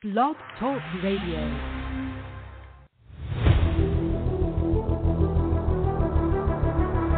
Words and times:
Blog 0.00 0.36
Talk 0.60 0.80
Radio. 1.02 1.40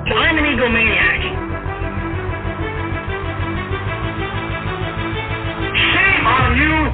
I'm 0.09 0.39
an 0.39 0.45
egomaniac. 0.47 1.23
Shame 5.77 6.27
on 6.27 6.57
you! 6.57 6.90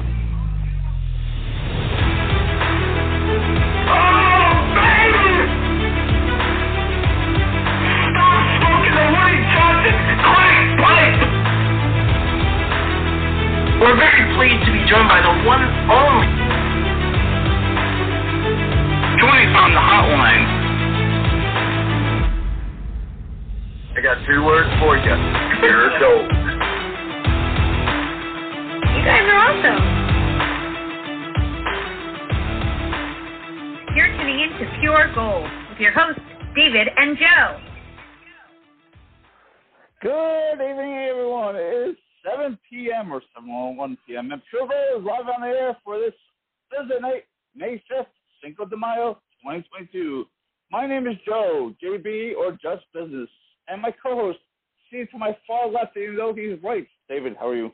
We're 13.79 13.95
very 13.95 14.25
pleased 14.33 14.65
to 14.65 14.71
be 14.73 14.81
joined 14.89 15.07
by 15.07 15.21
the 15.21 15.29
one 15.45 15.61
and 15.61 15.91
only. 15.91 16.27
Join 19.21 19.37
us 19.37 19.53
on 19.53 19.69
the 19.69 19.79
hotline. 19.79 20.45
I 23.95 24.01
got 24.01 24.17
two 24.25 24.43
words 24.43 24.69
for 24.79 24.97
you. 24.97 25.13
Pure 25.61 25.99
gold. 25.99 26.25
You 28.97 29.05
guys 29.05 29.29
are 29.29 29.41
awesome. 29.45 29.81
You're 33.95 34.09
tuning 34.17 34.39
in 34.39 34.49
to 34.57 34.65
Pure 34.79 35.13
Gold 35.13 35.49
with 35.69 35.79
your 35.79 35.91
hosts, 35.91 36.21
David 36.55 36.87
and 36.97 37.15
Joe. 37.15 37.59
Good 40.01 40.53
evening, 40.53 40.93
everyone. 41.11 41.55
It 41.55 41.89
is 41.89 41.95
7 42.29 42.57
p.m. 42.69 43.11
or 43.11 43.21
7.01 43.39 43.97
p.m. 44.05 44.31
And 44.31 44.41
Pure 44.49 44.65
is 44.97 45.05
live 45.05 45.27
on 45.33 45.41
the 45.41 45.47
air 45.47 45.77
for 45.83 45.99
this 45.99 46.13
Thursday 46.71 46.99
night, 46.99 47.23
May 47.55 47.81
5th, 47.91 48.07
Cinco 48.43 48.65
de 48.65 48.75
Mayo, 48.75 49.13
2022. 49.43 50.25
My 50.71 50.85
name 50.85 51.07
is 51.07 51.15
Joe, 51.25 51.73
JB, 51.83 52.35
or 52.35 52.51
Just 52.53 52.83
Business, 52.93 53.29
and 53.67 53.81
my 53.81 53.91
co-host, 54.03 54.39
seen 54.91 55.07
to 55.11 55.17
my 55.17 55.37
far 55.45 55.69
left, 55.69 55.95
even 55.95 56.15
though 56.17 56.33
he's 56.33 56.61
right. 56.63 56.87
David, 57.09 57.35
how 57.39 57.49
are 57.49 57.55
you? 57.55 57.71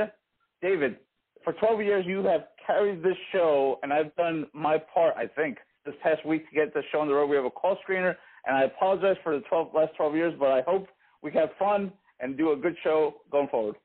David, 0.62 0.98
for 1.44 1.54
12 1.54 1.82
years 1.82 2.06
you 2.06 2.24
have 2.24 2.48
carried 2.66 3.02
this 3.04 3.18
show, 3.32 3.80
and 3.84 3.94
I've 3.94 4.16
done 4.16 4.48
my 4.54 4.78
part, 4.94 5.16
I 5.16 5.28
think, 5.28 5.58
this 5.86 5.96
past 6.04 6.26
week 6.26 6.50
to 6.50 6.56
get 6.56 6.74
the 6.74 6.82
show 6.92 7.00
on 7.00 7.08
the 7.08 7.14
road. 7.14 7.30
We 7.30 7.36
have 7.36 7.46
a 7.46 7.50
call 7.50 7.78
screener, 7.88 8.16
and 8.46 8.58
I 8.58 8.64
apologize 8.64 9.16
for 9.24 9.36
the 9.36 9.44
12, 9.48 9.70
last 9.74 9.94
12 9.96 10.16
years, 10.16 10.34
but 10.38 10.50
I 10.50 10.62
hope 10.62 10.88
we 11.22 11.32
can 11.32 11.42
have 11.42 11.52
fun 11.58 11.92
and 12.20 12.38
do 12.38 12.52
a 12.52 12.56
good 12.56 12.76
show 12.84 13.16
going 13.32 13.48
forward. 13.48 13.76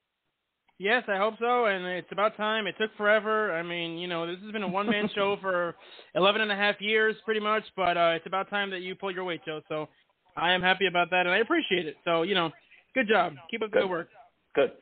Yes, 0.78 1.05
I 1.06 1.16
hope 1.16 1.34
so, 1.38 1.66
and 1.66 1.84
it's 1.84 2.11
about 2.11 2.37
time. 2.37 2.66
It 2.66 2.75
took 2.81 2.91
forever. 2.97 3.53
I 3.53 3.62
mean, 3.62 3.99
you 3.99 4.09
know, 4.09 4.27
this 4.27 4.43
has 4.43 4.50
been 4.50 4.65
a 4.65 4.69
one-man 4.69 5.09
show 5.15 5.37
for 5.41 5.77
11 6.15 6.41
and 6.41 6.50
a 6.50 6.56
half 6.56 6.81
years, 6.81 7.15
pretty 7.25 7.41
much, 7.41 7.62
but 7.77 7.97
uh, 7.97 8.15
it's 8.16 8.27
about 8.27 8.50
time 8.50 8.71
that 8.71 8.81
you 8.81 8.97
pull 8.97 9.12
your 9.12 9.22
weight, 9.22 9.43
Joe. 9.47 9.61
So 9.69 9.88
I 10.37 10.53
am 10.53 10.62
happy 10.62 10.87
about 10.87 11.11
that, 11.11 11.27
and 11.27 11.31
I 11.31 11.38
appreciate 11.38 11.87
it. 11.87 11.97
So, 12.05 12.22
you 12.22 12.34
know, 12.34 12.50
good 12.94 13.06
job. 13.06 13.34
Keep 13.50 13.62
up 13.62 13.71
the 13.71 13.81
good 13.81 13.91
work. 13.91 14.09
Good. 14.56 14.72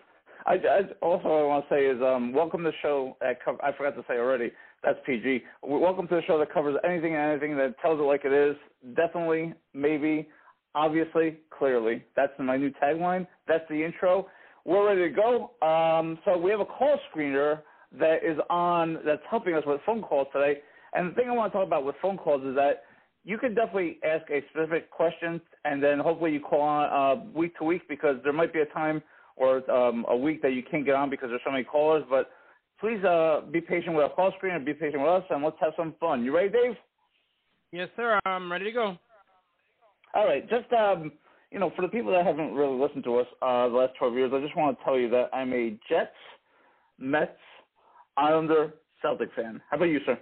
I, 0.46 0.54
I 0.54 0.80
also 1.02 1.28
what 1.28 1.40
I 1.40 1.44
want 1.44 1.68
to 1.68 1.74
say 1.74 1.86
is 1.86 2.00
um, 2.02 2.32
welcome 2.32 2.64
to 2.64 2.70
the 2.70 2.76
show. 2.82 3.16
Co- 3.44 3.58
I 3.62 3.72
forgot 3.72 3.96
to 3.96 4.04
say 4.08 4.14
already. 4.18 4.52
That's 4.82 4.98
PG. 5.04 5.42
Welcome 5.62 6.08
to 6.08 6.16
the 6.16 6.22
show 6.26 6.38
that 6.38 6.52
covers 6.52 6.76
anything 6.84 7.14
and 7.14 7.30
anything 7.30 7.56
that 7.56 7.74
tells 7.80 8.00
it 8.00 8.02
like 8.02 8.24
it 8.24 8.32
is. 8.32 8.56
Definitely, 8.96 9.52
maybe, 9.74 10.28
obviously, 10.74 11.38
clearly. 11.56 12.04
That's 12.16 12.32
my 12.38 12.56
new 12.56 12.70
tagline. 12.82 13.26
That's 13.46 13.64
the 13.68 13.84
intro 13.84 14.26
we're 14.64 14.86
ready 14.86 15.08
to 15.08 15.14
go. 15.14 15.52
Um, 15.66 16.18
so 16.24 16.36
we 16.36 16.50
have 16.50 16.60
a 16.60 16.64
call 16.64 16.98
screener 17.12 17.60
that 17.98 18.24
is 18.24 18.38
on 18.48 18.98
that's 19.04 19.22
helping 19.28 19.54
us 19.54 19.64
with 19.66 19.80
phone 19.86 20.02
calls 20.02 20.28
today. 20.32 20.60
And 20.92 21.10
the 21.10 21.14
thing 21.14 21.28
I 21.28 21.32
want 21.32 21.52
to 21.52 21.58
talk 21.58 21.66
about 21.66 21.84
with 21.84 21.96
phone 22.02 22.18
calls 22.18 22.42
is 22.44 22.54
that 22.56 22.84
you 23.24 23.38
can 23.38 23.54
definitely 23.54 23.98
ask 24.04 24.28
a 24.30 24.42
specific 24.50 24.90
question, 24.90 25.40
and 25.64 25.82
then 25.82 25.98
hopefully 25.98 26.32
you 26.32 26.40
call 26.40 26.62
on 26.62 27.18
uh, 27.18 27.22
week 27.34 27.56
to 27.58 27.64
week 27.64 27.82
because 27.88 28.16
there 28.24 28.32
might 28.32 28.52
be 28.52 28.60
a 28.60 28.66
time 28.66 29.02
or 29.40 29.68
um, 29.70 30.04
a 30.08 30.16
week 30.16 30.42
that 30.42 30.52
you 30.52 30.62
can't 30.62 30.84
get 30.84 30.94
on 30.94 31.10
because 31.10 31.30
there's 31.30 31.40
so 31.44 31.50
many 31.50 31.64
callers. 31.64 32.04
But 32.08 32.30
please 32.78 33.02
uh, 33.04 33.40
be 33.50 33.60
patient 33.60 33.96
with 33.96 34.04
our 34.04 34.10
call 34.10 34.32
screen 34.36 34.54
and 34.54 34.64
be 34.64 34.74
patient 34.74 35.02
with 35.02 35.10
us, 35.10 35.24
and 35.30 35.42
let's 35.42 35.56
have 35.60 35.72
some 35.76 35.94
fun. 35.98 36.22
You 36.22 36.36
ready, 36.36 36.50
Dave? 36.50 36.76
Yes, 37.72 37.88
sir. 37.96 38.20
I'm 38.26 38.52
ready 38.52 38.66
to 38.66 38.72
go. 38.72 38.96
All 40.14 40.26
right. 40.26 40.48
Just 40.48 40.70
um, 40.72 41.10
you 41.50 41.58
know, 41.58 41.72
for 41.74 41.82
the 41.82 41.88
people 41.88 42.12
that 42.12 42.24
haven't 42.24 42.52
really 42.52 42.78
listened 42.78 43.04
to 43.04 43.16
us 43.16 43.26
uh, 43.42 43.68
the 43.68 43.74
last 43.74 43.92
12 43.98 44.14
years, 44.14 44.32
I 44.34 44.40
just 44.40 44.56
want 44.56 44.78
to 44.78 44.84
tell 44.84 44.98
you 44.98 45.08
that 45.10 45.30
I'm 45.32 45.52
a 45.52 45.76
Jets, 45.88 46.10
Mets, 46.98 47.32
Islander, 48.16 48.74
Celtic 49.02 49.30
fan. 49.34 49.60
How 49.70 49.76
about 49.76 49.86
you, 49.86 50.00
sir? 50.04 50.18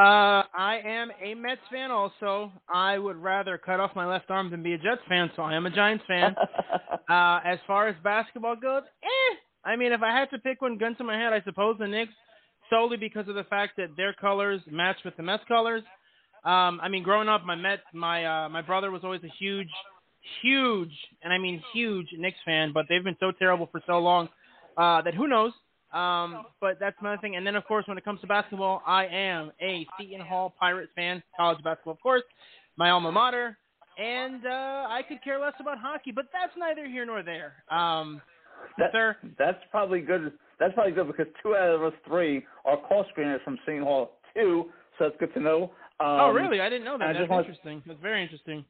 Uh, 0.00 0.48
I 0.56 0.80
am 0.82 1.10
a 1.22 1.34
Mets 1.34 1.60
fan 1.70 1.90
also. 1.90 2.50
I 2.72 2.96
would 2.96 3.16
rather 3.16 3.58
cut 3.58 3.80
off 3.80 3.90
my 3.94 4.06
left 4.06 4.30
arm 4.30 4.50
than 4.50 4.62
be 4.62 4.72
a 4.72 4.78
Jets 4.78 5.02
fan, 5.06 5.30
so 5.36 5.42
I 5.42 5.54
am 5.54 5.66
a 5.66 5.70
Giants 5.70 6.04
fan. 6.08 6.34
uh, 7.10 7.40
as 7.44 7.58
far 7.66 7.86
as 7.86 7.96
basketball 8.02 8.56
goes, 8.56 8.84
eh. 9.02 9.36
I 9.62 9.76
mean, 9.76 9.92
if 9.92 10.00
I 10.00 10.10
had 10.10 10.30
to 10.30 10.38
pick 10.38 10.62
one 10.62 10.78
gun 10.78 10.96
to 10.96 11.04
my 11.04 11.18
head, 11.18 11.34
I 11.34 11.42
suppose 11.42 11.76
the 11.78 11.86
Knicks, 11.86 12.14
solely 12.70 12.96
because 12.96 13.28
of 13.28 13.34
the 13.34 13.44
fact 13.44 13.74
that 13.76 13.88
their 13.98 14.14
colors 14.14 14.62
match 14.70 14.96
with 15.04 15.18
the 15.18 15.22
Mets 15.22 15.42
colors. 15.46 15.82
Um, 16.46 16.80
I 16.82 16.88
mean, 16.88 17.02
growing 17.02 17.28
up, 17.28 17.44
my 17.44 17.54
Met, 17.54 17.80
my 17.92 18.24
uh, 18.24 18.48
my 18.48 18.62
brother 18.62 18.90
was 18.90 19.02
always 19.04 19.22
a 19.22 19.32
huge 19.38 19.68
huge, 20.42 20.92
and 21.22 21.30
I 21.30 21.36
mean 21.36 21.62
huge 21.74 22.06
Knicks 22.16 22.38
fan, 22.46 22.72
but 22.72 22.86
they've 22.88 23.04
been 23.04 23.18
so 23.20 23.32
terrible 23.32 23.68
for 23.70 23.82
so 23.86 23.98
long 23.98 24.30
uh, 24.78 25.02
that 25.02 25.12
who 25.12 25.28
knows. 25.28 25.52
Um, 25.92 26.44
but 26.60 26.78
that's 26.78 26.96
another 27.00 27.18
thing. 27.20 27.36
And 27.36 27.46
then, 27.46 27.56
of 27.56 27.64
course, 27.64 27.86
when 27.88 27.98
it 27.98 28.04
comes 28.04 28.20
to 28.20 28.26
basketball, 28.26 28.82
I 28.86 29.06
am 29.06 29.50
a 29.60 29.86
Seton 29.98 30.20
Hall 30.20 30.54
Pirates 30.58 30.92
fan, 30.94 31.22
college 31.36 31.62
basketball, 31.64 31.94
of 31.94 32.00
course, 32.00 32.22
my 32.76 32.90
alma 32.90 33.10
mater. 33.10 33.56
And 33.98 34.46
uh, 34.46 34.86
I 34.88 35.02
could 35.06 35.22
care 35.22 35.38
less 35.38 35.52
about 35.60 35.78
hockey, 35.78 36.10
but 36.12 36.26
that's 36.32 36.52
neither 36.56 36.86
here 36.86 37.04
nor 37.04 37.22
there. 37.22 37.54
Um, 37.70 38.22
that, 38.78 38.92
sir, 38.92 39.16
that's 39.38 39.58
probably 39.70 40.00
good. 40.00 40.32
That's 40.58 40.72
probably 40.74 40.92
good 40.92 41.06
because 41.06 41.26
two 41.42 41.56
out 41.56 41.74
of 41.74 41.82
us 41.82 41.92
three 42.06 42.44
are 42.64 42.76
call 42.76 43.04
screeners 43.16 43.42
from 43.42 43.58
Seton 43.66 43.82
Hall 43.82 44.12
too, 44.34 44.66
so 44.98 45.04
that's 45.06 45.16
good 45.18 45.34
to 45.34 45.40
know. 45.40 45.64
Um, 45.98 46.20
oh, 46.20 46.30
really? 46.30 46.60
I 46.60 46.68
didn't 46.68 46.84
know 46.84 46.96
that. 46.98 47.08
That's 47.08 47.18
just 47.18 47.30
want- 47.30 47.46
interesting. 47.46 47.82
That's 47.86 48.00
very 48.00 48.22
interesting. 48.22 48.64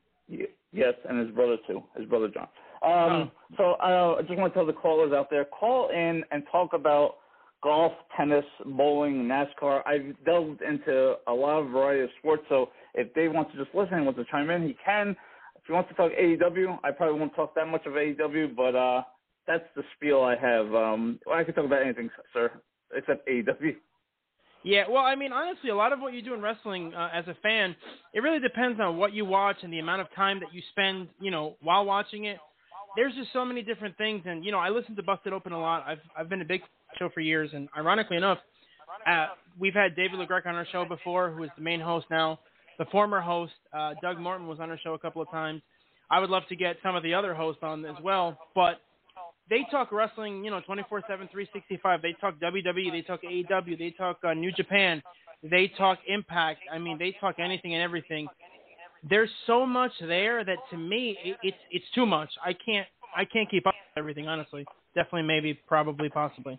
Yes, 0.72 0.94
and 1.08 1.18
his 1.18 1.34
brother 1.34 1.56
too, 1.66 1.82
his 1.96 2.06
brother 2.08 2.28
John. 2.28 2.48
Oh. 2.82 2.92
Um, 2.92 3.30
So 3.56 3.72
uh, 3.82 4.16
I 4.18 4.22
just 4.22 4.38
want 4.38 4.52
to 4.52 4.58
tell 4.58 4.66
the 4.66 4.72
callers 4.72 5.12
out 5.12 5.28
there, 5.30 5.44
call 5.44 5.90
in 5.90 6.22
and 6.30 6.42
talk 6.50 6.72
about 6.72 7.16
golf, 7.62 7.92
tennis, 8.16 8.44
bowling, 8.64 9.28
NASCAR. 9.28 9.82
I've 9.86 10.14
delved 10.24 10.62
into 10.62 11.14
a 11.26 11.32
lot 11.32 11.60
of 11.60 11.70
variety 11.70 12.02
of 12.02 12.10
sports, 12.18 12.42
so 12.48 12.70
if 12.94 13.12
Dave 13.14 13.32
wants 13.32 13.52
to 13.52 13.62
just 13.62 13.74
listen 13.74 13.94
and 13.94 14.04
wants 14.04 14.20
to 14.20 14.26
chime 14.30 14.50
in, 14.50 14.66
he 14.66 14.76
can. 14.84 15.10
If 15.56 15.62
he 15.66 15.72
wants 15.72 15.90
to 15.90 15.94
talk 15.94 16.12
AEW, 16.12 16.78
I 16.82 16.90
probably 16.90 17.18
won't 17.18 17.34
talk 17.34 17.54
that 17.54 17.68
much 17.68 17.84
of 17.86 17.92
AEW, 17.92 18.56
but 18.56 18.74
uh, 18.74 19.02
that's 19.46 19.64
the 19.76 19.82
spiel 19.96 20.22
I 20.22 20.36
have. 20.36 20.74
Um, 20.74 21.18
I 21.30 21.44
can 21.44 21.54
talk 21.54 21.66
about 21.66 21.82
anything, 21.82 22.10
sir, 22.32 22.50
except 22.94 23.28
AEW. 23.28 23.76
Yeah, 24.62 24.84
well, 24.90 25.04
I 25.04 25.14
mean, 25.14 25.32
honestly, 25.32 25.70
a 25.70 25.74
lot 25.74 25.92
of 25.92 26.00
what 26.00 26.12
you 26.12 26.20
do 26.20 26.34
in 26.34 26.42
wrestling 26.42 26.92
uh, 26.94 27.08
as 27.14 27.26
a 27.28 27.34
fan, 27.42 27.74
it 28.12 28.20
really 28.20 28.40
depends 28.40 28.78
on 28.78 28.98
what 28.98 29.14
you 29.14 29.24
watch 29.24 29.56
and 29.62 29.72
the 29.72 29.78
amount 29.78 30.02
of 30.02 30.14
time 30.14 30.38
that 30.40 30.52
you 30.52 30.60
spend, 30.70 31.08
you 31.18 31.30
know, 31.30 31.56
while 31.62 31.84
watching 31.84 32.24
it. 32.24 32.38
there's 32.96 33.14
just 33.14 33.32
so 33.32 33.42
many 33.44 33.62
different 33.62 33.96
things, 33.96 34.22
and 34.26 34.44
you 34.44 34.52
know, 34.52 34.58
I 34.58 34.68
listen 34.68 34.96
to 34.96 35.02
Busted 35.02 35.32
Open 35.32 35.52
a 35.52 35.60
lot. 35.60 35.84
I've 35.86 36.00
I've 36.16 36.28
been 36.28 36.42
a 36.42 36.44
big 36.44 36.60
show 36.98 37.08
for 37.12 37.20
years, 37.20 37.50
and 37.52 37.68
ironically 37.76 38.16
enough, 38.16 38.38
uh, 39.06 39.28
we've 39.58 39.74
had 39.74 39.96
David 39.96 40.18
LaGreca 40.18 40.46
on 40.46 40.54
our 40.54 40.66
show 40.70 40.84
before, 40.84 41.30
who 41.30 41.44
is 41.44 41.50
the 41.56 41.62
main 41.62 41.80
host 41.80 42.06
now. 42.10 42.40
The 42.78 42.84
former 42.86 43.20
host, 43.20 43.52
uh, 43.72 43.94
Doug 44.02 44.16
Mortman, 44.18 44.46
was 44.46 44.58
on 44.60 44.70
our 44.70 44.78
show 44.78 44.94
a 44.94 44.98
couple 44.98 45.20
of 45.20 45.30
times. 45.30 45.62
I 46.10 46.18
would 46.18 46.30
love 46.30 46.42
to 46.48 46.56
get 46.56 46.76
some 46.82 46.96
of 46.96 47.02
the 47.02 47.14
other 47.14 47.34
hosts 47.34 47.62
on 47.62 47.84
as 47.84 47.94
well, 48.02 48.38
but 48.54 48.80
they 49.48 49.66
talk 49.70 49.92
wrestling, 49.92 50.44
you 50.44 50.50
know, 50.50 50.60
24/7, 50.60 51.28
365. 51.30 52.02
They 52.02 52.12
talk 52.14 52.38
WWE, 52.38 52.90
they 52.90 53.02
talk 53.02 53.20
AEW, 53.22 53.78
they 53.78 53.90
talk 53.90 54.18
uh, 54.24 54.32
New 54.32 54.52
Japan, 54.52 55.02
they 55.42 55.68
talk 55.76 55.98
Impact. 56.06 56.60
I 56.72 56.78
mean, 56.78 56.98
they 56.98 57.12
talk 57.20 57.36
anything 57.38 57.74
and 57.74 57.82
everything. 57.82 58.28
There's 59.08 59.30
so 59.46 59.66
much 59.66 59.92
there 60.00 60.44
that 60.44 60.58
to 60.70 60.76
me 60.76 61.16
it, 61.24 61.36
it's 61.42 61.56
it's 61.70 61.84
too 61.94 62.06
much. 62.06 62.30
I 62.44 62.52
can't 62.52 62.86
I 63.16 63.24
can't 63.24 63.50
keep 63.50 63.66
up 63.66 63.74
with 63.74 63.98
everything 63.98 64.28
honestly. 64.28 64.64
Definitely, 64.94 65.22
maybe, 65.22 65.54
probably, 65.54 66.08
possibly. 66.08 66.58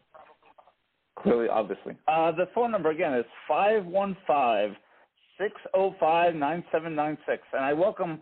Clearly, 1.24 1.48
obviously. 1.48 1.96
Uh, 2.08 2.32
the 2.32 2.48
phone 2.56 2.72
number 2.72 2.90
again 2.90 3.14
is 3.14 3.26
five 3.48 3.86
one 3.86 4.18
five 4.26 4.72
six 5.38 5.54
zero 5.76 5.96
five 6.00 6.36
nine 6.36 6.64
seven 6.72 6.96
nine 6.96 7.18
six, 7.28 7.44
and 7.54 7.64
I 7.64 7.74
welcome. 7.74 8.22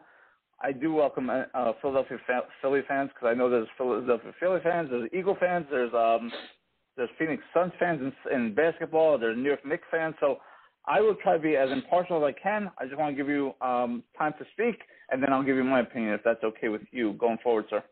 I 0.61 0.73
do 0.73 0.93
welcome 0.93 1.29
uh, 1.29 1.43
uh 1.53 1.71
Philadelphia 1.81 2.17
fa- 2.27 2.47
Philly 2.61 2.81
fans 2.87 3.09
because 3.13 3.29
I 3.31 3.33
know 3.33 3.49
there's 3.49 3.67
Philadelphia 3.77 4.33
Philly 4.39 4.59
fans, 4.61 4.89
there's 4.91 5.09
Eagle 5.13 5.37
fans, 5.39 5.65
there's 5.71 5.93
um, 5.93 6.31
there's 6.97 7.09
Phoenix 7.17 7.41
Suns 7.53 7.71
fans 7.79 8.01
in, 8.01 8.35
in 8.35 8.53
basketball, 8.53 9.17
there's 9.17 9.37
New 9.37 9.43
York 9.43 9.65
Knicks 9.65 9.87
fans. 9.89 10.15
So 10.19 10.39
I 10.85 10.99
will 10.99 11.15
try 11.15 11.33
to 11.33 11.39
be 11.39 11.55
as 11.55 11.71
impartial 11.71 12.17
as 12.17 12.33
I 12.35 12.41
can. 12.41 12.69
I 12.77 12.85
just 12.85 12.97
want 12.97 13.15
to 13.15 13.15
give 13.15 13.29
you 13.29 13.53
um, 13.61 14.03
time 14.17 14.33
to 14.39 14.45
speak, 14.51 14.81
and 15.09 15.23
then 15.23 15.31
I'll 15.31 15.43
give 15.43 15.55
you 15.55 15.63
my 15.63 15.79
opinion 15.79 16.13
if 16.13 16.21
that's 16.25 16.43
okay 16.43 16.67
with 16.67 16.81
you 16.91 17.13
going 17.13 17.37
forward, 17.41 17.65
sir. 17.69 17.83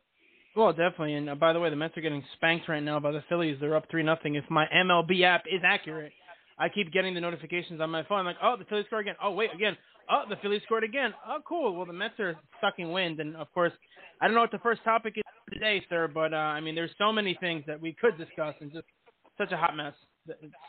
Well, 0.58 0.72
definitely. 0.72 1.14
And 1.14 1.30
uh, 1.30 1.36
by 1.36 1.54
the 1.54 1.60
way, 1.60 1.70
the 1.70 1.76
Mets 1.76 1.96
are 1.98 2.02
getting 2.02 2.24
spanked 2.36 2.68
right 2.68 2.82
now 2.82 3.00
by 3.00 3.12
the 3.12 3.24
Phillies. 3.30 3.58
They're 3.62 3.76
up 3.76 3.86
three 3.92 4.02
nothing. 4.02 4.34
If 4.34 4.44
my 4.50 4.66
MLB 4.76 5.22
app 5.24 5.44
is 5.46 5.62
accurate, 5.64 6.12
I 6.58 6.68
keep 6.68 6.92
getting 6.92 7.14
the 7.14 7.22
notifications 7.22 7.80
on 7.80 7.92
my 7.92 8.04
phone. 8.06 8.22
I'm 8.22 8.26
like, 8.26 8.38
oh, 8.42 8.56
the 8.58 8.66
Phillies 8.66 8.88
scored 8.88 9.02
again. 9.02 9.16
Oh, 9.24 9.32
wait, 9.34 9.54
again. 9.54 9.78
Oh, 10.10 10.24
the 10.28 10.36
Phillies 10.42 10.64
scored 10.66 10.84
again. 10.84 11.14
Oh, 11.28 11.38
cool. 11.48 11.76
Well, 11.76 11.86
the 11.86 11.94
Mets 11.94 12.20
are 12.20 12.36
sucking 12.60 12.92
wind, 12.92 13.20
and 13.20 13.36
of 13.36 13.54
course, 13.54 13.72
I 14.20 14.26
don't 14.26 14.34
know 14.34 14.42
what 14.42 14.52
the 14.52 14.58
first 14.58 14.84
topic 14.84 15.14
is 15.18 15.24
today, 15.54 15.80
sir, 15.90 16.08
but 16.12 16.34
uh, 16.34 16.38
I 16.38 16.60
mean, 16.60 16.74
there's 16.74 16.90
so 16.98 17.14
many 17.14 17.38
things 17.40 17.64
that 17.68 17.80
we 17.80 17.96
could 18.02 18.18
discuss, 18.18 18.56
and 18.60 18.74
just 18.74 18.86
such 19.38 19.52
a 19.52 19.58
hot 19.58 19.78
mess. 19.78 19.94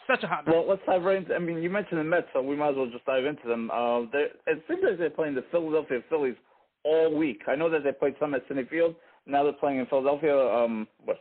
Such 0.06 0.22
a 0.22 0.26
hot 0.26 0.44
mess. 0.44 0.54
Well, 0.54 0.68
let's 0.68 0.82
dive 0.84 1.02
right 1.02 1.16
into. 1.16 1.34
I 1.34 1.38
mean, 1.38 1.62
you 1.62 1.70
mentioned 1.70 1.98
the 1.98 2.04
Mets, 2.04 2.26
so 2.34 2.42
we 2.42 2.56
might 2.56 2.70
as 2.70 2.76
well 2.76 2.90
just 2.92 3.06
dive 3.06 3.24
into 3.24 3.48
them. 3.48 3.70
Uh, 3.70 4.02
it 4.12 4.62
seems 4.68 4.80
like 4.86 4.98
they're 4.98 5.08
playing 5.08 5.34
the 5.34 5.44
Philadelphia 5.50 6.00
Phillies 6.10 6.36
all 6.84 7.16
week. 7.16 7.40
I 7.48 7.56
know 7.56 7.70
that 7.70 7.84
they 7.84 7.92
played 7.92 8.16
some 8.20 8.34
at 8.34 8.46
Citi 8.50 8.68
Field. 8.68 8.94
Now 9.28 9.44
they're 9.44 9.52
playing 9.52 9.78
in 9.78 9.86
Philadelphia. 9.86 10.36
Um, 10.36 10.88
what 11.04 11.18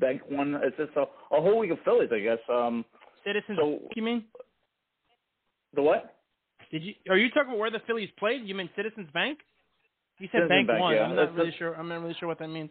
Bank 0.00 0.22
One? 0.28 0.58
It's 0.62 0.76
just 0.76 0.96
a, 0.96 1.02
a 1.02 1.40
whole 1.40 1.58
week 1.58 1.70
of 1.70 1.78
Phillies, 1.84 2.10
I 2.12 2.20
guess. 2.20 2.38
Um, 2.52 2.84
Citizens. 3.24 3.58
So, 3.60 3.78
you 3.94 4.02
mean? 4.02 4.24
The 5.74 5.82
what? 5.82 6.16
Did 6.70 6.82
you? 6.82 6.94
Are 7.10 7.16
you 7.16 7.28
talking 7.30 7.50
about 7.50 7.58
where 7.58 7.70
the 7.70 7.82
Phillies 7.86 8.08
played? 8.18 8.42
You 8.44 8.54
mean 8.54 8.70
Citizens 8.74 9.08
Bank? 9.12 9.38
You 10.18 10.28
said 10.32 10.42
Citizens 10.48 10.48
Bank, 10.48 10.68
Bank, 10.68 10.80
One. 10.80 10.94
yeah. 10.94 11.02
I'm 11.02 11.10
not 11.16 11.22
That's- 11.26 11.36
really 11.38 11.54
sure. 11.58 11.74
I'm 11.74 11.88
not 11.88 12.00
really 12.00 12.16
sure 12.18 12.28
what 12.28 12.38
that 12.38 12.48
means. 12.48 12.70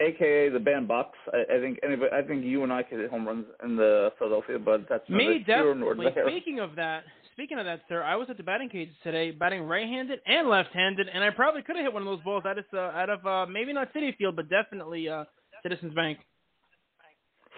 AKA 0.00 0.48
the 0.48 0.58
bandbox. 0.58 1.10
I, 1.32 1.56
I 1.56 1.60
think 1.60 1.78
anybody, 1.84 2.10
I 2.12 2.22
think 2.22 2.44
you 2.44 2.64
and 2.64 2.72
I 2.72 2.82
could 2.82 2.98
hit 2.98 3.10
home 3.10 3.26
runs 3.26 3.46
in 3.62 3.76
the 3.76 4.10
Philadelphia, 4.18 4.58
but 4.58 4.88
that's 4.88 5.08
Me 5.08 5.38
neither 5.46 5.62
here 5.62 5.74
nor 5.74 5.94
definitely. 5.94 6.32
Speaking 6.32 6.58
of 6.58 6.74
that, 6.76 7.04
speaking 7.42 7.58
of 7.58 7.64
that, 7.64 7.80
sir, 7.88 8.04
I 8.04 8.14
was 8.14 8.28
at 8.30 8.36
the 8.36 8.44
batting 8.44 8.68
cages 8.68 8.94
today, 9.02 9.32
batting 9.32 9.64
right-handed 9.64 10.20
and 10.26 10.48
left-handed, 10.48 11.08
and 11.12 11.24
I 11.24 11.30
probably 11.30 11.62
could 11.62 11.74
have 11.74 11.84
hit 11.84 11.92
one 11.92 12.02
of 12.02 12.06
those 12.06 12.22
balls 12.22 12.44
out 12.46 12.56
of 12.56 12.64
uh, 12.72 12.78
out 12.78 13.10
of 13.10 13.26
uh, 13.26 13.46
maybe 13.46 13.72
not 13.72 13.92
Citi 13.92 14.16
Field, 14.16 14.36
but 14.36 14.48
definitely 14.48 15.08
uh, 15.08 15.24
Citizens 15.64 15.92
Bank. 15.92 16.18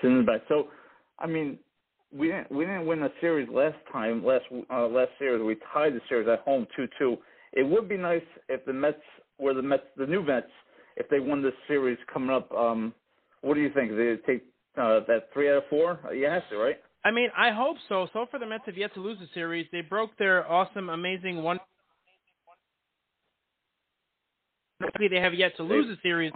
Citizens 0.01 0.25
Bank. 0.25 0.43
So, 0.49 0.69
I 1.19 1.27
mean, 1.27 1.59
we 2.17 2.29
didn't 2.29 2.51
we 2.51 2.65
didn't 2.65 2.87
win 2.87 3.03
a 3.03 3.11
series 3.21 3.47
last 3.53 3.77
time. 3.93 4.25
Last 4.25 4.45
uh, 4.73 4.87
last 4.87 5.11
series 5.19 5.45
we 5.45 5.57
tied 5.75 5.93
the 5.93 6.01
series 6.09 6.29
at 6.29 6.41
home 6.41 6.67
two 6.75 6.89
two. 6.99 7.19
It 7.53 7.69
would 7.69 7.87
be 7.87 7.99
nice 7.99 8.25
if 8.49 8.65
the 8.65 8.73
Mets 8.73 8.97
were 9.39 9.53
the 9.53 9.61
Mets, 9.61 9.85
the 9.99 10.07
new 10.07 10.23
Mets, 10.23 10.47
if 10.97 11.11
they 11.11 11.21
won 11.21 11.43
this 11.43 11.53
series 11.69 11.99
coming 12.11 12.31
up. 12.31 12.51
Um, 12.53 12.95
what 13.43 13.53
do 13.53 13.61
you 13.61 13.71
think? 13.75 13.91
They 13.91 14.17
take 14.27 14.45
uh, 14.79 15.01
that 15.09 15.29
three 15.35 15.51
out 15.51 15.59
of 15.59 15.65
four? 15.69 16.01
You 16.15 16.25
have 16.25 16.49
to, 16.49 16.57
right? 16.57 16.81
I 17.05 17.11
mean, 17.11 17.29
I 17.37 17.51
hope 17.51 17.77
so. 17.89 18.09
So 18.13 18.27
far, 18.31 18.41
the 18.41 18.47
Mets 18.47 18.65
have 18.67 18.79
yet 18.79 18.95
to 18.95 19.01
lose 19.01 19.19
a 19.21 19.33
series. 19.35 19.67
They 19.71 19.83
broke 19.83 20.17
their 20.19 20.51
awesome, 20.51 20.89
amazing 20.89 21.43
one. 21.43 21.61
They 24.99 25.21
have 25.21 25.35
yet 25.35 25.57
to 25.59 25.63
lose 25.63 25.87
a 25.91 26.01
series. 26.03 26.33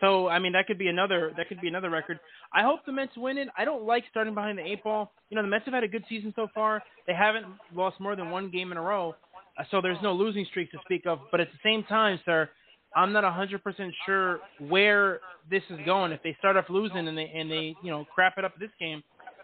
So 0.00 0.28
I 0.28 0.38
mean, 0.38 0.52
that 0.52 0.66
could 0.66 0.78
be 0.78 0.88
another 0.88 1.32
that 1.36 1.48
could 1.48 1.60
be 1.60 1.68
another 1.68 1.90
record. 1.90 2.18
I 2.52 2.62
hope 2.62 2.80
the 2.84 2.92
Mets 2.92 3.16
win 3.16 3.38
it. 3.38 3.48
I 3.56 3.64
don't 3.64 3.84
like 3.84 4.04
starting 4.10 4.34
behind 4.34 4.58
the 4.58 4.62
eight 4.62 4.82
ball. 4.82 5.12
You 5.30 5.36
know, 5.36 5.42
the 5.42 5.48
Mets 5.48 5.64
have 5.66 5.74
had 5.74 5.84
a 5.84 5.88
good 5.88 6.04
season 6.08 6.32
so 6.34 6.48
far. 6.54 6.82
They 7.06 7.14
haven't 7.14 7.46
lost 7.74 8.00
more 8.00 8.16
than 8.16 8.30
one 8.30 8.50
game 8.50 8.72
in 8.72 8.78
a 8.78 8.82
row, 8.82 9.14
uh, 9.58 9.64
so 9.70 9.80
there's 9.80 10.02
no 10.02 10.12
losing 10.12 10.44
streak 10.50 10.70
to 10.72 10.78
speak 10.84 11.06
of. 11.06 11.20
But 11.30 11.40
at 11.40 11.48
the 11.52 11.58
same 11.62 11.84
time, 11.84 12.18
sir, 12.24 12.48
I'm 12.96 13.12
not 13.12 13.24
100% 13.24 13.60
sure 14.04 14.40
where 14.68 15.20
this 15.50 15.62
is 15.70 15.78
going. 15.86 16.12
If 16.12 16.22
they 16.22 16.34
start 16.38 16.56
off 16.56 16.66
losing 16.68 17.06
and 17.08 17.16
they 17.16 17.30
and 17.34 17.50
they 17.50 17.76
you 17.82 17.90
know 17.90 18.04
crap 18.12 18.38
it 18.38 18.44
up 18.44 18.58
this 18.58 18.70
game, 18.80 19.02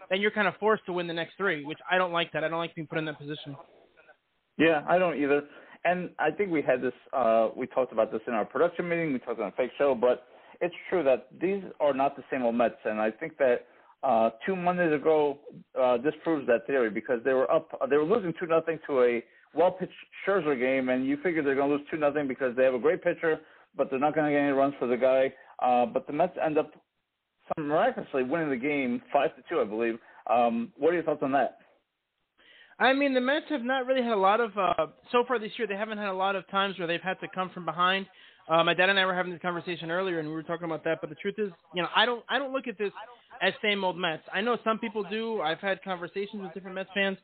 then 0.09 0.21
you're 0.21 0.31
kind 0.31 0.47
of 0.47 0.55
forced 0.59 0.85
to 0.87 0.93
win 0.93 1.07
the 1.07 1.13
next 1.13 1.37
three, 1.37 1.63
which 1.63 1.79
I 1.89 1.97
don't 1.97 2.11
like 2.11 2.31
that. 2.33 2.43
I 2.43 2.47
don't 2.47 2.59
like 2.59 2.75
being 2.75 2.87
put 2.87 2.97
in 2.97 3.05
that 3.05 3.17
position. 3.17 3.55
Yeah, 4.57 4.83
I 4.87 4.97
don't 4.97 5.21
either. 5.21 5.43
And 5.85 6.09
I 6.19 6.31
think 6.31 6.51
we 6.51 6.61
had 6.61 6.81
this. 6.81 6.93
Uh, 7.13 7.49
we 7.55 7.67
talked 7.67 7.93
about 7.93 8.11
this 8.11 8.21
in 8.27 8.33
our 8.33 8.43
production 8.43 8.89
meeting. 8.89 9.13
We 9.13 9.19
talked 9.19 9.39
on 9.39 9.47
a 9.47 9.51
fake 9.51 9.71
show, 9.77 9.95
but 9.95 10.25
it's 10.59 10.75
true 10.89 11.03
that 11.03 11.27
these 11.39 11.63
are 11.79 11.93
not 11.93 12.15
the 12.17 12.23
same 12.29 12.43
old 12.43 12.55
Mets. 12.55 12.75
And 12.83 12.99
I 12.99 13.11
think 13.11 13.37
that 13.37 13.67
uh, 14.03 14.31
two 14.45 14.55
Mondays 14.55 14.93
ago 14.93 15.39
uh, 15.79 15.97
disproves 15.97 16.45
that 16.47 16.67
theory 16.67 16.89
because 16.89 17.21
they 17.23 17.33
were 17.33 17.49
up. 17.51 17.69
They 17.89 17.95
were 17.95 18.03
losing 18.03 18.33
two 18.39 18.47
nothing 18.47 18.79
to 18.87 19.01
a 19.03 19.23
well 19.53 19.71
pitched 19.71 19.93
Scherzer 20.27 20.59
game, 20.59 20.89
and 20.89 21.05
you 21.05 21.17
figure 21.23 21.41
they're 21.41 21.55
going 21.55 21.69
to 21.69 21.75
lose 21.77 21.85
two 21.89 21.97
nothing 21.97 22.27
because 22.27 22.55
they 22.57 22.63
have 22.63 22.73
a 22.73 22.79
great 22.79 23.01
pitcher, 23.01 23.39
but 23.77 23.89
they're 23.89 23.99
not 23.99 24.13
going 24.13 24.25
to 24.25 24.31
get 24.31 24.41
any 24.41 24.51
runs 24.51 24.73
for 24.79 24.87
the 24.87 24.97
guy. 24.97 25.33
Uh, 25.59 25.85
but 25.85 26.07
the 26.07 26.13
Mets 26.13 26.37
end 26.43 26.57
up 26.57 26.71
miraculously 27.57 28.23
winning 28.23 28.49
the 28.49 28.55
game 28.55 29.01
five 29.11 29.35
to 29.35 29.43
two, 29.49 29.59
I 29.61 29.65
believe. 29.65 29.99
Um, 30.29 30.71
what 30.77 30.91
are 30.91 30.93
your 30.93 31.03
thoughts 31.03 31.23
on 31.23 31.31
that? 31.33 31.57
I 32.79 32.93
mean, 32.93 33.13
the 33.13 33.21
Mets 33.21 33.45
have 33.49 33.63
not 33.63 33.85
really 33.85 34.01
had 34.01 34.13
a 34.13 34.15
lot 34.15 34.39
of 34.39 34.57
uh, 34.57 34.87
so 35.11 35.25
far 35.27 35.37
this 35.37 35.51
year. 35.57 35.67
They 35.67 35.75
haven't 35.75 35.97
had 35.97 36.07
a 36.07 36.13
lot 36.13 36.35
of 36.35 36.47
times 36.49 36.77
where 36.79 36.87
they've 36.87 37.01
had 37.01 37.19
to 37.19 37.27
come 37.33 37.49
from 37.49 37.65
behind. 37.65 38.05
Uh, 38.49 38.63
my 38.63 38.73
dad 38.73 38.89
and 38.89 38.97
I 38.97 39.05
were 39.05 39.13
having 39.13 39.31
this 39.31 39.41
conversation 39.41 39.91
earlier, 39.91 40.19
and 40.19 40.27
we 40.27 40.33
were 40.33 40.43
talking 40.43 40.65
about 40.65 40.83
that. 40.85 40.99
But 41.01 41.09
the 41.09 41.15
truth 41.17 41.35
is, 41.37 41.51
you 41.75 41.81
know, 41.81 41.89
I 41.95 42.05
don't, 42.05 42.23
I 42.29 42.39
don't 42.39 42.53
look 42.53 42.67
at 42.67 42.77
this 42.77 42.91
as 43.41 43.53
same 43.61 43.83
old 43.83 43.97
Mets. 43.97 44.23
I 44.33 44.41
know 44.41 44.57
some 44.63 44.79
people 44.79 45.03
do. 45.09 45.41
I've 45.41 45.59
had 45.59 45.83
conversations 45.83 46.41
with 46.41 46.53
different 46.53 46.75
Mets 46.75 46.89
fans. 46.93 47.17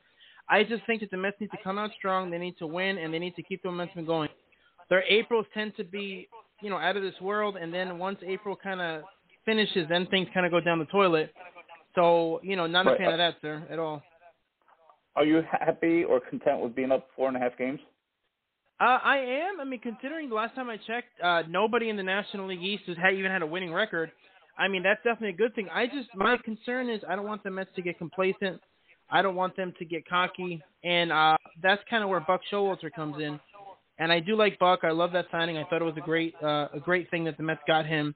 I 0.48 0.62
just 0.62 0.84
think 0.86 1.00
that 1.00 1.10
the 1.10 1.16
Mets 1.16 1.36
need 1.40 1.50
to 1.50 1.58
come 1.64 1.78
out 1.78 1.90
strong. 1.98 2.30
They 2.30 2.38
need 2.38 2.56
to 2.58 2.66
win, 2.66 2.98
and 2.98 3.12
they 3.12 3.18
need 3.18 3.34
to 3.36 3.42
keep 3.42 3.62
the 3.62 3.70
momentum 3.70 4.04
going. 4.04 4.28
Their 4.88 5.02
Aprils 5.08 5.46
tend 5.54 5.74
to 5.76 5.84
be, 5.84 6.28
you 6.62 6.70
know, 6.70 6.76
out 6.76 6.96
of 6.96 7.02
this 7.02 7.18
world, 7.20 7.56
and 7.56 7.74
then 7.74 7.98
once 7.98 8.18
April 8.24 8.54
kind 8.54 8.80
of 8.80 9.02
finishes, 9.46 9.86
then 9.88 10.06
things 10.08 10.28
kind 10.34 10.44
of 10.44 10.52
go 10.52 10.60
down 10.60 10.78
the 10.78 10.84
toilet. 10.86 11.32
So, 11.94 12.40
you 12.42 12.56
know, 12.56 12.66
not 12.66 12.86
a 12.86 12.90
Right. 12.90 12.98
fan 12.98 13.12
of 13.12 13.18
that, 13.18 13.36
sir, 13.40 13.66
at 13.70 13.78
all. 13.78 14.02
Are 15.16 15.24
you 15.24 15.42
happy 15.50 16.04
or 16.04 16.20
content 16.20 16.60
with 16.60 16.74
being 16.74 16.92
up 16.92 17.08
four 17.16 17.28
and 17.28 17.36
a 17.36 17.40
half 17.40 17.56
games? 17.56 17.80
Uh, 18.78 18.98
I 19.02 19.16
am. 19.16 19.60
I 19.60 19.64
mean, 19.64 19.80
considering 19.80 20.28
the 20.28 20.34
last 20.34 20.54
time 20.54 20.68
I 20.68 20.76
checked, 20.76 21.18
uh, 21.22 21.42
nobody 21.48 21.88
in 21.88 21.96
the 21.96 22.02
National 22.02 22.46
League 22.48 22.62
East 22.62 22.82
has 22.88 22.98
had, 22.98 23.14
even 23.14 23.30
had 23.30 23.40
a 23.40 23.46
winning 23.46 23.72
record. 23.72 24.12
I 24.58 24.68
mean, 24.68 24.82
that's 24.82 25.02
definitely 25.02 25.30
a 25.30 25.36
good 25.36 25.54
thing. 25.54 25.68
I 25.72 25.86
just 25.86 26.14
my 26.14 26.36
concern 26.44 26.90
is 26.90 27.00
I 27.08 27.16
don't 27.16 27.26
want 27.26 27.42
the 27.42 27.50
Mets 27.50 27.70
to 27.76 27.82
get 27.82 27.96
complacent. 27.96 28.60
I 29.08 29.22
don't 29.22 29.34
want 29.36 29.56
them 29.56 29.72
to 29.78 29.84
get 29.84 30.06
cocky, 30.06 30.62
and 30.84 31.12
uh, 31.12 31.36
that's 31.62 31.82
kind 31.88 32.02
of 32.02 32.10
where 32.10 32.20
Buck 32.20 32.40
Showalter 32.52 32.92
comes 32.94 33.16
in. 33.22 33.38
And 33.98 34.12
I 34.12 34.20
do 34.20 34.36
like 34.36 34.58
Buck. 34.58 34.80
I 34.82 34.90
love 34.90 35.12
that 35.12 35.26
signing. 35.30 35.56
I 35.56 35.64
thought 35.64 35.80
it 35.80 35.86
was 35.86 35.96
a 35.96 36.02
great 36.02 36.34
uh, 36.42 36.68
a 36.74 36.80
great 36.80 37.10
thing 37.10 37.24
that 37.24 37.38
the 37.38 37.42
Mets 37.42 37.60
got 37.66 37.86
him. 37.86 38.14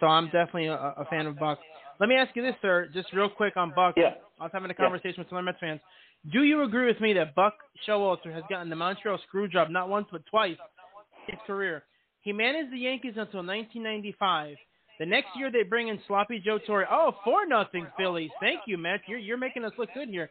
So 0.00 0.06
I'm 0.06 0.26
definitely 0.26 0.66
a, 0.66 0.74
a 0.74 1.04
fan 1.10 1.26
of 1.26 1.38
Buck. 1.38 1.58
Let 1.98 2.08
me 2.08 2.16
ask 2.16 2.34
you 2.36 2.42
this, 2.42 2.54
sir, 2.60 2.88
just 2.92 3.12
real 3.12 3.30
quick 3.30 3.56
on 3.56 3.72
Buck. 3.74 3.94
Yeah. 3.96 4.14
I 4.38 4.44
was 4.44 4.50
having 4.52 4.70
a 4.70 4.74
Yeah. 4.78 4.84
conversation 4.84 5.14
with 5.18 5.28
some 5.28 5.38
other 5.38 5.44
Mets 5.44 5.58
fans. 5.60 5.80
Do 6.32 6.42
you 6.42 6.62
agree 6.62 6.86
with 6.86 7.00
me 7.00 7.12
that 7.14 7.34
Buck 7.34 7.54
Showalter 7.88 8.32
has 8.32 8.42
gotten 8.50 8.68
the 8.68 8.76
Montreal 8.76 9.18
screw 9.28 9.48
job 9.48 9.70
not 9.70 9.88
once 9.88 10.06
but 10.10 10.26
twice 10.26 10.56
in 11.28 11.34
his 11.34 11.40
career? 11.46 11.84
He 12.22 12.32
managed 12.32 12.72
the 12.72 12.78
Yankees 12.78 13.14
until 13.16 13.44
1995. 13.46 14.56
The 14.98 15.06
next 15.06 15.28
year 15.36 15.50
they 15.52 15.62
bring 15.62 15.88
in 15.88 15.98
Sloppy 16.06 16.40
Joe 16.44 16.58
Torre. 16.58 16.86
Oh, 16.90 17.14
four 17.24 17.46
nothing 17.46 17.86
Phillies. 17.96 18.30
Thank 18.40 18.60
you, 18.66 18.76
Matt. 18.76 19.02
You're 19.06 19.18
you're 19.18 19.36
making 19.36 19.64
us 19.64 19.72
look 19.78 19.90
good 19.94 20.08
here. 20.08 20.28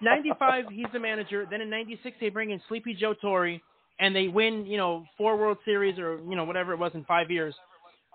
95 0.00 0.64
he's 0.70 0.86
the 0.92 0.98
manager. 0.98 1.46
Then 1.50 1.60
in 1.60 1.70
96 1.70 2.16
they 2.20 2.28
bring 2.28 2.50
in 2.50 2.60
Sleepy 2.68 2.94
Joe 2.94 3.14
Torre 3.14 3.58
and 4.00 4.14
they 4.14 4.28
win, 4.28 4.64
you 4.66 4.76
know, 4.76 5.04
four 5.16 5.36
World 5.36 5.58
Series 5.64 5.98
or 5.98 6.18
you 6.28 6.36
know 6.36 6.44
whatever 6.44 6.72
it 6.72 6.78
was 6.78 6.92
in 6.94 7.04
5 7.04 7.30
years. 7.30 7.54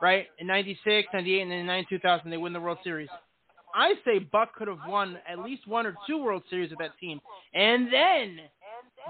Right? 0.03 0.27
In 0.37 0.47
96, 0.47 1.07
98 1.13 1.41
and 1.43 1.49
then 1.49 1.59
in 1.59 1.65
9 1.65 1.85
2000 1.87 2.29
they 2.29 2.35
win 2.35 2.51
the 2.51 2.59
World 2.59 2.77
Series. 2.83 3.07
I 3.73 3.93
say 4.03 4.19
Buck 4.19 4.53
could 4.53 4.67
have 4.67 4.79
won 4.85 5.17
at 5.25 5.39
least 5.39 5.65
one 5.65 5.85
or 5.85 5.95
two 6.05 6.21
World 6.21 6.43
Series 6.49 6.71
with 6.71 6.79
that 6.79 6.91
team. 6.99 7.21
And 7.53 7.87
then 7.87 8.39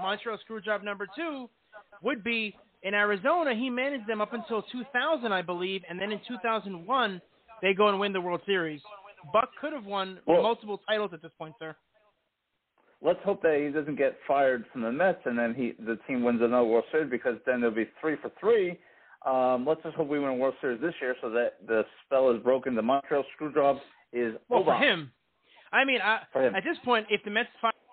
Montreal 0.00 0.38
Screwjob 0.48 0.84
number 0.84 1.08
two 1.16 1.50
would 2.04 2.22
be 2.22 2.56
In 2.84 2.94
Arizona, 2.94 3.56
he 3.56 3.70
managed 3.70 4.06
them 4.06 4.20
up 4.20 4.34
until 4.34 4.62
2000, 4.70 5.32
I 5.32 5.42
believe, 5.42 5.82
and 5.90 5.98
then 5.98 6.12
in 6.12 6.20
2001 6.28 7.20
they 7.60 7.74
go 7.74 7.88
and 7.88 7.98
win 7.98 8.12
the 8.12 8.20
World 8.20 8.42
Series. 8.46 8.80
Buck 9.32 9.50
could 9.60 9.72
have 9.72 9.86
won 9.86 10.20
Well- 10.26 10.42
multiple 10.42 10.78
titles 10.86 11.12
at 11.12 11.22
this 11.22 11.32
point, 11.38 11.56
sir. 11.58 11.74
Let's 13.02 13.22
hope 13.24 13.42
that 13.42 13.58
he 13.58 13.68
doesn't 13.70 13.96
get 13.96 14.16
fired 14.28 14.64
from 14.68 14.82
the 14.82 14.92
Mets 14.92 15.26
and 15.26 15.36
then 15.36 15.54
he 15.54 15.72
the 15.72 15.96
team 16.06 16.22
wins 16.22 16.40
another 16.40 16.68
World 16.68 16.84
Series 16.92 17.10
because 17.10 17.36
then 17.46 17.60
there'll 17.60 17.74
be 17.74 17.90
three 18.00 18.14
for 18.14 18.30
three. 18.38 18.78
Um, 19.24 19.64
let's 19.66 19.82
just 19.82 19.96
hope 19.96 20.08
we 20.08 20.18
win 20.18 20.28
a 20.30 20.34
World 20.34 20.54
Series 20.60 20.80
this 20.80 20.94
year 21.00 21.16
so 21.22 21.30
that 21.30 21.54
the 21.66 21.84
spell 22.04 22.30
is 22.30 22.42
broken. 22.42 22.74
The 22.74 22.82
Montreal 22.82 23.24
Screwjob 23.40 23.78
is 24.12 24.34
Well, 24.48 24.60
over. 24.60 24.72
for 24.72 24.76
him, 24.76 25.10
I 25.72 25.84
mean, 25.84 26.00
I, 26.02 26.20
For 26.32 26.46
him. 26.46 26.54
at 26.54 26.62
this 26.64 26.76
point, 26.84 27.06
if 27.10 27.22
the 27.24 27.30
Mets 27.30 27.48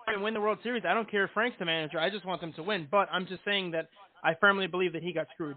and 0.08 0.22
win 0.22 0.34
the 0.34 0.40
World 0.40 0.58
Series, 0.62 0.82
I 0.86 0.92
don't 0.94 1.10
care 1.10 1.24
if 1.24 1.30
Frank's 1.32 1.56
the 1.58 1.64
manager. 1.64 1.98
I 1.98 2.10
just 2.10 2.26
want 2.26 2.40
them 2.40 2.52
to 2.54 2.62
win. 2.62 2.86
But 2.90 3.08
I'm 3.10 3.26
just 3.26 3.44
saying 3.44 3.70
that 3.70 3.88
I 4.22 4.34
firmly 4.40 4.66
believe 4.66 4.92
that 4.92 5.02
he 5.02 5.12
got 5.12 5.26
screwed. 5.32 5.56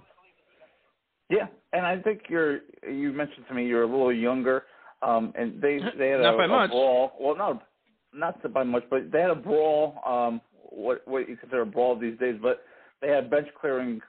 Yeah, 1.30 1.48
and 1.74 1.86
I 1.86 2.00
think 2.02 2.24
you're. 2.30 2.60
You 2.90 3.12
mentioned 3.12 3.46
to 3.48 3.54
me 3.54 3.66
you're 3.66 3.84
a 3.84 3.88
little 3.88 4.14
younger, 4.14 4.64
um, 5.02 5.34
and 5.38 5.60
they 5.62 5.80
they 5.98 6.10
had 6.10 6.22
Not 6.22 6.36
a, 6.36 6.38
by 6.38 6.46
a 6.46 6.48
much. 6.48 6.70
brawl. 6.70 7.14
Well, 7.20 7.36
not 7.36 7.64
not 8.14 8.54
by 8.54 8.64
much, 8.64 8.84
but 8.90 9.12
they 9.12 9.22
had 9.22 9.32
a 9.32 9.36
brawl. 9.36 10.00
Um, 10.06 10.42
what 10.70 11.02
what 11.08 11.28
you 11.28 11.36
consider 11.36 11.62
a 11.62 11.66
brawl 11.66 11.98
these 11.98 12.18
days, 12.20 12.36
but 12.42 12.62
they 13.02 13.10
had 13.10 13.30
bench 13.30 13.48
clearing 13.60 14.02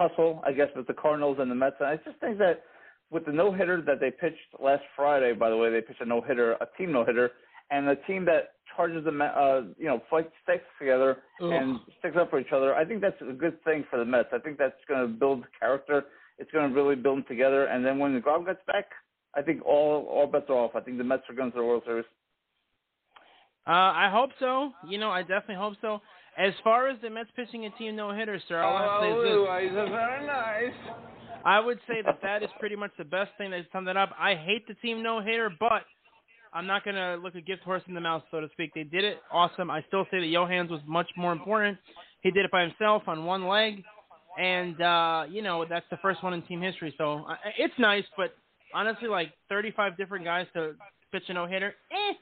tussle, 0.00 0.42
I 0.46 0.52
guess, 0.52 0.68
with 0.74 0.86
the 0.86 0.94
Cardinals 0.94 1.36
and 1.40 1.50
the 1.50 1.54
Mets. 1.54 1.76
And 1.80 1.88
I 1.88 1.96
just 1.96 2.18
think 2.20 2.38
that 2.38 2.62
with 3.10 3.26
the 3.26 3.32
no 3.32 3.52
hitter 3.52 3.82
that 3.82 4.00
they 4.00 4.10
pitched 4.10 4.38
last 4.58 4.82
Friday, 4.96 5.32
by 5.34 5.50
the 5.50 5.56
way, 5.56 5.70
they 5.70 5.80
pitched 5.80 6.00
a 6.00 6.06
no 6.06 6.20
hitter, 6.20 6.52
a 6.52 6.66
team 6.78 6.92
no 6.92 7.04
hitter, 7.04 7.32
and 7.70 7.86
the 7.86 7.96
team 8.06 8.24
that 8.26 8.52
charges 8.76 9.04
the 9.04 9.24
uh, 9.24 9.62
you 9.78 9.86
know 9.86 10.00
fight 10.08 10.30
sticks 10.42 10.64
together 10.78 11.18
Ugh. 11.42 11.50
and 11.50 11.80
sticks 11.98 12.16
up 12.18 12.30
for 12.30 12.40
each 12.40 12.52
other. 12.54 12.74
I 12.74 12.84
think 12.84 13.00
that's 13.00 13.20
a 13.28 13.32
good 13.32 13.62
thing 13.64 13.84
for 13.90 13.98
the 13.98 14.04
Mets. 14.04 14.28
I 14.32 14.38
think 14.38 14.58
that's 14.58 14.74
going 14.88 15.02
to 15.02 15.08
build 15.08 15.44
character. 15.58 16.04
It's 16.38 16.50
going 16.52 16.68
to 16.68 16.74
really 16.74 16.94
build 16.94 17.18
them 17.18 17.24
together. 17.28 17.66
And 17.66 17.84
then 17.84 17.98
when 17.98 18.14
the 18.14 18.20
Grom 18.20 18.44
gets 18.46 18.60
back, 18.66 18.86
I 19.34 19.42
think 19.42 19.64
all 19.66 20.06
all 20.10 20.26
bets 20.26 20.46
are 20.48 20.56
off. 20.56 20.72
I 20.74 20.80
think 20.80 20.98
the 20.98 21.04
Mets 21.04 21.24
are 21.28 21.34
going 21.34 21.50
to 21.52 21.58
the 21.58 21.64
World 21.64 21.82
Series. 21.84 22.06
Uh, 23.66 23.72
I 23.72 24.08
hope 24.10 24.30
so. 24.40 24.72
You 24.88 24.98
know, 24.98 25.10
I 25.10 25.22
definitely 25.22 25.56
hope 25.56 25.74
so. 25.80 26.00
As 26.38 26.52
far 26.64 26.88
as 26.88 26.96
the 27.02 27.10
Mets 27.10 27.30
pitching 27.36 27.66
a 27.66 27.70
team 27.70 27.96
no 27.96 28.12
hitter, 28.12 28.40
sir, 28.48 28.60
all 28.60 28.76
I 28.76 28.86
want 28.86 29.02
to 29.02 29.56
say 29.58 29.66
is 29.66 29.74
this. 29.74 29.88
very 29.88 30.26
nice. 30.26 30.72
I 31.44 31.60
would 31.60 31.78
say 31.88 32.02
that 32.04 32.20
that 32.22 32.42
is 32.42 32.50
pretty 32.58 32.76
much 32.76 32.90
the 32.98 33.04
best 33.04 33.30
thing 33.38 33.50
that 33.50 33.64
summed 33.72 33.88
it 33.88 33.96
up. 33.96 34.10
I 34.18 34.34
hate 34.34 34.66
the 34.68 34.74
team 34.74 35.02
no 35.02 35.20
hitter, 35.20 35.50
but 35.58 35.84
I'm 36.52 36.66
not 36.66 36.84
gonna 36.84 37.16
look 37.22 37.34
a 37.34 37.40
gift 37.40 37.62
horse 37.62 37.82
in 37.88 37.94
the 37.94 38.00
mouth, 38.00 38.22
so 38.30 38.40
to 38.40 38.48
speak. 38.52 38.72
They 38.74 38.84
did 38.84 39.04
it, 39.04 39.18
awesome. 39.32 39.70
I 39.70 39.82
still 39.88 40.06
say 40.10 40.20
that 40.20 40.30
Johan's 40.32 40.70
was 40.70 40.80
much 40.86 41.08
more 41.16 41.32
important. 41.32 41.78
He 42.22 42.30
did 42.30 42.44
it 42.44 42.50
by 42.50 42.62
himself 42.62 43.04
on 43.06 43.24
one 43.24 43.46
leg, 43.46 43.82
and 44.38 44.80
uh, 44.80 45.24
you 45.30 45.42
know 45.42 45.64
that's 45.68 45.86
the 45.90 45.98
first 45.98 46.22
one 46.22 46.34
in 46.34 46.42
team 46.42 46.60
history. 46.60 46.94
So 46.98 47.24
uh, 47.28 47.34
it's 47.58 47.74
nice, 47.78 48.04
but 48.16 48.34
honestly, 48.74 49.08
like 49.08 49.32
35 49.48 49.96
different 49.96 50.24
guys 50.24 50.46
to 50.54 50.74
pitch 51.12 51.24
a 51.28 51.34
no 51.34 51.46
hitter, 51.46 51.74
eh? 51.92 52.14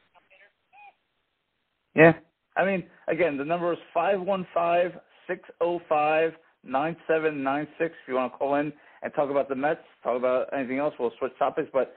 Yeah. 1.95 2.13
I 2.59 2.65
mean, 2.65 2.85
again, 3.07 3.39
the 3.39 3.45
number 3.45 3.73
is 3.73 3.79
five 3.95 4.21
one 4.21 4.47
five 4.53 4.93
six 5.29 5.43
zero 5.63 5.81
five 5.89 6.33
nine 6.65 6.97
seven 7.07 7.43
nine 7.43 7.69
six. 7.79 7.95
If 8.03 8.09
you 8.09 8.15
want 8.15 8.33
to 8.33 8.39
call 8.39 8.57
in 8.57 8.73
and 9.03 9.15
talk 9.15 9.31
about 9.31 9.49
the 9.49 9.55
Mets, 9.55 9.81
talk 10.03 10.17
about 10.17 10.49
anything 10.53 10.79
else, 10.79 10.93
we'll 10.99 11.13
switch 11.19 11.33
topics. 11.39 11.71
But 11.73 11.95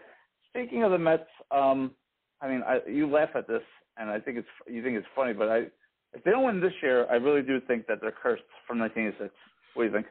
speaking 0.50 0.84
of 0.84 0.92
the 0.92 1.00
Mets, 1.00 1.28
um, 1.50 1.92
I 2.42 2.48
mean, 2.48 2.62
I, 2.66 2.80
you 2.88 3.10
laugh 3.10 3.30
at 3.36 3.48
this, 3.48 3.64
and 3.98 4.10
I 4.10 4.20
think 4.20 4.38
it's 4.38 4.48
you 4.68 4.84
think 4.84 4.98
it's 4.98 5.08
funny, 5.16 5.34
but 5.34 5.50
I, 5.50 5.58
if 6.14 6.24
they 6.24 6.32
don't 6.32 6.46
win 6.46 6.62
this 6.62 6.74
year, 6.84 7.08
I 7.10 7.16
really 7.16 7.42
do 7.42 7.60
think 7.68 7.88
that 7.88 8.00
they're 8.00 8.12
cursed 8.12 8.44
from 8.68 8.80
1986. 8.80 9.34
What 9.74 9.84
do 9.84 9.90
you 9.90 9.96
think? 9.96 10.06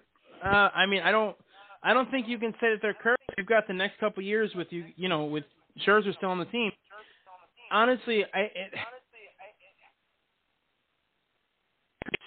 Uh, 0.44 0.68
I 0.74 0.86
mean, 0.86 1.02
I 1.02 1.12
don't, 1.12 1.36
I 1.82 1.92
don't 1.92 2.10
think 2.10 2.26
you 2.26 2.38
can 2.38 2.52
say 2.52 2.70
that 2.70 2.78
they're 2.82 2.94
cursed. 2.94 3.20
You've 3.36 3.46
got 3.46 3.68
the 3.68 3.74
next 3.74 4.00
couple 4.00 4.22
years 4.22 4.50
with 4.54 4.68
you, 4.70 4.86
you 4.96 5.08
know, 5.08 5.26
with 5.26 5.44
Scherzer 5.86 6.16
still 6.16 6.30
on 6.30 6.38
the 6.38 6.46
team. 6.46 6.72
Honestly, 7.70 8.24
I 8.34 8.40
it, 8.40 8.72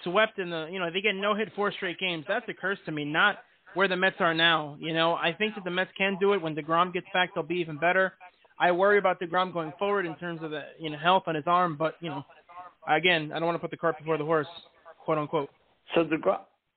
swept 0.04 0.38
in 0.38 0.50
the, 0.50 0.68
you 0.70 0.78
know, 0.78 0.90
they 0.92 1.00
get 1.00 1.14
no 1.14 1.34
hit 1.34 1.50
four 1.56 1.72
straight 1.72 1.98
games. 1.98 2.24
That's 2.28 2.48
a 2.48 2.54
curse 2.54 2.78
to 2.86 2.92
me. 2.92 3.04
Not 3.04 3.38
where 3.74 3.88
the 3.88 3.96
Mets 3.96 4.16
are 4.20 4.34
now. 4.34 4.76
You 4.78 4.94
know, 4.94 5.14
I 5.14 5.32
think 5.32 5.54
that 5.56 5.64
the 5.64 5.70
Mets 5.70 5.90
can 5.98 6.16
do 6.20 6.32
it. 6.32 6.40
When 6.40 6.54
deGrom 6.54 6.92
gets 6.92 7.06
back, 7.12 7.30
they'll 7.34 7.42
be 7.44 7.56
even 7.56 7.78
better. 7.78 8.14
I 8.58 8.70
worry 8.70 8.98
about 8.98 9.20
deGrom 9.20 9.52
going 9.52 9.72
forward 9.78 10.06
in 10.06 10.14
terms 10.16 10.40
of 10.42 10.50
the, 10.50 10.62
you 10.78 10.90
know, 10.90 10.98
health 10.98 11.24
on 11.26 11.34
his 11.34 11.44
arm, 11.46 11.76
but 11.76 11.96
you 12.00 12.08
know, 12.08 12.24
again, 12.88 13.32
I 13.32 13.38
don't 13.38 13.46
want 13.46 13.56
to 13.56 13.60
put 13.60 13.70
the 13.70 13.76
cart 13.76 13.98
before 13.98 14.16
the 14.16 14.24
horse, 14.24 14.46
quote 15.04 15.18
unquote. 15.18 15.50
So 15.94 16.04
the 16.04 16.18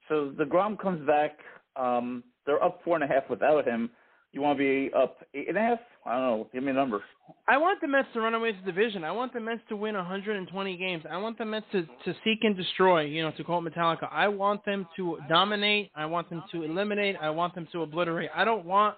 so 0.09 0.31
the 0.37 0.45
Grom 0.45 0.77
comes 0.77 1.05
back. 1.05 1.37
Um, 1.75 2.23
they're 2.45 2.63
up 2.63 2.81
four 2.83 2.95
and 2.95 3.03
a 3.03 3.07
half 3.07 3.29
without 3.29 3.67
him. 3.67 3.89
You 4.37 4.43
want 4.43 4.59
to 4.59 4.63
be 4.63 4.93
up 4.93 5.17
eight 5.33 5.49
and 5.49 5.57
a 5.57 5.61
half? 5.61 5.79
I 6.05 6.11
don't 6.11 6.21
know. 6.21 6.47
Give 6.53 6.61
me 6.61 6.69
a 6.69 6.73
number. 6.75 7.01
I 7.47 7.57
want 7.57 7.81
the 7.81 7.87
Mets 7.87 8.07
to 8.13 8.21
run 8.21 8.35
away 8.35 8.51
with 8.51 8.63
the 8.63 8.71
division. 8.71 9.03
I 9.03 9.11
want 9.11 9.33
the 9.33 9.39
Mets 9.39 9.61
to 9.69 9.75
win 9.75 9.95
120 9.95 10.77
games. 10.77 11.03
I 11.09 11.17
want 11.17 11.39
the 11.39 11.45
Mets 11.45 11.65
to, 11.71 11.81
to 11.81 12.15
seek 12.23 12.43
and 12.43 12.55
destroy, 12.55 13.01
you 13.01 13.23
know, 13.23 13.31
to 13.31 13.43
quote 13.43 13.63
Metallica. 13.63 14.07
I 14.11 14.27
want 14.27 14.63
them 14.63 14.87
to 14.95 15.17
dominate. 15.27 15.89
I 15.95 16.05
want 16.05 16.29
them 16.29 16.43
to 16.51 16.61
eliminate. 16.61 17.15
I 17.19 17.31
want 17.31 17.55
them 17.55 17.67
to 17.71 17.81
obliterate. 17.81 18.29
I 18.35 18.45
don't 18.45 18.63
want 18.63 18.95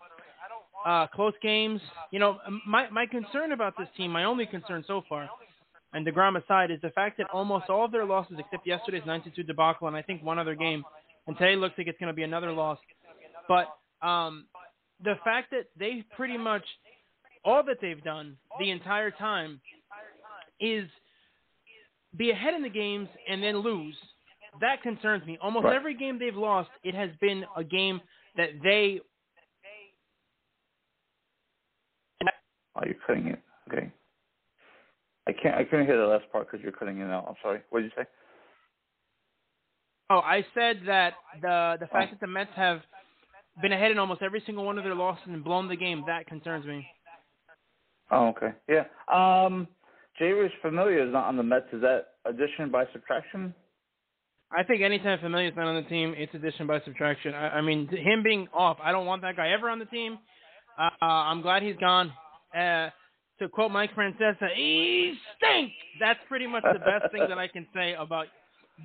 uh, 0.85 1.07
close 1.07 1.33
games. 1.41 1.79
You 2.11 2.19
know, 2.19 2.39
my, 2.67 2.89
my 2.89 3.05
concern 3.05 3.53
about 3.53 3.75
this 3.77 3.87
team, 3.95 4.11
my 4.11 4.25
only 4.25 4.45
concern 4.45 4.83
so 4.87 5.03
far, 5.07 5.29
and 5.93 6.05
deGrom 6.05 6.35
aside, 6.35 6.69
is 6.69 6.81
the 6.81 6.89
fact 6.89 7.17
that 7.19 7.27
almost 7.31 7.69
all 7.69 7.85
of 7.85 7.93
their 7.93 8.03
losses, 8.03 8.35
except 8.39 8.67
yesterday's 8.67 9.03
92 9.05 9.41
debacle 9.43 9.87
and 9.87 9.95
I 9.95 10.01
think 10.01 10.21
one 10.21 10.37
other 10.37 10.53
game, 10.53 10.83
and 11.27 11.37
today 11.37 11.55
looks 11.55 11.75
like 11.77 11.87
it's 11.87 11.97
going 11.97 12.11
to 12.11 12.13
be 12.13 12.23
another 12.23 12.51
loss. 12.51 12.77
But 13.47 13.67
um, 14.05 14.45
the 15.03 15.15
fact 15.23 15.51
that 15.51 15.65
they 15.77 16.03
pretty 16.15 16.37
much 16.37 16.63
all 17.45 17.63
that 17.63 17.77
they've 17.81 18.03
done 18.03 18.35
the 18.59 18.69
entire 18.69 19.11
time 19.11 19.61
is 20.59 20.87
be 22.17 22.31
ahead 22.31 22.53
in 22.53 22.63
the 22.63 22.69
games 22.69 23.07
and 23.29 23.41
then 23.41 23.57
lose. 23.57 23.95
That 24.61 24.81
concerns 24.81 25.25
me. 25.25 25.37
Almost 25.41 25.65
Right. 25.65 25.75
every 25.75 25.93
game 25.93 26.19
they've 26.19 26.35
lost, 26.35 26.69
it 26.83 26.95
has 26.95 27.11
been 27.17 27.45
a 27.55 27.63
game 27.63 28.01
that 28.35 28.61
they. 28.61 28.99
Oh, 32.75 32.85
you're 32.85 32.95
cutting 33.05 33.27
it. 33.27 33.39
Okay. 33.67 33.91
I 35.27 35.33
can't. 35.33 35.55
I 35.55 35.63
couldn't 35.63 35.85
hear 35.85 35.97
the 35.97 36.07
last 36.07 36.29
part 36.31 36.49
because 36.49 36.63
you're 36.63 36.71
cutting 36.71 36.99
it 36.99 37.09
out. 37.09 37.25
I'm 37.27 37.35
sorry. 37.41 37.61
What 37.69 37.81
did 37.81 37.91
you 37.95 38.03
say? 38.03 38.07
Oh, 40.09 40.19
I 40.19 40.45
said 40.55 40.81
that 40.87 41.13
the 41.41 41.77
the 41.79 41.87
fact 41.87 42.07
oh. 42.09 42.11
that 42.11 42.19
the 42.19 42.27
Mets 42.27 42.51
have 42.55 42.81
been 43.61 43.73
ahead 43.73 43.91
in 43.91 43.99
almost 43.99 44.21
every 44.21 44.41
single 44.45 44.65
one 44.65 44.77
of 44.77 44.83
their 44.83 44.95
losses 44.95 45.23
and 45.27 45.43
blown 45.43 45.67
the 45.67 45.75
game 45.75 46.03
that 46.07 46.27
concerns 46.27 46.65
me. 46.65 46.85
Oh, 48.11 48.27
okay. 48.29 48.53
Yeah. 48.67 48.85
Um, 49.13 49.67
Jeurys 50.19 50.51
Familia 50.61 51.05
is 51.05 51.13
not 51.13 51.27
on 51.27 51.37
the 51.37 51.43
Mets. 51.43 51.67
Is 51.71 51.81
that 51.81 52.07
addition 52.25 52.71
by 52.71 52.85
subtraction? 52.91 53.53
I 54.51 54.63
think 54.63 54.81
anytime 54.81 55.19
Familia's 55.19 55.53
not 55.55 55.67
on 55.67 55.75
the 55.75 55.87
team, 55.89 56.15
it's 56.17 56.33
addition 56.33 56.65
by 56.65 56.81
subtraction. 56.81 57.35
I, 57.35 57.49
I 57.57 57.61
mean, 57.61 57.87
him 57.87 58.23
being 58.23 58.47
off, 58.53 58.77
I 58.83 58.91
don't 58.91 59.05
want 59.05 59.21
that 59.21 59.37
guy 59.37 59.51
ever 59.51 59.69
on 59.69 59.77
the 59.77 59.85
team. 59.85 60.17
Uh, 60.77 60.89
I'm 61.01 61.41
glad 61.41 61.61
he's 61.61 61.75
gone. 61.75 62.11
Uh, 62.55 62.89
to 63.39 63.47
quote 63.47 63.71
Mike 63.71 63.91
Francesa, 63.95 64.49
he 64.55 65.13
stinks. 65.37 65.73
That's 65.99 66.19
pretty 66.27 66.47
much 66.47 66.63
the 66.63 66.79
best 66.79 67.11
thing 67.11 67.25
that 67.29 67.37
I 67.37 67.47
can 67.47 67.67
say 67.73 67.93
about 67.97 68.25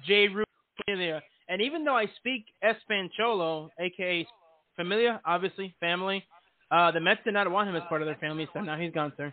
J. 0.06 0.28
Ru 0.28 0.44
Familia. 0.84 1.22
And 1.48 1.62
even 1.62 1.84
though 1.84 1.96
I 1.96 2.06
speak 2.18 2.44
Espancholo, 2.62 3.70
aka 3.78 4.26
Familia, 4.76 5.20
obviously 5.24 5.74
family, 5.80 6.24
uh, 6.70 6.90
the 6.90 7.00
Mets 7.00 7.20
did 7.24 7.34
not 7.34 7.50
want 7.50 7.68
him 7.68 7.76
as 7.76 7.82
part 7.88 8.02
of 8.02 8.06
their 8.06 8.16
family, 8.16 8.48
so 8.52 8.60
now 8.60 8.76
he's 8.76 8.92
gone, 8.92 9.12
sir. 9.16 9.32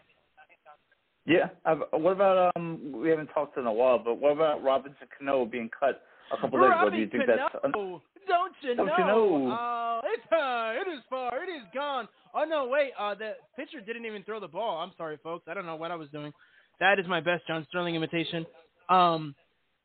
Yeah. 1.26 1.50
What 1.92 2.14
about 2.14 2.52
um? 2.56 2.94
We 2.96 3.10
haven't 3.10 3.28
talked 3.28 3.58
in 3.58 3.66
a 3.66 3.74
while, 3.74 4.00
but 4.00 4.16
what 4.16 4.32
about 4.32 4.64
Robinson 4.64 5.08
Cano 5.18 5.46
being 5.46 5.70
cut 5.78 6.02
a 6.34 6.42
couple 6.42 6.60
days 6.60 6.72
ago? 6.72 6.90
Do 6.90 6.98
you 6.98 7.08
think 7.08 7.24
that's 7.28 7.56
un- 7.64 7.72
Cano, 7.72 8.02
don't 8.28 8.54
you 8.62 8.76
Don't 8.76 8.88
know? 8.88 8.98
you 8.98 9.06
know? 9.06 9.52
Uh, 9.52 10.02
it's 10.06 10.32
uh, 10.32 10.74
it 10.82 10.92
is 10.92 11.04
far, 11.10 11.44
it 11.44 11.50
is 11.50 11.64
gone. 11.74 12.08
Oh 12.34 12.44
no, 12.44 12.68
wait, 12.68 12.92
uh, 13.00 13.14
the 13.14 13.34
pitcher 13.56 13.82
didn't 13.86 14.06
even 14.06 14.24
throw 14.24 14.40
the 14.40 14.48
ball. 14.48 14.80
I'm 14.80 14.92
sorry, 14.98 15.18
folks. 15.22 15.46
I 15.48 15.54
don't 15.54 15.66
know 15.66 15.76
what 15.76 15.92
I 15.92 15.96
was 15.96 16.10
doing. 16.10 16.34
That 16.80 16.98
is 16.98 17.06
my 17.08 17.20
best 17.20 17.46
John 17.48 17.66
Sterling 17.70 17.96
imitation. 17.96 18.46
Um, 18.90 19.36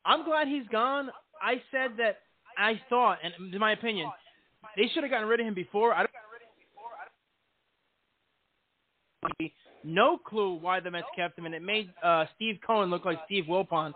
I'm 0.05 0.25
glad 0.25 0.47
he's 0.47 0.67
gone. 0.71 1.09
I 1.41 1.61
said 1.71 1.97
that 1.97 2.17
I 2.57 2.81
thought, 2.89 3.19
and 3.23 3.53
in 3.53 3.59
my 3.59 3.73
opinion, 3.73 4.09
they 4.75 4.87
should 4.93 5.03
have 5.03 5.11
gotten 5.11 5.27
rid 5.27 5.39
of 5.39 5.45
him 5.45 5.53
before. 5.53 5.93
I 5.93 5.99
don't. 5.99 6.09
No 9.83 10.17
clue 10.17 10.55
why 10.55 10.79
the 10.79 10.91
Mets 10.91 11.07
kept 11.15 11.37
him, 11.37 11.45
and 11.45 11.55
it 11.55 11.61
made 11.61 11.91
uh, 12.03 12.25
Steve 12.35 12.59
Cohen 12.65 12.89
look 12.89 13.05
like 13.05 13.19
Steve 13.25 13.45
Wilpon. 13.45 13.93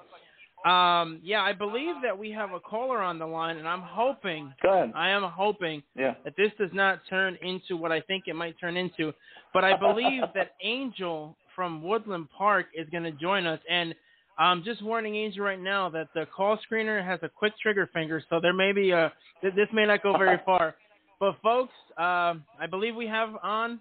Um, 0.66 1.20
yeah, 1.24 1.42
I 1.42 1.54
believe 1.54 1.96
that 2.04 2.18
we 2.18 2.32
have 2.32 2.52
a 2.52 2.60
caller 2.60 3.02
on 3.02 3.18
the 3.18 3.26
line, 3.26 3.58
and 3.58 3.68
I'm 3.68 3.82
hoping, 3.82 4.54
Go 4.62 4.74
ahead. 4.74 4.92
I 4.96 5.10
am 5.10 5.24
hoping 5.24 5.82
Yeah. 5.96 6.14
that 6.24 6.36
this 6.38 6.52
does 6.60 6.70
not 6.72 7.00
turn 7.10 7.36
into 7.42 7.76
what 7.76 7.92
I 7.92 8.00
think 8.02 8.26
it 8.28 8.36
might 8.36 8.60
turn 8.60 8.78
into. 8.78 9.12
But 9.54 9.66
I 9.66 9.76
believe 9.76 10.22
that 10.36 10.52
Angel 10.64 11.36
from 11.56 11.82
Woodland 11.82 12.28
Park 12.38 12.68
is 12.76 12.88
going 12.92 13.04
to 13.04 13.12
join 13.12 13.48
us, 13.48 13.60
and 13.70 13.96
I'm 14.38 14.64
just 14.64 14.84
warning 14.84 15.16
Angel 15.16 15.44
right 15.44 15.60
now 15.60 15.90
that 15.90 16.08
the 16.16 16.26
call 16.26 16.58
screener 16.70 17.06
has 17.06 17.20
a 17.22 17.30
quick 17.30 17.54
trigger 17.62 17.90
finger, 17.94 18.24
so 18.30 18.40
there 18.40 18.54
may 18.54 18.72
be 18.72 18.92
a 18.92 19.12
th- 19.42 19.54
this 19.56 19.68
may 19.74 19.86
not 19.86 20.02
go 20.04 20.18
very 20.18 20.40
far. 20.46 20.76
But 21.20 21.36
folks, 21.44 21.74
um, 21.98 22.44
I 22.60 22.66
believe 22.70 22.96
we 22.96 23.06
have 23.08 23.30
on 23.44 23.80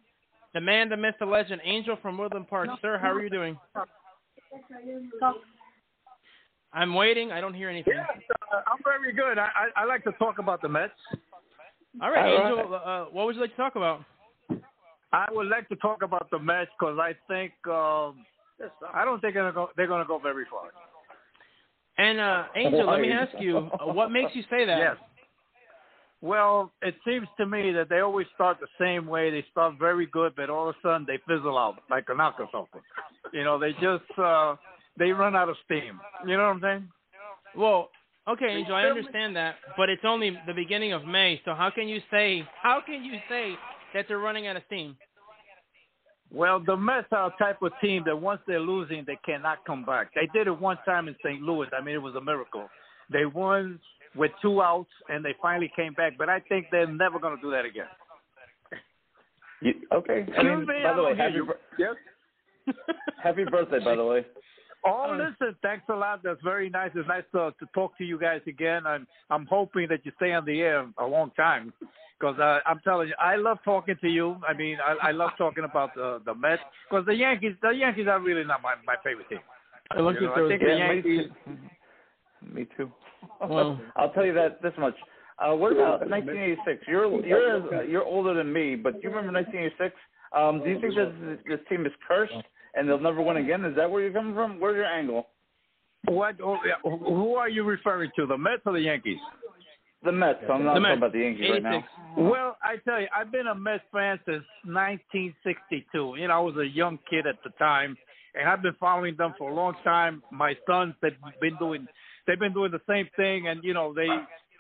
the 0.52 0.60
man, 0.60 0.88
the 0.88 0.96
myth, 0.96 1.14
the 1.18 1.26
legend, 1.26 1.60
Angel 1.64 1.96
from 2.02 2.18
Woodland 2.18 2.48
Park. 2.48 2.68
Sir, 2.82 2.98
how 2.98 3.12
are 3.12 3.22
you 3.22 3.30
doing? 3.30 3.56
I'm 6.72 6.94
waiting. 6.94 7.32
I 7.32 7.40
don't 7.40 7.54
hear 7.54 7.68
anything. 7.68 7.94
Yes, 7.96 8.22
uh, 8.52 8.60
I'm 8.70 8.78
very 8.84 9.12
good. 9.12 9.38
I, 9.38 9.48
I 9.76 9.82
I 9.82 9.84
like 9.84 10.04
to 10.04 10.12
talk 10.12 10.38
about 10.38 10.62
the 10.62 10.68
Mets. 10.68 10.92
All 12.00 12.10
right, 12.10 12.32
All 12.32 12.58
Angel. 12.58 12.74
Uh, 12.84 13.04
what 13.06 13.26
would 13.26 13.34
you 13.34 13.40
like 13.40 13.50
to 13.50 13.56
talk 13.56 13.76
about? 13.76 14.04
I 15.12 15.26
would 15.30 15.48
like 15.48 15.68
to 15.70 15.76
talk 15.76 16.02
about 16.02 16.30
the 16.30 16.38
Mets 16.38 16.70
because 16.78 16.98
I 17.00 17.14
think 17.26 17.52
um, 17.66 18.24
I 18.92 19.04
don't 19.04 19.20
think 19.20 19.34
they're 19.34 19.42
gonna 19.42 19.54
go, 19.54 19.70
they're 19.76 19.86
going 19.86 20.02
to 20.02 20.08
go 20.08 20.18
very 20.18 20.44
far. 20.50 20.70
And 21.98 22.18
uh, 22.18 22.44
Angel, 22.56 22.86
let 22.86 23.00
me 23.00 23.10
ask 23.10 23.32
you, 23.38 23.70
uh, 23.78 23.92
what 23.92 24.10
makes 24.10 24.34
you 24.34 24.42
say 24.50 24.64
that? 24.64 24.78
Yes. 24.78 24.96
Well, 26.22 26.70
it 26.82 26.94
seems 27.06 27.26
to 27.38 27.46
me 27.46 27.72
that 27.72 27.88
they 27.88 28.00
always 28.00 28.26
start 28.34 28.58
the 28.60 28.68
same 28.78 29.06
way. 29.06 29.30
They 29.30 29.44
start 29.50 29.74
very 29.78 30.06
good, 30.06 30.34
but 30.36 30.50
all 30.50 30.68
of 30.68 30.74
a 30.76 30.78
sudden 30.86 31.06
they 31.06 31.18
fizzle 31.26 31.56
out 31.58 31.76
like 31.88 32.04
an 32.08 32.20
alcohol. 32.20 32.68
You 33.32 33.44
know, 33.44 33.58
they 33.58 33.72
just 33.72 34.18
uh, 34.18 34.56
they 34.98 35.12
run 35.12 35.34
out 35.34 35.48
of 35.48 35.56
steam. 35.64 35.98
You 36.26 36.36
know 36.36 36.44
what 36.44 36.56
I'm 36.56 36.60
saying? 36.60 36.88
Well, 37.56 37.88
okay, 38.28 38.48
Angel, 38.48 38.74
I 38.74 38.84
understand 38.84 39.34
that, 39.36 39.56
but 39.76 39.88
it's 39.88 40.04
only 40.04 40.38
the 40.46 40.54
beginning 40.54 40.92
of 40.92 41.06
May, 41.06 41.40
so 41.44 41.54
how 41.54 41.70
can 41.70 41.88
you 41.88 42.00
say 42.10 42.46
how 42.62 42.82
can 42.84 43.02
you 43.02 43.18
say 43.28 43.54
that 43.94 44.06
they're 44.06 44.18
running 44.18 44.46
out 44.46 44.56
of 44.56 44.62
steam? 44.66 44.96
Well, 46.32 46.62
the 46.64 46.76
Mets 46.76 47.08
are 47.10 47.26
a 47.26 47.38
type 47.38 47.60
of 47.62 47.72
team 47.82 48.04
that 48.06 48.16
once 48.16 48.40
they're 48.46 48.60
losing, 48.60 49.04
they 49.06 49.18
cannot 49.26 49.64
come 49.64 49.84
back. 49.84 50.12
They 50.14 50.28
did 50.32 50.46
it 50.46 50.60
one 50.60 50.78
time 50.84 51.08
in 51.08 51.16
St. 51.24 51.42
Louis. 51.42 51.66
I 51.76 51.82
mean, 51.82 51.96
it 51.96 52.02
was 52.02 52.14
a 52.14 52.20
miracle. 52.20 52.68
They 53.12 53.26
won 53.26 53.80
with 54.14 54.30
two 54.40 54.62
outs, 54.62 54.90
and 55.08 55.24
they 55.24 55.34
finally 55.42 55.72
came 55.74 55.92
back. 55.94 56.12
But 56.16 56.28
I 56.28 56.40
think 56.40 56.66
they're 56.70 56.86
never 56.86 57.18
going 57.18 57.36
to 57.36 57.42
do 57.42 57.50
that 57.50 57.64
again. 57.64 57.86
You, 59.60 59.74
okay. 59.92 60.26
I 60.38 60.42
mean, 60.42 60.60
me, 60.60 60.74
by 60.84 60.94
the 60.94 61.02
way, 61.02 61.16
happy, 61.16 61.34
you. 61.34 61.52
Yes. 61.78 61.94
happy 63.22 63.44
birthday, 63.44 63.80
by 63.84 63.96
the 63.96 64.04
way. 64.04 64.24
Oh, 64.84 65.16
listen, 65.18 65.54
thanks 65.62 65.84
a 65.90 65.94
lot. 65.94 66.22
That's 66.22 66.40
very 66.42 66.70
nice. 66.70 66.90
It's 66.94 67.06
nice 67.08 67.24
to, 67.32 67.52
to 67.58 67.66
talk 67.74 67.96
to 67.98 68.04
you 68.04 68.18
guys 68.18 68.40
again. 68.46 68.86
I'm 68.86 69.06
I'm 69.28 69.46
hoping 69.46 69.88
that 69.90 70.04
you 70.06 70.12
stay 70.16 70.32
on 70.32 70.44
the 70.44 70.60
air 70.60 70.86
a 70.98 71.04
long 71.06 71.30
time 71.32 71.72
because 72.18 72.38
uh, 72.38 72.60
I'm 72.66 72.80
telling 72.82 73.08
you, 73.08 73.14
I 73.18 73.36
love 73.36 73.58
talking 73.64 73.96
to 74.00 74.08
you. 74.08 74.36
I 74.48 74.54
mean, 74.54 74.78
I, 74.82 75.08
I 75.08 75.10
love 75.12 75.30
talking 75.36 75.64
about 75.64 75.94
the 75.94 76.22
the 76.24 76.34
Mets 76.34 76.62
because 76.88 77.04
the 77.06 77.14
Yankees 77.14 77.54
the 77.60 77.70
Yankees 77.70 78.06
are 78.08 78.20
really 78.20 78.44
not 78.44 78.62
my 78.62 78.74
my 78.86 78.94
favorite 79.04 79.28
team. 79.28 79.40
I 79.90 80.00
looked 80.00 80.20
You 80.20 80.28
know, 80.28 80.32
at 80.32 80.38
those. 80.38 80.46
I 80.46 80.48
think 80.48 80.62
the 80.62 80.68
Yeah, 80.68 80.88
me 80.88 80.94
Yankees. 80.94 81.30
Me 82.54 82.66
too. 82.76 82.90
Well- 83.40 83.80
I'll 83.96 84.12
tell 84.12 84.24
you 84.24 84.32
that 84.34 84.62
this 84.62 84.72
much. 84.78 84.94
Uh, 85.38 85.54
what 85.54 85.72
about 85.72 86.00
1986? 86.08 86.84
You're 86.86 87.26
you're 87.26 87.84
you're 87.84 88.04
older 88.04 88.34
than 88.34 88.52
me, 88.52 88.76
but 88.76 88.94
do 88.94 89.00
you 89.02 89.08
remember 89.08 89.32
1986? 89.32 89.94
Um, 90.36 90.62
do 90.62 90.70
you 90.70 90.80
think 90.80 90.94
this 90.94 91.38
this 91.48 91.60
team 91.68 91.86
is 91.86 91.92
cursed 92.06 92.32
and 92.74 92.88
they'll 92.88 93.00
never 93.00 93.22
win 93.22 93.36
again? 93.38 93.64
Is 93.64 93.76
that 93.76 93.90
where 93.90 94.02
you're 94.02 94.12
coming 94.12 94.34
from? 94.34 94.60
Where's 94.60 94.76
your 94.76 94.86
angle? 94.86 95.28
What? 96.06 96.36
Who 96.82 97.34
are 97.34 97.48
you 97.48 97.64
referring 97.64 98.10
to? 98.16 98.26
The 98.26 98.38
Mets 98.38 98.62
or 98.64 98.72
the 98.72 98.80
Yankees? 98.80 99.18
The 100.02 100.12
Mets. 100.12 100.38
I'm 100.50 100.64
not 100.64 100.74
The 100.74 100.80
talking 100.80 100.96
about 100.96 101.12
the 101.12 101.18
Yankees 101.18 101.50
right 101.50 101.62
now. 101.62 101.84
Well, 102.16 102.56
I 102.62 102.76
tell 102.88 103.00
you, 103.00 103.06
I've 103.14 103.30
been 103.30 103.48
a 103.48 103.54
Mets 103.54 103.84
fan 103.92 104.18
since 104.24 104.44
1962. 104.64 106.14
You 106.18 106.28
know, 106.28 106.34
I 106.34 106.38
was 106.38 106.56
a 106.56 106.66
young 106.66 106.98
kid 107.08 107.26
at 107.26 107.36
the 107.44 107.50
time, 107.58 107.96
and 108.34 108.48
I've 108.48 108.62
been 108.62 108.76
following 108.80 109.14
them 109.16 109.34
for 109.36 109.50
a 109.50 109.54
long 109.54 109.74
time. 109.84 110.22
My 110.32 110.54
sons, 110.66 110.94
they've 111.02 111.12
been 111.40 111.56
doing, 111.58 111.86
they've 112.26 112.38
been 112.38 112.54
doing 112.54 112.72
the 112.72 112.80
same 112.88 113.08
thing, 113.14 113.48
and 113.48 113.62
you 113.62 113.74
know, 113.74 113.92
they, 113.92 114.08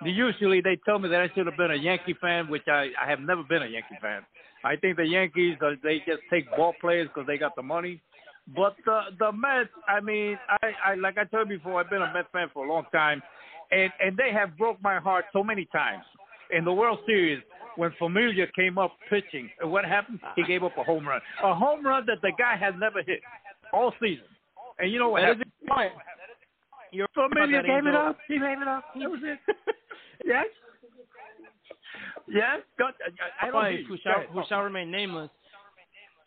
they 0.04 0.10
usually 0.10 0.60
they 0.60 0.78
tell 0.84 0.98
me 0.98 1.08
that 1.08 1.22
I 1.22 1.30
should 1.34 1.46
have 1.46 1.56
been 1.56 1.70
a 1.70 1.76
Yankee 1.76 2.14
fan, 2.20 2.48
which 2.48 2.68
I, 2.68 2.90
I 3.02 3.08
have 3.08 3.20
never 3.20 3.42
been 3.42 3.62
a 3.62 3.66
Yankee 3.66 3.96
fan. 4.02 4.22
I 4.64 4.76
think 4.76 4.96
the 4.96 5.06
Yankees, 5.06 5.56
uh, 5.64 5.70
they 5.82 5.98
just 6.06 6.20
take 6.30 6.50
ball 6.56 6.74
players 6.80 7.08
because 7.08 7.26
they 7.26 7.38
got 7.38 7.56
the 7.56 7.62
money. 7.62 8.00
But 8.54 8.76
the 8.84 9.00
the 9.18 9.32
Mets, 9.32 9.70
I 9.88 10.00
mean, 10.00 10.38
I, 10.62 10.72
I 10.84 10.94
like 10.94 11.18
I 11.18 11.24
told 11.24 11.48
you 11.50 11.58
before, 11.58 11.80
I've 11.80 11.90
been 11.90 12.02
a 12.02 12.12
Mets 12.12 12.28
fan 12.32 12.48
for 12.52 12.66
a 12.66 12.68
long 12.68 12.84
time, 12.92 13.22
and 13.70 13.90
and 14.00 14.16
they 14.16 14.32
have 14.32 14.56
broke 14.58 14.80
my 14.82 14.98
heart 14.98 15.26
so 15.32 15.42
many 15.44 15.66
times. 15.66 16.04
In 16.50 16.64
the 16.64 16.72
World 16.72 16.98
Series, 17.06 17.40
when 17.76 17.92
Familia 17.98 18.46
came 18.56 18.76
up 18.76 18.96
pitching, 19.08 19.48
and 19.60 19.70
what 19.70 19.84
happened? 19.84 20.18
He 20.34 20.42
gave 20.44 20.64
up 20.64 20.76
a 20.76 20.82
home 20.82 21.06
run, 21.06 21.20
a 21.44 21.54
home 21.54 21.86
run 21.86 22.04
that 22.06 22.18
the 22.22 22.32
guy 22.36 22.56
had 22.56 22.78
never 22.78 23.02
hit 23.02 23.20
all 23.72 23.92
season. 24.00 24.24
And 24.80 24.90
you 24.90 24.98
know 24.98 25.10
what 25.10 25.20
That 25.20 25.32
is 25.32 25.36
happened? 25.38 25.52
point. 25.68 25.92
You're 26.90 27.06
Familia 27.14 27.62
gave 27.62 27.86
it 27.86 27.94
up. 27.94 28.18
He 28.26 28.34
gave 28.34 28.60
it 28.60 28.66
up. 28.66 28.84
That 28.98 29.10
was 29.10 29.20
it. 29.22 29.38
yes. 30.24 30.46
Yes. 32.32 32.60
Go, 32.78 32.86
I, 32.86 33.46
I 33.46 33.46
don't 33.46 33.54
wife, 33.54 33.80
who 33.88 33.96
shall 34.02 34.20
who 34.32 34.42
shall 34.48 34.62
remain 34.62 34.90
nameless. 34.90 35.30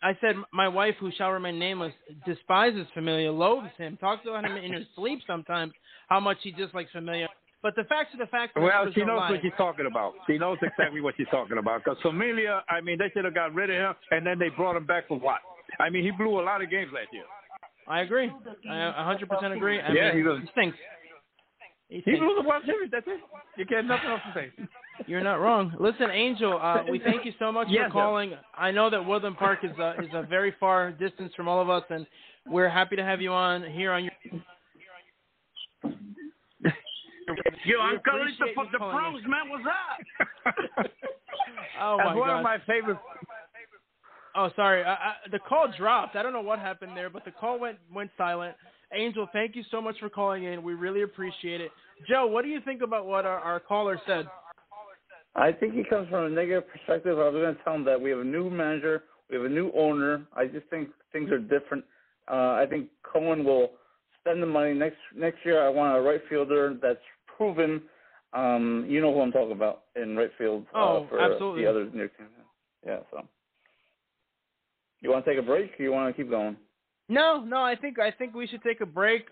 I 0.01 0.17
said 0.19 0.35
my 0.51 0.67
wife, 0.67 0.95
who 0.99 1.11
shall 1.17 1.31
remain 1.31 1.57
nameless, 1.57 1.93
despises 2.25 2.85
Familia, 2.93 3.31
loathes 3.31 3.71
him, 3.77 3.95
talks 3.97 4.25
about 4.27 4.43
him 4.45 4.57
in 4.57 4.73
her 4.73 4.81
sleep 4.95 5.19
sometimes. 5.25 5.71
How 6.09 6.19
much 6.19 6.37
he 6.43 6.51
dislikes 6.51 6.91
Familia. 6.91 7.29
But 7.61 7.75
the 7.77 7.85
facts 7.85 8.13
are 8.13 8.17
the 8.17 8.27
facts. 8.27 8.51
Well, 8.57 8.91
she 8.93 8.99
knows 9.05 9.19
lie. 9.19 9.31
what 9.31 9.41
she's 9.41 9.55
talking 9.57 9.85
about. 9.89 10.15
She 10.27 10.37
knows 10.37 10.57
exactly 10.61 10.99
what 10.99 11.15
she's 11.15 11.31
talking 11.31 11.57
about. 11.57 11.81
Because 11.85 11.97
Familia, 12.01 12.61
I 12.69 12.81
mean, 12.81 12.97
they 12.99 13.09
should 13.13 13.23
have 13.23 13.33
got 13.33 13.53
rid 13.55 13.69
of 13.69 13.77
him, 13.77 13.95
and 14.11 14.27
then 14.27 14.37
they 14.37 14.49
brought 14.49 14.75
him 14.75 14.85
back 14.85 15.07
for 15.07 15.17
what? 15.17 15.39
I 15.79 15.89
mean, 15.89 16.03
he 16.03 16.11
blew 16.11 16.41
a 16.41 16.43
lot 16.43 16.61
of 16.61 16.69
games 16.69 16.91
last 16.93 17.07
year. 17.13 17.23
I 17.87 18.01
agree. 18.01 18.29
I 18.69 19.15
100% 19.17 19.55
agree. 19.55 19.79
I 19.79 19.93
Yeah, 19.93 20.07
mean, 20.09 20.17
he 20.17 20.23
was- 20.23 20.41
he 20.41 20.47
stinks. 20.51 20.77
He 21.87 22.01
He 22.01 22.15
blew 22.17 22.35
the 22.35 22.47
World 22.47 22.63
Series. 22.65 22.91
That's 22.91 23.07
it. 23.07 23.21
You 23.55 23.63
got 23.65 23.85
nothing 23.85 24.09
else 24.09 24.21
to 24.27 24.33
say. 24.33 24.51
You're 25.07 25.23
not 25.23 25.35
wrong. 25.35 25.73
Listen, 25.79 26.09
Angel, 26.11 26.59
uh, 26.61 26.83
we 26.89 26.99
thank 26.99 27.25
you 27.25 27.33
so 27.39 27.51
much 27.51 27.67
Yes, 27.69 27.85
for 27.85 27.89
sir. 27.89 27.93
calling. 27.93 28.33
I 28.57 28.71
know 28.71 28.89
that 28.89 29.05
Woodland 29.05 29.37
Park 29.37 29.59
is 29.63 29.77
a, 29.79 29.95
is 30.01 30.09
a 30.13 30.23
very 30.23 30.53
far 30.59 30.91
distance 30.91 31.33
from 31.35 31.47
all 31.47 31.61
of 31.61 31.69
us, 31.69 31.83
and 31.89 32.05
we're 32.47 32.69
happy 32.69 32.95
to 32.95 33.03
have 33.03 33.21
you 33.21 33.31
on 33.31 33.63
here 33.71 33.91
on 33.91 34.03
your. 34.03 34.13
Yo, 37.65 37.79
I'm 37.79 37.99
calling 38.05 38.27
the, 38.39 38.45
you 38.47 38.55
the 38.71 38.77
pros, 38.77 39.21
man. 39.27 39.49
What's 39.49 39.65
up? 39.65 40.85
Oh 41.81 41.97
That's 41.97 42.09
my 42.09 42.15
one 42.15 42.29
of 42.29 42.43
my 42.43 42.57
favorite. 42.67 42.97
Oh, 44.35 44.49
sorry. 44.55 44.83
I, 44.83 44.93
I, 44.93 45.13
the 45.31 45.39
call 45.39 45.67
dropped. 45.77 46.15
I 46.15 46.23
don't 46.23 46.33
know 46.33 46.41
what 46.41 46.59
happened 46.59 46.95
there, 46.95 47.09
but 47.09 47.25
the 47.25 47.31
call 47.31 47.59
went 47.59 47.77
went 47.93 48.11
silent. 48.17 48.55
Angel, 48.93 49.27
thank 49.33 49.55
you 49.55 49.63
so 49.71 49.81
much 49.81 49.95
for 49.99 50.09
calling 50.09 50.43
in. 50.43 50.63
We 50.63 50.73
really 50.73 51.01
appreciate 51.01 51.61
it. 51.61 51.71
Joe, 52.07 52.27
what 52.27 52.43
do 52.43 52.49
you 52.49 52.61
think 52.61 52.81
about 52.81 53.05
what 53.07 53.25
our, 53.25 53.39
our 53.39 53.59
caller 53.59 53.99
said? 54.05 54.27
I 55.35 55.51
think 55.51 55.73
he 55.73 55.83
comes 55.83 56.09
from 56.09 56.25
a 56.25 56.29
negative 56.29 56.69
perspective. 56.69 57.17
I 57.17 57.23
was 57.29 57.33
going 57.33 57.55
to 57.55 57.63
tell 57.63 57.75
him 57.75 57.85
that 57.85 57.99
we 57.99 58.09
have 58.11 58.19
a 58.19 58.23
new 58.23 58.49
manager, 58.49 59.03
we 59.29 59.35
have 59.37 59.45
a 59.45 59.49
new 59.49 59.71
owner. 59.75 60.25
I 60.35 60.45
just 60.45 60.67
think 60.69 60.89
things 61.11 61.31
are 61.31 61.39
different. 61.39 61.83
Uh, 62.29 62.53
I 62.53 62.65
think 62.69 62.89
Cohen 63.03 63.43
will 63.43 63.71
spend 64.19 64.41
the 64.41 64.47
money 64.47 64.73
next 64.73 64.97
next 65.15 65.39
year. 65.43 65.65
I 65.65 65.69
want 65.69 65.97
a 65.97 66.01
right 66.01 66.21
fielder 66.29 66.77
that's 66.81 66.99
proven. 67.37 67.81
Um, 68.33 68.85
you 68.87 69.01
know 69.01 69.13
who 69.13 69.21
I'm 69.21 69.31
talking 69.31 69.51
about 69.51 69.83
in 69.95 70.15
right 70.15 70.31
field. 70.37 70.65
Oh, 70.73 71.03
uh, 71.03 71.09
for 71.09 71.19
absolutely. 71.19 71.63
The 71.63 71.69
other 71.69 71.85
new 71.85 72.07
team. 72.09 72.27
Yeah. 72.85 72.99
So, 73.11 73.27
you 75.01 75.09
want 75.09 75.25
to 75.25 75.31
take 75.31 75.39
a 75.39 75.45
break? 75.45 75.71
or 75.79 75.83
You 75.83 75.91
want 75.91 76.15
to 76.15 76.21
keep 76.21 76.29
going? 76.29 76.57
No, 77.09 77.43
no. 77.43 77.57
I 77.57 77.75
think 77.75 77.99
I 77.99 78.11
think 78.11 78.33
we 78.33 78.47
should 78.47 78.63
take 78.63 78.81
a 78.81 78.85
break. 78.85 79.27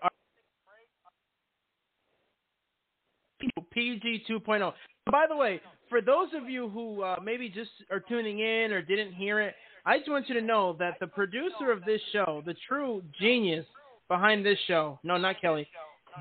PG 3.82 4.26
2.0. 4.30 4.74
By 5.12 5.26
the 5.28 5.36
way, 5.36 5.60
for 5.90 6.02
those 6.02 6.28
of 6.40 6.48
you 6.48 6.70
who 6.70 7.02
uh, 7.02 7.16
maybe 7.24 7.50
just 7.50 7.72
are 7.90 8.00
tuning 8.00 8.40
in 8.40 8.72
or 8.72 8.82
didn't 8.82 9.14
hear 9.14 9.40
it, 9.40 9.56
I 9.88 9.98
just 9.98 10.10
want 10.10 10.30
you 10.30 10.36
to 10.36 10.42
know 10.42 10.76
that 10.78 10.98
the 11.00 11.08
producer 11.08 11.72
of 11.72 11.84
this 11.84 12.00
show, 12.14 12.44
the 12.46 12.54
true 12.68 13.02
genius 13.20 13.66
behind 14.08 14.46
this 14.46 14.60
show, 14.68 15.00
no, 15.04 15.18
not 15.18 15.42
Kelly, 15.42 15.68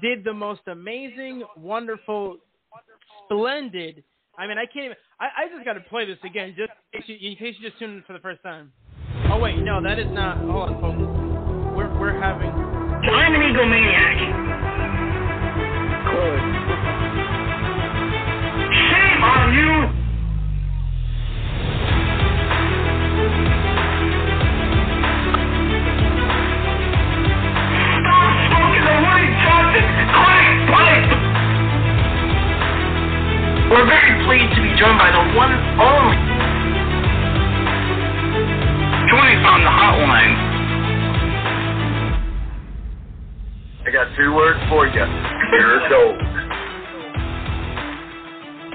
did 0.01 0.25
the 0.25 0.33
most 0.33 0.63
amazing, 0.69 1.43
wonderful, 1.59 2.39
splendid. 3.25 4.03
I 4.39 4.47
mean, 4.47 4.57
I 4.57 4.65
can't 4.65 4.87
even. 4.87 4.97
I, 5.21 5.27
I 5.43 5.49
just 5.55 5.67
got 5.67 5.75
to 5.75 5.81
play 5.81 6.07
this 6.07 6.17
again, 6.25 6.55
just 6.57 6.71
in 6.95 7.01
case, 7.03 7.09
you, 7.09 7.31
in 7.31 7.37
case 7.37 7.57
you 7.61 7.69
just 7.69 7.79
tuned 7.79 7.99
in 7.99 8.03
for 8.07 8.15
the 8.15 8.21
first 8.21 8.43
time. 8.43 8.73
Oh 9.31 9.39
wait, 9.39 9.59
no, 9.59 9.83
that 9.83 9.99
is 9.99 10.07
not. 10.09 10.39
Hold 10.39 10.71
on, 10.71 10.81
folks. 10.81 11.77
We're 11.77 12.01
we're 12.01 12.19
having. 12.19 12.49
I'm 12.49 13.35
an 13.35 13.43
egomaniac. 13.43 14.71
Shame 16.11 16.57
on 16.57 16.70
We're 33.71 33.87
very 33.87 34.27
pleased 34.27 34.55
to 34.57 34.63
be 34.63 34.75
joined 34.77 34.99
by 34.99 35.11
the 35.15 35.23
one 35.39 35.53
only. 35.79 36.19
Joining 39.09 39.39
us 39.39 39.47
on 39.47 39.63
the 39.63 39.71
hotline. 39.71 40.35
I 43.87 43.91
got 43.91 44.15
two 44.17 44.35
words 44.35 44.59
for 44.69 44.87
you. 44.87 45.05
Pure 45.51 45.89
gold. 45.89 46.40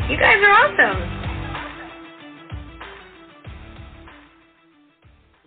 You 0.09 0.17
guys 0.19 0.35
are 0.37 0.51
awesome. 0.51 1.11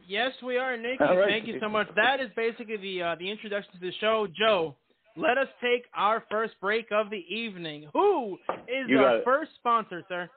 Yes, 0.09 0.33
we 0.45 0.57
are, 0.57 0.77
Nikki. 0.77 0.97
All 1.05 1.17
right. 1.17 1.29
Thank 1.29 1.47
you 1.47 1.59
so 1.61 1.69
much. 1.69 1.87
That 1.95 2.19
is 2.21 2.29
basically 2.35 2.77
the 2.79 3.03
uh, 3.03 3.15
the 3.19 3.31
introduction 3.31 3.73
to 3.75 3.79
the 3.79 3.93
show. 4.01 4.27
Joe, 4.37 4.75
let 5.17 5.39
us 5.39 5.47
take 5.63 5.85
our 5.95 6.25
first 6.31 6.55
break 6.61 6.87
of 6.91 7.11
the 7.11 7.23
evening. 7.33 7.89
Who 7.93 8.39
is 8.67 8.89
You 8.89 8.99
our 9.01 9.19
it. 9.19 9.25
first 9.25 9.51
sponsor, 9.59 10.03
sir? 10.09 10.29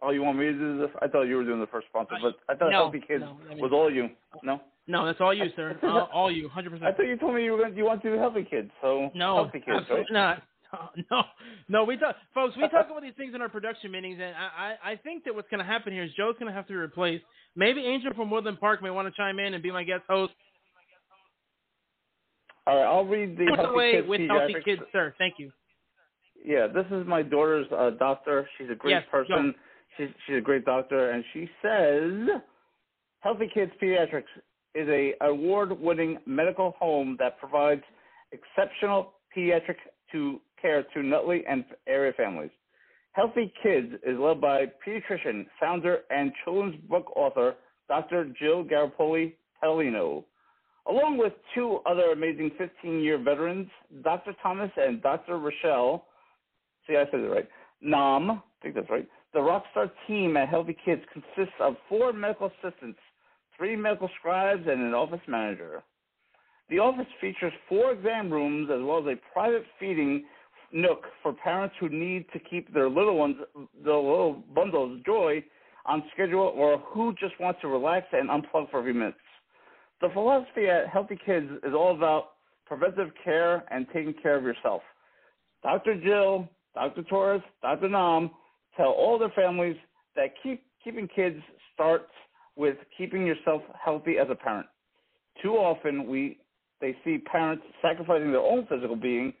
Oh, 0.00 0.10
you 0.10 0.22
want 0.24 0.38
me 0.38 0.46
to 0.46 0.52
do 0.52 0.78
this? 0.78 0.88
I 1.00 1.06
thought 1.06 1.22
you 1.24 1.36
were 1.36 1.44
doing 1.44 1.60
the 1.60 1.66
first 1.68 1.86
sponsor, 1.88 2.16
but 2.20 2.34
I 2.48 2.56
thought 2.56 2.70
No, 2.70 2.84
Healthy 2.90 3.02
Kids 3.06 3.22
no, 3.22 3.36
I 3.48 3.54
mean- 3.54 3.62
was 3.62 3.70
all 3.72 3.92
you. 3.92 4.08
No, 4.42 4.60
No, 4.88 5.06
that's 5.06 5.20
all 5.20 5.32
you, 5.32 5.44
sir. 5.54 5.78
all, 5.84 6.08
all 6.12 6.30
you, 6.32 6.48
hundred 6.48 6.70
percent. 6.70 6.86
I 6.86 6.92
thought 6.96 7.06
you 7.06 7.16
told 7.16 7.34
me 7.36 7.44
you 7.44 7.52
were 7.52 7.58
going. 7.58 7.76
You 7.76 7.84
want 7.84 8.02
to 8.02 8.10
do 8.10 8.18
Healthy 8.18 8.44
Kids, 8.50 8.70
so 8.80 9.10
No, 9.14 9.36
Healthy 9.36 9.60
Kids, 9.60 9.68
absolutely 9.82 10.06
right? 10.16 10.36
not. 10.38 10.42
No, 11.10 11.22
no, 11.68 11.84
we 11.84 11.96
talk, 11.96 12.16
folks. 12.34 12.56
We 12.56 12.62
talk 12.68 12.86
about 12.90 13.02
these 13.02 13.14
things 13.16 13.34
in 13.34 13.42
our 13.42 13.48
production 13.48 13.90
meetings, 13.90 14.18
and 14.20 14.34
I, 14.34 14.76
I, 14.84 14.92
I 14.92 14.96
think 14.96 15.24
that 15.24 15.34
what's 15.34 15.48
going 15.48 15.58
to 15.58 15.66
happen 15.66 15.92
here 15.92 16.04
is 16.04 16.10
Joe's 16.16 16.34
going 16.38 16.50
to 16.50 16.52
have 16.52 16.66
to 16.66 16.72
be 16.72 16.76
replaced. 16.76 17.24
Maybe 17.56 17.84
Angel 17.84 18.12
from 18.14 18.30
Woodland 18.30 18.60
Park 18.60 18.82
may 18.82 18.90
want 18.90 19.08
to 19.08 19.14
chime 19.16 19.38
in 19.38 19.54
and 19.54 19.62
be 19.62 19.70
my 19.70 19.84
guest 19.84 20.02
host. 20.08 20.32
All 22.66 22.76
right, 22.76 22.84
I'll 22.84 23.04
read 23.04 23.36
the 23.36 23.46
Healthy 23.56 23.72
away 23.72 23.92
Kids 23.92 24.08
with 24.08 24.20
healthy 24.28 24.54
kids, 24.64 24.82
sir. 24.92 25.14
Thank 25.18 25.34
you. 25.38 25.50
Yeah, 26.44 26.68
this 26.68 26.86
is 26.90 27.06
my 27.06 27.22
daughter's 27.22 27.66
uh, 27.76 27.90
doctor. 27.98 28.48
She's 28.56 28.70
a 28.70 28.74
great 28.74 28.92
Yes, 28.92 29.04
person. 29.10 29.54
She's 29.96 30.08
she's 30.26 30.36
a 30.36 30.40
great 30.40 30.64
doctor, 30.64 31.10
and 31.10 31.24
she 31.32 31.48
says 31.60 32.40
Healthy 33.20 33.50
Kids 33.52 33.72
Pediatrics 33.82 34.24
is 34.74 34.88
a 34.88 35.12
award-winning 35.20 36.18
medical 36.24 36.74
home 36.78 37.16
that 37.18 37.38
provides 37.38 37.82
exceptional 38.32 39.14
pediatric 39.36 39.76
to 40.12 40.40
care 40.62 40.84
to 40.94 41.02
Nutley 41.02 41.44
and 41.48 41.64
area 41.86 42.12
families. 42.16 42.50
Healthy 43.12 43.52
Kids 43.62 43.92
is 44.06 44.18
led 44.18 44.40
by 44.40 44.64
pediatrician, 44.86 45.46
founder, 45.60 45.98
and 46.10 46.32
children's 46.44 46.80
book 46.88 47.14
author 47.14 47.56
Dr. 47.88 48.32
Jill 48.40 48.64
Garipoli 48.64 49.34
Pelino. 49.62 50.24
Along 50.88 51.18
with 51.18 51.34
two 51.54 51.80
other 51.84 52.12
amazing 52.12 52.52
15-year 52.58 53.18
veterans, 53.18 53.68
Dr. 54.02 54.34
Thomas 54.42 54.70
and 54.76 55.02
Dr. 55.02 55.38
Rochelle, 55.38 56.06
see 56.86 56.96
I 56.96 57.04
said 57.10 57.20
it 57.20 57.28
right, 57.28 57.48
Nam, 57.82 58.30
I 58.30 58.40
think 58.62 58.74
that's 58.74 58.88
right, 58.88 59.06
the 59.34 59.40
Rockstar 59.40 59.90
team 60.06 60.36
at 60.36 60.48
Healthy 60.48 60.76
Kids 60.84 61.02
consists 61.12 61.54
of 61.60 61.76
four 61.88 62.12
medical 62.12 62.50
assistants, 62.50 62.98
three 63.56 63.76
medical 63.76 64.08
scribes, 64.18 64.62
and 64.66 64.80
an 64.80 64.94
office 64.94 65.20
manager. 65.28 65.82
The 66.68 66.78
office 66.78 67.06
features 67.20 67.52
four 67.68 67.92
exam 67.92 68.32
rooms 68.32 68.70
as 68.72 68.80
well 68.82 68.98
as 68.98 69.06
a 69.06 69.32
private 69.32 69.64
feeding 69.78 70.24
nook 70.72 71.04
for 71.22 71.32
parents 71.32 71.74
who 71.78 71.88
need 71.88 72.26
to 72.32 72.38
keep 72.38 72.72
their 72.72 72.88
little 72.88 73.16
ones, 73.16 73.36
the 73.54 73.92
little 73.92 74.42
bundles 74.54 74.98
of 74.98 75.04
joy, 75.04 75.42
on 75.86 76.02
schedule 76.12 76.52
or 76.56 76.78
who 76.78 77.12
just 77.14 77.38
want 77.40 77.60
to 77.60 77.68
relax 77.68 78.06
and 78.12 78.28
unplug 78.28 78.70
for 78.70 78.80
a 78.80 78.84
few 78.84 78.94
minutes. 78.94 79.18
The 80.00 80.08
philosophy 80.12 80.68
at 80.68 80.88
Healthy 80.88 81.18
Kids 81.24 81.48
is 81.64 81.74
all 81.74 81.94
about 81.94 82.30
preventive 82.66 83.10
care 83.22 83.64
and 83.70 83.86
taking 83.92 84.14
care 84.22 84.36
of 84.36 84.44
yourself. 84.44 84.82
Dr. 85.62 86.00
Jill, 86.00 86.48
Dr. 86.74 87.02
Torres, 87.02 87.42
Dr. 87.60 87.88
Nam 87.88 88.30
tell 88.76 88.90
all 88.90 89.18
their 89.18 89.30
families 89.30 89.76
that 90.16 90.30
keep 90.42 90.64
keeping 90.82 91.08
kids 91.08 91.36
starts 91.74 92.10
with 92.56 92.76
keeping 92.96 93.26
yourself 93.26 93.62
healthy 93.82 94.18
as 94.18 94.28
a 94.30 94.34
parent. 94.34 94.66
Too 95.42 95.52
often 95.52 96.06
we 96.06 96.38
they 96.80 96.96
see 97.04 97.18
parents 97.18 97.62
sacrificing 97.80 98.32
their 98.32 98.40
own 98.40 98.66
physical 98.66 98.96
being 98.96 99.32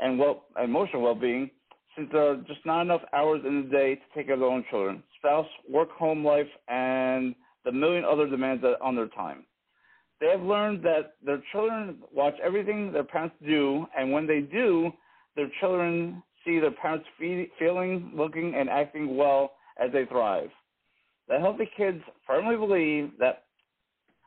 and 0.00 0.18
well 0.18 0.44
emotional 0.62 1.02
well 1.02 1.14
being 1.14 1.50
since 1.96 2.08
there 2.12 2.30
are 2.30 2.36
just 2.46 2.64
not 2.64 2.82
enough 2.82 3.02
hours 3.12 3.42
in 3.46 3.64
the 3.64 3.68
day 3.76 3.94
to 3.96 4.00
take 4.14 4.26
care 4.26 4.34
of 4.34 4.40
their 4.40 4.48
own 4.48 4.64
children, 4.70 5.02
spouse, 5.18 5.46
work, 5.68 5.90
home 5.90 6.24
life, 6.24 6.46
and 6.68 7.34
the 7.64 7.72
million 7.72 8.04
other 8.04 8.28
demands 8.28 8.64
on 8.80 8.94
their 8.94 9.08
time. 9.08 9.44
They 10.20 10.28
have 10.28 10.42
learned 10.42 10.84
that 10.84 11.14
their 11.24 11.42
children 11.52 11.98
watch 12.12 12.34
everything 12.42 12.92
their 12.92 13.04
parents 13.04 13.36
do, 13.44 13.86
and 13.96 14.12
when 14.12 14.26
they 14.26 14.40
do, 14.40 14.92
their 15.36 15.50
children 15.60 16.22
see 16.44 16.58
their 16.60 16.72
parents 16.72 17.06
fe- 17.18 17.50
feeling, 17.58 18.12
looking, 18.14 18.54
and 18.54 18.68
acting 18.68 19.16
well 19.16 19.52
as 19.82 19.90
they 19.92 20.06
thrive. 20.06 20.50
The 21.28 21.38
healthy 21.38 21.68
kids 21.76 22.02
firmly 22.26 22.56
believe 22.56 23.12
that 23.18 23.44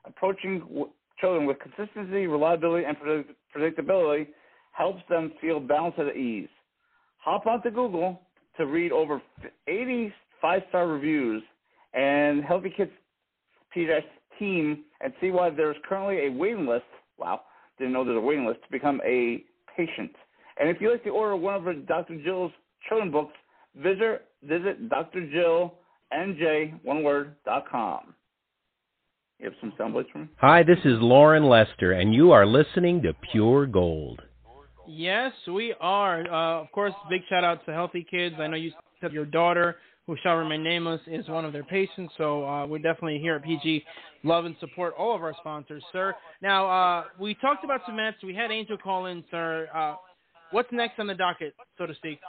approaching 0.05 0.60
w- 0.60 0.89
children 1.19 1.45
with 1.45 1.57
consistency, 1.60 2.27
reliability, 2.27 2.86
and 2.86 2.97
predict- 2.99 3.31
predictability 3.55 4.27
helps 4.71 5.01
them 5.10 5.31
feel 5.39 5.60
balanced 5.60 5.99
and 5.99 6.10
at 6.10 6.15
ease. 6.17 6.49
Hop 7.17 7.45
onto 7.45 7.69
Google 7.69 8.21
to 8.57 8.65
read 8.65 8.91
over 8.91 9.21
80 9.67 10.13
five-star 10.41 10.88
reviews 10.88 11.43
and 11.93 12.43
Healthy 12.43 12.73
Kids 12.75 12.91
Pediatrics 13.75 14.03
team 14.39 14.84
and 15.01 15.13
see 15.21 15.31
why 15.31 15.49
there's 15.49 15.77
currently 15.88 16.27
a 16.27 16.31
waiting 16.31 16.65
list. 16.65 16.86
Wow, 17.17 17.41
didn't 17.77 17.93
know 17.93 18.03
there's 18.03 18.17
a 18.17 18.21
waiting 18.21 18.45
list 18.45 18.62
to 18.63 18.71
become 18.71 18.99
a 19.05 19.43
patient. 19.77 20.12
And 20.60 20.69
if 20.69 20.81
you'd 20.81 20.91
like 20.91 21.03
to 21.03 21.10
order 21.12 21.36
one 21.36 21.55
of 21.55 21.88
Dr. 21.88 22.21
Jill's 22.23 22.51
children 22.88 23.12
books, 23.12 23.34
visit 23.75 24.25
visit 24.43 24.89
drjillnj 24.89 25.71
dot 27.45 27.65
com. 27.69 28.13
You 29.39 29.45
have 29.45 29.53
some 29.60 29.73
sound 29.77 29.93
bites 29.93 30.10
for 30.12 30.19
me? 30.19 30.27
Hi, 30.38 30.62
this 30.63 30.79
is 30.79 30.99
Lauren 30.99 31.45
Lester, 31.45 31.93
and 31.93 32.13
you 32.13 32.31
are 32.31 32.45
listening 32.45 33.01
to 33.03 33.13
Pure 33.31 33.67
Gold. 33.67 34.21
Yes, 34.88 35.32
we 35.48 35.74
are. 35.80 36.22
Uh, 36.22 36.62
of 36.62 36.72
course, 36.72 36.94
big 37.10 37.22
shout 37.30 37.44
out 37.44 37.65
to 37.65 37.74
Healthy 37.74 38.06
Kids. 38.10 38.36
I 38.39 38.48
know 38.48 38.58
you 38.58 38.72
said 39.00 39.12
your 39.13 39.26
daughter, 39.26 39.78
who 40.08 40.15
shall 40.24 40.36
remain 40.36 40.63
nameless, 40.63 41.02
is 41.08 41.28
one 41.30 41.46
of 41.46 41.54
their 41.54 41.63
patients. 41.63 42.13
So 42.17 42.46
uh, 42.46 42.65
we're 42.65 42.80
definitely 42.80 43.20
here 43.20 43.36
at 43.36 43.44
PG 43.44 43.84
love 44.24 44.46
and 44.46 44.56
support 44.60 44.94
all 44.98 45.15
of 45.15 45.22
our 45.22 45.34
sponsors, 45.39 45.84
sir. 45.91 46.13
Now 46.41 46.67
uh, 46.67 47.04
we 47.20 47.36
talked 47.36 47.63
about 47.63 47.82
some 47.86 47.96
Mets. 47.96 48.17
We 48.24 48.34
had 48.34 48.52
Angel 48.52 48.78
call 48.78 49.06
in, 49.06 49.24
sir. 49.30 49.67
Uh, 49.74 49.96
what's 50.52 50.70
next 50.72 51.00
on 51.00 51.08
the 51.08 51.15
docket, 51.15 51.54
so 51.78 51.86
to 51.86 51.96
speak? 51.96 52.20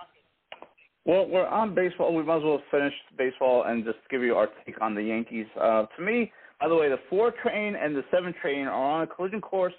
Well, 1.04 1.26
we're 1.28 1.46
on 1.46 1.74
baseball. 1.74 2.14
We 2.14 2.22
might 2.22 2.36
as 2.36 2.42
well 2.44 2.62
finish 2.70 2.94
baseball 3.18 3.64
and 3.66 3.84
just 3.84 3.98
give 4.10 4.22
you 4.22 4.36
our 4.36 4.48
take 4.64 4.80
on 4.80 4.94
the 4.94 5.02
Yankees. 5.02 5.46
Uh, 5.60 5.86
to 5.96 6.02
me, 6.02 6.30
by 6.60 6.68
the 6.68 6.76
way, 6.76 6.88
the 6.88 7.00
four 7.10 7.32
train 7.42 7.74
and 7.74 7.96
the 7.96 8.04
seven 8.12 8.32
train 8.40 8.66
are 8.66 8.72
on 8.72 9.02
a 9.02 9.06
collision 9.06 9.40
course 9.40 9.74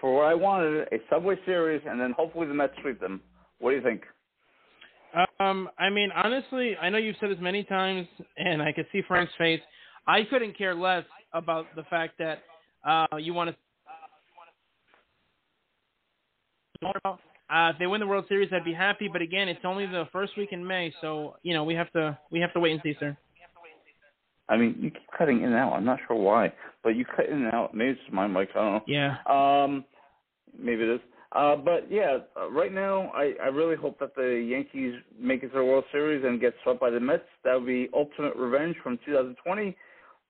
for 0.00 0.14
what 0.14 0.26
I 0.26 0.34
wanted, 0.34 0.88
a 0.92 0.96
Subway 1.08 1.36
Series, 1.44 1.82
and 1.86 2.00
then 2.00 2.12
hopefully 2.16 2.46
the 2.46 2.54
Mets 2.54 2.72
sweep 2.82 3.00
them. 3.00 3.20
What 3.58 3.70
do 3.70 3.76
you 3.76 3.82
think? 3.82 4.02
Um, 5.40 5.68
I 5.78 5.90
mean, 5.90 6.10
honestly, 6.14 6.76
I 6.80 6.88
know 6.88 6.98
you've 6.98 7.16
said 7.20 7.30
this 7.30 7.38
many 7.40 7.64
times, 7.64 8.06
and 8.36 8.62
I 8.62 8.72
can 8.72 8.84
see 8.92 9.02
Frank's 9.06 9.32
face. 9.38 9.60
I 10.06 10.22
couldn't 10.30 10.56
care 10.56 10.74
less 10.74 11.04
about 11.32 11.66
the 11.76 11.82
fact 11.84 12.18
that 12.18 12.42
uh, 12.86 13.16
you 13.18 13.34
want 13.34 13.50
to. 13.50 13.56
Uh, 16.84 17.70
if 17.72 17.78
they 17.78 17.86
win 17.86 18.00
the 18.00 18.06
World 18.06 18.24
Series, 18.28 18.48
I'd 18.52 18.64
be 18.64 18.72
happy. 18.72 19.08
But 19.12 19.20
again, 19.20 19.48
it's 19.48 19.60
only 19.64 19.86
the 19.86 20.04
first 20.12 20.36
week 20.36 20.50
in 20.52 20.66
May, 20.66 20.92
so 21.00 21.36
you 21.42 21.52
know 21.52 21.64
we 21.64 21.74
have 21.74 21.90
to 21.92 22.16
we 22.30 22.40
have 22.40 22.52
to 22.54 22.60
wait 22.60 22.72
and 22.72 22.80
see, 22.82 22.94
sir. 22.98 23.16
I 24.50 24.56
mean, 24.56 24.76
you 24.80 24.90
keep 24.90 25.06
cutting 25.16 25.38
in 25.38 25.44
and 25.44 25.54
out. 25.54 25.72
I'm 25.72 25.84
not 25.84 26.00
sure 26.06 26.16
why, 26.16 26.52
but 26.82 26.90
you 26.90 27.04
cut 27.04 27.26
in 27.26 27.44
and 27.44 27.54
out. 27.54 27.72
Maybe 27.72 27.92
it's 27.92 28.00
my 28.12 28.26
mic. 28.26 28.48
I 28.54 28.58
don't 28.58 28.72
know. 28.74 28.82
Yeah. 28.86 29.16
Um, 29.26 29.84
maybe 30.58 30.82
it 30.82 30.88
is. 30.96 31.00
Uh, 31.32 31.54
but 31.54 31.86
yeah, 31.88 32.18
uh, 32.36 32.50
right 32.50 32.72
now 32.72 33.12
I, 33.14 33.34
I 33.40 33.46
really 33.46 33.76
hope 33.76 34.00
that 34.00 34.16
the 34.16 34.44
Yankees 34.44 34.94
make 35.16 35.44
it 35.44 35.50
to 35.50 35.58
the 35.58 35.64
World 35.64 35.84
Series 35.92 36.24
and 36.24 36.40
get 36.40 36.54
swept 36.64 36.80
by 36.80 36.90
the 36.90 36.98
Mets. 36.98 37.22
That 37.44 37.54
would 37.54 37.66
be 37.66 37.88
ultimate 37.94 38.34
revenge 38.34 38.74
from 38.82 38.98
2020. 39.06 39.76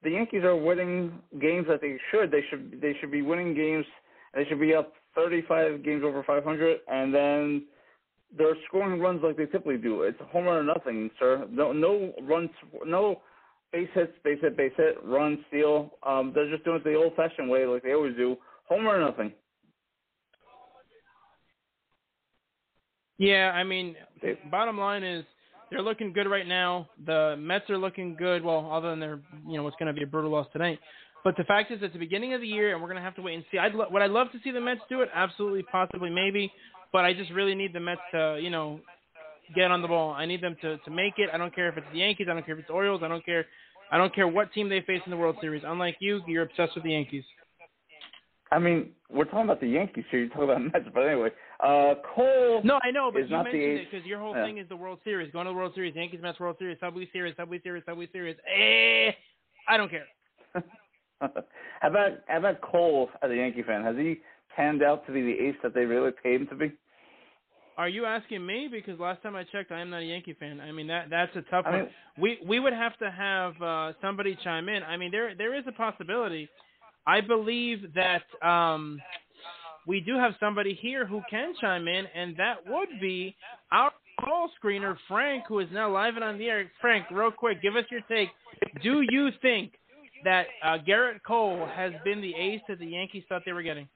The 0.02 0.10
Yankees 0.10 0.44
are 0.44 0.56
winning 0.56 1.18
games 1.40 1.66
that 1.68 1.80
they 1.80 1.96
should. 2.10 2.30
They 2.30 2.42
should 2.50 2.80
they 2.82 2.94
should 3.00 3.10
be 3.10 3.22
winning 3.22 3.54
games. 3.54 3.86
They 4.34 4.44
should 4.44 4.60
be 4.60 4.74
up 4.74 4.92
35 5.14 5.82
games 5.82 6.02
over 6.04 6.22
500, 6.22 6.80
and 6.88 7.14
then 7.14 7.64
they're 8.36 8.56
scoring 8.68 9.00
runs 9.00 9.22
like 9.22 9.38
they 9.38 9.46
typically 9.46 9.78
do. 9.78 10.02
It's 10.02 10.20
a 10.20 10.24
home 10.24 10.44
run 10.44 10.56
or 10.56 10.62
nothing, 10.62 11.10
sir. 11.18 11.46
No 11.50 11.72
no 11.72 12.12
runs, 12.22 12.50
no 12.84 13.22
base 13.72 13.88
hits, 13.94 14.12
base 14.24 14.38
hit, 14.40 14.56
base 14.56 14.72
hit, 14.76 14.96
run, 15.04 15.44
steal. 15.48 15.90
Um, 16.06 16.32
they're 16.34 16.50
just 16.50 16.64
doing 16.64 16.78
it 16.78 16.84
the 16.84 16.94
old-fashioned 16.94 17.48
way, 17.48 17.66
like 17.66 17.82
they 17.82 17.92
always 17.94 18.16
do. 18.16 18.36
Home 18.68 18.84
run 18.84 18.96
or 18.96 19.04
nothing. 19.04 19.32
Yeah, 23.18 23.52
I 23.54 23.64
mean, 23.64 23.96
bottom 24.50 24.78
line 24.78 25.02
is 25.02 25.24
they're 25.70 25.82
looking 25.82 26.12
good 26.12 26.26
right 26.26 26.46
now. 26.46 26.88
The 27.04 27.36
Mets 27.38 27.68
are 27.68 27.76
looking 27.76 28.16
good. 28.16 28.42
Well, 28.42 28.70
other 28.72 28.90
than 28.90 28.98
their, 28.98 29.20
you 29.46 29.56
know, 29.56 29.62
what's 29.62 29.76
going 29.76 29.88
to 29.88 29.92
be 29.92 30.02
a 30.02 30.06
brutal 30.06 30.30
loss 30.30 30.46
tonight. 30.52 30.78
But 31.22 31.36
the 31.36 31.44
fact 31.44 31.70
is, 31.70 31.80
it's 31.82 31.92
the 31.92 31.98
beginning 31.98 32.32
of 32.32 32.40
the 32.40 32.46
year, 32.46 32.72
and 32.72 32.80
we're 32.80 32.88
going 32.88 32.96
to 32.96 33.02
have 33.02 33.14
to 33.16 33.22
wait 33.22 33.34
and 33.34 33.44
see. 33.52 33.58
I'd 33.58 33.74
lo- 33.74 33.88
would 33.90 34.00
I 34.00 34.06
love 34.06 34.32
to 34.32 34.38
see 34.42 34.52
the 34.52 34.60
Mets 34.60 34.80
do 34.88 35.02
it? 35.02 35.10
Absolutely, 35.14 35.62
possibly, 35.70 36.08
maybe. 36.08 36.50
But 36.92 37.04
I 37.04 37.12
just 37.12 37.30
really 37.30 37.54
need 37.54 37.74
the 37.74 37.80
Mets 37.80 38.00
to, 38.12 38.38
you 38.40 38.48
know, 38.48 38.80
get 39.54 39.70
on 39.70 39.82
the 39.82 39.88
ball. 39.88 40.12
I 40.12 40.26
need 40.26 40.42
them 40.42 40.56
to 40.62 40.78
to 40.78 40.90
make 40.90 41.14
it. 41.18 41.30
I 41.32 41.38
don't 41.38 41.54
care 41.54 41.68
if 41.68 41.76
it's 41.76 41.86
the 41.92 41.98
Yankees. 41.98 42.26
I 42.30 42.34
don't 42.34 42.44
care 42.44 42.54
if 42.54 42.60
it's 42.60 42.68
the 42.68 42.74
Orioles. 42.74 43.02
I 43.04 43.08
don't 43.08 43.24
care. 43.24 43.46
I 43.92 43.98
don't 43.98 44.14
care 44.14 44.28
what 44.28 44.52
team 44.52 44.68
they 44.68 44.80
face 44.82 45.02
in 45.04 45.10
the 45.10 45.16
World 45.16 45.36
Series. 45.40 45.62
Unlike 45.66 45.96
you, 46.00 46.20
you're 46.26 46.44
obsessed 46.44 46.74
with 46.74 46.84
the 46.84 46.92
Yankees. 46.92 47.24
I 48.52 48.58
mean, 48.58 48.90
we're 49.08 49.24
talking 49.24 49.44
about 49.44 49.60
the 49.60 49.68
Yankees 49.68 50.04
here. 50.10 50.20
You're 50.20 50.28
talking 50.28 50.44
about 50.44 50.62
Mets, 50.62 50.86
but 50.92 51.00
anyway, 51.00 51.28
uh, 51.60 51.94
Cole. 52.14 52.60
No, 52.64 52.80
I 52.82 52.90
know, 52.90 53.10
but 53.12 53.28
you 53.28 53.36
not 53.36 53.44
mentioned 53.44 53.62
it 53.62 53.90
because 53.90 54.06
your 54.06 54.18
whole 54.18 54.34
Yeah. 54.34 54.44
thing 54.44 54.58
is 54.58 54.68
the 54.68 54.76
World 54.76 54.98
Series, 55.04 55.30
going 55.30 55.46
to 55.46 55.52
the 55.52 55.56
World 55.56 55.74
Series, 55.74 55.94
Yankees, 55.94 56.20
Mets, 56.20 56.40
World 56.40 56.56
Series, 56.58 56.78
Subway 56.80 57.08
Series, 57.12 57.36
Subway 57.36 57.60
Series, 57.60 57.84
Subway 57.84 58.08
Series. 58.08 58.36
Eh, 58.46 59.12
I 59.68 59.76
don't 59.76 59.88
care. 59.88 60.06
how 61.20 61.30
about 61.82 62.12
how 62.26 62.38
about 62.38 62.60
Cole 62.60 63.10
as 63.22 63.30
a 63.30 63.36
Yankee 63.36 63.62
fan? 63.62 63.84
Has 63.84 63.96
he 63.96 64.20
panned 64.54 64.82
out 64.82 65.06
to 65.06 65.12
be 65.12 65.22
the 65.22 65.38
ace 65.38 65.56
that 65.62 65.72
they 65.74 65.84
really 65.84 66.10
paid 66.10 66.40
him 66.40 66.46
to 66.48 66.54
be? 66.56 66.72
Are 67.78 67.88
you 67.88 68.04
asking 68.04 68.44
me? 68.44 68.68
Because 68.70 68.98
last 69.00 69.22
time 69.22 69.34
I 69.36 69.44
checked, 69.44 69.72
I 69.72 69.80
am 69.80 69.90
not 69.90 70.02
a 70.02 70.04
Yankee 70.04 70.34
fan. 70.38 70.60
I 70.60 70.72
mean 70.72 70.86
that 70.88 71.08
that's 71.10 71.34
a 71.36 71.42
tough 71.50 71.64
I 71.66 71.70
one. 71.70 71.78
mean- 71.80 71.88
we 72.18 72.38
we 72.46 72.60
would 72.60 72.72
have 72.74 72.96
to 72.98 73.10
have 73.10 73.60
uh, 73.62 73.92
somebody 74.02 74.36
chime 74.44 74.68
in. 74.68 74.82
I 74.82 74.96
mean 74.96 75.10
there 75.10 75.34
there 75.34 75.54
is 75.54 75.64
a 75.66 75.72
possibility. 75.72 76.48
I 77.06 77.20
believe 77.22 77.94
that 77.94 78.22
um, 78.46 79.00
we 79.86 80.00
do 80.00 80.16
have 80.16 80.32
somebody 80.38 80.74
here 80.80 81.06
who 81.06 81.22
can 81.30 81.54
chime 81.60 81.88
in, 81.88 82.04
and 82.14 82.36
that 82.36 82.56
would 82.66 82.88
be 83.00 83.34
our 83.72 83.90
call 84.22 84.50
screener 84.62 84.96
Frank, 85.08 85.44
who 85.48 85.60
is 85.60 85.68
now 85.72 85.90
live 85.90 86.16
and 86.16 86.24
on 86.24 86.36
the 86.38 86.46
air. 86.48 86.70
Frank, 86.80 87.06
real 87.10 87.30
quick, 87.30 87.62
give 87.62 87.74
us 87.76 87.84
your 87.90 88.02
take. 88.02 88.28
Do 88.82 89.00
you 89.08 89.30
think 89.40 89.72
that 90.24 90.46
uh, 90.62 90.76
Gerrit 90.86 91.22
Cole 91.26 91.66
has 91.74 91.92
been 92.04 92.20
the 92.20 92.34
ace 92.34 92.60
that 92.68 92.78
the 92.78 92.86
Yankees 92.86 93.24
thought 93.28 93.42
they 93.46 93.52
were 93.54 93.62
getting? 93.62 93.88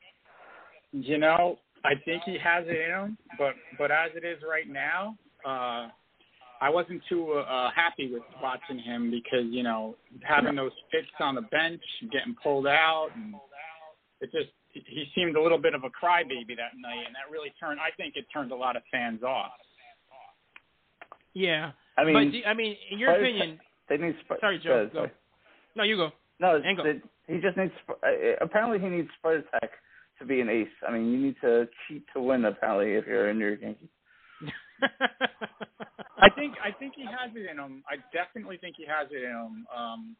You 0.93 1.19
know, 1.19 1.59
I 1.85 1.95
think 2.05 2.23
he 2.25 2.39
has 2.43 2.65
it 2.67 2.91
in 2.91 2.91
him, 2.91 3.19
but 3.39 3.55
but 3.79 3.91
as 3.91 4.11
it 4.15 4.25
is 4.25 4.39
right 4.49 4.69
now, 4.69 5.17
uh, 5.45 5.89
I 6.61 6.71
wasn't 6.71 7.03
too 7.09 7.33
uh, 7.33 7.71
happy 7.75 8.11
with 8.11 8.23
watching 8.43 8.79
him 8.79 9.11
because 9.11 9.47
you 9.51 9.63
know 9.63 9.97
having 10.23 10.57
those 10.57 10.73
fits 10.91 11.09
on 11.21 11.35
the 11.35 11.43
bench, 11.43 11.83
getting 12.11 12.35
pulled 12.43 12.67
out, 12.67 13.11
and 13.15 13.35
it 14.21 14.31
just 14.33 14.49
he 14.73 15.05
seemed 15.15 15.37
a 15.37 15.43
little 15.43 15.59
bit 15.59 15.75
of 15.75 15.85
a 15.85 15.89
crybaby 15.91 16.57
that 16.57 16.73
night, 16.81 17.05
and 17.07 17.15
that 17.15 17.31
really 17.31 17.53
turned. 17.61 17.79
I 17.81 17.95
think 17.97 18.15
it 18.17 18.25
turned 18.33 18.51
a 18.51 18.57
lot 18.57 18.77
of 18.77 18.83
fans 18.91 19.23
off. 19.23 19.53
Yeah. 21.35 21.73
I 21.97 22.05
mean, 22.05 22.15
but 22.15 22.33
do, 22.33 22.41
I 22.47 22.55
mean, 22.55 22.77
in 22.91 22.99
your 22.99 23.13
opinion, 23.15 23.61
They 23.89 23.99
need. 23.99 24.17
Sp- 24.25 24.41
Sorry, 24.41 24.59
Joe, 24.59 24.89
Go 24.93 25.07
go. 25.07 25.11
no, 25.77 25.83
you 25.85 25.97
go. 25.97 26.11
No, 26.41 26.61
go. 26.61 26.85
it, 26.85 27.03
he 27.29 27.39
just 27.41 27.57
needs. 27.57 27.73
uh, 27.89 27.95
Apparently, 28.41 28.79
he 28.81 28.89
needs 28.89 29.09
Spider 29.19 29.45
Tack 29.53 29.71
to 30.19 30.25
be 30.25 30.41
an 30.41 30.49
ace. 30.49 30.69
I 30.87 30.93
mean, 30.93 31.11
you 31.11 31.19
need 31.19 31.37
to 31.43 31.69
cheat 31.87 32.05
to 32.15 32.21
win. 32.21 32.45
Apparently, 32.45 32.95
if 32.95 33.07
you're 33.07 33.31
in 33.31 33.39
your 33.39 33.55
Yankee. 33.55 33.89
I 36.19 36.31
think 36.31 36.55
I 36.63 36.71
think 36.73 36.95
he 36.97 37.05
has 37.05 37.31
it 37.35 37.51
in 37.51 37.59
him. 37.59 37.83
I 37.89 37.97
definitely 38.13 38.57
think 38.59 38.77
he 38.77 38.85
has 38.87 39.09
it 39.11 39.23
in 39.25 39.31
him. 39.31 39.67
Um, 39.75 40.17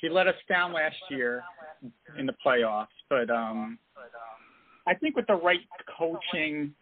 he 0.00 0.08
let 0.08 0.26
us 0.26 0.34
down 0.48 0.72
last 0.72 0.96
year 1.10 1.42
in 2.18 2.26
the 2.26 2.34
playoffs, 2.44 2.86
but 3.10 3.30
um, 3.30 3.78
I 4.86 4.94
think 4.94 5.16
with 5.16 5.26
the 5.26 5.34
right 5.34 5.60
coaching, 5.98 6.72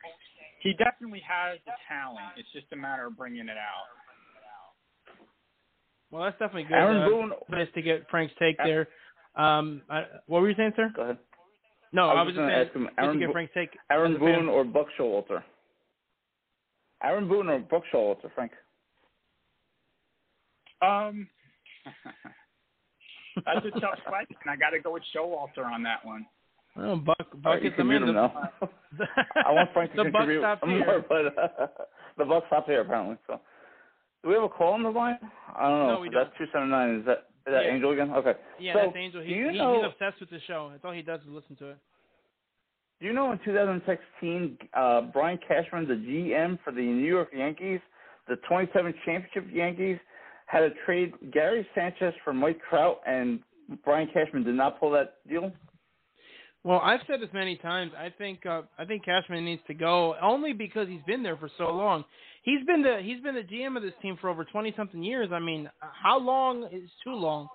he 0.61 0.75
definitely 0.75 1.23
has 1.27 1.59
the 1.65 1.73
talent. 1.89 2.27
It's 2.37 2.51
just 2.53 2.67
a 2.73 2.77
matter 2.77 3.07
of 3.07 3.17
bringing 3.17 3.49
it 3.49 3.57
out. 3.57 3.87
Well, 6.11 6.23
that's 6.23 6.39
definitely 6.39 6.65
good. 6.65 6.75
Aaron 6.75 7.03
uh, 7.03 7.09
Boone- 7.09 7.33
Nice 7.51 7.69
to 7.75 7.83
get 7.83 8.09
Frank's 8.11 8.35
take 8.39 8.57
there. 8.59 8.89
Um, 9.35 9.83
I, 9.91 10.05
what 10.27 10.41
were 10.41 10.49
you 10.49 10.57
saying, 10.57 10.73
sir? 10.77 10.93
Go 10.95 11.03
ahead. 11.03 11.19
No, 11.93 12.09
I 12.09 12.15
I 12.15 12.23
was 12.23 12.27
was 12.27 12.35
just 12.35 12.37
just 12.37 12.51
gonna 12.51 12.65
ask 12.65 12.73
him, 12.75 12.83
good 12.85 13.05
Aaron 13.05 13.21
Bo- 13.27 13.33
Frank's 13.33 13.55
take. 13.55 13.71
Aaron 13.91 14.13
as 14.13 14.17
a 14.17 14.21
fan. 14.21 14.35
Boone 14.41 14.49
or 14.49 14.65
Buck 14.65 14.87
Showalter? 14.99 15.43
Aaron 17.03 17.29
Boone 17.29 17.49
or 17.49 17.59
Buck 17.61 17.83
Showalter, 17.93 18.31
Frank? 18.35 18.53
Um, 20.83 21.29
that's 23.45 23.65
a 23.67 23.81
tough 23.81 23.99
question. 24.07 24.37
I 24.49 24.57
got 24.57 24.71
to 24.71 24.81
go 24.81 24.93
with 24.93 25.03
Showalter 25.15 25.65
on 25.65 25.83
that 25.85 26.05
one. 26.05 26.27
Oh, 26.79 26.97
Buck, 26.97 27.17
Buck 27.43 27.55
right, 27.55 27.65
is 27.65 27.73
the 27.79 27.85
mute 27.85 28.01
man. 28.01 28.09
him 28.11 28.15
now. 28.17 28.51
I 29.47 29.53
want 29.53 29.73
Frank 29.73 29.93
to 29.93 30.05
the 30.05 30.11
Buck 30.11 30.23
contribute 30.27 30.41
stopped 30.43 30.67
more, 30.67 30.79
here. 30.79 31.05
but 31.09 31.27
uh, 31.39 31.67
the 32.19 32.25
Buck 32.25 32.45
stopped 32.49 32.69
here 32.69 32.83
apparently. 32.83 33.17
So, 33.27 33.41
do 34.23 34.29
we 34.29 34.35
have 34.35 34.43
a 34.45 34.49
call 34.49 34.75
on 34.75 34.83
the 34.83 34.91
line? 34.91 35.19
I 35.57 35.69
don't 35.69 35.79
know. 35.87 35.95
No, 35.95 36.01
we 36.01 36.11
That's 36.13 36.31
two 36.37 36.45
seven 36.53 36.69
nine. 36.71 37.01
Is 37.01 37.07
that 37.07 37.29
is 37.47 37.53
that 37.53 37.65
Yeah. 37.65 37.75
Angel 37.75 37.91
again? 37.93 38.11
Okay. 38.13 38.35
Yeah, 38.59 38.75
so, 38.75 38.79
that's 38.85 38.97
Angel. 38.97 39.23
He, 39.23 39.35
he, 39.35 39.41
know? 39.59 39.77
he's 39.77 39.85
obsessed 39.85 40.21
with 40.21 40.31
the 40.31 40.41
show. 40.47 40.71
That's 40.71 40.85
all 40.85 40.93
he 40.93 41.03
does 41.03 41.21
is 41.21 41.29
listen 41.29 41.57
to 41.57 41.71
it. 41.71 41.79
Do 43.01 43.07
you 43.07 43.13
know 43.13 43.31
in 43.33 43.39
2016, 43.45 44.59
uh, 44.73 45.03
Brian 45.13 45.39
Cashman, 45.47 45.87
the 45.87 45.95
GM 45.95 46.59
for 46.65 46.73
the 46.73 46.81
New 46.81 47.07
York 47.07 47.29
Yankees, 47.37 47.81
the 48.27 48.37
27 48.49 48.95
championship 49.05 49.47
Yankees, 49.53 49.99
had 50.47 50.61
to 50.61 50.71
trade 50.87 51.13
Gary 51.33 51.67
Sanchez 51.75 52.15
for 52.25 52.33
Mike 52.33 52.59
Trout, 52.71 53.01
and 53.07 53.41
Brian 53.85 54.09
Cashman 54.13 54.45
did 54.45 54.55
not 54.55 54.81
pull 54.81 54.91
that 54.93 55.17
deal? 55.29 55.53
Well, 56.65 56.81
I've 56.83 57.01
said 57.07 57.21
this 57.21 57.29
many 57.33 57.57
times. 57.57 57.93
I 57.97 58.11
think 58.17 58.45
uh, 58.45 58.63
I 58.77 58.85
think 58.85 59.05
Cashman 59.05 59.45
needs 59.45 59.63
to 59.69 59.75
go 59.75 60.17
only 60.21 60.53
because 60.53 60.89
he's 60.89 61.03
been 61.07 61.23
there 61.23 61.37
for 61.37 61.49
so 61.59 61.71
long. 61.71 62.05
He's 62.47 62.65
been 62.65 62.81
the 62.81 63.01
he's 63.03 63.21
been 63.21 63.35
the 63.35 63.43
GM 63.43 63.77
of 63.77 63.83
this 63.83 63.93
team 64.01 64.17
for 64.21 64.31
over 64.31 64.45
twenty 64.45 64.73
something 64.77 65.03
years. 65.03 65.31
I 65.33 65.41
mean, 65.41 65.69
how 65.81 66.17
long 66.19 66.69
is 66.73 66.89
too 67.03 67.13
long? 67.13 67.49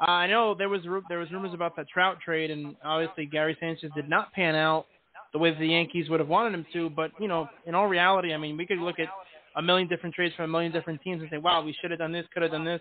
Uh, 0.00 0.10
I 0.10 0.26
know 0.28 0.54
there 0.54 0.70
was 0.70 0.80
there 1.10 1.18
was 1.18 1.30
rumors 1.30 1.52
about 1.52 1.76
that 1.76 1.88
Trout 1.90 2.16
trade, 2.24 2.50
and 2.50 2.74
obviously 2.82 3.26
Gary 3.26 3.54
Sanchez 3.60 3.90
did 3.94 4.08
not 4.08 4.32
pan 4.32 4.54
out 4.54 4.86
the 5.34 5.38
way 5.38 5.54
the 5.56 5.66
Yankees 5.66 6.08
would 6.08 6.20
have 6.20 6.28
wanted 6.30 6.54
him 6.54 6.64
to. 6.72 6.88
But 6.88 7.10
you 7.20 7.28
know, 7.28 7.50
in 7.66 7.74
all 7.74 7.86
reality, 7.86 8.32
I 8.32 8.38
mean, 8.38 8.56
we 8.56 8.66
could 8.66 8.78
look 8.78 8.98
at 8.98 9.08
a 9.56 9.62
million 9.62 9.88
different 9.88 10.14
trades 10.14 10.34
from 10.34 10.46
a 10.46 10.48
million 10.48 10.72
different 10.72 11.02
teams 11.02 11.20
and 11.20 11.30
say, 11.30 11.36
wow, 11.36 11.62
we 11.62 11.76
should 11.78 11.90
have 11.90 12.00
done 12.00 12.12
this, 12.12 12.24
could 12.32 12.42
have 12.42 12.52
done 12.52 12.64
this. 12.64 12.80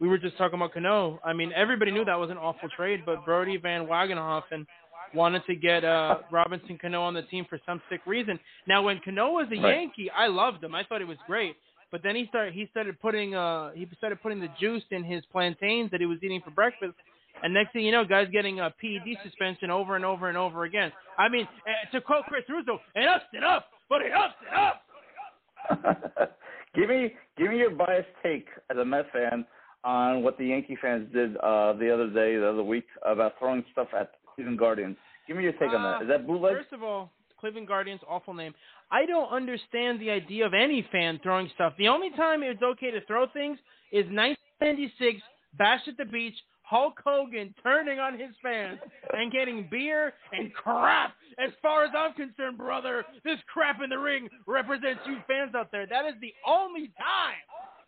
We 0.00 0.08
were 0.08 0.18
just 0.18 0.38
talking 0.38 0.58
about 0.58 0.72
Cano. 0.72 1.20
I 1.22 1.34
mean, 1.34 1.52
everybody 1.54 1.90
knew 1.90 2.04
that 2.06 2.18
was 2.18 2.30
an 2.30 2.38
awful 2.38 2.68
trade, 2.74 3.02
but 3.04 3.24
Brodie 3.26 3.58
Van 3.58 3.86
Wagenhofen 3.86 4.66
wanted 5.12 5.42
to 5.46 5.54
get 5.54 5.84
uh 5.84 6.18
Robinson 6.30 6.78
Cano 6.80 7.02
on 7.02 7.14
the 7.14 7.22
team 7.22 7.44
for 7.48 7.60
some 7.66 7.80
sick 7.90 8.00
reason. 8.06 8.38
Now, 8.66 8.82
when 8.82 9.00
Cano 9.04 9.32
was 9.32 9.46
a 9.52 9.60
Right. 9.60 9.76
Yankee, 9.80 10.10
I 10.10 10.26
loved 10.28 10.62
him. 10.62 10.74
I 10.74 10.84
thought 10.84 11.00
he 11.00 11.06
was 11.06 11.18
great. 11.26 11.56
But 11.90 12.02
then 12.02 12.16
he 12.16 12.26
started 12.28 12.54
he 12.54 12.66
started 12.70 13.00
putting 13.00 13.34
uh 13.34 13.70
he 13.72 13.86
started 13.98 14.20
putting 14.22 14.40
the 14.40 14.48
juice 14.58 14.82
in 14.90 15.04
his 15.04 15.22
plantains 15.30 15.90
that 15.90 16.00
he 16.00 16.06
was 16.06 16.18
eating 16.22 16.40
for 16.44 16.50
breakfast. 16.50 16.94
And 17.42 17.52
next 17.52 17.72
thing 17.72 17.84
you 17.84 17.92
know, 17.92 18.04
guys 18.04 18.28
getting 18.32 18.60
a 18.60 18.70
PED 18.70 19.18
suspension 19.22 19.70
over 19.70 19.96
and 19.96 20.04
over 20.04 20.28
and 20.28 20.38
over 20.38 20.64
again. 20.64 20.92
I 21.18 21.28
mean, 21.28 21.46
uh, 21.66 21.90
to 21.92 22.00
quote 22.00 22.24
Chris 22.26 22.44
Russo, 22.48 22.80
enough's 22.96 23.22
enough, 23.32 23.64
but 23.88 24.02
enough's 24.02 24.32
enough. 24.50 26.28
give 26.74 26.88
me 26.88 27.14
give 27.36 27.50
me 27.50 27.58
your 27.58 27.70
biased 27.70 28.08
take 28.22 28.46
as 28.70 28.76
a 28.76 28.84
Met 28.84 29.10
fan 29.12 29.44
on 29.84 30.22
what 30.22 30.38
the 30.38 30.46
Yankee 30.46 30.78
fans 30.80 31.12
did 31.12 31.36
uh, 31.38 31.74
the 31.74 31.92
other 31.92 32.08
day, 32.08 32.36
the 32.36 32.48
other 32.48 32.62
week, 32.62 32.86
about 33.04 33.34
throwing 33.38 33.64
stuff 33.72 33.88
at 33.98 34.12
Cleveland 34.34 34.58
Guardians. 34.58 34.96
Give 35.26 35.36
me 35.36 35.42
your 35.44 35.52
take 35.52 35.70
on 35.70 35.82
that. 35.82 36.02
Is 36.02 36.08
that 36.08 36.26
bootleg? 36.26 36.54
Uh, 36.54 36.58
First 36.58 36.72
of 36.72 36.82
all, 36.82 37.10
Cleveland 37.38 37.68
Guardians, 37.68 38.00
awful 38.08 38.34
name. 38.34 38.54
I 38.90 39.06
don't 39.06 39.30
understand 39.30 40.00
the 40.00 40.10
idea 40.10 40.46
of 40.46 40.54
any 40.54 40.86
fan 40.92 41.20
throwing 41.22 41.50
stuff. 41.54 41.74
The 41.78 41.88
only 41.88 42.10
time 42.10 42.42
it's 42.42 42.62
okay 42.62 42.90
to 42.90 43.04
throw 43.06 43.26
things 43.28 43.58
is 43.92 44.04
1996, 44.06 45.20
Bash 45.58 45.80
at 45.88 45.96
the 45.96 46.04
Beach, 46.04 46.34
Hulk 46.62 46.98
Hogan 47.04 47.54
turning 47.62 47.98
on 47.98 48.18
his 48.18 48.30
fans 48.42 48.78
and 49.12 49.30
getting 49.30 49.68
beer 49.70 50.14
and 50.32 50.52
crap. 50.54 51.12
As 51.38 51.50
far 51.60 51.84
as 51.84 51.90
I'm 51.96 52.14
concerned, 52.14 52.56
brother, 52.56 53.04
this 53.24 53.38
crap 53.52 53.82
in 53.82 53.90
the 53.90 53.98
ring 53.98 54.28
represents 54.46 55.00
you 55.06 55.18
fans 55.26 55.54
out 55.54 55.70
there. 55.70 55.86
That 55.86 56.06
is 56.06 56.14
the 56.22 56.32
only 56.46 56.90
time 56.98 57.36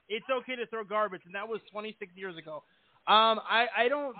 it's 0.08 0.26
okay 0.30 0.56
to 0.56 0.66
throw 0.66 0.84
garbage, 0.84 1.22
and 1.24 1.34
that 1.34 1.48
was 1.48 1.60
26 1.72 2.12
years 2.14 2.36
ago. 2.36 2.62
Um, 3.08 3.40
I, 3.48 3.66
I 3.76 3.88
don't 3.88 4.14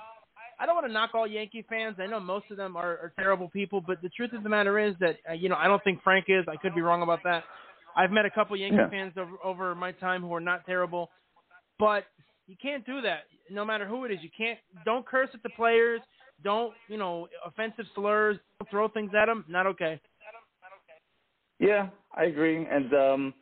I 0.59 0.67
don't 0.67 0.75
want 0.75 0.87
to 0.87 0.93
knock 0.93 1.11
all 1.15 1.27
Yankee 1.27 1.65
fans. 1.69 1.97
I 1.99 2.07
know 2.07 2.19
most 2.21 2.47
of 2.51 2.57
them 2.57 2.77
are, 2.77 2.93
are 2.93 3.13
terrible 3.19 3.49
people, 3.49 3.81
but 3.81 4.01
the 4.03 4.09
truth 4.11 4.33
of 4.33 4.43
the 4.43 4.49
matter 4.49 4.79
is 4.79 4.95
that 5.01 5.17
uh, 5.29 5.33
you 5.35 5.49
know 5.49 5.57
I 5.57 5.69
don't 5.69 5.83
think 5.85 6.03
Frank 6.03 6.27
is. 6.29 6.45
I 6.49 6.57
could 6.57 6.75
be 6.75 6.81
wrong 6.81 7.03
about 7.03 7.21
that. 7.25 7.45
I've 7.97 8.11
met 8.11 8.25
a 8.27 8.31
couple 8.31 8.57
Yankee 8.57 8.77
Yeah. 8.77 8.91
fans 8.91 9.13
over, 9.17 9.37
over 9.43 9.75
my 9.75 9.93
time 9.93 10.23
who 10.23 10.33
are 10.35 10.41
not 10.41 10.67
terrible, 10.67 11.11
but 11.79 12.05
you 12.47 12.57
can't 12.61 12.85
do 12.87 13.01
that. 13.03 13.25
No 13.51 13.65
matter 13.65 13.87
who 13.87 14.05
it 14.05 14.13
is, 14.13 14.19
you 14.23 14.31
can't. 14.37 14.59
Don't 14.85 15.07
curse 15.07 15.29
at 15.35 15.43
the 15.43 15.51
players. 15.51 16.01
Don't 16.43 16.75
you 16.89 16.97
know 16.97 17.29
offensive 17.45 17.87
slurs. 17.95 18.37
Don't 18.59 18.71
throw 18.71 18.89
things 18.89 19.11
at 19.15 19.27
them. 19.27 19.45
Not 19.49 19.67
okay. 19.67 20.01
Yeah, 21.59 21.89
I 22.15 22.25
agree. 22.25 22.67
And 22.67 22.93
um, 22.93 23.35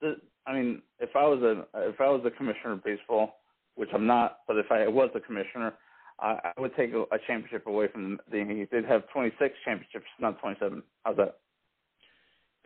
the 0.00 0.16
I 0.46 0.54
mean, 0.54 0.82
if 1.00 1.10
I 1.14 1.24
was 1.24 1.42
a 1.42 1.66
if 1.88 2.00
I 2.00 2.08
was 2.08 2.22
the 2.24 2.30
commissioner 2.30 2.72
of 2.72 2.84
baseball, 2.84 3.40
which 3.74 3.90
I'm 3.94 4.06
not, 4.06 4.38
but 4.46 4.56
if 4.56 4.66
I 4.70 4.88
was 4.88 5.10
the 5.12 5.20
commissioner, 5.20 5.74
I, 6.20 6.52
I 6.56 6.60
would 6.60 6.74
take 6.76 6.92
a, 6.92 7.02
a 7.14 7.18
championship 7.26 7.66
away 7.66 7.88
from 7.88 8.18
the 8.30 8.38
Yankees. 8.38 8.68
They'd 8.72 8.84
have 8.84 9.08
26 9.12 9.54
championships, 9.64 10.06
not 10.20 10.38
27. 10.40 10.82
How's 11.04 11.16
that? 11.16 11.38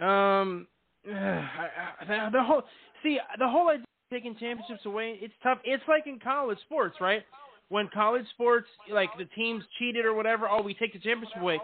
Um, 0.05 0.67
I- 1.09 1.69
I- 2.01 2.31
the 2.33 2.43
whole 2.43 2.63
see 3.03 3.19
the 3.39 3.49
whole 3.49 3.69
idea 3.69 3.83
of 3.83 4.11
taking 4.11 4.37
championships 4.37 4.85
away. 4.87 5.19
It's 5.21 5.35
tough. 5.43 5.59
It's 5.65 5.83
like 5.89 6.07
in 6.07 6.19
college 6.19 6.59
sports, 6.65 6.97
right? 7.01 7.23
When 7.69 7.89
college 7.93 8.27
sports, 8.35 8.67
like 8.91 9.11
the 9.19 9.25
teams 9.37 9.65
cheated 9.79 10.05
or 10.05 10.15
whatever, 10.15 10.49
oh, 10.49 10.63
we 10.63 10.75
take 10.75 10.93
the 10.93 10.99
championship 10.99 11.41
away. 11.41 11.61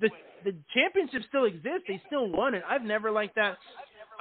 The 0.00 0.10
the 0.44 0.54
championship 0.74 1.22
still 1.28 1.44
exists. 1.44 1.84
They 1.88 2.00
still 2.06 2.28
won 2.30 2.54
it. 2.54 2.62
I've 2.68 2.82
never 2.82 3.10
liked 3.10 3.36
that. 3.36 3.58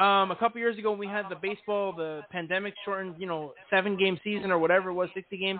Um, 0.04 0.32
a 0.32 0.36
couple 0.38 0.60
years 0.60 0.78
ago, 0.78 0.91
when 0.91 0.99
we 0.99 1.08
had 1.08 1.25
the 1.30 1.36
baseball, 1.36 1.93
the 1.93 2.21
pandemic 2.32 2.73
shortened, 2.86 3.15
you 3.17 3.25
know, 3.28 3.54
seven 3.69 3.97
game 3.97 4.17
season 4.23 4.49
or 4.52 4.58
whatever 4.60 4.89
it 4.89 4.93
was, 4.93 5.10
sixty 5.13 5.38
games. 5.38 5.60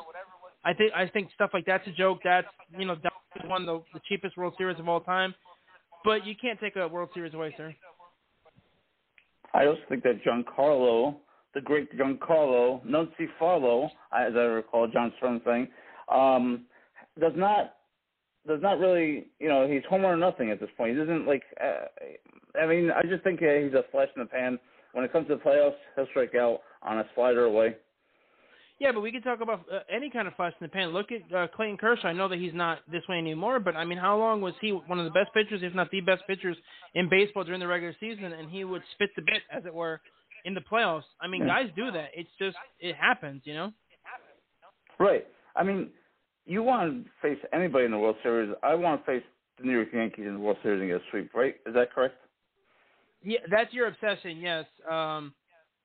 I 0.66 0.74
think 0.74 0.92
I 0.94 1.08
think 1.08 1.30
stuff 1.34 1.52
like 1.54 1.66
that's 1.66 1.88
a 1.88 1.92
joke. 1.92 2.20
That's 2.24 2.48
you 2.78 2.86
know, 2.86 2.96
won 3.46 3.66
the, 3.66 3.82
the 3.94 4.02
cheapest 4.08 4.38
World 4.38 4.54
Series 4.58 4.80
of 4.80 4.88
all 4.88 5.02
time, 5.02 5.34
but 6.04 6.26
you 6.26 6.36
can't 6.40 6.60
take 6.60 6.76
a 6.76 6.88
World 6.88 7.10
Series 7.14 7.34
away, 7.34 7.54
sir. 7.58 7.74
I 9.54 9.66
also 9.66 9.80
think 9.88 10.04
that 10.04 10.22
Giancarlo, 10.24 11.16
the 11.54 11.62
great 11.62 11.98
Giancarlo 11.98 12.86
Nunzi 12.86 13.28
Farlow, 13.40 13.86
as 14.14 14.34
I 14.36 14.42
recall 14.42 14.88
John 14.88 15.14
Stern 15.18 15.42
saying, 15.46 15.68
um, 16.12 16.66
does 17.20 17.34
not 17.36 17.76
does 18.48 18.62
not 18.62 18.80
really, 18.80 19.28
you 19.40 19.48
know, 19.48 19.68
he's 19.68 19.84
home 19.90 20.06
or 20.06 20.16
nothing 20.16 20.50
at 20.50 20.60
this 20.60 20.70
point. 20.78 20.92
He 20.92 20.98
doesn't 20.98 21.26
like. 21.26 21.44
Uh, 21.62 22.60
I 22.62 22.66
mean, 22.66 22.92
I 22.92 23.04
just 23.04 23.24
think 23.24 23.42
uh, 23.42 23.64
he's 23.64 23.74
a 23.74 23.84
flash 23.92 24.10
in 24.16 24.24
the 24.24 24.28
pan. 24.28 24.60
When 24.94 25.06
it 25.06 25.12
comes 25.12 25.28
to 25.28 25.36
the 25.36 25.42
playoffs, 25.42 25.76
he'll 25.96 26.08
strike 26.08 26.36
out 26.36 26.62
on 26.82 27.00
a 27.00 27.06
slider 27.16 27.46
away. 27.46 27.76
Yeah, 28.80 28.94
but 28.94 29.02
we 29.02 29.12
can 29.12 29.22
talk 29.22 29.42
about 29.42 29.66
uh, 29.72 29.80
any 29.94 30.10
kind 30.10 30.26
of 30.28 30.36
flash 30.36 30.54
in 30.60 30.66
the 30.66 30.70
pan. 30.70 30.90
Look 30.90 31.08
at 31.12 31.36
uh, 31.36 31.48
Clayton 31.54 31.78
Kershaw. 31.78 32.08
I 32.08 32.14
know 32.14 32.30
that 32.30 32.40
he's 32.40 32.54
not 32.54 32.80
this 32.90 33.04
way 33.10 33.18
anymore, 33.18 33.60
but 33.60 33.76
I 33.76 33.84
mean, 33.84 33.98
how 33.98 34.18
long 34.18 34.40
was 34.40 34.54
he 34.62 34.72
one 34.72 35.00
of 35.00 35.06
the 35.06 35.12
best 35.12 35.34
pitchers, 35.34 35.60
if 35.64 35.76
not 35.76 35.92
the 35.92 36.00
best 36.00 36.24
pitchers 36.28 36.56
in 36.96 37.10
baseball 37.10 37.44
during 37.44 37.60
the 37.60 37.68
regular 37.68 37.94
season? 38.00 38.24
And 38.24 38.50
he 38.50 38.64
would 38.64 38.82
spit 38.94 39.10
the 39.18 39.22
bit, 39.22 39.42
as 39.52 39.66
it 39.66 39.74
were, 39.74 40.00
in 40.46 40.54
the 40.54 40.62
playoffs. 40.62 41.04
I 41.20 41.28
mean, 41.28 41.42
Yeah. 41.42 41.64
guys 41.64 41.72
do 41.76 41.92
that. 41.92 42.12
It's 42.14 42.30
just 42.40 42.56
it 42.80 42.96
happens, 42.96 43.42
you 43.46 43.54
know. 43.54 43.74
Right. 44.98 45.28
I 45.58 45.64
mean, 45.64 45.90
you 46.46 46.64
want 46.64 47.06
to 47.06 47.12
face 47.22 47.40
anybody 47.52 47.84
in 47.86 47.92
the 47.92 47.98
World 47.98 48.16
Series. 48.24 48.54
I 48.64 48.76
want 48.76 49.02
to 49.02 49.06
face 49.06 49.24
the 49.58 49.66
New 49.66 49.74
York 49.74 49.90
Yankees 49.94 50.26
in 50.26 50.36
the 50.36 50.40
World 50.40 50.58
Series 50.64 50.80
and 50.80 50.90
get 50.90 51.02
a 51.02 51.04
sweep. 51.12 51.34
Right? 51.34 51.56
Is 51.66 51.74
that 51.74 51.92
correct? 51.94 52.16
Yeah, 53.24 53.40
that's 53.52 53.74
your 53.74 53.88
obsession. 53.88 54.38
Yes. 54.38 54.66
Um, 54.90 55.34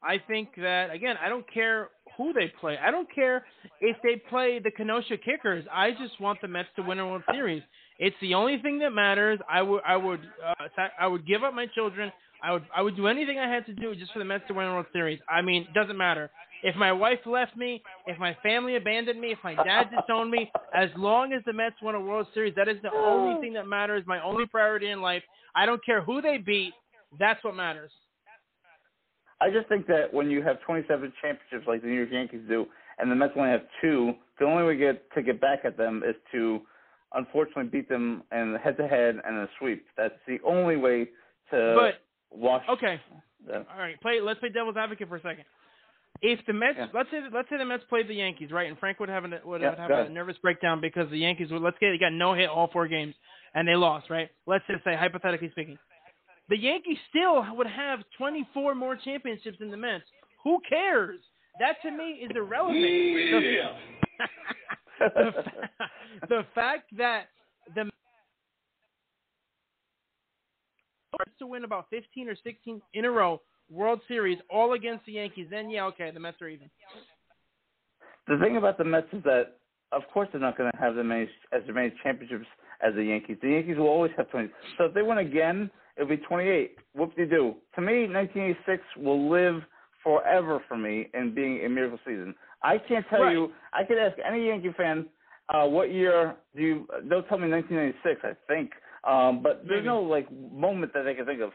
I 0.02 0.18
think 0.28 0.50
that 0.56 0.90
again. 0.92 1.16
I 1.20 1.28
don't 1.28 1.46
care 1.52 1.88
who 2.16 2.32
they 2.32 2.52
play. 2.60 2.78
I 2.78 2.90
don't 2.90 3.12
care 3.14 3.44
if 3.80 3.96
they 4.02 4.16
play 4.28 4.60
the 4.62 4.70
Kenosha 4.70 5.16
Kickers. 5.16 5.64
I 5.72 5.90
just 5.92 6.20
want 6.20 6.40
the 6.40 6.48
Mets 6.48 6.68
to 6.76 6.82
win 6.82 6.98
a 6.98 7.06
World 7.06 7.22
Series. 7.30 7.62
It's 7.98 8.16
the 8.20 8.34
only 8.34 8.58
thing 8.60 8.78
that 8.80 8.90
matters. 8.90 9.38
I 9.48 9.62
would. 9.62 9.82
I 9.86 9.96
would. 9.96 10.20
Uh, 10.20 10.86
I 10.98 11.06
would 11.06 11.26
give 11.26 11.44
up 11.44 11.54
my 11.54 11.66
children. 11.74 12.10
I 12.42 12.52
would. 12.52 12.64
I 12.74 12.82
would 12.82 12.96
do 12.96 13.06
anything 13.06 13.38
I 13.38 13.52
had 13.52 13.66
to 13.66 13.72
do 13.72 13.94
just 13.94 14.12
for 14.12 14.18
the 14.18 14.24
Mets 14.24 14.44
to 14.48 14.54
win 14.54 14.66
a 14.66 14.72
World 14.72 14.86
Series. 14.92 15.20
I 15.28 15.42
mean, 15.42 15.62
it 15.62 15.74
doesn't 15.74 15.96
matter 15.96 16.30
if 16.64 16.74
my 16.76 16.90
wife 16.92 17.20
left 17.26 17.56
me, 17.56 17.82
if 18.06 18.18
my 18.18 18.36
family 18.42 18.76
abandoned 18.76 19.20
me, 19.20 19.32
if 19.32 19.38
my 19.44 19.54
dad 19.54 19.90
disowned 19.90 20.30
me. 20.30 20.50
As 20.74 20.88
long 20.96 21.32
as 21.32 21.42
the 21.44 21.52
Mets 21.52 21.76
win 21.82 21.94
a 21.94 22.00
World 22.00 22.26
Series, 22.34 22.54
that 22.56 22.68
is 22.68 22.78
the 22.82 22.90
only 22.92 23.40
thing 23.40 23.52
that 23.52 23.66
matters. 23.66 24.02
My 24.06 24.22
only 24.22 24.46
priority 24.46 24.88
in 24.90 25.00
life. 25.00 25.22
I 25.54 25.66
don't 25.66 25.84
care 25.84 26.02
who 26.02 26.20
they 26.20 26.38
beat. 26.38 26.72
That's 27.18 27.42
what 27.44 27.54
matters. 27.54 27.90
I 29.40 29.50
just 29.50 29.68
think 29.68 29.86
that 29.88 30.12
when 30.12 30.30
you 30.30 30.42
have 30.42 30.60
27 30.62 31.12
championships 31.20 31.66
like 31.66 31.82
the 31.82 31.88
New 31.88 31.94
York 31.96 32.08
Yankees 32.12 32.42
do, 32.48 32.66
and 32.98 33.10
the 33.10 33.14
Mets 33.16 33.32
only 33.36 33.50
have 33.50 33.62
two, 33.80 34.14
the 34.38 34.44
only 34.46 34.64
way 34.64 34.76
get 34.76 35.10
to 35.14 35.22
get 35.22 35.40
back 35.40 35.60
at 35.64 35.76
them 35.76 36.02
is 36.06 36.14
to, 36.32 36.60
unfortunately, 37.14 37.64
beat 37.64 37.88
them 37.88 38.22
in 38.32 38.56
head-to-head 38.62 39.16
and 39.24 39.36
a 39.38 39.48
sweep. 39.58 39.84
That's 39.96 40.14
the 40.26 40.38
only 40.44 40.76
way 40.76 41.08
to 41.50 41.74
But 41.76 41.94
wash. 42.30 42.64
okay, 42.68 43.00
them. 43.46 43.66
all 43.72 43.78
right. 43.78 44.00
Play. 44.00 44.20
Let's 44.20 44.40
play 44.40 44.50
devil's 44.50 44.76
advocate 44.76 45.08
for 45.08 45.16
a 45.16 45.20
second. 45.22 45.44
If 46.22 46.38
the 46.46 46.52
Mets, 46.52 46.78
Yeah. 46.78 46.86
let's 46.94 47.10
say, 47.10 47.20
let's 47.32 47.50
say 47.50 47.58
the 47.58 47.64
Mets 47.64 47.82
played 47.88 48.06
the 48.08 48.14
Yankees, 48.14 48.50
right, 48.52 48.68
and 48.68 48.78
Frank 48.78 49.00
would 49.00 49.08
have 49.08 49.24
a, 49.24 49.40
would 49.44 49.60
Yeah, 49.60 49.74
have 49.76 49.90
a 49.90 50.08
nervous 50.08 50.38
breakdown 50.38 50.80
because 50.80 51.10
the 51.10 51.18
Yankees 51.18 51.50
would. 51.50 51.60
Let's 51.60 51.76
say 51.80 51.90
they 51.90 51.98
got 51.98 52.12
no 52.12 52.34
hit 52.34 52.48
all 52.48 52.68
four 52.72 52.86
games 52.86 53.14
and 53.54 53.66
they 53.66 53.74
lost, 53.74 54.08
right? 54.10 54.30
Let's 54.46 54.64
just 54.68 54.84
say 54.84 54.94
hypothetically 54.94 55.50
speaking, 55.50 55.76
the 56.48 56.58
Yankees 56.58 56.98
still 57.08 57.44
would 57.54 57.66
have 57.66 58.00
24 58.18 58.74
more 58.74 58.96
championships 58.96 59.58
than 59.58 59.70
the 59.70 59.76
Mets. 59.76 60.04
Who 60.42 60.58
cares? 60.68 61.20
That 61.58 61.76
to 61.82 61.90
me 61.90 62.20
is 62.22 62.30
irrelevant. 62.34 62.80
The- 62.80 63.60
the, 65.14 65.32
fa- 65.32 65.70
the 66.28 66.46
fact 66.54 66.84
that 66.96 67.28
the 67.74 67.84
Mets 67.84 67.94
to 71.38 71.46
win 71.46 71.64
about 71.64 71.86
15 71.90 72.28
or 72.28 72.36
16 72.42 72.82
in 72.92 73.04
a 73.04 73.10
row 73.10 73.40
World 73.70 74.00
Series 74.08 74.38
all 74.50 74.74
against 74.74 75.06
the 75.06 75.12
Yankees, 75.12 75.46
then 75.50 75.70
yeah, 75.70 75.84
okay, 75.86 76.10
the 76.10 76.20
Mets 76.20 76.40
are 76.42 76.48
even. 76.48 76.70
The 78.28 78.38
thing 78.38 78.56
about 78.56 78.78
the 78.78 78.84
Mets 78.84 79.06
is 79.12 79.22
that, 79.24 79.56
of 79.92 80.02
course, 80.12 80.28
they're 80.32 80.40
not 80.40 80.56
going 80.58 80.70
to 80.70 80.78
have 80.78 80.98
as 80.98 81.04
many 81.04 81.28
as 81.52 81.62
many 81.72 81.92
championships 82.02 82.46
as 82.82 82.94
the 82.94 83.04
Yankees. 83.04 83.36
The 83.42 83.50
Yankees 83.50 83.76
will 83.78 83.88
always 83.88 84.12
have 84.16 84.30
20. 84.30 84.48
So 84.76 84.84
if 84.84 84.94
they 84.94 85.02
win 85.02 85.18
again, 85.18 85.70
it'll 85.96 86.08
be 86.08 86.16
28. 86.18 86.76
Whoop 86.94 87.14
de 87.16 87.26
doo. 87.26 87.54
To 87.74 87.80
me, 87.80 88.06
1986 88.08 88.82
will 88.98 89.28
live 89.30 89.62
forever 90.02 90.62
for 90.68 90.76
me 90.76 91.08
in 91.14 91.34
being 91.34 91.64
a 91.64 91.68
miracle 91.68 91.98
season. 92.06 92.34
I 92.62 92.78
can't 92.78 93.06
tell 93.08 93.22
Right. 93.22 93.32
you. 93.32 93.52
I 93.72 93.84
could 93.84 93.98
ask 93.98 94.16
any 94.26 94.46
Yankee 94.46 94.72
fan 94.76 95.06
uh, 95.48 95.66
what 95.66 95.92
year 95.92 96.36
do 96.56 96.62
you. 96.62 96.86
They'll 97.08 97.22
tell 97.24 97.38
me 97.38 97.48
1996, 97.50 98.20
I 98.24 98.34
think. 98.52 98.70
Um, 99.04 99.42
but 99.42 99.62
there's 99.68 99.80
Maybe. 99.84 99.86
no 99.88 100.00
like 100.00 100.26
moment 100.52 100.92
that 100.94 101.02
they 101.04 101.14
can 101.14 101.26
think 101.26 101.40
of. 101.42 101.52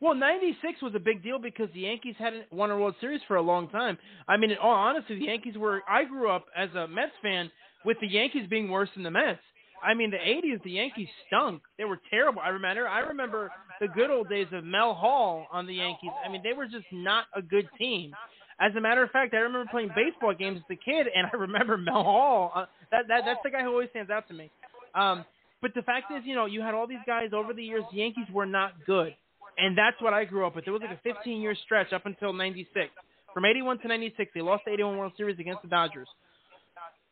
Well, 0.00 0.14
'96 0.14 0.82
was 0.82 0.92
a 0.94 0.98
big 0.98 1.22
deal 1.22 1.38
because 1.38 1.68
the 1.72 1.80
Yankees 1.80 2.16
hadn't 2.18 2.52
won 2.52 2.70
a 2.70 2.76
World 2.78 2.96
Series 3.00 3.22
for 3.26 3.36
a 3.36 3.42
long 3.42 3.68
time. 3.70 3.96
I 4.28 4.36
mean, 4.36 4.50
in 4.50 4.58
all 4.58 4.74
honesty, 4.74 5.18
the 5.18 5.24
Yankees 5.24 5.56
were. 5.56 5.82
I 5.88 6.04
grew 6.04 6.30
up 6.30 6.44
as 6.54 6.68
a 6.74 6.86
Mets 6.86 7.12
fan 7.22 7.50
with 7.86 7.96
the 8.02 8.06
Yankees 8.06 8.46
being 8.50 8.70
worse 8.70 8.90
than 8.94 9.04
the 9.04 9.10
Mets. 9.10 9.40
I 9.86 9.94
mean, 9.94 10.10
the 10.10 10.16
'80s, 10.16 10.62
the 10.64 10.72
Yankees 10.72 11.08
stunk. 11.26 11.62
They 11.78 11.84
were 11.84 12.00
terrible. 12.10 12.40
I 12.44 12.48
remember. 12.48 12.88
I 12.88 13.00
remember 13.00 13.52
the 13.80 13.86
good 13.88 14.10
old 14.10 14.28
days 14.28 14.48
of 14.52 14.64
Mel 14.64 14.94
Hall 14.94 15.46
on 15.52 15.66
the 15.66 15.74
Yankees. 15.74 16.10
I 16.24 16.28
mean, 16.30 16.42
they 16.42 16.52
were 16.52 16.66
just 16.66 16.86
not 16.90 17.26
a 17.34 17.40
good 17.40 17.68
team. 17.78 18.12
As 18.58 18.72
a 18.76 18.80
matter 18.80 19.02
of 19.02 19.10
fact, 19.10 19.32
I 19.34 19.38
remember 19.38 19.70
playing 19.70 19.90
baseball 19.94 20.34
games 20.34 20.58
as 20.58 20.76
a 20.76 20.84
kid, 20.84 21.06
and 21.14 21.28
I 21.32 21.36
remember 21.36 21.78
Mel 21.78 22.02
Hall. 22.02 22.52
Uh, 22.54 22.66
that 22.90 23.06
that 23.08 23.22
that's 23.24 23.40
the 23.44 23.50
guy 23.50 23.62
who 23.62 23.68
always 23.68 23.90
stands 23.90 24.10
out 24.10 24.26
to 24.28 24.34
me. 24.34 24.50
Um, 24.94 25.24
but 25.62 25.72
the 25.74 25.82
fact 25.82 26.12
is, 26.12 26.22
you 26.24 26.34
know, 26.34 26.46
you 26.46 26.60
had 26.60 26.74
all 26.74 26.86
these 26.86 27.04
guys 27.06 27.30
over 27.32 27.54
the 27.54 27.62
years. 27.62 27.84
The 27.92 27.98
Yankees 27.98 28.26
were 28.32 28.46
not 28.46 28.72
good, 28.86 29.14
and 29.56 29.78
that's 29.78 30.00
what 30.02 30.12
I 30.12 30.24
grew 30.24 30.46
up 30.46 30.56
with. 30.56 30.66
It 30.66 30.70
was 30.70 30.82
like 30.82 30.98
a 30.98 31.08
15-year 31.08 31.54
stretch 31.64 31.92
up 31.92 32.06
until 32.06 32.32
'96. 32.32 32.90
From 33.32 33.44
'81 33.44 33.78
to 33.80 33.88
'96, 33.88 34.32
they 34.34 34.40
lost 34.40 34.64
the 34.66 34.72
'81 34.72 34.98
World 34.98 35.12
Series 35.16 35.38
against 35.38 35.62
the 35.62 35.68
Dodgers. 35.68 36.08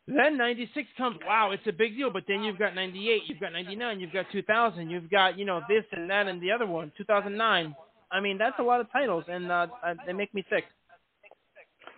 Then 0.07 0.37
'96 0.37 0.87
comes. 0.97 1.17
Wow, 1.25 1.51
it's 1.51 1.65
a 1.67 1.71
big 1.71 1.95
deal. 1.97 2.11
But 2.11 2.23
then 2.27 2.43
you've 2.43 2.59
got 2.59 2.75
'98, 2.75 3.23
you've 3.27 3.39
got 3.39 3.53
'99, 3.53 3.99
you've 3.99 4.13
got 4.13 4.25
2000, 4.31 4.89
you've 4.89 5.09
got 5.09 5.37
you 5.37 5.45
know 5.45 5.61
this 5.67 5.83
and 5.91 6.09
that 6.09 6.27
and 6.27 6.41
the 6.41 6.51
other 6.51 6.67
one, 6.67 6.91
2009. 6.97 7.75
I 8.11 8.19
mean, 8.21 8.37
that's 8.37 8.57
a 8.59 8.63
lot 8.63 8.81
of 8.81 8.91
titles, 8.91 9.23
and 9.27 9.51
uh, 9.51 9.67
uh, 9.83 9.93
they 10.05 10.13
make 10.13 10.33
me 10.33 10.45
sick. 10.49 10.65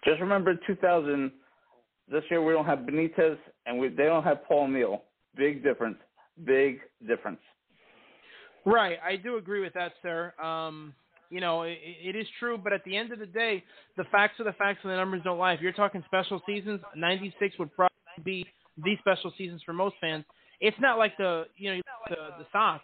Just 0.05 0.21
remember 0.21 0.57
2000. 0.65 1.31
This 2.09 2.23
year 2.31 2.41
we 2.41 2.53
don't 2.53 2.65
have 2.65 2.79
Benitez 2.79 3.37
and 3.65 3.77
we, 3.77 3.89
they 3.89 4.05
don't 4.05 4.23
have 4.23 4.45
Paul 4.45 4.63
O'Neill. 4.63 5.03
Big 5.35 5.61
difference. 5.61 5.97
Big 6.45 6.79
difference. 7.05 7.39
Right, 8.65 8.97
I 9.05 9.17
do 9.17 9.37
agree 9.37 9.61
with 9.61 9.73
that, 9.73 9.93
sir. 10.01 10.33
Um, 10.41 10.93
you 11.29 11.41
know, 11.41 11.63
it, 11.63 11.77
it 11.83 12.15
is 12.15 12.25
true, 12.39 12.57
but 12.57 12.73
at 12.73 12.83
the 12.85 12.95
end 12.95 13.11
of 13.11 13.19
the 13.19 13.25
day, 13.25 13.63
the 13.97 14.05
facts 14.05 14.39
are 14.39 14.45
the 14.45 14.53
facts, 14.53 14.79
and 14.83 14.91
the 14.91 14.95
numbers 14.95 15.21
don't 15.23 15.37
lie. 15.37 15.53
If 15.53 15.61
you're 15.61 15.73
talking 15.73 16.03
special 16.05 16.41
seasons, 16.45 16.79
'96 16.95 17.59
would 17.59 17.75
probably 17.75 17.96
be 18.21 18.45
the 18.83 18.95
special 18.99 19.31
seasons 19.37 19.61
for 19.65 19.73
most 19.73 19.95
fans. 19.99 20.25
It's 20.59 20.77
not 20.79 20.97
like 20.97 21.17
the 21.17 21.45
you 21.55 21.75
know 21.75 21.81
the, 22.09 22.15
the 22.39 22.45
Sox, 22.51 22.83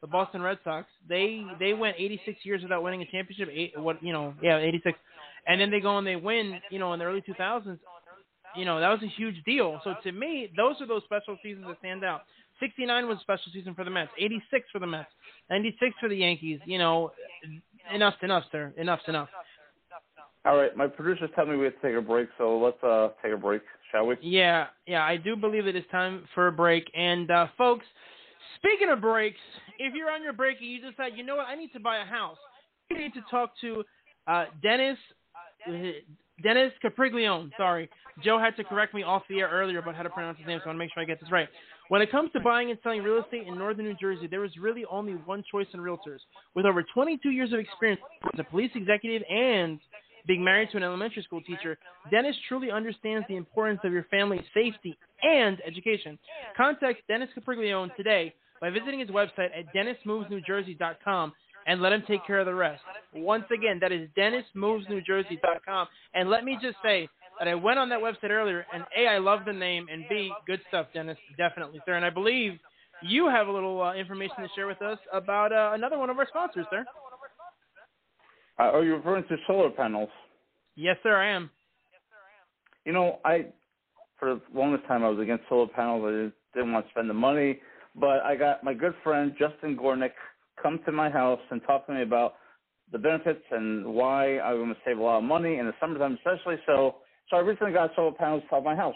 the 0.00 0.06
Boston 0.06 0.42
Red 0.42 0.58
Sox. 0.64 0.86
They 1.08 1.44
they 1.58 1.74
went 1.74 1.96
86 1.98 2.38
years 2.44 2.62
without 2.62 2.82
winning 2.82 3.02
a 3.02 3.06
championship. 3.06 3.48
Eight, 3.52 3.78
what 3.78 4.02
you 4.02 4.12
know, 4.12 4.34
yeah, 4.42 4.58
86, 4.58 4.98
and 5.46 5.60
then 5.60 5.70
they 5.70 5.80
go 5.80 5.98
and 5.98 6.06
they 6.06 6.16
win. 6.16 6.60
You 6.70 6.78
know, 6.78 6.92
in 6.92 6.98
the 6.98 7.04
early 7.04 7.22
2000s. 7.22 7.78
You 8.56 8.64
know, 8.64 8.80
that 8.80 8.88
was 8.88 9.00
a 9.04 9.06
huge 9.16 9.36
deal. 9.44 9.80
So 9.84 9.94
to 10.02 10.10
me, 10.10 10.50
those 10.56 10.74
are 10.80 10.86
those 10.86 11.02
special 11.04 11.38
seasons 11.40 11.66
that 11.68 11.78
stand 11.78 12.04
out. 12.04 12.22
69 12.58 13.06
was 13.06 13.18
a 13.18 13.20
special 13.20 13.52
season 13.52 13.74
for 13.74 13.84
the 13.84 13.90
Mets. 13.90 14.10
86 14.18 14.66
for 14.72 14.80
the 14.80 14.86
Mets. 14.86 15.08
96 15.50 15.94
for 16.00 16.08
the 16.08 16.16
Yankees. 16.16 16.58
You 16.64 16.78
know, 16.78 17.12
enough's 17.94 18.14
enough, 18.22 18.44
sir. 18.50 18.72
Enough's 18.76 19.02
enough. 19.08 19.28
All 20.44 20.56
right, 20.56 20.74
my 20.76 20.86
producers 20.86 21.28
tell 21.34 21.44
me 21.44 21.56
we 21.56 21.66
have 21.66 21.80
to 21.80 21.86
take 21.86 21.96
a 21.96 22.00
break, 22.00 22.28
so 22.38 22.58
let's 22.58 22.82
uh 22.82 23.10
take 23.22 23.32
a 23.32 23.36
break, 23.36 23.60
shall 23.90 24.06
we? 24.06 24.16
Yeah, 24.20 24.66
yeah, 24.86 25.04
I 25.04 25.16
do 25.16 25.36
believe 25.36 25.66
it 25.66 25.76
is 25.76 25.84
time 25.90 26.24
for 26.34 26.46
a 26.48 26.52
break. 26.52 26.90
And 26.94 27.30
uh, 27.30 27.46
folks, 27.56 27.86
speaking 28.56 28.88
of 28.90 29.00
breaks, 29.00 29.38
if 29.78 29.94
you're 29.94 30.10
on 30.10 30.22
your 30.22 30.32
break 30.32 30.58
and 30.60 30.70
you 30.70 30.80
decide, 30.80 31.12
you 31.16 31.24
know 31.24 31.36
what, 31.36 31.46
I 31.46 31.54
need 31.54 31.72
to 31.72 31.80
buy 31.80 31.98
a 31.98 32.04
house, 32.04 32.38
you 32.90 32.98
need 32.98 33.14
to 33.14 33.22
talk 33.30 33.52
to 33.60 33.84
uh, 34.26 34.46
Dennis. 34.62 34.98
Uh, 35.68 35.72
Dennis 36.42 36.72
Capriglione. 36.82 37.50
Sorry, 37.58 37.90
Joe 38.24 38.38
had 38.38 38.56
to 38.56 38.64
correct 38.64 38.94
me 38.94 39.02
off 39.02 39.22
the 39.28 39.40
air 39.40 39.50
earlier 39.50 39.78
about 39.78 39.94
how 39.94 40.02
to 40.02 40.08
pronounce 40.08 40.38
his 40.38 40.46
name, 40.46 40.58
so 40.60 40.64
I 40.64 40.68
want 40.68 40.76
to 40.76 40.78
make 40.78 40.90
sure 40.94 41.02
I 41.02 41.06
get 41.06 41.20
this 41.20 41.30
right. 41.30 41.48
When 41.88 42.00
it 42.00 42.10
comes 42.10 42.30
to 42.32 42.40
buying 42.40 42.70
and 42.70 42.78
selling 42.82 43.02
real 43.02 43.22
estate 43.22 43.46
in 43.46 43.58
northern 43.58 43.84
New 43.84 43.96
Jersey, 44.00 44.26
there 44.26 44.44
is 44.44 44.52
really 44.58 44.84
only 44.90 45.14
one 45.14 45.42
choice 45.50 45.66
in 45.74 45.80
realtors. 45.80 46.20
With 46.54 46.64
over 46.64 46.84
22 46.94 47.30
years 47.30 47.52
of 47.52 47.58
experience 47.58 48.00
as 48.32 48.40
a 48.40 48.44
police 48.44 48.70
executive 48.74 49.22
and 49.28 49.80
being 50.26 50.42
married 50.42 50.70
to 50.70 50.76
an 50.76 50.82
elementary 50.82 51.22
school 51.22 51.40
teacher, 51.42 51.78
Dennis 52.10 52.36
truly 52.48 52.70
understands 52.70 53.26
the 53.28 53.36
importance 53.36 53.80
of 53.84 53.92
your 53.92 54.04
family's 54.10 54.44
safety 54.54 54.96
and 55.22 55.58
education. 55.66 56.18
Contact 56.56 57.00
Dennis 57.08 57.28
Capriglione 57.34 57.94
today 57.96 58.34
by 58.60 58.70
visiting 58.70 59.00
his 59.00 59.08
website 59.08 59.50
at 59.56 59.74
dennismovesnewjersey.com 59.74 61.32
and 61.66 61.82
let 61.82 61.92
him 61.92 62.02
take 62.08 62.26
care 62.26 62.38
of 62.38 62.46
the 62.46 62.54
rest. 62.54 62.82
Once 63.14 63.44
again, 63.54 63.78
that 63.80 63.92
is 63.92 64.08
dennismovesnewjersey.com. 64.16 65.88
And 66.14 66.30
let 66.30 66.44
me 66.44 66.58
just 66.60 66.76
say, 66.82 67.08
that 67.40 67.48
I 67.48 67.54
went 67.54 67.78
on 67.78 67.88
that 67.88 68.00
website 68.00 68.30
earlier, 68.30 68.66
and 68.72 68.84
A, 68.96 69.06
I 69.06 69.18
love 69.18 69.40
the 69.46 69.52
name, 69.52 69.86
and 69.90 70.04
B, 70.10 70.30
good 70.46 70.60
stuff, 70.68 70.88
Dennis, 70.92 71.16
definitely, 71.38 71.80
sir. 71.86 71.94
And 71.94 72.04
I 72.04 72.10
believe 72.10 72.52
you 73.02 73.28
have 73.28 73.48
a 73.48 73.50
little 73.50 73.80
uh, 73.82 73.94
information 73.94 74.36
to 74.40 74.48
share 74.54 74.66
with 74.66 74.82
us 74.82 74.98
about 75.10 75.50
uh, 75.50 75.72
another 75.72 75.98
one 75.98 76.10
of 76.10 76.18
our 76.18 76.26
sponsors, 76.28 76.66
sir. 76.70 76.84
Uh, 78.60 78.64
are 78.64 78.84
you 78.84 78.94
referring 78.94 79.24
to 79.24 79.36
solar 79.46 79.70
panels? 79.70 80.10
Yes, 80.76 80.96
sir, 81.02 81.16
I 81.16 81.30
am. 81.30 81.48
Yes, 81.92 82.02
sir, 82.10 82.16
I 82.20 82.32
am. 82.42 82.46
You 82.84 82.92
know, 82.92 83.18
I 83.24 83.46
for 84.18 84.34
the 84.34 84.40
longest 84.54 84.86
time 84.86 85.02
I 85.02 85.08
was 85.08 85.18
against 85.18 85.44
solar 85.48 85.68
panels. 85.68 86.04
I 86.06 86.26
just 86.26 86.36
didn't 86.54 86.72
want 86.72 86.84
to 86.84 86.90
spend 86.90 87.08
the 87.08 87.14
money, 87.14 87.58
but 87.94 88.20
I 88.20 88.36
got 88.36 88.62
my 88.62 88.74
good 88.74 88.92
friend 89.02 89.34
Justin 89.38 89.78
Gornick 89.78 90.12
come 90.62 90.78
to 90.84 90.92
my 90.92 91.08
house 91.08 91.40
and 91.50 91.62
talk 91.66 91.86
to 91.86 91.94
me 91.94 92.02
about 92.02 92.34
the 92.92 92.98
benefits 92.98 93.42
and 93.50 93.86
why 93.86 94.38
I'm 94.40 94.56
going 94.56 94.68
to 94.68 94.76
save 94.84 94.98
a 94.98 95.02
lot 95.02 95.18
of 95.18 95.24
money 95.24 95.56
in 95.56 95.64
the 95.64 95.72
summertime, 95.80 96.18
especially. 96.18 96.56
So, 96.66 96.96
so 97.30 97.36
I 97.38 97.40
recently 97.40 97.72
got 97.72 97.92
solar 97.96 98.12
panels 98.12 98.42
to 98.50 98.60
my 98.60 98.76
house. 98.76 98.94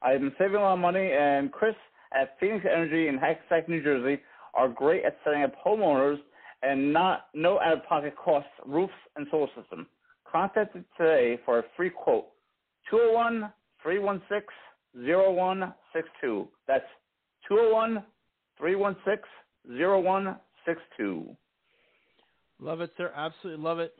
I've 0.00 0.20
been 0.20 0.32
saving 0.38 0.56
a 0.56 0.60
lot 0.60 0.74
of 0.74 0.78
money, 0.78 1.10
and 1.12 1.52
Chris 1.52 1.74
at 2.18 2.38
Phoenix 2.40 2.64
Energy 2.64 3.08
in 3.08 3.18
Hackensack, 3.18 3.68
New 3.68 3.82
Jersey, 3.82 4.22
are 4.54 4.68
great 4.68 5.04
at 5.04 5.18
setting 5.24 5.42
up 5.42 5.52
homeowners 5.62 6.16
and 6.62 6.92
not 6.92 7.26
no 7.34 7.60
out-of-pocket 7.60 8.14
costs 8.16 8.50
roofs 8.66 8.92
and 9.16 9.26
solar 9.30 9.48
system. 9.60 9.86
Contact 10.30 10.74
them 10.74 10.84
today 10.96 11.38
for 11.44 11.60
a 11.60 11.62
free 11.76 11.90
quote. 11.90 12.26
201 12.90 13.52
316 13.82 14.42
0162. 14.94 16.48
That's 16.66 16.84
201 17.48 18.04
316 18.58 19.24
0162. 19.66 21.36
Love 22.60 22.80
it, 22.80 22.90
sir. 22.96 23.12
Absolutely 23.14 23.62
love 23.62 23.78
it. 23.78 23.94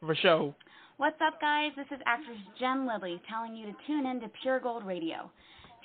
For 0.00 0.14
show. 0.14 0.54
What's 0.96 1.20
up, 1.20 1.40
guys? 1.40 1.72
This 1.76 1.86
is 1.90 2.00
actress 2.06 2.38
Jen 2.58 2.86
Lilly 2.86 3.20
telling 3.28 3.54
you 3.54 3.66
to 3.66 3.72
tune 3.86 4.06
in 4.06 4.20
to 4.20 4.28
Pure 4.42 4.60
Gold 4.60 4.86
Radio. 4.86 5.30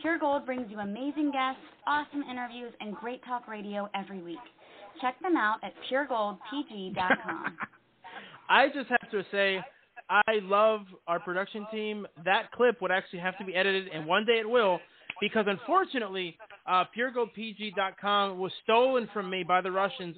Pure 0.01 0.19
Gold 0.19 0.45
brings 0.45 0.69
you 0.69 0.79
amazing 0.79 1.31
guests, 1.31 1.61
awesome 1.85 2.23
interviews, 2.23 2.73
and 2.79 2.95
great 2.95 3.23
talk 3.25 3.47
radio 3.47 3.89
every 3.95 4.21
week. 4.21 4.37
Check 5.01 5.19
them 5.21 5.35
out 5.35 5.57
at 5.63 5.73
puregoldpg.com. 5.91 7.57
I 8.49 8.67
just 8.67 8.89
have 8.89 9.11
to 9.11 9.23
say, 9.31 9.59
I 10.09 10.39
love 10.43 10.81
our 11.07 11.19
production 11.19 11.65
team. 11.71 12.05
That 12.25 12.51
clip 12.51 12.81
would 12.81 12.91
actually 12.91 13.19
have 13.19 13.37
to 13.37 13.45
be 13.45 13.55
edited, 13.55 13.87
and 13.87 14.05
one 14.05 14.25
day 14.25 14.39
it 14.39 14.49
will, 14.49 14.79
because 15.21 15.45
unfortunately, 15.47 16.37
uh, 16.67 16.85
puregoldpg.com 16.95 18.37
was 18.37 18.51
stolen 18.63 19.09
from 19.13 19.29
me 19.29 19.43
by 19.43 19.61
the 19.61 19.71
Russians. 19.71 20.15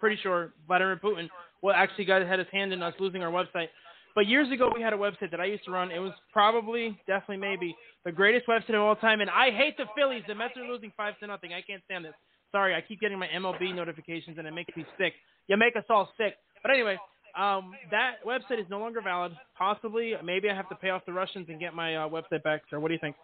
Pretty 0.00 0.16
sure 0.22 0.52
Vladimir 0.66 1.00
Putin 1.02 1.28
well 1.62 1.74
actually 1.74 2.04
got 2.04 2.22
had 2.22 2.38
his 2.38 2.48
hand 2.52 2.72
in 2.72 2.82
us 2.82 2.94
losing 2.98 3.22
our 3.22 3.32
website. 3.32 3.68
But 4.14 4.26
years 4.26 4.50
ago, 4.50 4.70
we 4.74 4.80
had 4.80 4.94
a 4.94 4.96
website 4.96 5.30
that 5.30 5.40
I 5.40 5.44
used 5.44 5.64
to 5.66 5.70
run. 5.70 5.90
It 5.90 5.98
was 5.98 6.12
probably, 6.32 6.98
definitely, 7.06 7.36
maybe 7.36 7.76
the 8.04 8.12
greatest 8.12 8.46
website 8.46 8.74
of 8.74 8.80
all 8.80 8.96
time. 8.96 9.20
And 9.20 9.28
I 9.28 9.50
hate 9.50 9.76
the 9.76 9.84
Phillies. 9.94 10.22
The 10.26 10.34
Mets 10.34 10.56
are 10.56 10.66
losing 10.66 10.90
five 10.96 11.18
to 11.18 11.26
nothing. 11.26 11.52
I 11.52 11.60
can't 11.60 11.82
stand 11.84 12.06
this. 12.06 12.14
Sorry, 12.52 12.74
I 12.74 12.80
keep 12.80 13.00
getting 13.00 13.18
my 13.18 13.28
MLB 13.28 13.74
notifications, 13.74 14.38
and 14.38 14.46
it 14.46 14.52
makes 14.52 14.74
me 14.76 14.84
sick. 14.98 15.12
You 15.48 15.56
make 15.56 15.76
us 15.76 15.84
all 15.90 16.08
sick. 16.16 16.34
But 16.62 16.70
anyway, 16.70 16.96
um, 17.38 17.72
that 17.90 18.24
website 18.26 18.60
is 18.60 18.66
no 18.70 18.78
longer 18.78 19.00
valid. 19.02 19.32
Possibly, 19.56 20.14
maybe 20.24 20.48
I 20.48 20.54
have 20.54 20.68
to 20.70 20.74
pay 20.74 20.90
off 20.90 21.02
the 21.06 21.12
Russians 21.12 21.46
and 21.48 21.60
get 21.60 21.74
my 21.74 21.96
uh, 21.96 22.08
website 22.08 22.42
back. 22.42 22.62
Sir, 22.70 22.80
what 22.80 22.88
do 22.88 22.94
you 22.94 23.00
think? 23.00 23.16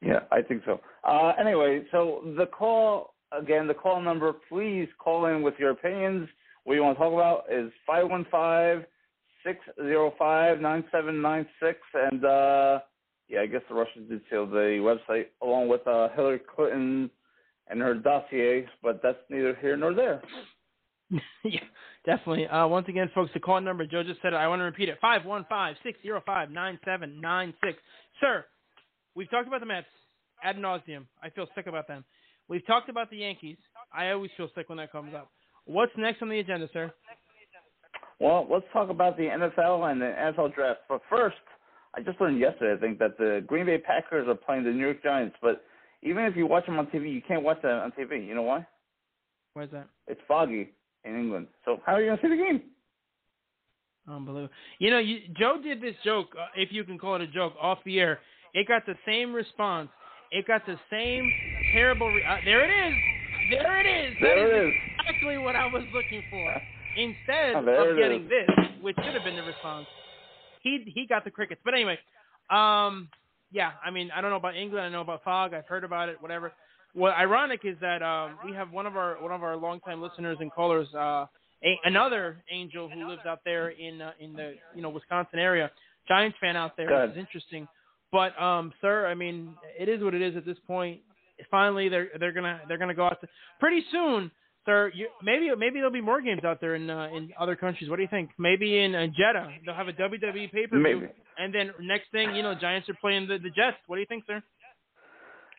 Yeah, 0.00 0.20
I 0.30 0.42
think 0.42 0.62
so. 0.64 0.80
Uh, 1.04 1.32
anyway, 1.40 1.82
so 1.90 2.22
the 2.36 2.46
call 2.46 3.14
again, 3.32 3.66
the 3.66 3.74
call 3.74 4.00
number. 4.00 4.32
Please 4.48 4.88
call 4.98 5.26
in 5.26 5.42
with 5.42 5.54
your 5.58 5.70
opinions. 5.70 6.28
What 6.64 6.74
you 6.74 6.82
want 6.82 6.96
to 6.96 7.02
talk 7.02 7.12
about 7.12 7.44
is 7.50 7.72
five 7.86 8.08
one 8.08 8.26
five 8.30 8.84
six 9.44 9.58
zero 9.80 10.12
five 10.18 10.60
nine 10.60 10.84
seven 10.92 11.22
nine 11.22 11.46
six, 11.60 11.78
and 11.94 12.24
uh, 12.24 12.78
yeah, 13.28 13.40
I 13.40 13.46
guess 13.46 13.62
the 13.68 13.74
Russians 13.74 14.08
did 14.08 14.20
steal 14.26 14.46
the 14.46 14.78
website 14.80 15.26
along 15.42 15.68
with 15.68 15.86
uh, 15.86 16.08
Hillary 16.14 16.40
Clinton 16.54 17.10
and 17.68 17.80
her 17.80 17.94
dossier, 17.94 18.66
but 18.82 19.00
that's 19.02 19.18
neither 19.30 19.56
here 19.60 19.76
nor 19.76 19.94
there. 19.94 20.22
yeah, 21.44 21.60
definitely. 22.04 22.46
Uh, 22.46 22.66
once 22.66 22.86
again, 22.88 23.10
folks, 23.14 23.30
the 23.32 23.40
call 23.40 23.60
number, 23.60 23.86
Joe 23.86 24.02
just 24.02 24.20
said 24.22 24.32
it. 24.32 24.36
I 24.36 24.48
want 24.48 24.60
to 24.60 24.64
repeat 24.64 24.88
it. 24.88 24.98
Five 25.00 25.24
one 25.24 25.46
five 25.48 25.76
six 25.82 25.98
zero 26.02 26.22
five 26.26 26.50
nine 26.50 26.78
seven 26.84 27.20
nine 27.20 27.54
six. 27.64 27.78
Sir, 28.20 28.44
we've 29.14 29.30
talked 29.30 29.46
about 29.46 29.60
the 29.60 29.66
Mets 29.66 29.86
ad 30.42 30.56
nauseum. 30.56 31.06
I 31.22 31.30
feel 31.30 31.46
sick 31.54 31.66
about 31.66 31.88
them. 31.88 32.04
We've 32.48 32.66
talked 32.66 32.88
about 32.88 33.10
the 33.10 33.18
Yankees. 33.18 33.56
I 33.92 34.10
always 34.10 34.30
feel 34.36 34.48
sick 34.54 34.68
when 34.68 34.78
that 34.78 34.92
comes 34.92 35.14
up. 35.14 35.30
What's 35.64 35.92
next 35.96 36.22
on 36.22 36.28
the 36.28 36.38
agenda, 36.38 36.68
sir? 36.72 36.92
Well, 38.20 38.46
let's 38.50 38.64
talk 38.72 38.88
about 38.88 39.16
the 39.16 39.24
NFL 39.24 39.90
and 39.90 40.00
the 40.00 40.06
NFL 40.06 40.54
draft. 40.54 40.80
But 40.88 41.02
first, 41.10 41.36
I 41.94 42.00
just 42.00 42.20
learned 42.20 42.38
yesterday, 42.38 42.74
I 42.74 42.80
think, 42.80 42.98
that 42.98 43.18
the 43.18 43.44
Green 43.46 43.66
Bay 43.66 43.78
Packers 43.78 44.28
are 44.28 44.34
playing 44.34 44.64
the 44.64 44.70
New 44.70 44.84
York 44.84 45.02
Giants. 45.02 45.36
But 45.42 45.64
even 46.06 46.24
if 46.24 46.36
you 46.36 46.46
watch 46.46 46.66
them 46.66 46.78
on 46.78 46.86
TV, 46.86 47.12
you 47.12 47.22
can't 47.26 47.42
watch 47.42 47.58
that 47.62 47.72
on 47.72 47.92
TV. 47.92 48.26
You 48.26 48.34
know 48.34 48.42
why? 48.42 48.66
Why 49.54 49.64
is 49.64 49.70
that? 49.72 49.88
It's 50.06 50.20
foggy 50.28 50.70
in 51.04 51.18
England. 51.18 51.48
So 51.64 51.80
how 51.84 51.92
are 51.94 52.00
you 52.00 52.08
going 52.08 52.18
to 52.18 52.22
see 52.22 52.28
the 52.28 52.36
game? 52.36 52.62
Unbelievable. 54.08 54.54
You 54.78 54.90
know, 54.90 54.98
you, 54.98 55.18
Joe 55.38 55.56
did 55.62 55.80
this 55.80 55.94
joke, 56.04 56.28
uh, 56.38 56.46
if 56.54 56.70
you 56.72 56.84
can 56.84 56.98
call 56.98 57.16
it 57.16 57.22
a 57.22 57.26
joke, 57.26 57.54
off 57.60 57.78
the 57.84 57.98
air. 57.98 58.20
It 58.54 58.68
got 58.68 58.86
the 58.86 58.94
same 59.04 59.32
response. 59.32 59.88
It 60.30 60.46
got 60.46 60.64
the 60.66 60.76
same 60.90 61.30
terrible. 61.72 62.08
Re- 62.08 62.22
uh, 62.28 62.36
there 62.44 62.64
it 62.64 62.92
is. 62.92 62.94
There 63.50 63.80
it 63.80 64.10
is. 64.10 64.16
There 64.20 64.48
that 64.48 64.54
it 64.54 64.68
is, 64.68 64.74
exactly 64.98 65.38
what 65.38 65.56
I 65.56 65.66
was 65.66 65.82
looking 65.92 66.22
for. 66.30 66.54
Instead 66.96 67.56
Oh, 67.56 67.90
of 67.90 67.98
getting 67.98 68.24
is. 68.24 68.30
this, 68.30 68.48
which 68.80 68.96
should 68.96 69.14
have 69.14 69.24
been 69.24 69.36
the 69.36 69.42
response, 69.42 69.86
he 70.62 70.90
he 70.94 71.06
got 71.06 71.24
the 71.24 71.30
crickets. 71.30 71.60
But 71.64 71.74
anyway, 71.74 71.98
um, 72.50 73.08
yeah. 73.56 73.70
I 73.82 73.90
mean, 73.90 74.10
I 74.14 74.20
don't 74.20 74.30
know 74.30 74.36
about 74.36 74.54
England. 74.54 74.84
I 74.84 74.90
know 74.90 75.00
about 75.00 75.24
fog. 75.24 75.54
I've 75.54 75.66
heard 75.66 75.82
about 75.82 76.10
it. 76.10 76.20
Whatever. 76.20 76.52
What 76.92 77.14
ironic 77.14 77.60
is 77.64 77.76
that 77.80 78.02
um, 78.02 78.38
we 78.44 78.52
have 78.52 78.70
one 78.70 78.84
of 78.84 78.96
our 78.96 79.20
one 79.20 79.32
of 79.32 79.42
our 79.42 79.56
longtime 79.56 80.02
listeners 80.02 80.36
and 80.40 80.52
callers, 80.52 80.86
uh, 80.94 81.24
a, 81.64 81.80
another 81.84 82.36
angel 82.50 82.90
who 82.90 83.08
lives 83.08 83.22
out 83.26 83.40
there 83.46 83.70
in 83.70 84.02
uh, 84.02 84.12
in 84.20 84.34
the 84.34 84.56
you 84.74 84.82
know 84.82 84.90
Wisconsin 84.90 85.38
area, 85.38 85.70
Giants 86.06 86.36
fan 86.38 86.54
out 86.54 86.76
there. 86.76 86.88
Good. 86.88 87.08
Which 87.08 87.10
is 87.12 87.18
interesting. 87.18 87.66
But 88.12 88.40
um, 88.40 88.74
sir, 88.82 89.06
I 89.06 89.14
mean, 89.14 89.54
it 89.80 89.88
is 89.88 90.02
what 90.02 90.14
it 90.14 90.20
is 90.20 90.36
at 90.36 90.44
this 90.44 90.58
point. 90.66 91.00
Finally, 91.50 91.88
they're 91.88 92.08
they're 92.20 92.32
gonna 92.32 92.60
they're 92.68 92.78
gonna 92.78 92.94
go 92.94 93.06
out 93.06 93.20
to, 93.22 93.28
pretty 93.58 93.82
soon, 93.90 94.30
sir. 94.66 94.92
You, 94.94 95.08
maybe 95.22 95.48
maybe 95.56 95.76
there'll 95.76 95.90
be 95.90 96.02
more 96.02 96.20
games 96.20 96.44
out 96.44 96.60
there 96.60 96.74
in 96.74 96.90
uh, 96.90 97.08
in 97.14 97.30
other 97.38 97.56
countries. 97.56 97.88
What 97.88 97.96
do 97.96 98.02
you 98.02 98.08
think? 98.08 98.30
Maybe 98.38 98.80
in 98.80 98.94
uh, 98.94 99.06
Jeddah 99.06 99.48
they'll 99.64 99.74
have 99.74 99.88
a 99.88 99.92
WWE 99.92 100.52
pay 100.52 100.66
per 100.66 100.78
view, 100.78 101.08
and 101.38 101.54
then 101.54 101.70
next 101.80 102.10
thing 102.12 102.34
you 102.34 102.42
know, 102.42 102.54
Giants 102.54 102.88
are 102.88 102.96
playing 103.00 103.28
the 103.28 103.38
the 103.38 103.50
Jets. 103.50 103.78
What 103.86 103.96
do 103.96 104.00
you 104.00 104.06
think, 104.06 104.24
sir? 104.26 104.42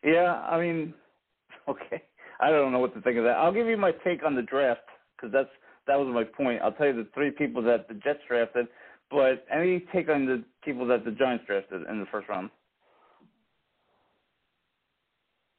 Yeah, 0.03 0.33
I 0.33 0.59
mean, 0.59 0.93
okay. 1.67 2.03
I 2.39 2.51
don't 2.51 2.71
know 2.71 2.79
what 2.79 2.93
to 2.93 3.01
think 3.01 3.17
of 3.17 3.23
that. 3.23 3.37
I'll 3.37 3.53
give 3.53 3.65
you 3.65 3.77
my 3.77 3.91
take 4.03 4.23
on 4.23 4.35
the 4.35 4.43
draft 4.43 4.81
because 5.15 5.33
that's 5.33 5.49
that 5.87 5.97
was 5.97 6.07
my 6.13 6.23
point. 6.23 6.61
I'll 6.61 6.73
tell 6.73 6.87
you 6.87 6.93
the 6.93 7.07
three 7.13 7.31
people 7.31 7.63
that 7.63 7.87
the 7.87 7.95
Jets 7.95 8.19
drafted, 8.27 8.67
but 9.09 9.45
any 9.51 9.85
take 9.93 10.09
on 10.09 10.25
the 10.25 10.43
people 10.63 10.85
that 10.87 11.05
the 11.05 11.11
Giants 11.11 11.45
drafted 11.47 11.83
in 11.89 11.99
the 11.99 12.05
first 12.11 12.29
round? 12.29 12.49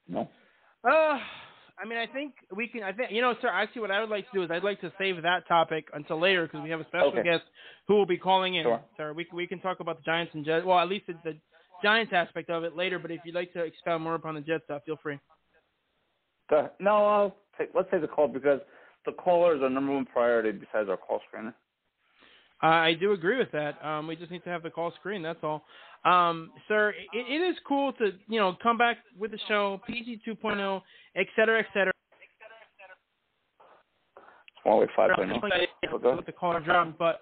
No. 0.09 0.29
Uh, 0.85 1.19
I 1.81 1.87
mean, 1.87 1.99
I 1.99 2.07
think 2.07 2.35
we 2.55 2.67
can. 2.69 2.83
I 2.83 2.93
think 2.93 3.11
you 3.13 3.21
know, 3.21 3.35
sir. 3.41 3.49
Actually, 3.49 3.83
what 3.83 3.91
I 3.91 4.01
would 4.01 4.11
like 4.11 4.25
to 4.31 4.39
do 4.39 4.43
is 4.43 4.51
I'd 4.51 4.65
like 4.65 4.81
to 4.81 4.93
save 4.99 5.23
that 5.23 5.47
topic 5.47 5.87
until 5.95 6.21
later 6.21 6.47
because 6.47 6.63
we 6.63 6.71
have 6.71 6.81
a 6.81 6.87
special 6.87 7.09
Okay. 7.09 7.23
guest 7.23 7.45
who 7.87 7.95
will 7.95 8.07
be 8.07 8.19
calling 8.19 8.57
in. 8.57 8.65
Sure. 8.65 8.81
Sir, 8.97 9.13
we 9.13 9.27
we 9.33 9.47
can 9.47 9.61
talk 9.61 9.81
about 9.81 9.97
the 9.99 10.03
Giants 10.03 10.35
and 10.35 10.45
Jets. 10.45 10.65
Well, 10.67 10.79
at 10.79 10.89
least 10.89 11.07
the, 11.07 11.15
the 11.25 11.37
Giants 11.83 12.13
aspect 12.13 12.51
of 12.51 12.65
it 12.65 12.75
later. 12.77 12.99
But 12.99 13.11
if 13.13 13.21
you'd 13.25 13.35
like 13.35 13.53
to 13.53 13.63
expound 13.65 14.03
more 14.03 14.15
upon 14.17 14.35
the 14.35 14.41
Jets 14.41 14.65
stuff, 14.65 14.83
feel 14.85 14.99
free. 15.03 15.19
No, 16.81 17.07
I'll 17.07 17.37
take, 17.59 17.71
let's 17.75 17.91
say 17.91 17.99
the 17.99 18.09
call 18.09 18.27
because 18.27 18.61
the 19.05 19.13
caller 19.13 19.55
is 19.55 19.63
our 19.63 19.71
number 19.71 19.93
one 19.93 20.07
priority 20.07 20.53
besides 20.53 20.89
our 20.89 20.97
call 20.97 21.21
screener. 21.33 21.55
Uh, 22.63 22.67
I 22.67 22.95
do 22.95 23.13
agree 23.13 23.39
with 23.39 23.53
that. 23.53 23.85
Um, 23.85 24.07
we 24.07 24.17
just 24.17 24.31
need 24.31 24.43
to 24.45 24.51
have 24.51 24.63
the 24.63 24.71
call 24.71 24.93
screen. 24.99 25.23
That's 25.23 25.39
all. 25.43 25.65
Um, 26.05 26.51
sir, 26.67 26.95
it, 27.13 27.27
it 27.29 27.43
is 27.45 27.57
cool 27.67 27.93
to 27.95 28.13
you 28.29 28.39
know 28.39 28.57
come 28.63 28.79
back 28.79 28.99
with 29.19 29.31
the 29.31 29.39
show 29.49 29.81
PG 29.87 30.23
2.0, 30.27 30.83
et 31.17 31.27
cetera, 31.37 31.61
et 31.61 31.67
cetera. 31.73 31.93
Huawei 34.67 34.87
5.0. 34.97 36.17
with 36.17 36.27
the 36.27 36.33
caller 36.33 36.61
drum, 36.61 36.95
but 36.99 37.21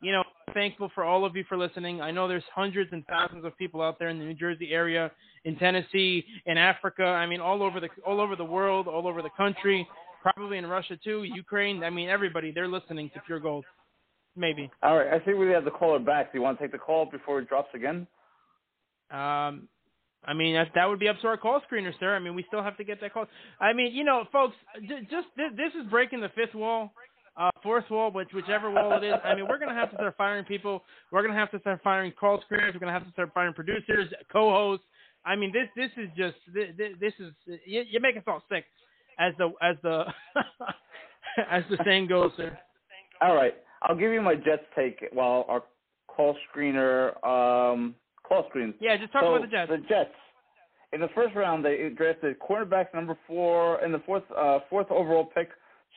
you 0.00 0.12
know, 0.12 0.22
thankful 0.54 0.90
for 0.94 1.04
all 1.04 1.24
of 1.24 1.36
you 1.36 1.44
for 1.48 1.56
listening. 1.56 2.00
I 2.00 2.10
know 2.10 2.28
there's 2.28 2.44
hundreds 2.54 2.92
and 2.92 3.04
thousands 3.06 3.44
of 3.44 3.56
people 3.58 3.82
out 3.82 3.98
there 3.98 4.08
in 4.08 4.18
the 4.18 4.24
New 4.24 4.34
Jersey 4.34 4.70
area, 4.72 5.10
in 5.44 5.56
Tennessee, 5.56 6.24
in 6.46 6.56
Africa. 6.56 7.04
I 7.04 7.26
mean, 7.26 7.40
all 7.40 7.62
over 7.62 7.80
the 7.80 7.88
all 8.06 8.20
over 8.20 8.36
the 8.36 8.44
world, 8.44 8.88
all 8.88 9.06
over 9.06 9.22
the 9.22 9.30
country, 9.36 9.86
probably 10.22 10.58
in 10.58 10.66
Russia 10.66 10.96
too, 11.02 11.24
Ukraine. 11.24 11.82
I 11.82 11.90
mean, 11.90 12.08
everybody 12.08 12.52
they're 12.52 12.68
listening 12.68 13.10
to 13.14 13.20
Pure 13.26 13.40
Gold. 13.40 13.64
Maybe. 14.38 14.70
All 14.82 14.96
right, 14.96 15.08
I 15.12 15.18
think 15.24 15.38
we 15.38 15.48
have 15.48 15.64
the 15.64 15.70
caller 15.72 15.98
back. 15.98 16.30
Do 16.32 16.38
you 16.38 16.42
want 16.42 16.58
to 16.58 16.64
take 16.64 16.72
the 16.72 16.78
call 16.78 17.06
before 17.06 17.40
it 17.40 17.48
drops 17.48 17.70
again? 17.74 18.06
Um, 19.10 19.68
I 20.24 20.34
mean, 20.34 20.54
that 20.54 20.68
that 20.74 20.86
would 20.86 20.98
be 21.00 21.08
up 21.08 21.16
to 21.22 21.26
our 21.28 21.36
call 21.36 21.60
screener, 21.70 21.92
sir. 21.98 22.14
I 22.14 22.18
mean, 22.20 22.34
we 22.34 22.44
still 22.48 22.62
have 22.62 22.76
to 22.76 22.84
get 22.84 23.00
that 23.00 23.12
call. 23.12 23.26
I 23.60 23.72
mean, 23.72 23.92
you 23.94 24.04
know, 24.04 24.24
folks, 24.30 24.54
just 25.10 25.26
th- 25.36 25.52
this 25.56 25.72
is 25.80 25.90
breaking 25.90 26.20
the 26.20 26.28
fifth 26.36 26.54
wall. 26.54 26.92
uh, 27.36 27.50
fourth 27.62 27.84
wall, 27.90 28.10
which 28.10 28.28
whichever 28.34 28.70
wall 28.70 28.92
it 28.98 29.04
is. 29.04 29.14
I 29.24 29.34
mean, 29.34 29.46
we're 29.48 29.58
gonna 29.58 29.74
have 29.74 29.90
to 29.90 29.96
start 29.96 30.14
firing 30.16 30.44
people. 30.44 30.82
We're 31.12 31.22
gonna 31.22 31.38
have 31.38 31.50
to 31.52 31.60
start 31.60 31.80
firing 31.82 32.12
call 32.18 32.38
screeners. 32.50 32.74
We're 32.74 32.80
gonna 32.80 32.92
have 32.92 33.06
to 33.06 33.12
start 33.12 33.30
firing 33.32 33.54
producers, 33.54 34.12
co-hosts. 34.32 34.84
I 35.24 35.36
mean, 35.36 35.52
this 35.52 35.68
this 35.76 35.90
is 36.04 36.10
just 36.16 36.36
this, 36.52 36.68
this 37.00 37.12
is 37.20 37.32
you, 37.64 37.84
you 37.88 38.00
make 38.00 38.16
us 38.16 38.24
all 38.26 38.42
sick, 38.50 38.64
as 39.18 39.32
the 39.38 39.52
as 39.62 39.76
the 39.82 40.04
as 41.50 41.62
the 41.70 41.78
saying 41.84 42.08
goes, 42.08 42.32
sir. 42.36 42.58
All 43.20 43.34
right, 43.36 43.54
I'll 43.82 43.96
give 43.96 44.12
you 44.12 44.20
my 44.20 44.34
Jets 44.34 44.64
take 44.76 45.04
while 45.12 45.44
our 45.48 45.62
call 46.08 46.36
screener 46.50 47.14
um 47.26 47.94
call 48.28 48.44
screens. 48.48 48.74
Yeah, 48.80 48.96
just 48.96 49.12
talk 49.12 49.22
so 49.22 49.34
about 49.34 49.42
the 49.42 49.50
Jets. 49.50 49.70
The 49.70 49.78
Jets. 49.88 50.14
In 50.92 51.00
the 51.00 51.08
first 51.14 51.34
round, 51.36 51.64
they 51.64 51.90
drafted 51.94 52.38
cornerback 52.40 52.94
number 52.94 53.16
four 53.26 53.82
in 53.84 53.92
the 53.92 54.00
fourth 54.00 54.24
uh, 54.36 54.60
fourth 54.70 54.90
overall 54.90 55.24
pick, 55.24 55.50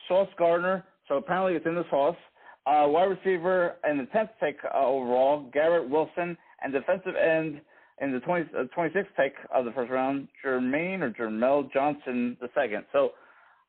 Sauce 0.08 0.28
Gardner. 0.38 0.84
So 1.08 1.16
apparently 1.16 1.54
it's 1.54 1.66
in 1.66 1.74
the 1.74 1.84
sauce. 1.90 2.16
Uh, 2.64 2.86
wide 2.86 3.04
receiver 3.04 3.74
in 3.90 3.98
the 3.98 4.06
tenth 4.06 4.30
pick 4.38 4.58
uh, 4.72 4.78
overall, 4.78 5.50
Garrett 5.52 5.88
Wilson, 5.88 6.36
and 6.62 6.72
defensive 6.72 7.16
end 7.16 7.60
in 8.00 8.12
the 8.12 8.20
20, 8.20 8.50
uh, 8.56 8.64
26th 8.76 9.06
pick 9.16 9.34
of 9.52 9.64
the 9.64 9.72
first 9.72 9.90
round, 9.90 10.28
Jermaine 10.44 11.00
or 11.00 11.10
Jermel 11.10 11.72
Johnson 11.72 12.36
the 12.40 12.48
second. 12.54 12.84
So, 12.92 13.12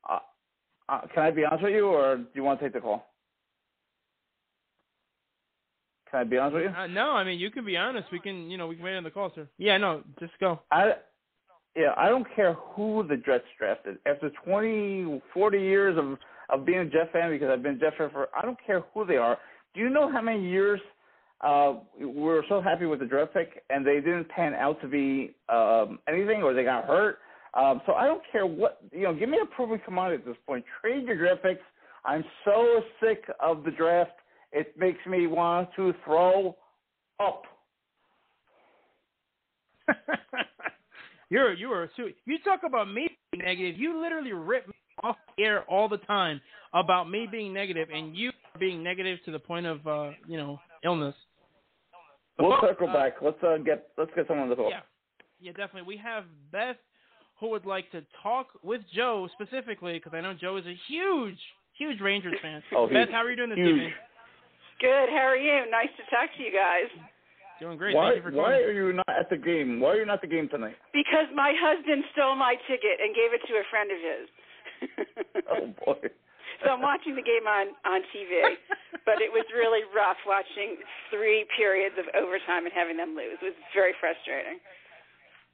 uh, 0.08 0.18
uh, 0.88 1.00
can 1.12 1.24
I 1.24 1.30
be 1.32 1.44
honest 1.44 1.64
with 1.64 1.72
you, 1.72 1.86
or 1.86 2.18
do 2.18 2.26
you 2.34 2.44
want 2.44 2.60
to 2.60 2.66
take 2.66 2.74
the 2.74 2.80
call? 2.80 3.06
Can 6.14 6.20
I 6.20 6.24
be 6.30 6.38
honest 6.38 6.54
with 6.54 6.62
you? 6.62 6.70
Uh, 6.70 6.86
no, 6.86 7.10
I 7.10 7.24
mean 7.24 7.40
you 7.40 7.50
can 7.50 7.64
be 7.64 7.76
honest. 7.76 8.06
We 8.12 8.20
can, 8.20 8.48
you 8.48 8.56
know, 8.56 8.68
we 8.68 8.76
can 8.76 8.84
wait 8.84 8.96
on 8.96 9.02
the 9.02 9.10
call, 9.10 9.32
sir. 9.34 9.48
Yeah, 9.58 9.78
no, 9.78 10.04
just 10.20 10.32
go. 10.38 10.60
I, 10.70 10.92
yeah, 11.74 11.92
I 11.96 12.08
don't 12.08 12.26
care 12.36 12.52
who 12.54 13.04
the 13.08 13.16
Jets 13.16 13.42
drafted. 13.58 13.98
After 14.06 14.30
20, 14.44 15.20
40 15.32 15.58
years 15.58 15.98
of 15.98 16.16
of 16.50 16.64
being 16.64 16.78
a 16.78 16.84
Jet 16.84 17.12
fan, 17.12 17.30
because 17.30 17.48
I've 17.50 17.64
been 17.64 17.74
a 17.74 17.78
Jet 17.78 17.94
fan 17.98 18.10
for, 18.12 18.28
I 18.36 18.42
don't 18.42 18.58
care 18.64 18.84
who 18.94 19.04
they 19.04 19.16
are. 19.16 19.38
Do 19.74 19.80
you 19.80 19.90
know 19.90 20.12
how 20.12 20.20
many 20.20 20.48
years 20.48 20.80
uh, 21.40 21.78
we 21.98 22.06
were 22.06 22.44
so 22.48 22.60
happy 22.60 22.86
with 22.86 23.00
the 23.00 23.06
draft 23.06 23.34
pick, 23.34 23.64
and 23.68 23.84
they 23.84 23.96
didn't 23.96 24.28
pan 24.28 24.54
out 24.54 24.80
to 24.82 24.86
be 24.86 25.34
um, 25.48 25.98
anything, 26.08 26.44
or 26.44 26.54
they 26.54 26.62
got 26.62 26.84
hurt? 26.84 27.18
Um, 27.54 27.80
so 27.86 27.94
I 27.94 28.06
don't 28.06 28.22
care 28.30 28.46
what 28.46 28.78
you 28.92 29.02
know. 29.02 29.14
Give 29.14 29.28
me 29.28 29.38
a 29.42 29.46
proven 29.46 29.80
commodity 29.84 30.22
at 30.22 30.28
this 30.28 30.36
point. 30.46 30.64
Trade 30.80 31.06
your 31.06 31.16
draft 31.16 31.42
picks. 31.42 31.62
I'm 32.04 32.22
so 32.44 32.82
sick 33.02 33.24
of 33.40 33.64
the 33.64 33.72
draft. 33.72 34.12
It 34.54 34.78
makes 34.78 35.04
me 35.04 35.26
want 35.26 35.68
to 35.74 35.92
throw 36.04 36.56
up. 37.20 37.42
you're 41.28 41.52
you 41.52 41.70
are 41.72 41.90
you 41.96 42.38
talk 42.44 42.60
about 42.64 42.90
me 42.90 43.08
being 43.32 43.44
negative. 43.44 43.74
You 43.76 44.00
literally 44.00 44.32
rip 44.32 44.68
me 44.68 44.74
off 45.02 45.16
air 45.38 45.64
all 45.64 45.88
the 45.88 45.98
time 45.98 46.40
about 46.72 47.10
me 47.10 47.26
being 47.30 47.52
negative 47.52 47.88
and 47.92 48.16
you 48.16 48.30
being 48.60 48.82
negative 48.82 49.18
to 49.24 49.32
the 49.32 49.40
point 49.40 49.66
of 49.66 49.84
uh, 49.86 50.10
you 50.28 50.38
know 50.38 50.60
illness. 50.84 51.16
We'll 52.38 52.56
circle 52.62 52.88
uh, 52.88 52.92
back. 52.92 53.14
Let's 53.20 53.42
uh, 53.42 53.58
get 53.58 53.88
let's 53.98 54.12
get 54.14 54.28
someone 54.28 54.48
to 54.50 54.56
talk. 54.56 54.70
Yeah, 54.70 54.80
yeah, 55.40 55.50
definitely. 55.50 55.82
We 55.82 55.96
have 55.96 56.24
Beth 56.52 56.76
who 57.40 57.50
would 57.50 57.66
like 57.66 57.90
to 57.90 58.02
talk 58.22 58.46
with 58.62 58.82
Joe 58.94 59.28
specifically 59.32 59.94
because 59.94 60.12
I 60.14 60.20
know 60.20 60.32
Joe 60.32 60.56
is 60.58 60.66
a 60.66 60.78
huge, 60.88 61.38
huge 61.76 62.00
Rangers 62.00 62.36
fan. 62.40 62.62
Oh, 62.72 62.86
Beth, 62.86 63.08
how 63.10 63.18
are 63.18 63.30
you 63.30 63.36
doing 63.36 63.50
this 63.50 63.58
Huge. 63.58 63.70
evening? 63.70 63.92
Good. 64.80 65.08
How 65.10 65.26
are 65.28 65.36
you? 65.38 65.70
Nice 65.70 65.92
to 65.96 66.04
talk 66.10 66.30
to 66.36 66.42
you 66.42 66.50
guys. 66.50 66.90
Doing 67.60 67.78
great. 67.78 67.94
Why 67.94 68.18
Thank 68.18 68.24
you 68.24 68.30
for 68.30 68.36
why 68.36 68.58
are 68.58 68.74
you 68.74 68.92
not 68.92 69.08
at 69.08 69.30
the 69.30 69.38
game? 69.38 69.78
Why 69.78 69.94
are 69.94 70.00
you 70.02 70.06
not 70.06 70.18
at 70.18 70.26
the 70.26 70.32
game 70.34 70.48
tonight? 70.50 70.74
Because 70.92 71.30
my 71.34 71.54
husband 71.54 72.02
stole 72.12 72.34
my 72.34 72.58
ticket 72.66 72.98
and 72.98 73.14
gave 73.14 73.30
it 73.30 73.42
to 73.46 73.54
a 73.54 73.64
friend 73.70 73.90
of 73.90 74.00
his. 74.00 74.26
Oh 75.44 75.68
boy. 75.84 76.00
so 76.64 76.70
I'm 76.72 76.80
watching 76.80 77.14
the 77.14 77.22
game 77.22 77.46
on 77.46 77.76
on 77.84 78.00
TV, 78.16 78.56
but 79.04 79.20
it 79.20 79.30
was 79.30 79.44
really 79.54 79.84
rough 79.94 80.16
watching 80.26 80.80
three 81.10 81.44
periods 81.56 81.94
of 82.00 82.06
overtime 82.16 82.64
and 82.64 82.72
having 82.74 82.96
them 82.96 83.14
lose. 83.14 83.38
It 83.42 83.44
was 83.44 83.60
very 83.74 83.92
frustrating. 84.00 84.58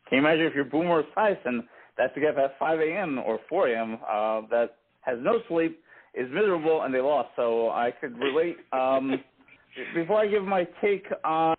Can 0.08 0.18
you 0.18 0.26
imagine 0.26 0.46
if 0.46 0.54
you're 0.54 0.64
Boomer 0.64 1.02
Esiason 1.02 1.66
that's 1.98 2.14
to 2.14 2.20
get 2.20 2.38
up 2.38 2.50
at 2.50 2.58
5 2.58 2.80
a.m. 2.80 3.18
or 3.18 3.38
4 3.48 3.68
a.m. 3.68 3.98
Uh, 4.02 4.46
that 4.50 4.78
has 5.02 5.18
no 5.20 5.40
sleep, 5.48 5.82
is 6.14 6.28
miserable, 6.32 6.82
and 6.82 6.94
they 6.94 7.00
lost. 7.00 7.30
So 7.36 7.70
I 7.70 7.92
could 7.98 8.18
relate. 8.18 8.56
Um, 8.72 9.22
before 9.94 10.20
I 10.20 10.26
give 10.26 10.44
my 10.44 10.66
take 10.80 11.06
on 11.24 11.56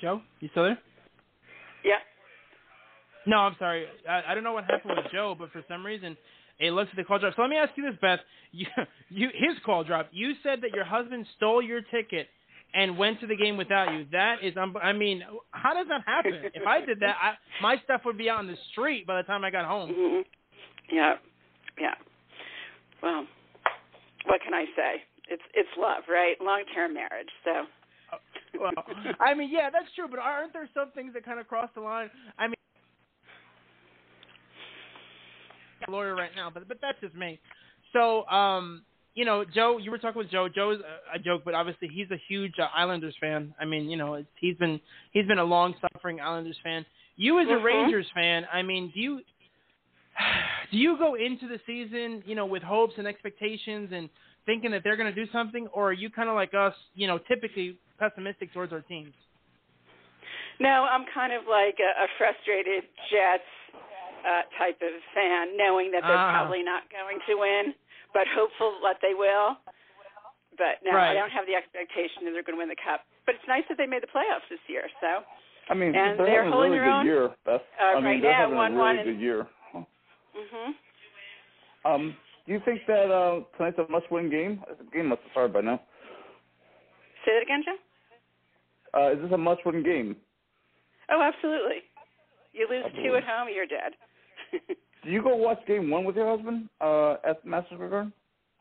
Joe, 0.00 0.20
you 0.40 0.48
still 0.50 0.64
there? 0.64 0.78
Yeah. 1.84 1.98
No, 3.26 3.38
I'm 3.38 3.56
sorry. 3.58 3.86
I, 4.08 4.22
I 4.28 4.34
don't 4.34 4.44
know 4.44 4.52
what 4.52 4.64
happened 4.64 4.94
with 4.96 5.12
Joe, 5.12 5.34
but 5.38 5.50
for 5.52 5.62
some 5.68 5.84
reason 5.84 6.16
it 6.58 6.72
looks 6.72 6.88
like 6.90 6.96
the 6.96 7.04
call 7.04 7.18
dropped. 7.18 7.36
So 7.36 7.42
let 7.42 7.50
me 7.50 7.56
ask 7.56 7.72
you 7.76 7.84
this, 7.84 7.98
Beth. 8.00 8.20
You, 8.52 8.66
you, 9.10 9.28
his 9.34 9.56
call 9.64 9.84
dropped. 9.84 10.12
You 10.12 10.32
said 10.42 10.60
that 10.62 10.72
your 10.74 10.84
husband 10.84 11.26
stole 11.36 11.62
your 11.62 11.82
ticket 11.82 12.28
and 12.74 12.98
went 12.98 13.20
to 13.20 13.26
the 13.26 13.36
game 13.36 13.56
without 13.56 13.92
you. 13.92 14.06
That 14.12 14.36
is, 14.42 14.54
um, 14.56 14.76
I 14.82 14.92
mean, 14.92 15.22
how 15.50 15.74
does 15.74 15.86
that 15.88 16.02
happen? 16.06 16.32
if 16.54 16.66
I 16.66 16.84
did 16.84 17.00
that, 17.00 17.16
I, 17.20 17.34
my 17.62 17.76
stuff 17.84 18.02
would 18.04 18.18
be 18.18 18.28
out 18.28 18.40
in 18.40 18.46
the 18.46 18.56
street 18.72 19.06
by 19.06 19.16
the 19.16 19.22
time 19.22 19.44
I 19.44 19.50
got 19.50 19.64
home. 19.64 20.24
Yeah. 20.90 21.14
Yeah. 21.80 21.94
Well, 23.02 23.26
what 24.26 24.40
can 24.42 24.54
I 24.54 24.64
say? 24.76 25.02
It's 25.28 25.42
it's 25.54 25.68
love, 25.78 26.04
right? 26.08 26.36
Long 26.40 26.64
term 26.74 26.94
marriage. 26.94 27.28
So. 27.44 27.66
well, 28.60 28.72
I 29.20 29.34
mean, 29.34 29.50
yeah, 29.52 29.70
that's 29.70 29.92
true, 29.94 30.06
but 30.08 30.18
aren't 30.18 30.52
there 30.52 30.68
some 30.74 30.90
things 30.92 31.12
that 31.14 31.24
kind 31.24 31.38
of 31.38 31.46
cross 31.46 31.68
the 31.74 31.80
line? 31.80 32.10
I 32.38 32.46
mean, 32.48 32.54
a 35.86 35.90
lawyer 35.90 36.14
right 36.14 36.30
now, 36.34 36.50
but 36.52 36.66
but 36.66 36.78
that's 36.80 36.98
just 37.00 37.14
me. 37.14 37.38
So, 37.92 38.26
um, 38.26 38.82
you 39.14 39.24
know, 39.24 39.44
Joe, 39.44 39.78
you 39.78 39.90
were 39.90 39.98
talking 39.98 40.18
with 40.18 40.30
Joe. 40.30 40.48
Joe's 40.48 40.80
a, 40.80 41.16
a 41.16 41.18
joke, 41.18 41.42
but 41.44 41.54
obviously 41.54 41.88
he's 41.88 42.10
a 42.10 42.20
huge 42.28 42.54
uh, 42.58 42.68
Islanders 42.74 43.14
fan. 43.20 43.54
I 43.60 43.64
mean, 43.64 43.88
you 43.88 43.96
know, 43.96 44.14
it's, 44.14 44.28
he's 44.40 44.56
been 44.56 44.80
he's 45.12 45.26
been 45.26 45.38
a 45.38 45.44
long 45.44 45.74
suffering 45.80 46.20
Islanders 46.20 46.58
fan. 46.62 46.84
You 47.16 47.40
as 47.40 47.48
a 47.48 47.52
Mhm. 47.52 47.64
Rangers 47.64 48.06
fan, 48.14 48.46
I 48.52 48.62
mean, 48.62 48.90
do 48.94 49.00
you 49.00 49.20
do 50.70 50.76
you 50.76 50.96
go 50.98 51.14
into 51.14 51.48
the 51.48 51.58
season, 51.66 52.22
you 52.26 52.34
know, 52.34 52.46
with 52.46 52.62
hopes 52.62 52.94
and 52.98 53.06
expectations 53.06 53.90
and 53.92 54.08
thinking 54.46 54.70
that 54.72 54.82
they're 54.84 54.96
going 54.96 55.12
to 55.12 55.24
do 55.24 55.30
something, 55.32 55.66
or 55.72 55.90
are 55.90 55.92
you 55.92 56.10
kind 56.10 56.28
of 56.28 56.34
like 56.34 56.52
us, 56.54 56.74
you 56.94 57.06
know, 57.06 57.18
typically 57.28 57.76
pessimistic 57.98 58.52
towards 58.52 58.72
our 58.72 58.80
teams? 58.82 59.12
No, 60.60 60.86
I'm 60.90 61.04
kind 61.14 61.32
of 61.32 61.42
like 61.48 61.78
a, 61.78 61.90
a 62.04 62.06
frustrated 62.18 62.82
Jets 63.12 63.46
uh, 64.26 64.42
type 64.58 64.80
of 64.82 64.90
fan, 65.14 65.54
knowing 65.56 65.92
that 65.92 66.02
they're 66.02 66.18
Ah. 66.18 66.32
probably 66.42 66.62
not 66.66 66.82
going 66.90 67.18
to 67.30 67.34
win, 67.38 67.74
but 68.12 68.26
hopeful 68.34 68.74
that 68.82 68.98
they 69.00 69.14
will. 69.14 69.54
But 70.58 70.82
no, 70.82 70.90
Right. 70.90 71.12
I 71.12 71.14
don't 71.14 71.30
have 71.30 71.46
the 71.46 71.54
expectation 71.54 72.26
that 72.26 72.32
they're 72.34 72.42
going 72.42 72.58
to 72.58 72.62
win 72.64 72.68
the 72.68 72.82
cup. 72.82 73.06
But 73.26 73.36
it's 73.38 73.46
nice 73.46 73.62
that 73.70 73.78
they 73.78 73.86
made 73.86 74.02
the 74.02 74.10
playoffs 74.10 74.48
this 74.50 74.58
year. 74.66 74.82
So 75.00 75.22
I 75.70 75.74
mean, 75.74 75.94
And 75.94 76.18
they're, 76.18 76.26
they're 76.26 76.42
having 76.42 76.50
a 76.50 76.56
holding 76.56 76.72
really 76.72 76.82
their 76.82 76.90
good 76.90 76.98
own. 76.98 77.06
year, 77.06 77.24
Beth. 77.46 77.62
Uh, 77.78 77.84
I 77.84 77.94
mean, 77.96 78.04
right 78.04 78.22
they're 78.22 78.32
now, 78.32 78.38
having 78.50 78.56
one- 78.56 78.72
a 78.72 78.74
really 78.74 78.82
one 78.82 78.96
good 79.04 79.14
and- 79.14 79.20
year. 79.20 79.46
Mhm. 80.54 80.72
Um, 81.84 82.16
do 82.46 82.52
you 82.52 82.60
think 82.64 82.80
that 82.86 83.10
uh, 83.10 83.40
tonight's 83.56 83.78
a 83.78 83.90
must-win 83.90 84.30
game? 84.30 84.62
The 84.68 84.84
game 84.96 85.08
must 85.08 85.22
have 85.22 85.30
started 85.32 85.52
by 85.52 85.60
now. 85.60 85.80
Say 87.24 87.32
that 87.34 87.42
again, 87.42 87.62
Joe. 87.64 88.98
Uh, 88.98 89.12
is 89.12 89.18
this 89.22 89.32
a 89.32 89.38
must-win 89.38 89.82
game? 89.82 90.16
Oh, 91.10 91.22
absolutely. 91.22 91.82
You 92.52 92.66
lose 92.68 92.84
two 93.04 93.14
at 93.16 93.24
home, 93.24 93.48
you're 93.54 93.66
dead. 93.66 93.92
Do 95.04 95.10
you 95.10 95.22
go 95.22 95.36
watch 95.36 95.58
game 95.66 95.90
one 95.90 96.04
with 96.04 96.16
your 96.16 96.28
husband 96.36 96.68
uh, 96.80 97.14
at 97.24 97.40
Square 97.42 97.88
Garden? 97.90 98.12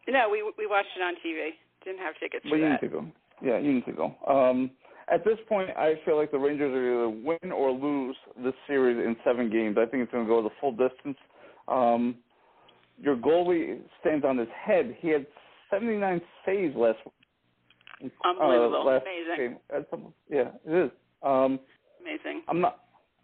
no, 0.07 0.29
we 0.29 0.43
we 0.57 0.67
watched 0.67 0.89
it 0.95 1.01
on 1.01 1.15
TV. 1.25 1.49
Didn't 1.83 1.99
have 1.99 2.13
tickets 2.19 2.43
But 2.43 2.49
for 2.51 2.57
you 2.57 2.63
that. 2.69 2.81
need 2.81 2.88
to 2.88 2.93
go. 2.93 3.05
Yeah, 3.41 3.57
you 3.57 3.73
need 3.73 3.85
to 3.85 3.91
go. 3.93 4.15
Um, 4.27 4.71
at 5.11 5.23
this 5.23 5.38
point, 5.47 5.69
I 5.77 5.95
feel 6.05 6.17
like 6.17 6.31
the 6.31 6.38
Rangers 6.38 6.73
are 6.73 7.07
either 7.07 7.09
win 7.09 7.51
or 7.51 7.71
lose 7.71 8.15
this 8.43 8.53
series 8.67 8.97
in 8.97 9.15
seven 9.23 9.49
games. 9.49 9.77
I 9.79 9.85
think 9.85 10.03
it's 10.03 10.11
going 10.11 10.25
to 10.25 10.29
go 10.29 10.41
the 10.43 10.49
full 10.59 10.71
distance. 10.71 11.17
Um, 11.68 12.15
your 13.01 13.15
goalie 13.15 13.80
stands 14.01 14.26
on 14.26 14.38
his 14.38 14.47
head. 14.65 14.95
He 14.99 15.09
had 15.09 15.26
79 15.70 16.22
saves 16.45 16.76
last 16.76 16.97
Unbelievable. 18.24 18.82
Uh, 18.82 18.84
last 18.84 19.05
Amazing. 19.05 19.57
game. 19.91 20.13
Yeah, 20.30 20.49
it 20.65 20.86
is. 20.86 20.91
Um, 21.24 21.59
Amazing. 22.01 22.43
I'm 22.47 22.61
not. 22.61 22.80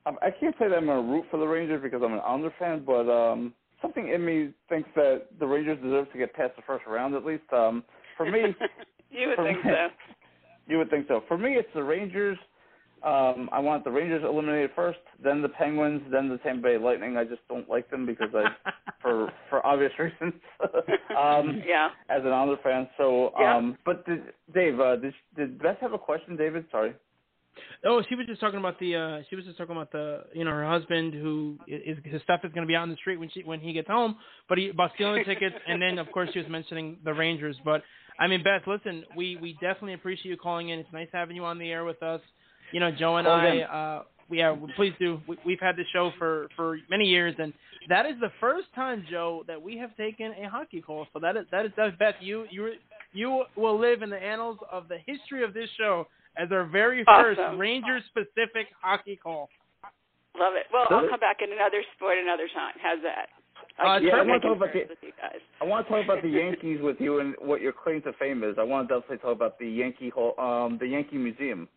I'm- 0.06 0.18
I 0.22 0.32
can't 0.32 0.56
say 0.60 0.68
that 0.68 0.76
I'm 0.78 0.86
going 0.88 1.06
to 1.06 1.12
root 1.14 1.26
for 1.32 1.38
the 1.38 1.48
Rangers 1.48 1.82
because 1.82 2.02
I'm 2.04 2.14
an 2.14 2.20
Islander 2.20 2.54
fan, 2.60 2.84
but 2.86 3.10
um, 3.10 3.54
something 3.82 4.10
in 4.10 4.26
me 4.26 4.50
thinks 4.68 4.90
that 4.96 5.28
the 5.40 5.46
Rangers 5.46 5.78
deserve 5.82 6.12
to 6.12 6.18
get 6.18 6.34
past 6.34 6.56
the 6.56 6.62
first 6.64 6.86
round 6.88 7.16
at 7.16 7.24
least. 7.24 7.44
Um, 7.54 7.84
for 8.18 8.26
me, 8.30 8.54
you 9.12 9.28
would 9.30 9.38
think 9.38 9.64
me- 9.64 9.72
so. 9.72 9.88
you 10.68 10.78
would 10.80 10.90
think 10.90 11.08
so. 11.08 11.24
For 11.28 11.38
me, 11.38 11.54
it's 11.54 11.70
the 11.74 11.84
Rangers. 11.84 12.38
Um, 13.04 13.50
I 13.52 13.60
want 13.60 13.84
the 13.84 13.92
Rangers 13.92 14.24
eliminated 14.24 14.72
first, 14.76 15.00
then 15.22 15.42
the 15.42 15.50
Penguins, 15.50 16.02
then 16.12 16.30
the 16.30 16.38
Tampa 16.38 16.64
Bay 16.64 16.78
Lightning. 16.78 17.18
I 17.18 17.26
just 17.26 17.42
don't 17.50 17.70
like 17.70 17.90
them 17.92 18.06
because 18.06 18.30
I, 18.34 18.46
for 19.02 19.30
for 19.50 19.66
obvious 19.66 19.92
reasons, 20.00 20.34
um, 21.20 21.62
Yeah. 21.68 21.90
as 22.10 22.22
an 22.24 22.30
Islander 22.32 22.58
fan. 22.64 22.88
So, 22.98 23.34
Yeah. 23.40 23.58
um, 23.58 23.78
but 23.86 24.06
did, 24.06 24.22
Dave, 24.54 24.80
uh, 24.80 24.96
did 24.98 25.14
did 25.36 25.62
Beth 25.62 25.78
have 25.82 25.94
a 25.94 25.98
question, 26.00 26.38
David? 26.38 26.66
Sorry. 26.72 26.94
Oh, 27.86 28.02
she 28.08 28.16
was 28.16 28.26
just 28.26 28.40
talking 28.40 28.58
about 28.60 28.80
the. 28.80 28.96
uh 28.96 29.22
She 29.30 29.36
was 29.36 29.46
just 29.46 29.58
talking 29.58 29.76
about 29.76 29.92
the. 29.92 30.24
You 30.34 30.44
know, 30.46 30.52
her 30.52 30.68
husband 30.68 31.14
who 31.14 31.58
is 31.68 31.98
his 32.06 32.22
stuff 32.24 32.42
is 32.44 32.52
going 32.54 32.66
to 32.66 32.72
be 32.72 32.76
out 32.76 32.84
in 32.84 32.90
the 32.90 32.96
street 32.98 33.18
when 33.20 33.30
she 33.30 33.44
when 33.44 33.60
he 33.60 33.74
gets 33.74 33.88
home. 33.90 34.16
But 34.50 34.58
he 34.58 34.70
about 34.70 34.92
stealing 34.96 35.24
tickets, 35.32 35.56
and 35.68 35.82
then 35.82 36.00
of 36.00 36.12
course 36.12 36.30
she 36.34 36.40
was 36.40 36.48
mentioning 36.50 36.98
the 37.04 37.14
Rangers. 37.14 37.58
But 37.66 37.84
I 38.20 38.28
mean, 38.28 38.44
Beth, 38.44 38.64
listen, 38.66 39.04
we 39.16 39.36
we 39.42 39.54
definitely 39.54 39.94
appreciate 39.94 40.32
you 40.32 40.38
calling 40.38 40.70
in. 40.70 40.80
It's 40.80 40.94
nice 40.94 41.10
having 41.12 41.36
you 41.36 41.46
on 41.46 41.60
the 41.60 41.70
air 41.70 41.84
with 41.84 42.02
us. 42.02 42.22
You 42.72 42.80
know, 42.80 42.92
Joe 42.92 43.18
and 43.18 43.26
Call 43.28 43.36
I. 43.36 43.46
again. 43.48 43.68
uh 43.70 44.04
yeah, 44.32 44.56
please 44.76 44.94
do. 45.00 45.20
We, 45.28 45.38
we've 45.46 45.60
had 45.60 45.76
this 45.76 45.86
show 45.94 46.12
for 46.18 46.48
for 46.56 46.80
many 46.90 47.06
years, 47.06 47.36
and 47.38 47.54
that 47.90 48.06
is 48.06 48.14
the 48.20 48.32
first 48.40 48.68
time, 48.74 49.06
Joe, 49.12 49.44
that 49.48 49.62
we 49.62 49.78
have 49.78 49.96
taken 49.96 50.34
a 50.44 50.50
hockey 50.50 50.82
call. 50.82 51.06
So 51.14 51.20
that 51.20 51.38
is 51.38 51.46
that 51.52 51.66
is 51.66 51.72
that. 51.78 52.00
Beth, 52.00 52.16
you 52.20 52.46
you 52.50 52.74
you 53.12 53.44
will 53.56 53.80
live 53.80 54.02
in 54.02 54.10
the 54.10 54.18
annals 54.18 54.58
of 54.72 54.88
the 54.88 54.98
history 55.06 55.44
of 55.44 55.54
this 55.54 55.70
show 55.78 56.08
as 56.38 56.52
our 56.52 56.66
very 56.66 57.04
first 57.04 57.40
Awesome. 57.40 57.60
Rangers 57.60 58.02
specific 58.10 58.68
hockey 58.82 59.20
call. 59.22 59.50
Love 60.40 60.54
it. 60.56 60.66
Well, 60.74 60.88
I'll 60.90 61.02
Good. 61.02 61.12
come 61.12 61.20
back 61.20 61.38
in 61.44 61.52
another 61.54 61.84
sport 61.96 62.18
another 62.18 62.48
time. 62.56 62.74
How's 62.82 63.04
that? 63.04 63.28
Uh, 63.78 63.88
I 63.88 64.00
can 64.00 64.08
yeah, 64.08 64.16
I 64.16 64.22
want 64.24 64.42
to 64.42 64.48
talk 64.48 64.58
about 64.58 64.74
the 64.74 64.80
with 64.90 64.98
you 65.02 65.12
guys. 65.22 65.40
I 65.62 65.66
want 65.66 65.86
to 65.88 65.94
talk 65.94 66.04
about 66.04 66.24
the 66.24 66.30
Yankees 66.30 66.80
with 66.82 66.98
you 67.00 67.20
and 67.20 67.36
what 67.40 67.62
your 67.62 67.72
claim 67.74 68.02
to 68.04 68.14
fame 68.14 68.44
is. 68.44 68.56
I 68.60 68.64
want 68.64 68.88
to 68.90 68.96
definitely 68.96 69.18
talk 69.18 69.36
about 69.36 69.60
the 69.60 69.68
Yankee 69.68 70.10
Hall, 70.10 70.34
um, 70.40 70.78
the 70.80 70.88
Yankee 70.88 71.18
Museum. 71.18 71.68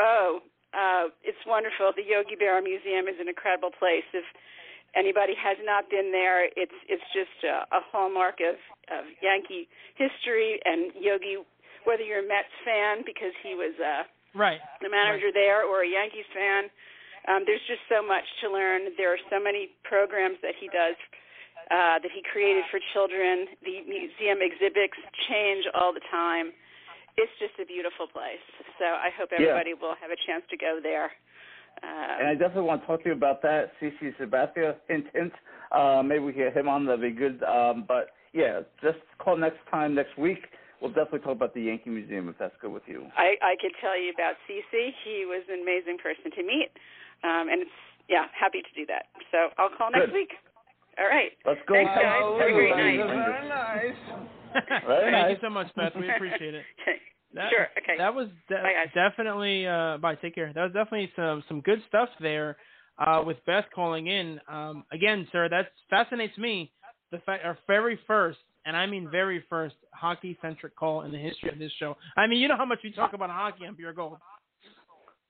Oh, 0.00 0.40
uh, 0.74 1.08
it's 1.22 1.38
wonderful. 1.46 1.92
The 1.94 2.02
Yogi 2.02 2.34
Berra 2.34 2.62
Museum 2.62 3.06
is 3.06 3.14
an 3.20 3.28
incredible 3.28 3.70
place. 3.70 4.06
If 4.12 4.26
anybody 4.96 5.34
has 5.38 5.58
not 5.62 5.90
been 5.90 6.10
there, 6.10 6.46
it's 6.46 6.74
it's 6.88 7.06
just 7.14 7.34
a, 7.46 7.66
a 7.70 7.80
hallmark 7.92 8.42
of, 8.42 8.58
of 8.90 9.06
Yankee 9.22 9.68
history 9.94 10.58
and 10.64 10.90
Yogi. 10.98 11.38
Whether 11.84 12.02
you're 12.02 12.24
a 12.24 12.28
Mets 12.28 12.48
fan 12.64 13.04
because 13.04 13.36
he 13.44 13.54
was 13.54 13.76
uh, 13.76 14.08
Right. 14.34 14.58
the 14.82 14.90
manager 14.90 15.30
there 15.30 15.62
or 15.62 15.84
a 15.84 15.88
Yankees 15.88 16.26
fan, 16.34 16.66
um, 17.30 17.46
there's 17.46 17.62
just 17.70 17.86
so 17.86 18.02
much 18.02 18.26
to 18.42 18.50
learn. 18.50 18.90
There 18.98 19.12
are 19.14 19.22
so 19.30 19.38
many 19.38 19.70
programs 19.86 20.42
that 20.42 20.58
he 20.58 20.66
does 20.68 20.98
uh, 21.70 22.02
that 22.02 22.10
he 22.10 22.20
created 22.20 22.64
for 22.68 22.80
children. 22.92 23.46
The 23.62 23.86
museum 23.86 24.42
exhibits 24.42 24.98
change 25.30 25.64
all 25.72 25.94
the 25.94 26.02
time. 26.10 26.52
It's 27.16 27.32
just 27.38 27.54
a 27.62 27.66
beautiful 27.66 28.06
place. 28.06 28.42
So 28.78 28.84
I 28.84 29.10
hope 29.16 29.30
Yeah. 29.32 29.38
everybody 29.54 29.74
will 29.74 29.94
have 30.00 30.10
a 30.10 30.16
chance 30.26 30.44
to 30.50 30.56
go 30.56 30.80
there. 30.82 31.12
Uh, 31.82 31.86
And 32.18 32.28
I 32.28 32.34
definitely 32.34 32.68
want 32.68 32.82
to 32.82 32.86
talk 32.86 33.02
to 33.02 33.08
you 33.08 33.14
about 33.14 33.42
that. 33.42 33.72
CC 33.80 34.12
Sabathia, 34.18 34.76
hint, 34.88 35.06
hint. 35.12 35.32
Uh, 35.72 36.02
maybe 36.02 36.20
we 36.24 36.32
can 36.32 36.42
get 36.44 36.56
him 36.56 36.68
on. 36.68 36.86
That'd 36.86 37.00
be 37.02 37.10
good. 37.10 37.42
Um, 37.42 37.84
but 37.86 38.10
yeah, 38.32 38.62
just 38.82 38.98
call 39.18 39.36
next 39.36 39.58
time 39.70 39.94
next 39.94 40.16
week. 40.18 40.46
We'll 40.80 40.90
definitely 40.92 41.20
talk 41.20 41.32
about 41.32 41.54
the 41.54 41.62
Yankee 41.62 41.90
Museum 41.90 42.28
if 42.28 42.36
that's 42.38 42.54
good 42.60 42.72
with 42.72 42.82
you. 42.86 43.06
I, 43.16 43.36
I 43.42 43.56
could 43.60 43.72
tell 43.80 43.98
you 43.98 44.10
about 44.12 44.34
CC. 44.46 44.90
He 45.04 45.24
was 45.24 45.42
an 45.48 45.62
amazing 45.62 45.98
person 45.98 46.30
to 46.30 46.42
meet. 46.42 46.70
Um, 47.22 47.48
and 47.48 47.62
it's, 47.62 47.70
yeah, 48.08 48.26
happy 48.38 48.60
to 48.60 48.72
do 48.74 48.84
that. 48.86 49.06
So 49.32 49.48
I'll 49.56 49.70
call 49.70 49.90
next 49.90 50.06
Good. 50.06 50.14
week. 50.14 50.32
All 50.98 51.06
right. 51.08 51.30
Let's 51.46 51.60
go. 51.66 51.74
Thanks, 51.74 51.90
guys. 51.94 52.22
Have 52.22 52.48
a 52.48 52.52
great 52.52 52.70
night. 52.70 52.96
Very 52.96 53.48
nice. 53.48 53.96
Very 54.86 55.12
Thank 55.12 55.12
nice. 55.12 55.30
you 55.30 55.36
so 55.42 55.50
much, 55.50 55.66
Beth. 55.74 55.92
We 55.98 56.08
appreciate 56.10 56.54
it. 56.54 56.64
That, 57.34 57.50
Sure, 57.50 57.66
okay. 57.82 57.98
That 57.98 58.14
was 58.14 58.28
de- 58.48 58.54
Bye, 58.54 58.86
definitely. 58.94 59.66
Uh, 59.66 59.96
bye. 59.98 60.14
Take 60.14 60.36
care. 60.36 60.52
That 60.54 60.62
was 60.62 60.72
definitely 60.72 61.10
some 61.16 61.42
some 61.48 61.60
good 61.62 61.82
stuff 61.88 62.08
there. 62.20 62.56
Uh, 62.96 63.24
with 63.26 63.38
Beth 63.44 63.64
calling 63.74 64.06
in. 64.06 64.38
Um, 64.46 64.84
again, 64.92 65.26
sir, 65.32 65.48
that 65.48 65.72
fascinates 65.90 66.38
me. 66.38 66.70
The 67.10 67.18
fact 67.26 67.44
our 67.44 67.58
very 67.66 67.98
first, 68.06 68.38
and 68.66 68.76
I 68.76 68.86
mean 68.86 69.08
very 69.10 69.42
first, 69.50 69.74
hockey 69.92 70.38
centric 70.40 70.76
call 70.76 71.02
in 71.02 71.10
the 71.10 71.18
history 71.18 71.50
of 71.50 71.58
this 71.58 71.72
show. 71.80 71.96
I 72.16 72.28
mean, 72.28 72.38
you 72.38 72.46
know 72.46 72.56
how 72.56 72.66
much 72.66 72.78
we 72.84 72.92
talk 72.92 73.14
about 73.14 73.30
hockey 73.30 73.66
on 73.66 73.74
Pure 73.74 73.94
Gold. 73.94 74.18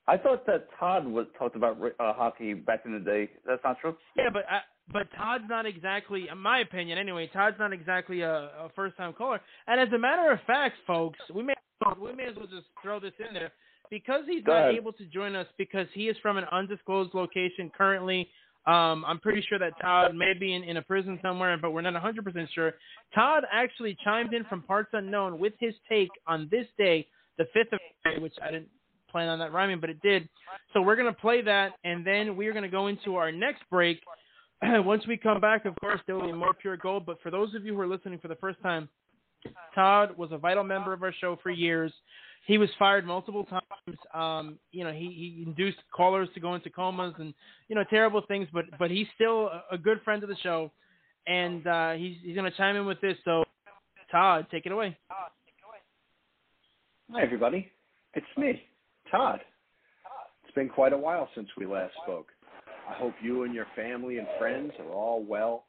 I 0.07 0.19
thought 0.19 0.45
that 0.45 0.69
Todd 0.79 1.07
was 1.07 1.25
talked 1.39 1.57
about 1.57 1.79
uh, 1.81 2.13
hockey 2.13 2.53
back 2.53 2.81
in 2.85 2.93
the 2.93 3.01
day. 3.01 3.31
That's 3.47 3.65
not 3.65 3.79
true. 3.81 3.97
Yeah, 4.15 4.29
but 4.31 4.43
uh, 4.43 4.61
but 4.93 5.09
Todd's 5.17 5.45
not 5.49 5.67
exactly, 5.67 6.29
in 6.31 6.39
my 6.39 6.61
opinion, 6.61 6.99
anyway. 6.99 7.29
Todd's 7.33 7.57
not 7.59 7.73
exactly 7.73 8.21
a, 8.21 8.33
a 8.33 8.71
first-time 8.77 9.15
caller. 9.15 9.41
And 9.67 9.81
as 9.81 9.89
a 9.95 9.99
matter 9.99 10.31
of 10.31 10.41
fact, 10.47 10.77
folks, 10.87 11.19
we 11.35 11.43
may 11.43 11.55
we 12.01 12.13
may 12.13 12.25
as 12.25 12.37
well 12.37 12.47
just 12.47 12.67
throw 12.83 13.01
this 13.01 13.13
in 13.19 13.35
there 13.35 13.53
because 13.91 14.23
he's 14.27 14.43
not 14.47 14.71
able 14.71 14.93
to 14.93 15.05
join 15.07 15.35
us 15.35 15.47
because 15.59 15.87
he 15.93 16.09
is 16.09 16.17
from 16.23 16.37
an 16.37 16.45
undisclosed 16.53 17.15
location 17.15 17.71
currently. 17.77 18.29
Um, 18.67 19.05
I'm 19.07 19.21
pretty 19.21 19.45
sure 19.47 19.59
that 19.59 19.73
Todd 19.81 20.15
may 20.15 20.33
be 20.33 20.55
in, 20.55 20.65
in 20.65 20.79
a 20.79 20.83
prison 20.83 21.19
somewhere, 21.21 21.59
but 21.61 21.73
we're 21.73 21.83
not 21.83 21.95
100% 21.95 22.49
sure. 22.55 22.73
Todd 23.15 23.45
actually 23.53 23.97
chimed 24.03 24.33
in 24.33 24.45
from 24.45 24.63
parts 24.63 24.89
unknown 24.95 25.39
with 25.39 25.53
his 25.61 25.75
take 25.89 26.09
on 26.27 26.49
this 26.51 26.67
day, 26.79 27.07
the 27.37 27.45
5th 27.55 27.75
of 27.75 27.81
May, 28.07 28.19
which 28.19 28.35
I 28.43 28.51
didn't 28.51 28.69
plan 29.11 29.29
on 29.29 29.39
that 29.41 29.53
rhyming, 29.53 29.81
but 29.81 29.91
it 29.91 30.01
did. 30.01 30.29
So 30.73 30.81
we're 30.81 30.97
going 30.97 31.13
to 31.13 31.21
play 31.21 31.43
that, 31.43 31.73
and 31.85 32.07
then 32.07 32.37
we're 32.37 32.53
going 32.53 32.65
to 32.65 32.71
go 32.71 32.87
into 32.87 33.17
our 33.17 33.31
next 33.31 33.63
break. 33.71 34.01
Once 34.85 35.07
we 35.07 35.17
come 35.17 35.41
back, 35.41 35.65
of 35.65 35.75
course, 35.81 36.01
there 36.07 36.17
will 36.17 36.27
be 36.27 36.33
more 36.33 36.55
pure 36.55 36.77
gold. 36.77 37.07
But 37.07 37.21
for 37.23 37.31
those 37.31 37.55
of 37.55 37.65
you 37.65 37.75
who 37.75 37.81
are 37.81 37.87
listening 37.87 38.19
for 38.19 38.29
the 38.29 38.37
first 38.37 38.61
time, 38.63 38.89
Todd 39.75 40.17
was 40.17 40.31
a 40.33 40.39
vital 40.39 40.65
member 40.65 40.93
of 40.93 41.03
our 41.03 41.13
show 41.21 41.39
for 41.43 41.51
years. 41.51 41.93
He 42.47 42.59
was 42.59 42.69
fired 42.79 43.07
multiple 43.07 43.45
times. 43.45 43.99
Um, 44.13 44.59
you 44.71 44.85
know, 44.85 44.93
he, 44.93 45.39
he 45.39 45.45
induced 45.47 45.79
callers 45.95 46.29
to 46.35 46.41
go 46.41 46.55
into 46.55 46.71
comas 46.71 47.15
and 47.19 47.33
you 47.69 47.75
know 47.75 47.85
terrible 47.89 48.23
things. 48.29 48.49
But 48.53 48.67
but 48.79 48.91
he's 48.91 49.07
still 49.15 49.51
a, 49.71 49.79
good 49.79 50.01
friend 50.05 50.23
of 50.23 50.29
the 50.29 50.37
show, 50.43 50.71
and 51.27 51.67
uh, 51.67 51.93
he's 51.93 52.17
he's 52.23 52.35
going 52.35 52.51
to 52.51 52.57
chime 52.57 52.77
in 52.77 52.85
with 52.87 53.01
this. 53.01 53.17
So, 53.25 53.45
Todd, 54.11 54.47
take 54.51 54.67
it 54.67 54.73
away. 54.73 54.97
Hi, 57.11 57.23
everybody. 57.23 57.71
It's 58.15 58.27
me, 58.37 58.63
Todd. 59.11 59.41
It's 60.45 60.55
been 60.55 60.69
quite 60.69 60.93
a 60.93 60.99
while 60.99 61.29
since 61.35 61.49
we 61.57 61.67
last 61.67 61.95
spoke. 62.03 62.29
I 62.89 62.95
hope 62.95 63.15
you 63.23 63.45
and 63.45 63.55
your 63.55 63.67
family 63.75 64.19
and 64.19 64.27
friends 64.39 64.73
are 64.79 64.93
all 64.93 65.23
well 65.23 65.65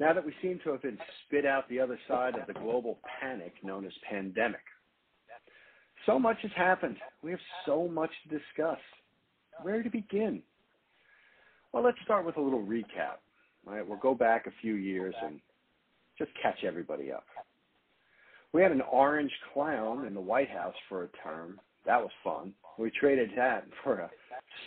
now 0.00 0.14
that 0.14 0.24
we 0.24 0.32
seem 0.40 0.58
to 0.64 0.70
have 0.70 0.82
been 0.82 0.98
spit 1.26 1.44
out 1.44 1.68
the 1.68 1.78
other 1.78 1.98
side 2.08 2.34
of 2.34 2.46
the 2.46 2.54
global 2.54 2.98
panic 3.20 3.52
known 3.62 3.84
as 3.84 3.92
pandemic. 4.08 4.62
So 6.06 6.18
much 6.18 6.38
has 6.40 6.50
happened. 6.56 6.96
We 7.22 7.30
have 7.30 7.40
so 7.66 7.86
much 7.86 8.10
to 8.22 8.38
discuss. 8.38 8.78
Where 9.62 9.82
to 9.82 9.90
begin? 9.90 10.42
Well, 11.72 11.84
let's 11.84 11.98
start 12.02 12.24
with 12.24 12.38
a 12.38 12.40
little 12.40 12.64
recap. 12.64 13.18
Right, 13.66 13.86
we'll 13.86 13.98
go 13.98 14.14
back 14.14 14.46
a 14.46 14.52
few 14.62 14.74
years 14.74 15.14
and 15.22 15.38
just 16.18 16.30
catch 16.42 16.64
everybody 16.66 17.12
up. 17.12 17.24
We 18.54 18.62
had 18.62 18.72
an 18.72 18.80
orange 18.90 19.32
clown 19.52 20.06
in 20.06 20.14
the 20.14 20.20
White 20.20 20.48
House 20.48 20.74
for 20.88 21.04
a 21.04 21.08
term. 21.22 21.60
That 21.84 22.00
was 22.00 22.10
fun. 22.24 22.54
We 22.78 22.90
traded 22.90 23.30
that 23.36 23.66
for 23.84 23.98
a 23.98 24.10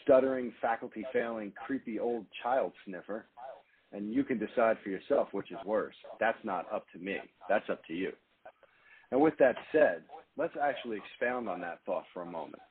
stuttering, 0.03 0.53
faculty 0.61 1.05
failing, 1.13 1.51
creepy 1.65 1.99
old 1.99 2.25
child 2.41 2.71
sniffer. 2.85 3.25
And 3.91 4.11
you 4.11 4.23
can 4.23 4.39
decide 4.39 4.77
for 4.83 4.89
yourself 4.89 5.27
which 5.31 5.51
is 5.51 5.57
worse. 5.65 5.95
That's 6.19 6.43
not 6.43 6.65
up 6.73 6.85
to 6.93 6.99
me. 6.99 7.17
That's 7.47 7.69
up 7.69 7.85
to 7.85 7.93
you. 7.93 8.11
And 9.11 9.21
with 9.21 9.35
that 9.37 9.55
said, 9.71 10.01
let's 10.37 10.55
actually 10.61 10.97
expound 10.97 11.47
on 11.47 11.61
that 11.61 11.79
thought 11.85 12.05
for 12.13 12.23
a 12.23 12.25
moment. 12.25 12.61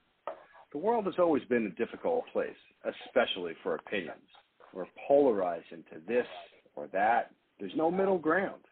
The 0.73 0.79
world 0.79 1.05
has 1.05 1.15
always 1.19 1.45
been 1.45 1.67
a 1.67 1.85
difficult 1.85 2.25
place, 2.33 2.51
especially 2.85 3.53
for 3.63 3.77
opinions. 3.77 4.17
We're 4.73 4.87
polarized 5.07 5.71
into 5.71 6.05
this 6.09 6.27
or 6.75 6.89
that. 6.93 7.31
There's 7.61 7.77
no 7.77 7.91
middle 7.91 8.19
ground. 8.19 8.63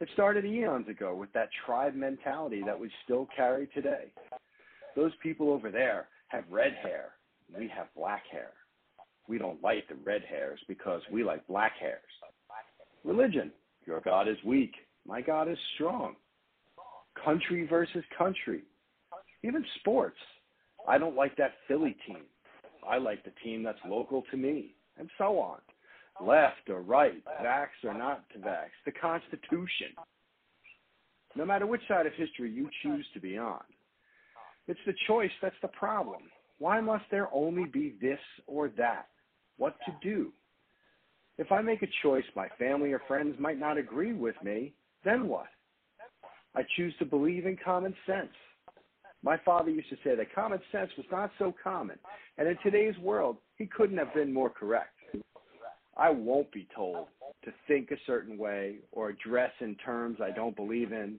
It 0.00 0.08
started 0.12 0.44
eons 0.44 0.88
ago 0.88 1.14
with 1.14 1.32
that 1.32 1.48
tribe 1.64 1.94
mentality 1.94 2.62
that 2.66 2.78
we 2.78 2.90
still 3.04 3.26
carry 3.34 3.68
today. 3.68 4.12
Those 4.94 5.12
people 5.22 5.50
over 5.50 5.70
there 5.70 6.08
have 6.28 6.44
red 6.50 6.74
hair. 6.82 7.13
We 7.56 7.68
have 7.68 7.86
black 7.96 8.22
hair. 8.30 8.50
We 9.28 9.38
don't 9.38 9.62
like 9.62 9.88
the 9.88 9.96
red 10.04 10.22
hairs 10.22 10.60
because 10.68 11.02
we 11.10 11.24
like 11.24 11.46
black 11.46 11.72
hairs. 11.80 12.00
Religion. 13.04 13.52
Your 13.86 14.00
God 14.00 14.28
is 14.28 14.36
weak. 14.44 14.72
My 15.06 15.20
God 15.20 15.48
is 15.48 15.58
strong. 15.74 16.16
Country 17.22 17.66
versus 17.66 18.04
country. 18.16 18.62
Even 19.42 19.64
sports. 19.80 20.18
I 20.88 20.98
don't 20.98 21.16
like 21.16 21.36
that 21.36 21.52
Philly 21.68 21.96
team. 22.06 22.24
I 22.86 22.98
like 22.98 23.24
the 23.24 23.32
team 23.42 23.62
that's 23.62 23.78
local 23.88 24.22
to 24.30 24.36
me, 24.36 24.74
and 24.98 25.08
so 25.16 25.38
on. 25.38 25.58
Left 26.20 26.68
or 26.68 26.82
right, 26.82 27.22
vax 27.42 27.68
or 27.82 27.94
not 27.94 28.28
to 28.30 28.38
vax, 28.38 28.68
the 28.84 28.92
Constitution. 28.92 29.88
No 31.34 31.44
matter 31.44 31.66
which 31.66 31.80
side 31.88 32.06
of 32.06 32.12
history 32.12 32.50
you 32.50 32.68
choose 32.82 33.06
to 33.14 33.20
be 33.20 33.36
on, 33.36 33.62
it's 34.68 34.80
the 34.86 34.94
choice 35.06 35.30
that's 35.42 35.56
the 35.62 35.68
problem. 35.68 36.22
Why 36.64 36.80
must 36.80 37.04
there 37.10 37.28
only 37.30 37.66
be 37.66 37.92
this 38.00 38.18
or 38.46 38.70
that? 38.78 39.08
What 39.58 39.76
to 39.84 39.92
do? 40.02 40.32
If 41.36 41.52
I 41.52 41.60
make 41.60 41.82
a 41.82 41.88
choice 42.02 42.24
my 42.34 42.48
family 42.58 42.90
or 42.92 43.02
friends 43.06 43.36
might 43.38 43.60
not 43.60 43.76
agree 43.76 44.14
with 44.14 44.34
me, 44.42 44.72
then 45.04 45.28
what? 45.28 45.48
I 46.54 46.62
choose 46.74 46.94
to 47.00 47.04
believe 47.04 47.44
in 47.44 47.58
common 47.62 47.94
sense. 48.06 48.32
My 49.22 49.36
father 49.44 49.68
used 49.68 49.90
to 49.90 49.96
say 50.02 50.16
that 50.16 50.34
common 50.34 50.58
sense 50.72 50.88
was 50.96 51.04
not 51.12 51.30
so 51.38 51.54
common, 51.62 51.98
and 52.38 52.48
in 52.48 52.56
today's 52.62 52.96
world, 52.96 53.36
he 53.58 53.66
couldn't 53.66 53.98
have 53.98 54.14
been 54.14 54.32
more 54.32 54.48
correct. 54.48 54.94
I 55.98 56.08
won't 56.08 56.50
be 56.50 56.66
told 56.74 57.08
to 57.44 57.52
think 57.68 57.90
a 57.90 58.06
certain 58.06 58.38
way 58.38 58.76
or 58.90 59.12
dress 59.12 59.52
in 59.60 59.74
terms 59.84 60.16
I 60.22 60.30
don't 60.30 60.56
believe 60.56 60.92
in. 60.92 61.18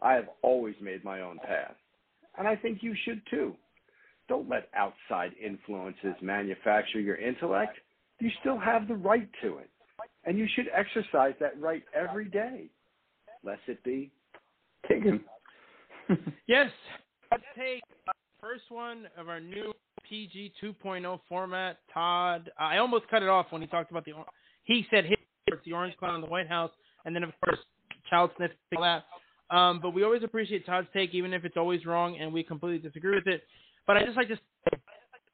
I 0.00 0.14
have 0.14 0.30
always 0.40 0.76
made 0.80 1.04
my 1.04 1.20
own 1.20 1.38
path, 1.46 1.76
and 2.38 2.48
I 2.48 2.56
think 2.56 2.82
you 2.82 2.94
should 3.04 3.20
too. 3.30 3.54
Don't 4.30 4.48
let 4.48 4.68
outside 4.76 5.32
influences 5.44 6.14
manufacture 6.22 7.00
your 7.00 7.16
intellect. 7.16 7.76
You 8.20 8.30
still 8.38 8.60
have 8.60 8.86
the 8.86 8.94
right 8.94 9.28
to 9.42 9.58
it. 9.58 9.68
And 10.24 10.38
you 10.38 10.46
should 10.54 10.66
exercise 10.72 11.34
that 11.40 11.60
right 11.60 11.82
every 11.92 12.26
day, 12.26 12.66
lest 13.42 13.62
it 13.66 13.82
be 13.82 14.12
taken. 14.88 15.20
yes. 16.46 16.70
Let's 17.32 17.42
take 17.58 17.82
uh, 18.06 18.12
first 18.40 18.62
one 18.68 19.08
of 19.18 19.28
our 19.28 19.40
new 19.40 19.72
PG 20.08 20.52
2.0 20.62 21.18
format. 21.28 21.78
Todd, 21.92 22.52
I 22.56 22.76
almost 22.76 23.08
cut 23.10 23.24
it 23.24 23.28
off 23.28 23.46
when 23.50 23.60
he 23.60 23.66
talked 23.66 23.90
about 23.90 24.04
the. 24.04 24.12
He 24.62 24.86
said 24.90 25.06
his 25.06 25.16
the 25.64 25.72
Orange 25.72 25.96
Clown 25.96 26.14
in 26.14 26.20
the 26.20 26.28
White 26.28 26.48
House, 26.48 26.70
and 27.04 27.16
then 27.16 27.24
of 27.24 27.32
course 27.44 27.58
child 28.08 28.30
sniffing 28.36 28.56
all 28.76 28.82
that. 28.82 29.04
Um, 29.54 29.80
but 29.82 29.90
we 29.90 30.04
always 30.04 30.22
appreciate 30.22 30.64
Todd's 30.66 30.86
take, 30.94 31.14
even 31.14 31.32
if 31.32 31.44
it's 31.44 31.56
always 31.56 31.84
wrong 31.84 32.16
and 32.20 32.32
we 32.32 32.44
completely 32.44 32.78
disagree 32.78 33.16
with 33.16 33.26
it. 33.26 33.42
But 33.90 33.96
I 33.96 34.04
just 34.04 34.16
like 34.16 34.28
to, 34.28 34.38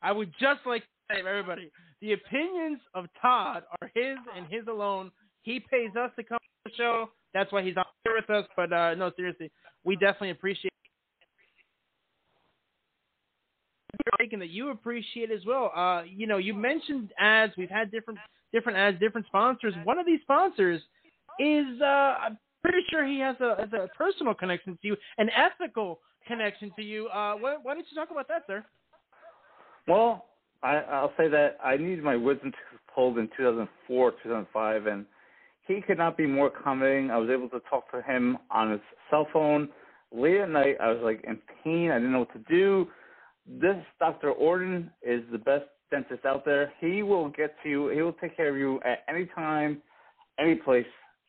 I 0.00 0.12
would 0.12 0.32
just 0.40 0.60
like 0.64 0.80
to 0.80 0.88
say 1.14 1.20
everybody, 1.20 1.70
the 2.00 2.14
opinions 2.14 2.78
of 2.94 3.04
Todd 3.20 3.64
are 3.82 3.90
his 3.94 4.16
and 4.34 4.46
his 4.48 4.66
alone. 4.66 5.10
He 5.42 5.60
pays 5.60 5.90
us 5.94 6.10
to 6.16 6.22
come 6.22 6.38
to 6.38 6.70
the 6.70 6.74
show. 6.74 7.10
That's 7.34 7.52
why 7.52 7.62
he's 7.62 7.76
on 7.76 7.84
here 8.02 8.14
with 8.16 8.30
us. 8.30 8.46
But 8.56 8.72
uh, 8.72 8.94
no, 8.94 9.12
seriously, 9.14 9.50
we 9.84 9.94
definitely 9.96 10.30
appreciate 10.30 10.72
taking 14.18 14.38
that 14.38 14.48
you 14.48 14.70
appreciate 14.70 15.30
as 15.30 15.44
well. 15.46 15.70
Uh, 15.76 16.04
you 16.04 16.26
know, 16.26 16.38
you 16.38 16.54
mentioned 16.54 17.10
ads. 17.18 17.52
We've 17.58 17.68
had 17.68 17.90
different 17.90 18.18
different 18.54 18.78
ads, 18.78 18.98
different 18.98 19.26
sponsors. 19.26 19.74
One 19.84 19.98
of 19.98 20.06
these 20.06 20.22
sponsors 20.22 20.80
is 21.38 21.66
uh, 21.82 21.84
I'm 21.84 22.38
pretty 22.62 22.86
sure 22.88 23.06
he 23.06 23.18
has 23.18 23.36
a, 23.40 23.56
has 23.60 23.72
a 23.74 23.88
personal 23.94 24.32
connection 24.32 24.78
to 24.80 24.88
you, 24.88 24.96
an 25.18 25.28
ethical 25.36 26.00
connection 26.26 26.72
to 26.76 26.82
you. 26.82 27.08
Uh, 27.08 27.34
why, 27.34 27.56
why 27.62 27.74
don't 27.74 27.86
you 27.90 27.96
talk 27.96 28.10
about 28.10 28.28
that, 28.28 28.42
sir? 28.46 28.64
Well, 29.86 30.26
I, 30.62 30.76
I'll 30.76 31.12
say 31.16 31.28
that 31.28 31.58
I 31.64 31.76
needed 31.76 32.02
my 32.02 32.16
wisdom 32.16 32.50
teeth 32.50 32.80
pulled 32.94 33.18
in 33.18 33.28
2004, 33.36 34.10
2005, 34.22 34.86
and 34.86 35.06
he 35.66 35.80
could 35.80 35.98
not 35.98 36.16
be 36.16 36.26
more 36.26 36.48
accommodating. 36.48 37.10
I 37.10 37.18
was 37.18 37.30
able 37.30 37.48
to 37.50 37.60
talk 37.68 37.90
to 37.92 38.02
him 38.02 38.38
on 38.50 38.72
his 38.72 38.80
cell 39.10 39.26
phone 39.32 39.68
late 40.12 40.40
at 40.40 40.50
night. 40.50 40.76
I 40.80 40.88
was 40.88 41.00
like 41.02 41.22
in 41.24 41.38
pain. 41.62 41.90
I 41.90 41.96
didn't 41.96 42.12
know 42.12 42.20
what 42.20 42.32
to 42.32 42.44
do. 42.48 42.88
This 43.46 43.76
Dr. 43.98 44.30
Orden 44.32 44.90
is 45.02 45.22
the 45.30 45.38
best 45.38 45.64
dentist 45.90 46.24
out 46.24 46.44
there. 46.44 46.72
He 46.80 47.02
will 47.02 47.28
get 47.28 47.54
to 47.62 47.68
you. 47.68 47.88
He 47.88 48.02
will 48.02 48.14
take 48.14 48.36
care 48.36 48.48
of 48.48 48.56
you 48.56 48.80
at 48.84 49.04
any 49.08 49.26
time, 49.34 49.82
any 50.38 50.56
place. 50.56 50.86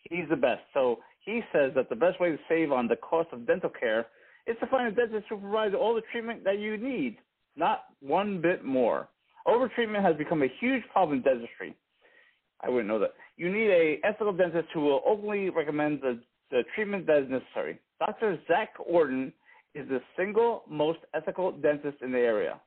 He's 0.09 0.27
the 0.29 0.35
best. 0.35 0.61
So 0.73 0.99
he 1.23 1.41
says 1.51 1.71
that 1.75 1.89
the 1.89 1.95
best 1.95 2.19
way 2.19 2.31
to 2.31 2.37
save 2.47 2.71
on 2.71 2.87
the 2.87 2.95
cost 2.95 3.29
of 3.33 3.45
dental 3.45 3.69
care 3.69 4.07
is 4.47 4.55
to 4.59 4.67
find 4.67 4.87
a 4.87 4.91
dentist 4.91 5.25
who 5.29 5.37
provides 5.37 5.75
all 5.75 5.93
the 5.93 6.01
treatment 6.11 6.43
that 6.43 6.59
you 6.59 6.77
need, 6.77 7.17
not 7.55 7.85
one 8.01 8.41
bit 8.41 8.63
more. 8.63 9.09
Overtreatment 9.47 10.01
has 10.01 10.15
become 10.17 10.43
a 10.43 10.47
huge 10.59 10.83
problem 10.91 11.17
in 11.17 11.23
dentistry. 11.23 11.75
I 12.61 12.69
wouldn't 12.69 12.87
know 12.87 12.99
that. 12.99 13.13
You 13.35 13.51
need 13.51 13.69
a 13.69 13.99
ethical 14.03 14.33
dentist 14.33 14.69
who 14.73 14.81
will 14.81 15.01
openly 15.05 15.49
recommend 15.49 16.01
the, 16.01 16.19
the 16.49 16.63
treatment 16.75 17.05
that 17.07 17.23
is 17.23 17.29
necessary. 17.29 17.79
Dr. 17.99 18.39
Zach 18.47 18.69
Orden 18.79 19.31
is 19.75 19.87
the 19.89 20.01
single 20.17 20.63
most 20.67 20.99
ethical 21.13 21.51
dentist 21.51 21.97
in 22.01 22.11
the 22.11 22.17
area. 22.17 22.59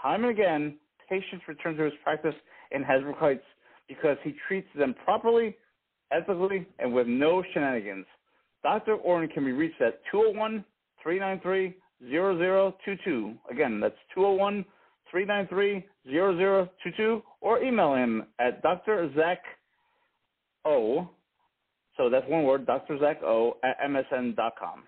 Time 0.00 0.24
and 0.24 0.30
again, 0.30 0.78
patients 1.08 1.44
return 1.46 1.76
to 1.76 1.84
his 1.84 1.92
practice 2.02 2.34
in 2.70 2.82
Hasbrouck 2.82 3.18
Heights 3.18 3.44
because 3.88 4.16
he 4.22 4.34
treats 4.48 4.68
them 4.76 4.94
properly, 5.04 5.56
ethically, 6.10 6.66
and 6.78 6.92
with 6.92 7.06
no 7.06 7.42
shenanigans. 7.52 8.06
Dr. 8.62 8.94
Orden 8.96 9.28
can 9.28 9.44
be 9.44 9.52
reached 9.52 9.80
at 9.82 10.00
201 10.10 10.64
393 11.04 11.76
0022. 12.10 13.34
Again, 13.50 13.78
that's 13.80 13.94
201 14.14 14.64
393 15.10 15.86
0022, 16.10 17.22
or 17.40 17.62
email 17.62 17.94
him 17.94 18.24
at 18.40 18.62
Dr. 18.62 19.12
Zach 19.16 19.38
O. 20.64 21.08
So 21.96 22.10
that's 22.10 22.26
one 22.28 22.42
word, 22.42 22.66
Dr. 22.66 22.98
Zach 22.98 23.22
O 23.22 23.56
at 23.62 23.78
MSN.com. 23.88 24.82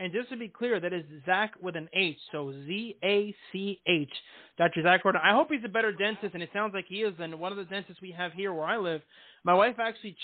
And 0.00 0.12
just 0.12 0.30
to 0.30 0.36
be 0.36 0.48
clear, 0.48 0.78
that 0.78 0.92
is 0.92 1.04
Zach 1.26 1.52
with 1.60 1.74
an 1.74 1.88
H, 1.92 2.16
so 2.30 2.52
Z 2.52 2.96
A 3.02 3.34
C 3.52 3.80
H. 3.86 4.12
Dr. 4.56 4.82
Zach 4.84 5.04
Orden. 5.04 5.20
I 5.22 5.34
hope 5.34 5.48
he's 5.50 5.64
a 5.64 5.68
better 5.68 5.92
dentist, 5.92 6.34
and 6.34 6.42
it 6.42 6.50
sounds 6.52 6.72
like 6.72 6.84
he 6.88 7.02
is 7.02 7.14
than 7.18 7.38
one 7.38 7.50
of 7.50 7.58
the 7.58 7.64
dentists 7.64 8.00
we 8.00 8.12
have 8.12 8.32
here 8.32 8.52
where 8.52 8.66
I 8.66 8.76
live. 8.76 9.02
My 9.44 9.54
wife 9.54 9.76
actually, 9.80 10.16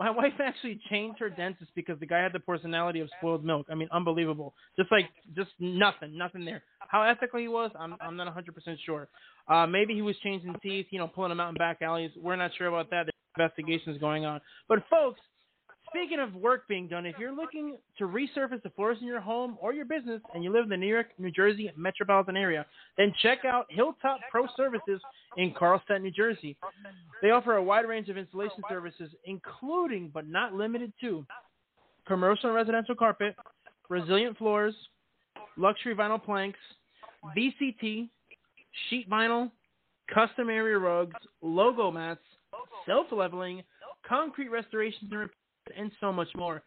my 0.00 0.10
wife 0.10 0.32
actually 0.42 0.80
changed 0.90 1.20
her 1.20 1.28
dentist 1.28 1.70
because 1.74 2.00
the 2.00 2.06
guy 2.06 2.20
had 2.20 2.32
the 2.32 2.40
personality 2.40 3.00
of 3.00 3.10
spoiled 3.18 3.44
milk. 3.44 3.66
I 3.70 3.74
mean, 3.74 3.88
unbelievable. 3.92 4.54
Just 4.78 4.90
like, 4.90 5.04
just 5.36 5.50
nothing, 5.60 6.16
nothing 6.16 6.46
there. 6.46 6.62
How 6.88 7.02
ethical 7.02 7.38
he 7.38 7.48
was, 7.48 7.70
I'm, 7.78 7.94
I'm 8.00 8.16
not 8.16 8.34
100% 8.34 8.76
sure. 8.86 9.08
Uh, 9.46 9.66
maybe 9.66 9.92
he 9.92 10.00
was 10.00 10.16
changing 10.24 10.56
teeth, 10.62 10.86
you 10.88 10.98
know, 10.98 11.06
pulling 11.06 11.28
them 11.28 11.38
out 11.38 11.50
in 11.50 11.54
back 11.56 11.82
alleys. 11.82 12.10
We're 12.16 12.36
not 12.36 12.50
sure 12.56 12.68
about 12.68 12.88
that. 12.90 13.10
There's 13.36 13.50
investigations 13.50 13.98
going 13.98 14.24
on. 14.24 14.40
But 14.68 14.78
folks, 14.88 15.20
Speaking 15.90 16.20
of 16.20 16.34
work 16.36 16.68
being 16.68 16.86
done, 16.86 17.04
if 17.04 17.16
you're 17.18 17.34
looking 17.34 17.76
to 17.98 18.04
resurface 18.04 18.62
the 18.62 18.70
floors 18.70 18.98
in 19.00 19.08
your 19.08 19.20
home 19.20 19.58
or 19.60 19.72
your 19.72 19.84
business 19.84 20.20
and 20.32 20.44
you 20.44 20.52
live 20.52 20.62
in 20.64 20.68
the 20.68 20.76
New 20.76 20.86
York, 20.86 21.08
New 21.18 21.32
Jersey 21.32 21.70
metropolitan 21.76 22.36
area, 22.36 22.64
then 22.96 23.12
check 23.22 23.44
out 23.44 23.66
Hilltop 23.70 24.20
Pro 24.30 24.46
Services 24.56 25.00
in 25.36 25.52
Carlstadt, 25.52 26.00
New 26.00 26.12
Jersey. 26.12 26.56
They 27.22 27.30
offer 27.30 27.56
a 27.56 27.62
wide 27.62 27.88
range 27.88 28.08
of 28.08 28.16
installation 28.16 28.62
services, 28.68 29.10
including 29.24 30.10
but 30.14 30.28
not 30.28 30.54
limited 30.54 30.92
to 31.00 31.26
commercial 32.06 32.50
and 32.50 32.56
residential 32.56 32.94
carpet, 32.94 33.34
resilient 33.88 34.38
floors, 34.38 34.74
luxury 35.56 35.94
vinyl 35.96 36.22
planks, 36.22 36.58
VCT, 37.36 38.08
sheet 38.88 39.10
vinyl, 39.10 39.50
custom 40.12 40.50
area 40.50 40.78
rugs, 40.78 41.16
logo 41.42 41.90
mats, 41.90 42.20
self 42.86 43.06
leveling, 43.10 43.62
concrete 44.06 44.48
restorations 44.48 45.10
and 45.10 45.20
repairs 45.20 45.36
and 45.76 45.90
so 46.00 46.12
much 46.12 46.28
more. 46.36 46.62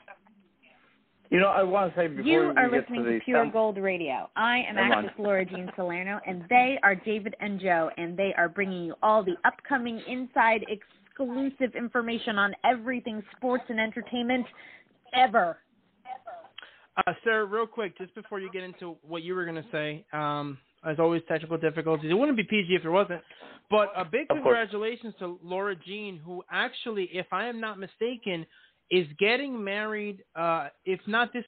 You 1.34 1.40
know, 1.40 1.48
I 1.48 1.64
want 1.64 1.92
to 1.92 2.00
say 2.00 2.06
before 2.06 2.22
you 2.24 2.40
we 2.40 2.46
are 2.56 2.70
get 2.70 2.80
listening 2.82 3.02
to 3.02 3.10
the 3.10 3.18
to 3.18 3.24
Pure 3.24 3.40
sound- 3.42 3.52
Gold 3.52 3.76
Radio. 3.78 4.30
I 4.36 4.58
am 4.68 4.76
Come 4.76 4.92
on. 4.92 5.04
actress 5.06 5.14
Laura 5.18 5.44
Jean 5.44 5.68
Salerno, 5.74 6.20
and 6.24 6.44
they 6.48 6.78
are 6.84 6.94
David 6.94 7.34
and 7.40 7.58
Joe, 7.58 7.90
and 7.96 8.16
they 8.16 8.32
are 8.38 8.48
bringing 8.48 8.84
you 8.84 8.94
all 9.02 9.24
the 9.24 9.34
upcoming 9.44 10.00
inside 10.06 10.64
exclusive 10.68 11.74
information 11.74 12.38
on 12.38 12.54
everything 12.62 13.20
sports 13.36 13.64
and 13.68 13.80
entertainment 13.80 14.46
ever. 15.12 15.58
Uh, 17.04 17.12
sir, 17.24 17.46
real 17.46 17.66
quick, 17.66 17.98
just 17.98 18.14
before 18.14 18.38
you 18.38 18.48
get 18.52 18.62
into 18.62 18.96
what 19.02 19.24
you 19.24 19.34
were 19.34 19.44
going 19.44 19.56
to 19.56 19.68
say, 19.72 20.04
um, 20.12 20.56
as 20.88 21.00
always, 21.00 21.20
technical 21.26 21.58
difficulties. 21.58 22.12
It 22.12 22.14
wouldn't 22.14 22.36
be 22.36 22.44
PG 22.44 22.76
if 22.76 22.82
there 22.82 22.92
wasn't. 22.92 23.20
But 23.70 23.88
a 23.96 24.04
big 24.04 24.22
Of 24.30 24.40
course. 24.40 24.42
congratulations 24.68 25.14
to 25.18 25.40
Laura 25.42 25.74
Jean, 25.74 26.20
who 26.24 26.44
actually, 26.52 27.08
if 27.12 27.26
I 27.32 27.46
am 27.46 27.60
not 27.60 27.80
mistaken, 27.80 28.46
is 28.90 29.06
getting 29.18 29.62
married. 29.62 30.22
Uh, 30.36 30.68
if 30.84 31.00
not 31.06 31.32
this 31.32 31.44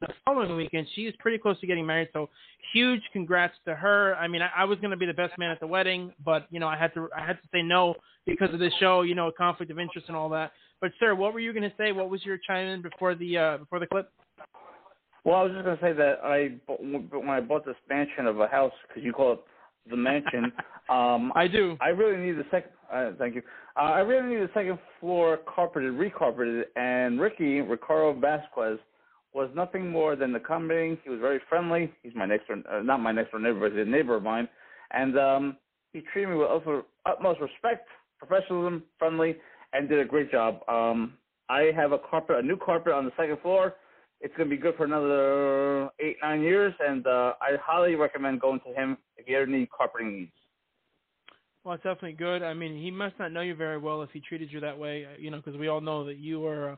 the 0.00 0.08
following 0.24 0.56
weekend, 0.56 0.86
she 0.94 1.02
is 1.02 1.14
pretty 1.18 1.38
close 1.38 1.58
to 1.60 1.66
getting 1.66 1.86
married. 1.86 2.08
So 2.12 2.28
huge 2.72 3.02
congrats 3.12 3.54
to 3.66 3.74
her. 3.74 4.14
I 4.16 4.28
mean, 4.28 4.42
I, 4.42 4.50
I 4.58 4.64
was 4.64 4.78
going 4.80 4.90
to 4.90 4.96
be 4.96 5.06
the 5.06 5.14
best 5.14 5.38
man 5.38 5.50
at 5.50 5.60
the 5.60 5.66
wedding, 5.66 6.12
but 6.24 6.46
you 6.50 6.60
know, 6.60 6.68
I 6.68 6.76
had 6.76 6.92
to 6.94 7.08
I 7.16 7.24
had 7.24 7.34
to 7.34 7.48
say 7.52 7.62
no 7.62 7.94
because 8.26 8.52
of 8.52 8.58
this 8.58 8.72
show. 8.80 9.02
You 9.02 9.14
know, 9.14 9.30
conflict 9.36 9.70
of 9.70 9.78
interest 9.78 10.08
and 10.08 10.16
all 10.16 10.28
that. 10.30 10.52
But 10.80 10.92
sir, 10.98 11.14
what 11.14 11.32
were 11.32 11.40
you 11.40 11.52
going 11.52 11.68
to 11.68 11.76
say? 11.78 11.92
What 11.92 12.10
was 12.10 12.24
your 12.24 12.38
chime 12.46 12.66
in 12.66 12.82
before 12.82 13.14
the 13.14 13.38
uh, 13.38 13.58
before 13.58 13.78
the 13.78 13.86
clip? 13.86 14.10
Well, 15.24 15.36
I 15.36 15.42
was 15.44 15.52
just 15.52 15.64
going 15.64 15.76
to 15.76 15.82
say 15.82 15.92
that 15.92 16.18
I 16.24 16.50
when 16.68 17.28
I 17.30 17.40
bought 17.40 17.64
this 17.64 17.76
mansion 17.88 18.26
of 18.26 18.40
a 18.40 18.48
house 18.48 18.72
because 18.88 19.04
you 19.04 19.12
call 19.12 19.34
it 19.34 19.40
the 19.88 19.96
mansion. 19.96 20.52
um, 20.88 21.32
I 21.34 21.46
do. 21.46 21.76
I 21.80 21.88
really 21.88 22.24
need 22.24 22.32
the 22.32 22.44
second. 22.50 22.72
Uh, 22.92 23.12
thank 23.18 23.34
you. 23.34 23.42
Uh, 23.76 23.84
I 23.84 24.00
really 24.00 24.28
need 24.28 24.42
the 24.42 24.50
second 24.52 24.78
floor 25.00 25.38
carpeted, 25.52 25.94
recarpeted, 25.94 26.64
and 26.76 27.18
Ricky 27.20 27.60
Ricardo 27.60 28.18
Vasquez 28.20 28.78
was 29.32 29.48
nothing 29.54 29.90
more 29.90 30.14
than 30.14 30.34
accommodating. 30.34 30.98
He 31.02 31.08
was 31.08 31.18
very 31.18 31.40
friendly. 31.48 31.90
He's 32.02 32.14
my 32.14 32.26
next 32.26 32.48
door, 32.48 32.58
uh, 32.70 32.82
not 32.82 33.00
my 33.00 33.12
next 33.12 33.30
door 33.30 33.40
neighbor, 33.40 33.60
but 33.60 33.72
he's 33.72 33.86
a 33.86 33.90
neighbor 33.90 34.16
of 34.16 34.22
mine, 34.22 34.46
and 34.90 35.18
um, 35.18 35.56
he 35.92 36.02
treated 36.12 36.30
me 36.30 36.36
with 36.36 36.48
utmost- 36.50 36.86
utmost 37.06 37.40
respect, 37.40 37.88
professionalism, 38.18 38.82
friendly, 38.98 39.36
and 39.72 39.88
did 39.88 39.98
a 39.98 40.04
great 40.04 40.30
job. 40.30 40.60
Um, 40.68 41.14
I 41.48 41.70
have 41.74 41.92
a 41.92 41.98
carpet, 41.98 42.36
a 42.36 42.42
new 42.42 42.58
carpet 42.58 42.92
on 42.92 43.06
the 43.06 43.12
second 43.16 43.40
floor. 43.40 43.74
It's 44.20 44.36
going 44.36 44.48
to 44.48 44.54
be 44.54 44.60
good 44.60 44.76
for 44.76 44.84
another 44.84 45.90
eight, 45.98 46.16
nine 46.22 46.42
years, 46.42 46.74
and 46.78 47.06
uh, 47.06 47.32
I 47.40 47.56
highly 47.60 47.94
recommend 47.94 48.40
going 48.40 48.60
to 48.60 48.72
him 48.72 48.98
if 49.16 49.26
you 49.28 49.36
ever 49.36 49.46
need 49.46 49.68
carpeting 49.70 50.12
needs. 50.12 50.32
Well, 51.64 51.74
it's 51.74 51.84
definitely 51.84 52.14
good. 52.14 52.42
I 52.42 52.54
mean, 52.54 52.80
he 52.80 52.90
must 52.90 53.16
not 53.20 53.30
know 53.32 53.40
you 53.40 53.54
very 53.54 53.78
well 53.78 54.02
if 54.02 54.10
he 54.10 54.20
treated 54.20 54.50
you 54.52 54.58
that 54.60 54.76
way, 54.76 55.04
uh, 55.04 55.16
you 55.18 55.30
know, 55.30 55.36
because 55.36 55.58
we 55.58 55.68
all 55.68 55.80
know 55.80 56.04
that 56.04 56.18
you 56.18 56.44
are 56.44 56.72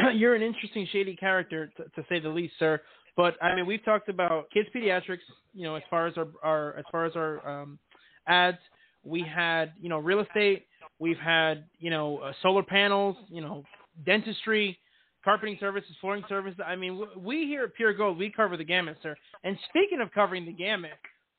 uh, 0.00 0.08
you're 0.14 0.34
an 0.34 0.42
interesting, 0.42 0.88
shady 0.90 1.14
character 1.14 1.70
to, 1.76 1.84
to 1.84 2.06
say 2.08 2.18
the 2.18 2.28
least, 2.28 2.54
sir. 2.58 2.80
But 3.14 3.34
I 3.42 3.54
mean, 3.54 3.66
we've 3.66 3.84
talked 3.84 4.08
about 4.08 4.50
kids 4.50 4.68
pediatrics, 4.74 5.18
you 5.52 5.64
know, 5.64 5.74
as 5.74 5.82
far 5.90 6.06
as 6.06 6.14
our, 6.16 6.28
our 6.42 6.76
as 6.78 6.84
far 6.90 7.04
as 7.04 7.14
our 7.14 7.46
um, 7.46 7.78
ads. 8.26 8.58
We 9.04 9.22
had, 9.22 9.72
you 9.80 9.88
know, 9.88 9.98
real 9.98 10.20
estate. 10.20 10.66
We've 10.98 11.18
had, 11.18 11.64
you 11.78 11.90
know, 11.90 12.18
uh, 12.18 12.32
solar 12.40 12.62
panels. 12.62 13.16
You 13.28 13.42
know, 13.42 13.64
dentistry, 14.06 14.78
carpeting 15.24 15.58
services, 15.60 15.90
flooring 16.00 16.24
services. 16.28 16.60
I 16.66 16.76
mean, 16.76 17.04
we 17.18 17.46
here 17.46 17.64
at 17.64 17.74
Pure 17.74 17.94
Gold, 17.94 18.18
we 18.18 18.30
cover 18.30 18.56
the 18.56 18.64
gamut, 18.64 18.96
sir. 19.02 19.14
And 19.44 19.58
speaking 19.68 20.00
of 20.00 20.10
covering 20.12 20.46
the 20.46 20.52
gamut, 20.52 20.92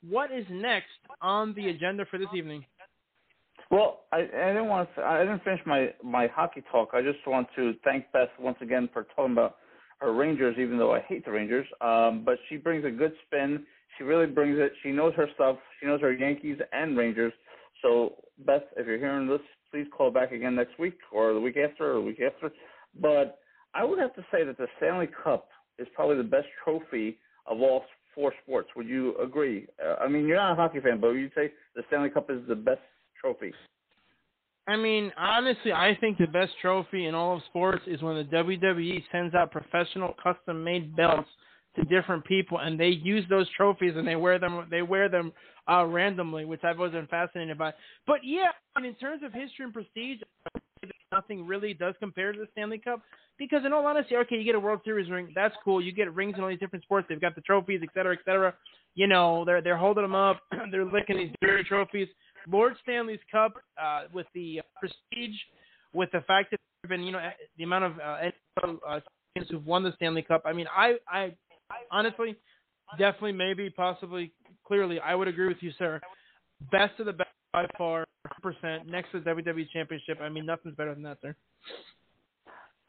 what 0.08 0.32
is 0.32 0.46
next 0.50 0.88
on 1.22 1.54
the 1.56 1.70
agenda 1.70 2.06
for 2.12 2.18
this 2.18 2.28
evening? 2.36 2.66
Well, 3.74 4.02
I, 4.12 4.18
I 4.18 4.48
didn't 4.54 4.68
want 4.68 4.88
to. 4.96 5.02
I 5.02 5.22
didn't 5.22 5.44
finish 5.44 5.60
my 5.66 5.88
my 6.04 6.28
hockey 6.28 6.62
talk. 6.72 6.90
I 6.94 7.02
just 7.02 7.18
want 7.26 7.48
to 7.56 7.74
thank 7.84 8.06
Beth 8.12 8.30
once 8.40 8.58
again 8.62 8.88
for 8.94 9.08
talking 9.16 9.32
about 9.32 9.56
her 9.98 10.14
Rangers, 10.14 10.56
even 10.60 10.78
though 10.78 10.94
I 10.94 11.00
hate 11.00 11.26
the 11.26 11.32
Rangers. 11.32 11.66
Um, 11.82 12.22
but 12.24 12.38
she 12.48 12.58
brings 12.58 12.86
a 12.86 12.92
good 12.92 13.14
spin. 13.26 13.66
She 13.98 14.04
really 14.04 14.28
brings 14.28 14.60
it. 14.60 14.74
She 14.84 14.92
knows 14.92 15.14
her 15.16 15.28
stuff. 15.34 15.58
She 15.80 15.88
knows 15.88 16.02
her 16.02 16.14
Yankees 16.14 16.60
and 16.72 16.96
Rangers. 16.96 17.34
So, 17.82 18.18
Beth, 18.46 18.62
if 18.78 18.86
you're 18.86 19.00
hearing 19.00 19.28
this, 19.28 19.42
please 19.72 19.88
call 19.98 20.12
back 20.12 20.32
again 20.32 20.54
next 20.54 20.78
week 20.78 21.00
or 21.12 21.34
the 21.34 21.40
week 21.40 21.58
after 21.58 21.94
or 21.94 21.96
the 21.96 22.02
week 22.02 22.22
after. 22.22 22.52
But 23.02 23.40
I 23.74 23.84
would 23.84 23.98
have 23.98 24.14
to 24.18 24.26
say 24.32 24.44
that 24.44 24.60
the 24.60 24.68
Stanley 24.78 25.10
Cup 25.24 25.50
is 25.80 25.88
probably 25.96 26.18
the 26.18 26.24
best 26.24 26.48
trophy 26.64 27.18
of 27.48 27.60
all 27.60 27.86
four 28.14 28.36
sports. 28.44 28.70
Would 28.76 28.88
you 28.88 29.18
agree? 29.18 29.66
Uh, 29.84 29.96
I 29.96 30.08
mean, 30.10 30.28
you're 30.28 30.38
not 30.38 30.52
a 30.52 30.56
hockey 30.56 30.80
fan, 30.80 31.02
but 31.02 31.08
would 31.08 31.20
you 31.20 31.32
say 31.34 31.52
the 31.76 31.82
Stanley 31.88 32.12
Cup 32.12 32.30
is 32.30 32.48
the 32.48 32.56
best 32.56 32.82
trophy? 33.24 33.54
I 34.68 34.78
mean, 34.78 35.12
honestly, 35.18 35.74
I 35.74 35.98
think 36.00 36.18
the 36.18 36.28
best 36.28 36.54
trophy 36.62 37.08
in 37.08 37.16
all 37.16 37.36
of 37.38 37.44
sports 37.50 37.84
is 37.86 38.02
when 38.02 38.16
the 38.16 38.24
WWE 38.24 39.04
sends 39.12 39.36
out 39.36 39.52
professional 39.52 40.16
custom-made 40.24 40.96
belts 40.96 41.28
to 41.76 41.84
different 41.86 42.24
people, 42.26 42.60
and 42.60 42.80
they 42.80 42.88
use 42.88 43.26
those 43.30 43.48
trophies 43.58 43.94
and 43.96 44.08
they 44.08 44.16
wear 44.16 44.40
them. 44.40 44.68
They 44.70 44.82
wear 44.82 45.10
them 45.10 45.34
uh, 45.70 45.86
randomly, 45.86 46.46
which 46.46 46.64
I've 46.64 46.78
always 46.78 46.94
been 46.94 47.08
fascinated 47.08 47.58
by. 47.58 47.74
But 48.06 48.20
yeah, 48.24 48.52
mean, 48.80 48.90
in 48.90 48.96
terms 48.96 49.24
of 49.24 49.34
history 49.34 49.66
and 49.66 49.74
prestige, 49.74 50.20
nothing 51.12 51.46
really 51.46 51.74
does 51.74 51.96
compare 52.00 52.32
to 52.32 52.40
the 52.40 52.48
Stanley 52.52 52.78
Cup. 52.78 53.02
Because 53.40 53.62
in 53.66 53.74
all 53.74 53.86
honesty, 53.86 54.16
okay, 54.16 54.36
you 54.36 54.44
get 54.44 54.56
a 54.56 54.60
World 54.60 54.82
Series 54.86 55.10
ring, 55.10 55.32
that's 55.34 55.56
cool. 55.64 55.82
You 55.82 55.92
get 55.92 56.14
rings 56.14 56.36
in 56.38 56.44
all 56.44 56.50
these 56.50 56.60
different 56.60 56.84
sports. 56.84 57.08
They've 57.10 57.20
got 57.20 57.36
the 57.36 57.42
trophies, 57.42 57.80
et 57.82 57.90
cetera, 57.94 58.14
et 58.14 58.20
cetera. 58.24 58.54
You 58.96 59.08
know, 59.08 59.44
they're 59.44 59.62
they're 59.62 59.78
holding 59.78 60.04
them 60.04 60.16
up, 60.16 60.40
they're 60.72 60.86
licking 60.86 61.18
these 61.18 61.32
dirty 61.42 61.64
trophies. 61.64 62.08
Lord 62.50 62.74
Stanley's 62.84 63.20
Cup, 63.32 63.54
uh, 63.82 64.04
with 64.14 64.28
the 64.34 64.62
prestige, 64.80 65.38
with 65.94 66.10
the 66.12 66.22
fact 66.22 66.52
that 66.52 66.60
there 66.82 66.90
been, 66.90 67.06
you 67.06 67.12
know, 67.12 67.30
the 67.58 67.64
amount 67.64 67.86
of 67.86 67.94
uh, 68.00 68.68
uh, 68.88 69.00
teams 69.36 69.48
who've 69.50 69.66
won 69.66 69.84
the 69.84 69.94
Stanley 69.96 70.22
Cup. 70.22 70.44
I 70.46 70.54
mean, 70.54 70.68
I, 70.76 70.96
I 71.08 71.34
honestly, 71.92 72.36
definitely, 72.98 73.34
maybe, 73.34 73.70
possibly, 73.70 74.32
clearly, 74.66 75.00
I 75.00 75.16
would 75.16 75.28
agree 75.28 75.48
with 75.48 75.62
you, 75.62 75.72
sir. 75.78 76.02
Best 76.72 77.00
of 77.00 77.06
the 77.06 77.14
best 77.14 77.30
by 77.52 77.66
far, 77.78 78.06
percent 78.42 78.88
next 78.88 79.12
to 79.12 79.20
the 79.20 79.30
WWE 79.30 79.70
Championship. 79.72 80.20
I 80.22 80.30
mean, 80.30 80.46
nothing's 80.46 80.76
better 80.76 80.94
than 80.94 81.04
that, 81.04 81.18
sir. 81.22 81.36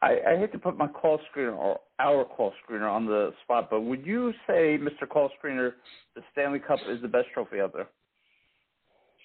I, 0.01 0.17
I 0.27 0.37
hate 0.37 0.51
to 0.51 0.59
put 0.59 0.77
my 0.77 0.87
call 0.87 1.19
screener 1.31 1.55
or 1.55 1.79
our 1.99 2.25
call 2.25 2.53
screener 2.67 2.91
on 2.91 3.05
the 3.05 3.33
spot, 3.43 3.69
but 3.69 3.81
would 3.81 4.05
you 4.05 4.33
say, 4.45 4.77
Mr. 4.77 5.07
Call 5.07 5.31
Screener, 5.41 5.73
the 6.15 6.21
Stanley 6.31 6.59
Cup 6.59 6.79
is 6.89 7.01
the 7.01 7.07
best 7.07 7.27
trophy 7.33 7.61
out 7.61 7.73
there? 7.73 7.87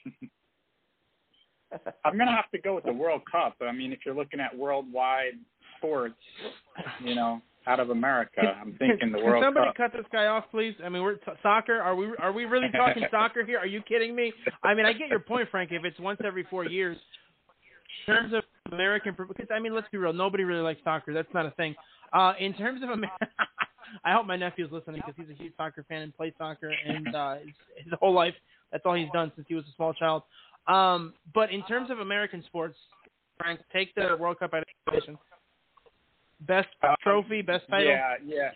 I'm 2.05 2.19
gonna 2.19 2.35
have 2.35 2.51
to 2.53 2.59
go 2.59 2.75
with 2.75 2.85
the 2.85 2.93
World 2.93 3.23
Cup. 3.31 3.55
I 3.63 3.73
mean, 3.73 3.93
if 3.93 4.01
you're 4.05 4.15
looking 4.15 4.41
at 4.41 4.57
worldwide 4.57 5.35
sports, 5.79 6.15
you 7.05 7.15
know, 7.15 7.41
out 7.67 7.79
of 7.79 7.91
America, 7.91 8.41
I'm 8.41 8.75
thinking 8.79 9.13
the 9.13 9.19
Can 9.19 9.25
World 9.25 9.45
somebody 9.45 9.67
Cup. 9.67 9.77
Somebody 9.77 9.93
cut 9.93 9.97
this 9.97 10.07
guy 10.13 10.27
off, 10.27 10.45
please? 10.51 10.75
I 10.85 10.89
mean, 10.89 11.03
we're 11.03 11.15
t- 11.15 11.33
soccer. 11.43 11.81
Are 11.81 11.95
we 11.95 12.09
are 12.19 12.33
we 12.33 12.45
really 12.45 12.69
talking 12.73 13.05
soccer 13.11 13.45
here? 13.45 13.59
Are 13.59 13.67
you 13.67 13.83
kidding 13.83 14.15
me? 14.15 14.33
I 14.65 14.75
mean, 14.75 14.87
I 14.87 14.93
get 14.93 15.09
your 15.09 15.21
point, 15.21 15.49
Frank. 15.51 15.71
If 15.73 15.85
it's 15.85 15.99
once 16.01 16.21
every 16.25 16.45
four 16.51 16.65
years, 16.65 16.97
in 18.07 18.15
terms 18.15 18.33
of 18.35 18.43
American, 18.73 19.15
because 19.17 19.47
I 19.55 19.61
mean, 19.61 19.75
let's 19.75 19.89
be 19.93 19.99
real. 19.99 20.13
Nobody 20.13 20.45
really 20.45 20.63
likes 20.63 20.81
soccer. 20.83 21.13
That's 21.13 21.33
not 21.35 21.47
a 21.47 21.51
thing. 21.53 21.75
Uh, 22.13 22.33
in 22.41 22.53
terms 22.55 22.83
of 22.83 22.91
America, 22.91 23.29
I 24.05 24.13
hope 24.13 24.27
my 24.27 24.37
nephew's 24.37 24.73
listening 24.73 25.03
because 25.07 25.15
he's 25.17 25.37
a 25.37 25.41
huge 25.41 25.53
soccer 25.57 25.85
fan 25.89 26.03
and 26.03 26.17
plays 26.17 26.33
soccer, 26.39 26.71
and 26.71 27.15
uh, 27.15 27.35
his, 27.37 27.55
his 27.85 27.93
whole 28.01 28.15
life 28.15 28.35
that's 28.73 28.85
all 28.87 28.95
he's 28.95 29.11
done 29.13 29.33
since 29.35 29.47
he 29.49 29.55
was 29.55 29.65
a 29.65 29.75
small 29.77 29.93
child. 29.95 30.23
Um, 30.67 31.15
but 31.35 31.51
in 31.51 31.63
terms 31.65 31.91
of 31.91 32.01
American 32.01 32.45
sports, 32.47 32.77
Frank, 33.39 33.61
take 33.73 33.95
the 33.95 34.17
World 34.19 34.39
Cup 34.39 34.55
out 34.55 34.59
of 34.61 34.65
the 34.87 34.93
equation. 34.93 35.19
Best 36.47 36.69
trophy, 37.03 37.43
best 37.43 37.65
title. 37.69 37.89
Yeah, 37.89 38.15
yeah. 38.25 38.51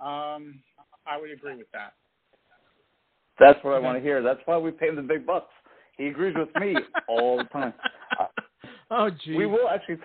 Um, 0.00 0.60
I 1.06 1.20
would 1.20 1.30
agree 1.30 1.56
with 1.56 1.70
that. 1.72 1.94
That's 3.38 3.58
what 3.64 3.74
I 3.74 3.78
want 3.78 3.98
to 3.98 4.02
hear. 4.02 4.22
That's 4.22 4.40
why 4.44 4.58
we 4.58 4.70
pay 4.70 4.88
him 4.88 4.96
the 4.96 5.02
big 5.02 5.26
bucks. 5.26 5.52
He 5.96 6.06
agrees 6.06 6.34
with 6.36 6.54
me 6.60 6.74
all 7.08 7.38
the 7.38 7.44
time. 7.44 7.74
Oh, 8.90 9.10
gee. 9.24 9.36
We 9.36 9.46
will 9.46 9.68
actually 9.68 9.98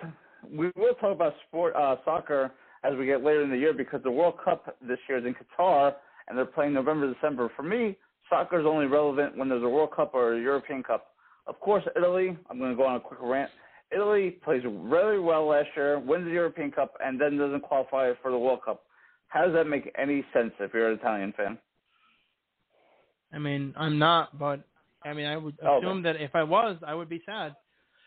we 0.50 0.70
will 0.76 0.94
talk 0.94 1.12
about 1.14 1.34
sport 1.46 1.74
uh, 1.76 1.96
soccer 2.04 2.52
as 2.84 2.94
we 2.96 3.06
get 3.06 3.22
later 3.22 3.42
in 3.42 3.50
the 3.50 3.58
year 3.58 3.72
because 3.72 4.02
the 4.02 4.10
World 4.10 4.34
Cup 4.42 4.76
this 4.86 4.98
year 5.08 5.18
is 5.18 5.24
in 5.24 5.34
Qatar 5.34 5.94
and 6.28 6.36
they're 6.36 6.46
playing 6.46 6.72
November 6.72 7.12
December. 7.12 7.50
For 7.56 7.62
me, 7.62 7.96
soccer 8.30 8.60
is 8.60 8.66
only 8.66 8.86
relevant 8.86 9.36
when 9.36 9.48
there's 9.48 9.62
a 9.62 9.68
World 9.68 9.90
Cup 9.94 10.14
or 10.14 10.34
a 10.34 10.40
European 10.40 10.82
Cup. 10.82 11.08
Of 11.46 11.58
course, 11.60 11.84
Italy. 11.96 12.36
I'm 12.50 12.58
going 12.58 12.70
to 12.70 12.76
go 12.76 12.86
on 12.86 12.96
a 12.96 13.00
quick 13.00 13.20
rant. 13.22 13.50
Italy 13.90 14.32
plays 14.44 14.62
really 14.66 15.18
well 15.18 15.46
last 15.48 15.68
year, 15.76 15.98
wins 15.98 16.24
the 16.26 16.30
European 16.32 16.70
Cup, 16.70 16.94
and 17.02 17.20
then 17.20 17.38
doesn't 17.38 17.62
qualify 17.62 18.12
for 18.20 18.30
the 18.30 18.38
World 18.38 18.60
Cup. 18.64 18.84
How 19.28 19.44
does 19.44 19.54
that 19.54 19.64
make 19.66 19.90
any 19.98 20.24
sense 20.32 20.52
if 20.60 20.72
you're 20.74 20.90
an 20.90 20.98
Italian 20.98 21.32
fan? 21.36 21.58
I 23.32 23.38
mean, 23.38 23.74
I'm 23.76 23.98
not, 23.98 24.38
but 24.38 24.60
I 25.04 25.12
mean, 25.14 25.26
I 25.26 25.36
would 25.36 25.56
Oh, 25.64 25.78
assume 25.78 26.02
that 26.02 26.16
if 26.16 26.34
I 26.34 26.42
was, 26.42 26.76
I 26.86 26.94
would 26.94 27.08
be 27.08 27.22
sad. 27.26 27.54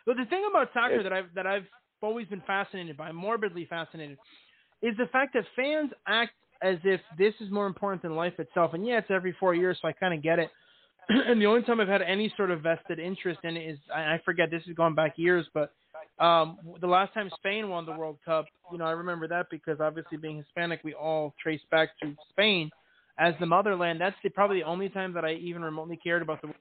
But 0.05 0.17
the 0.17 0.25
thing 0.25 0.43
about 0.49 0.69
soccer 0.73 1.03
that 1.03 1.13
I've 1.13 1.33
that 1.35 1.47
I've 1.47 1.65
always 2.01 2.27
been 2.27 2.41
fascinated 2.47 2.97
by, 2.97 3.11
morbidly 3.11 3.65
fascinated, 3.69 4.17
is 4.81 4.95
the 4.97 5.05
fact 5.11 5.33
that 5.33 5.45
fans 5.55 5.91
act 6.07 6.33
as 6.61 6.77
if 6.83 7.01
this 7.17 7.33
is 7.39 7.51
more 7.51 7.67
important 7.67 8.01
than 8.01 8.15
life 8.15 8.39
itself. 8.39 8.73
And 8.73 8.85
yeah, 8.85 8.99
it's 8.99 9.07
every 9.09 9.35
four 9.39 9.53
years, 9.53 9.77
so 9.81 9.87
I 9.87 9.93
kind 9.93 10.13
of 10.13 10.21
get 10.21 10.39
it. 10.39 10.49
and 11.09 11.41
the 11.41 11.45
only 11.45 11.63
time 11.63 11.79
I've 11.79 11.87
had 11.87 12.01
any 12.01 12.33
sort 12.37 12.51
of 12.51 12.61
vested 12.61 12.99
interest 12.99 13.39
in 13.43 13.57
it 13.57 13.69
is 13.69 13.79
I, 13.93 14.19
forget 14.23 14.51
this 14.51 14.63
is 14.67 14.75
going 14.75 14.95
back 14.95 15.13
years, 15.17 15.47
but 15.53 15.73
um 16.19 16.57
the 16.79 16.87
last 16.87 17.13
time 17.13 17.29
Spain 17.37 17.69
won 17.69 17.85
the 17.85 17.91
World 17.91 18.17
Cup, 18.23 18.45
you 18.71 18.77
know, 18.77 18.85
I 18.85 18.91
remember 18.91 19.27
that 19.27 19.47
because 19.49 19.79
obviously 19.79 20.17
being 20.17 20.37
Hispanic, 20.37 20.81
we 20.83 20.93
all 20.93 21.33
trace 21.41 21.61
back 21.71 21.89
to 22.01 22.15
Spain 22.29 22.69
as 23.17 23.33
the 23.39 23.45
motherland. 23.45 23.99
That's 23.99 24.15
the, 24.23 24.29
probably 24.29 24.59
the 24.59 24.65
only 24.65 24.89
time 24.89 25.13
that 25.13 25.25
I 25.25 25.33
even 25.33 25.63
remotely 25.63 25.97
cared 25.97 26.21
about 26.21 26.41
the 26.41 26.53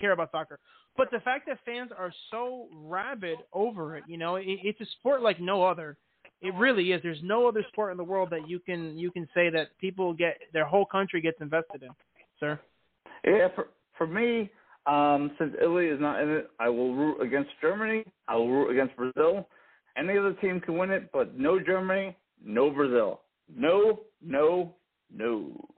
care 0.00 0.12
about 0.12 0.30
soccer. 0.32 0.58
But 0.96 1.10
the 1.12 1.20
fact 1.20 1.46
that 1.46 1.58
fans 1.64 1.90
are 1.96 2.12
so 2.30 2.68
rabid 2.74 3.38
over 3.52 3.96
it, 3.96 4.04
you 4.08 4.16
know, 4.16 4.36
it, 4.36 4.44
it's 4.46 4.80
a 4.80 4.86
sport 4.98 5.22
like 5.22 5.40
no 5.40 5.62
other. 5.62 5.96
It 6.42 6.54
really 6.54 6.92
is. 6.92 7.02
There's 7.02 7.22
no 7.22 7.46
other 7.46 7.64
sport 7.68 7.90
in 7.92 7.98
the 7.98 8.04
world 8.04 8.30
that 8.30 8.48
you 8.48 8.60
can 8.60 8.96
you 8.96 9.10
can 9.10 9.28
say 9.34 9.50
that 9.50 9.76
people 9.78 10.12
get 10.14 10.38
their 10.52 10.64
whole 10.64 10.86
country 10.86 11.20
gets 11.20 11.40
invested 11.40 11.82
in, 11.82 11.90
sir. 12.38 12.58
Yeah, 13.24 13.48
for 13.54 13.68
for 13.98 14.06
me, 14.06 14.50
um, 14.86 15.32
since 15.38 15.54
Italy 15.60 15.86
is 15.86 16.00
not 16.00 16.22
in 16.22 16.30
it, 16.30 16.50
I 16.58 16.70
will 16.70 16.94
root 16.94 17.20
against 17.20 17.50
Germany. 17.60 18.04
I 18.26 18.36
will 18.36 18.50
root 18.50 18.70
against 18.70 18.96
Brazil. 18.96 19.46
Any 19.96 20.16
other 20.16 20.32
team 20.34 20.60
can 20.60 20.78
win 20.78 20.90
it, 20.90 21.10
but 21.12 21.38
no 21.38 21.60
Germany, 21.60 22.16
no 22.42 22.70
Brazil. 22.70 23.20
No, 23.54 24.00
no, 24.22 24.74
no. 25.14 25.68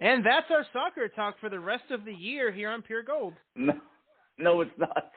And 0.00 0.26
that's 0.26 0.46
our 0.50 0.66
soccer 0.72 1.08
talk 1.08 1.36
for 1.40 1.48
the 1.48 1.60
rest 1.60 1.84
of 1.90 2.04
the 2.04 2.12
year 2.12 2.52
here 2.52 2.68
on 2.70 2.82
Pure 2.82 3.04
Gold. 3.04 3.34
No, 3.56 3.72
no, 4.36 4.60
it's 4.62 4.70
not. 4.76 5.12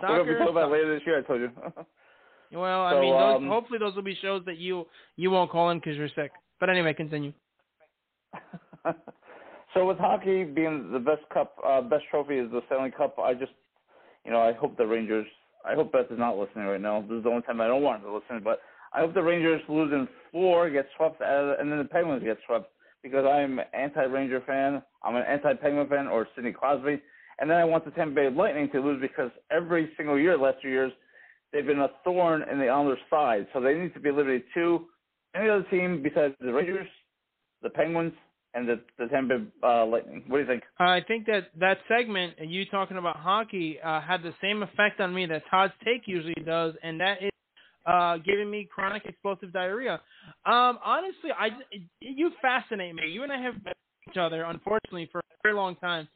We're 0.00 0.08
going 0.08 0.18
to 0.20 0.24
be 0.24 0.30
Soccer, 0.30 0.38
talking 0.38 0.48
about 0.48 0.70
later 0.72 0.94
this 0.94 1.06
year, 1.06 1.18
I 1.18 1.22
told 1.22 1.40
you. 1.42 1.50
Well, 2.52 2.82
I 2.82 2.92
So, 2.92 3.00
mean, 3.00 3.12
those, 3.12 3.36
um, 3.36 3.48
hopefully 3.48 3.78
those 3.78 3.94
will 3.94 4.02
be 4.02 4.16
shows 4.20 4.42
that 4.46 4.58
you 4.58 4.86
you 5.16 5.30
won't 5.30 5.50
call 5.50 5.70
in 5.70 5.78
because 5.78 5.96
you're 5.96 6.08
sick. 6.08 6.32
But 6.58 6.68
anyway, 6.70 6.94
continue. 6.94 7.32
so 9.74 9.86
with 9.86 9.98
hockey 9.98 10.44
being 10.44 10.90
the 10.92 10.98
best 10.98 11.22
cup, 11.32 11.56
uh, 11.64 11.80
best 11.80 12.04
trophy 12.10 12.38
is 12.38 12.50
the 12.50 12.60
Stanley 12.66 12.90
Cup. 12.90 13.18
I 13.18 13.34
just, 13.34 13.52
you 14.24 14.30
know, 14.30 14.40
I 14.40 14.52
hope 14.52 14.76
the 14.76 14.86
Rangers. 14.86 15.26
I 15.64 15.74
hope 15.74 15.92
Beth 15.92 16.10
is 16.10 16.18
not 16.18 16.38
listening 16.38 16.64
right 16.66 16.80
now. 16.80 17.02
This 17.02 17.18
is 17.18 17.24
the 17.24 17.30
only 17.30 17.42
time 17.42 17.60
I 17.60 17.66
don't 17.66 17.82
want 17.82 18.00
her 18.02 18.08
to 18.08 18.14
listen. 18.14 18.40
But 18.42 18.60
I 18.92 19.00
hope 19.00 19.14
the 19.14 19.22
Rangers 19.22 19.60
lose 19.68 19.92
in 19.92 20.08
four, 20.32 20.70
get 20.70 20.86
swept, 20.96 21.20
out 21.20 21.56
and 21.60 21.70
then 21.70 21.78
the 21.78 21.84
Penguins 21.84 22.22
get 22.24 22.38
swept 22.46 22.70
because 23.02 23.24
I'm 23.26 23.58
an 23.58 23.66
anti-Ranger 23.72 24.42
fan. 24.46 24.82
I'm 25.02 25.16
an 25.16 25.24
anti-Penguin 25.28 25.88
fan, 25.88 26.06
or 26.06 26.26
Sidney 26.34 26.52
Crosby. 26.52 27.00
And 27.38 27.48
then 27.48 27.56
I 27.56 27.64
want 27.64 27.84
the 27.84 27.90
Tampa 27.92 28.14
Bay 28.14 28.28
Lightning 28.30 28.68
to 28.72 28.80
lose 28.80 29.00
because 29.00 29.30
every 29.50 29.90
single 29.96 30.18
year, 30.18 30.36
last 30.36 30.58
two 30.62 30.68
years, 30.68 30.92
they've 31.52 31.66
been 31.66 31.80
a 31.80 31.90
thorn 32.04 32.44
in 32.50 32.58
the 32.58 32.68
Islanders' 32.68 32.98
side. 33.08 33.46
So 33.52 33.60
they 33.60 33.74
need 33.74 33.94
to 33.94 34.00
be 34.00 34.08
eliminated 34.08 34.44
too. 34.54 34.86
Any 35.34 35.48
other 35.48 35.64
team 35.70 36.02
besides 36.02 36.34
the 36.40 36.52
Rangers, 36.52 36.88
the 37.62 37.70
Penguins, 37.70 38.12
and 38.54 38.68
the 38.68 38.80
the 38.98 39.06
Tampa 39.06 39.44
uh, 39.62 39.86
Lightning. 39.86 40.24
What 40.26 40.38
do 40.38 40.42
you 40.42 40.48
think? 40.48 40.64
I 40.78 41.00
think 41.06 41.26
that 41.26 41.50
that 41.58 41.78
segment 41.88 42.34
and 42.38 42.50
you 42.50 42.64
talking 42.66 42.96
about 42.96 43.16
hockey 43.16 43.78
uh, 43.84 44.00
had 44.00 44.22
the 44.22 44.34
same 44.42 44.62
effect 44.62 45.00
on 45.00 45.14
me 45.14 45.26
that 45.26 45.42
Todd's 45.50 45.72
take 45.84 46.02
usually 46.06 46.34
does, 46.44 46.74
and 46.82 47.00
that 47.00 47.22
is 47.22 47.30
uh, 47.86 48.18
giving 48.18 48.50
me 48.50 48.68
chronic 48.72 49.04
explosive 49.04 49.52
diarrhea. 49.52 50.00
Um, 50.44 50.78
honestly, 50.84 51.30
I 51.36 51.48
you 52.00 52.32
fascinate 52.42 52.94
me. 52.94 53.08
You 53.08 53.22
and 53.22 53.32
I 53.32 53.40
have 53.40 53.54
met 53.64 53.76
each 54.10 54.16
other, 54.16 54.44
unfortunately, 54.44 55.08
for 55.12 55.18
a 55.18 55.22
very 55.42 55.54
long 55.54 55.76
time, 55.76 56.08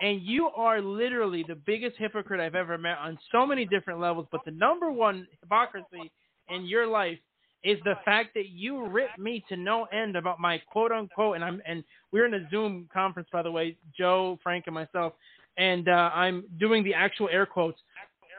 and 0.00 0.22
you 0.22 0.48
are 0.56 0.80
literally 0.80 1.44
the 1.46 1.54
biggest 1.54 1.96
hypocrite 1.98 2.40
I've 2.40 2.54
ever 2.54 2.78
met 2.78 2.98
on 2.98 3.18
so 3.32 3.46
many 3.46 3.64
different 3.64 4.00
levels. 4.00 4.26
But 4.30 4.42
the 4.44 4.52
number 4.52 4.90
one 4.90 5.26
hypocrisy 5.40 6.10
in 6.48 6.66
your 6.66 6.86
life 6.86 7.18
is 7.64 7.78
the 7.84 7.94
fact 8.04 8.34
that 8.34 8.48
you 8.50 8.86
ripped 8.86 9.18
me 9.18 9.44
to 9.48 9.56
no 9.56 9.84
end 9.86 10.16
about 10.16 10.38
my 10.40 10.58
quote 10.70 10.92
unquote 10.92 11.34
and 11.34 11.44
I'm 11.44 11.60
and 11.66 11.82
we're 12.12 12.26
in 12.26 12.34
a 12.34 12.48
Zoom 12.50 12.88
conference 12.92 13.28
by 13.32 13.42
the 13.42 13.50
way, 13.50 13.76
Joe, 13.96 14.38
Frank, 14.42 14.64
and 14.66 14.74
myself, 14.74 15.14
and 15.56 15.88
uh, 15.88 16.10
I'm 16.14 16.44
doing 16.58 16.84
the 16.84 16.94
actual 16.94 17.28
air 17.30 17.46
quotes. 17.46 17.78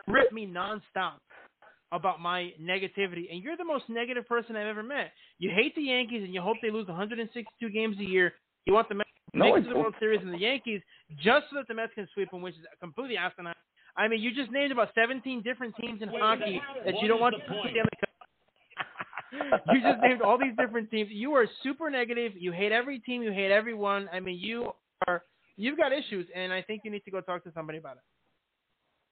Rip 0.08 0.32
me 0.32 0.48
nonstop 0.48 1.20
about 1.92 2.22
my 2.22 2.54
negativity, 2.62 3.32
and 3.32 3.44
you're 3.44 3.58
the 3.58 3.66
most 3.66 3.86
negative 3.90 4.28
person 4.28 4.56
I've 4.56 4.68
ever 4.68 4.84
met. 4.84 5.12
You 5.40 5.52
hate 5.54 5.76
the 5.76 5.82
Yankees, 5.82 6.24
and 6.24 6.34
you 6.34 6.42
hope 6.42 6.58
they 6.62 6.72
lose 6.72 6.88
162 6.88 7.70
games 7.70 7.98
a 8.00 8.04
year. 8.04 8.34
You 8.66 8.74
want 8.74 8.90
the 8.90 8.96
No, 9.34 9.46
make 9.46 9.64
it 9.64 9.68
to 9.68 9.74
the. 9.74 9.80
World 9.80 9.96
Series 10.00 10.22
and 10.22 10.34
the 10.34 10.40
Yankees 10.40 10.82
just 11.18 11.46
so 11.50 11.58
that 11.58 11.68
the 11.68 11.74
Mets 11.74 11.94
can 11.94 12.08
sweep 12.14 12.32
them, 12.32 12.42
which 12.42 12.56
is 12.56 12.62
completely 12.80 13.18
asinine. 13.18 13.54
I 13.98 14.08
mean, 14.08 14.22
you 14.22 14.34
just 14.34 14.52
named 14.52 14.72
about 14.72 14.90
17 14.96 15.42
different 15.42 15.76
teams 15.76 16.02
in 16.02 16.10
hockey 16.10 16.62
that 16.86 16.96
you 17.02 17.08
don't 17.08 17.20
want 17.20 17.36
to 17.36 17.42
put 17.48 17.70
in 17.70 17.84
the 17.84 18.08
you 19.74 19.82
just 19.82 20.02
named 20.02 20.22
all 20.22 20.38
these 20.38 20.56
different 20.58 20.90
teams. 20.90 21.10
You 21.12 21.34
are 21.34 21.46
super 21.64 21.90
negative. 21.90 22.34
You 22.36 22.52
hate 22.52 22.72
every 22.72 23.00
team. 23.00 23.22
You 23.22 23.32
hate 23.32 23.52
everyone. 23.52 24.10
I 24.12 24.20
mean, 24.20 24.40
you 24.40 24.72
are 25.08 25.24
you've 25.56 25.78
got 25.78 25.92
issues, 25.92 26.26
and 26.36 26.52
I 26.52 26.62
think 26.62 26.82
you 26.84 26.92
need 26.92 27.04
to 27.06 27.12
go 27.12 27.22
talk 27.22 27.44
to 27.44 27.52
somebody 27.54 27.78
about 27.78 27.98
it. 27.98 28.04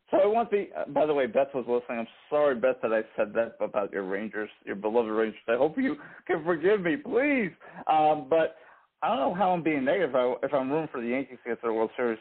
So 0.09 0.17
I 0.17 0.25
want 0.25 0.49
the. 0.49 0.69
Uh, 0.75 0.89
by 0.89 1.05
the 1.05 1.13
way, 1.13 1.27
Beth 1.27 1.49
was 1.53 1.65
listening. 1.67 1.99
I'm 1.99 2.07
sorry, 2.29 2.55
Beth, 2.55 2.77
that 2.81 2.93
I 2.93 3.01
said 3.15 3.33
that 3.33 3.57
about 3.59 3.91
your 3.91 4.03
Rangers, 4.03 4.49
your 4.65 4.75
beloved 4.75 5.09
Rangers. 5.09 5.39
I 5.47 5.55
hope 5.55 5.77
you 5.77 5.97
can 6.25 6.43
forgive 6.43 6.81
me, 6.81 6.95
please. 6.95 7.51
Um, 7.87 8.27
but 8.29 8.55
I 9.01 9.09
don't 9.09 9.17
know 9.17 9.33
how 9.33 9.51
I'm 9.51 9.63
being 9.63 9.85
negative 9.85 10.09
if, 10.09 10.15
I, 10.15 10.33
if 10.45 10.53
I'm 10.53 10.71
rooting 10.71 10.89
for 10.91 11.01
the 11.01 11.07
Yankees 11.07 11.37
to 11.43 11.51
get 11.51 11.61
to 11.61 11.67
the 11.67 11.73
World 11.73 11.91
Series. 11.95 12.19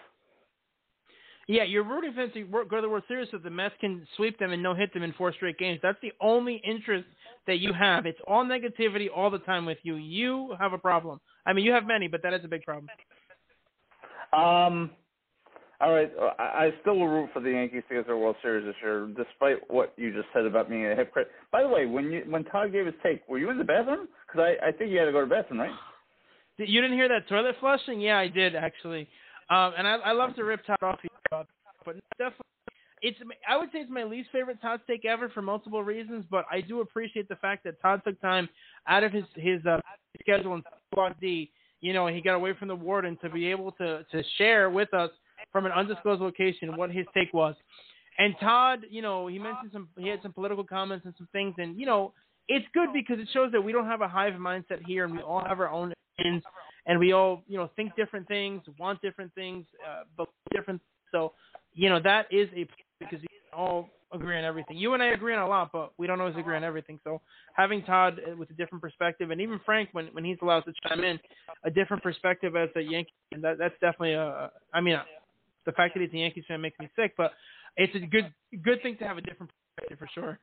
Yeah, 1.48 1.62
you're 1.62 1.84
rooting 1.84 2.12
for 2.12 2.22
them 2.22 2.32
to 2.34 2.64
go 2.68 2.76
to 2.76 2.82
the 2.82 2.88
World 2.88 3.04
Series 3.06 3.28
so 3.30 3.38
the 3.38 3.50
Mets 3.50 3.74
can 3.80 4.06
sweep 4.16 4.38
them 4.38 4.52
and 4.52 4.62
no 4.62 4.74
hit 4.74 4.92
them 4.92 5.04
in 5.04 5.12
four 5.12 5.32
straight 5.32 5.58
games. 5.58 5.78
That's 5.82 5.98
the 6.02 6.12
only 6.20 6.60
interest 6.68 7.06
that 7.46 7.60
you 7.60 7.72
have. 7.72 8.04
It's 8.04 8.18
all 8.26 8.44
negativity 8.44 9.06
all 9.14 9.30
the 9.30 9.38
time 9.38 9.64
with 9.64 9.78
you. 9.82 9.94
You 9.94 10.56
have 10.58 10.72
a 10.72 10.78
problem. 10.78 11.20
I 11.46 11.52
mean, 11.52 11.64
you 11.64 11.72
have 11.72 11.86
many, 11.86 12.08
but 12.08 12.22
that 12.24 12.34
is 12.34 12.40
a 12.44 12.48
big 12.48 12.62
problem. 12.62 12.88
Um, 14.32 14.90
all 15.80 15.92
right, 15.92 16.10
I, 16.38 16.42
I 16.42 16.70
still 16.80 16.98
will 16.98 17.08
root 17.08 17.30
for 17.32 17.40
the 17.40 17.50
Yankees 17.50 17.84
to 17.88 17.94
get 17.94 18.06
to 18.06 18.12
the 18.12 18.16
World 18.16 18.36
Series 18.42 18.66
this 18.66 18.74
year, 18.82 19.08
despite 19.16 19.70
what 19.70 19.94
you 19.96 20.12
just 20.12 20.26
said 20.34 20.46
about 20.46 20.68
being 20.68 20.84
a 20.86 20.96
hypocrite. 20.96 21.28
By 21.52 21.62
the 21.62 21.68
way, 21.68 21.86
when 21.86 22.10
you 22.10 22.24
when 22.28 22.42
Todd 22.44 22.72
gave 22.72 22.86
his 22.86 22.94
take, 23.04 23.26
were 23.28 23.38
you 23.38 23.50
in 23.50 23.58
the 23.58 23.64
bathroom? 23.64 24.08
Because 24.26 24.56
I, 24.62 24.68
I 24.68 24.72
think 24.72 24.90
you 24.90 24.98
had 24.98 25.04
to 25.04 25.12
go 25.12 25.20
to 25.20 25.26
the 25.26 25.34
bathroom, 25.34 25.60
right? 25.60 25.70
You 26.58 26.80
didn't 26.80 26.96
hear 26.96 27.08
that 27.08 27.28
toilet 27.28 27.56
flushing? 27.60 28.00
Yeah, 28.00 28.18
I 28.18 28.28
did 28.28 28.54
actually. 28.54 29.08
Um, 29.50 29.72
and 29.78 29.86
I, 29.86 29.96
I 29.96 30.12
love 30.12 30.34
to 30.36 30.44
rip 30.44 30.64
Todd 30.66 30.78
off, 30.82 30.98
but 31.84 31.96
definitely, 32.18 32.46
it's. 33.02 33.18
I 33.48 33.56
would 33.56 33.70
say 33.72 33.78
it's 33.78 33.90
my 33.90 34.04
least 34.04 34.30
favorite 34.32 34.60
Todd 34.60 34.80
take 34.86 35.04
ever 35.04 35.28
for 35.28 35.42
multiple 35.42 35.82
reasons. 35.82 36.24
But 36.30 36.46
I 36.50 36.60
do 36.60 36.80
appreciate 36.80 37.28
the 37.28 37.36
fact 37.36 37.62
that 37.64 37.80
Todd 37.80 38.00
took 38.04 38.20
time 38.20 38.48
out 38.88 39.04
of 39.04 39.12
his 39.12 39.24
his 39.34 39.64
uh, 39.66 39.78
schedule 40.20 40.54
and 40.54 40.64
block 40.92 41.14
D. 41.20 41.50
You 41.80 41.92
know, 41.92 42.06
he 42.06 42.20
got 42.20 42.34
away 42.34 42.54
from 42.58 42.68
the 42.68 42.74
warden 42.74 43.16
to 43.22 43.30
be 43.30 43.46
able 43.46 43.72
to 43.72 44.04
to 44.10 44.22
share 44.38 44.70
with 44.70 44.92
us 44.94 45.10
from 45.52 45.66
an 45.66 45.72
undisclosed 45.72 46.20
location 46.20 46.76
what 46.76 46.90
his 46.90 47.06
take 47.14 47.32
was. 47.32 47.54
And 48.18 48.34
Todd, 48.40 48.86
you 48.90 49.02
know, 49.02 49.26
he 49.26 49.38
mentioned 49.38 49.70
some, 49.72 49.88
he 49.98 50.08
had 50.08 50.20
some 50.22 50.32
political 50.32 50.64
comments 50.64 51.04
and 51.04 51.14
some 51.18 51.28
things, 51.32 51.54
and 51.58 51.78
you 51.78 51.84
know, 51.86 52.14
it's 52.48 52.66
good 52.72 52.88
because 52.92 53.20
it 53.20 53.28
shows 53.32 53.52
that 53.52 53.60
we 53.60 53.72
don't 53.72 53.86
have 53.86 54.00
a 54.00 54.08
hive 54.08 54.32
mindset 54.34 54.82
here, 54.86 55.04
and 55.04 55.14
we 55.14 55.20
all 55.20 55.44
have 55.44 55.60
our 55.60 55.68
own 55.68 55.92
opinions, 56.18 56.42
and 56.86 56.98
we 56.98 57.12
all, 57.12 57.42
you 57.46 57.56
know, 57.58 57.70
think 57.76 57.94
different 57.96 58.26
things, 58.28 58.62
want 58.78 59.00
different 59.02 59.34
things, 59.34 59.66
uh, 59.86 60.02
but 60.16 60.28
different. 60.52 60.80
So, 61.12 61.32
you 61.72 61.88
know, 61.88 62.00
that 62.02 62.26
is 62.30 62.48
a 62.56 62.66
because 62.98 63.20
we 63.20 63.28
all 63.52 63.88
agree 64.12 64.38
on 64.38 64.44
everything. 64.44 64.76
You 64.76 64.94
and 64.94 65.02
I 65.02 65.06
agree 65.06 65.34
on 65.34 65.42
a 65.42 65.48
lot, 65.48 65.70
but 65.72 65.92
we 65.98 66.06
don't 66.06 66.20
always 66.20 66.36
agree 66.36 66.56
on 66.56 66.64
everything. 66.64 66.98
So, 67.04 67.20
having 67.54 67.82
Todd 67.84 68.20
uh, 68.20 68.36
with 68.36 68.50
a 68.50 68.54
different 68.54 68.82
perspective, 68.82 69.30
and 69.30 69.40
even 69.40 69.60
Frank 69.64 69.90
when 69.92 70.06
when 70.08 70.24
he's 70.24 70.38
allowed 70.42 70.60
to 70.60 70.72
chime 70.86 71.04
in, 71.04 71.18
a 71.64 71.70
different 71.70 72.02
perspective 72.02 72.56
as 72.56 72.68
a 72.76 72.80
Yankee, 72.80 73.12
and 73.32 73.42
that 73.44 73.58
that's 73.58 73.74
definitely 73.80 74.14
a. 74.14 74.50
I 74.72 74.80
mean, 74.80 74.94
uh, 74.94 75.02
the 75.64 75.72
fact 75.72 75.94
that 75.94 76.00
he's 76.00 76.12
a 76.12 76.18
Yankees 76.18 76.44
fan 76.48 76.60
makes 76.60 76.78
me 76.78 76.88
sick, 76.96 77.14
but 77.16 77.32
it's 77.76 77.94
a 77.94 78.00
good 78.00 78.32
good 78.62 78.82
thing 78.82 78.96
to 78.98 79.04
have 79.04 79.18
a 79.18 79.22
different 79.22 79.50
perspective 79.76 79.98
for 79.98 80.08
sure. 80.14 80.38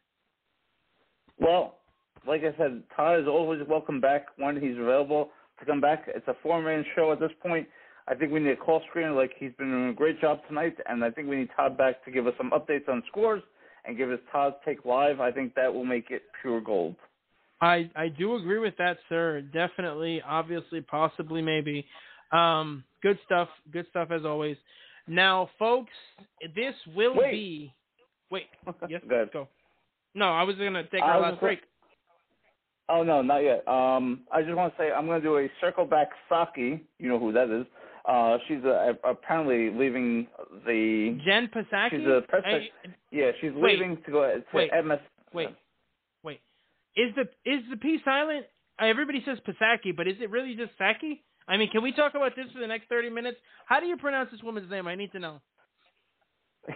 Well, 1.40 1.80
like 2.28 2.42
I 2.42 2.56
said, 2.58 2.84
Todd 2.96 3.20
is 3.20 3.28
always 3.28 3.62
welcome 3.68 4.00
back 4.00 4.28
when 4.38 4.60
he's 4.62 4.78
available 4.78 5.32
to 5.66 5.72
come 5.72 5.82
back. 5.82 6.06
It's 6.08 6.28
a 6.28 6.36
four-man 6.44 6.86
show 6.96 7.12
at 7.12 7.20
this 7.20 7.32
point. 7.42 7.68
I 8.08 8.16
think 8.16 8.32
we 8.32 8.40
need 8.40 8.52
a 8.52 8.58
call 8.58 8.82
screener 8.94 9.16
like 9.16 9.32
he's 9.38 9.54
been 9.58 9.70
doing 9.70 9.90
a 9.90 9.94
great 9.94 10.20
job 10.20 10.40
tonight, 10.48 10.76
and 10.88 11.04
I 11.04 11.10
think 11.10 11.30
we 11.30 11.38
need 11.38 11.50
Todd 11.56 11.78
back 11.78 12.04
to 12.06 12.12
give 12.12 12.28
us 12.28 12.34
some 12.38 12.52
updates 12.52 12.90
on 12.90 13.02
scores 13.08 13.42
and 13.86 13.98
give 13.98 14.12
us 14.12 14.20
Todd's 14.32 14.56
take 14.66 14.84
live. 14.86 15.20
I 15.22 15.32
think 15.32 15.56
that 15.56 15.74
will 15.74 15.86
make 15.86 16.12
it 16.12 16.24
pure 16.42 16.60
gold. 16.60 16.96
I 17.62 17.90
I 17.96 18.10
do 18.10 18.36
agree 18.36 18.60
with 18.60 18.76
that, 18.78 18.98
sir. 19.08 19.42
Definitely, 19.54 20.22
obviously, 20.22 20.82
possibly, 20.82 21.42
maybe. 21.42 21.86
Um, 22.32 22.84
good 23.02 23.18
stuff. 23.26 23.48
Good 23.72 23.86
stuff 23.90 24.10
as 24.12 24.26
always. 24.26 24.58
Now, 25.08 25.50
folks, 25.60 25.94
this 26.56 26.74
will 26.96 27.16
Wait. 27.16 27.32
be. 27.32 27.74
Wait. 28.32 28.48
Yes. 28.90 29.02
Go. 29.08 29.26
Go. 29.32 29.48
No, 30.16 30.26
I 30.26 30.44
was 30.44 30.56
gonna 30.58 30.84
take 30.92 31.02
our 31.02 31.22
last 31.22 31.40
break. 31.40 31.60
Oh 32.90 33.04
no, 33.04 33.22
not 33.22 33.38
yet. 33.38 33.68
Um, 33.68 34.22
I 34.32 34.42
just 34.42 34.56
want 34.56 34.76
to 34.76 34.82
say 34.82 34.92
I'm 34.92 35.06
going 35.06 35.22
to 35.22 35.28
do 35.28 35.38
a 35.38 35.48
circle 35.62 35.86
back 35.86 36.10
Saki. 36.28 36.84
You 37.00 37.10
know 37.10 37.20
who 37.20 37.32
that 37.32 37.50
is? 37.50 37.66
Uh, 38.08 38.38
she's 38.48 38.64
uh 38.66 38.94
apparently 39.06 39.70
leaving 39.70 40.28
the. 40.66 41.18
Jen 41.26 41.50
Psaki. 41.56 41.90
She's 41.92 42.08
a 42.08 42.22
press. 42.28 42.44
I- 42.46 42.70
yeah, 43.12 43.32
she's 43.40 43.52
wait, 43.54 43.80
leaving 43.80 43.98
to 44.06 44.12
go 44.12 44.22
to 44.24 44.44
wait, 44.54 44.72
MS. 44.84 45.00
Wait, 45.34 45.50
wait. 46.24 46.42
Is 46.98 47.14
the 47.16 47.22
is 47.50 47.62
the 47.70 47.78
P 47.78 48.00
silent? 48.04 48.46
Everybody 48.80 49.24
says 49.26 49.38
Pasaki, 49.48 49.96
but 49.96 50.08
is 50.08 50.16
it 50.20 50.30
really 50.30 50.56
just 50.56 50.72
Saki? 50.78 51.24
I 51.48 51.58
mean, 51.58 51.70
can 51.70 51.84
we 51.84 51.94
talk 51.94 52.16
about 52.16 52.36
this 52.36 52.48
for 52.54 52.60
the 52.60 52.68
next 52.68 52.90
thirty 52.90 53.10
minutes? 53.10 53.38
How 53.66 53.80
do 53.80 53.86
you 53.86 53.96
pronounce 53.96 54.32
this 54.32 54.42
woman's 54.44 54.70
name? 54.70 54.88
I 54.88 54.96
need 54.96 55.12
to 55.14 55.20
know. 55.20 55.42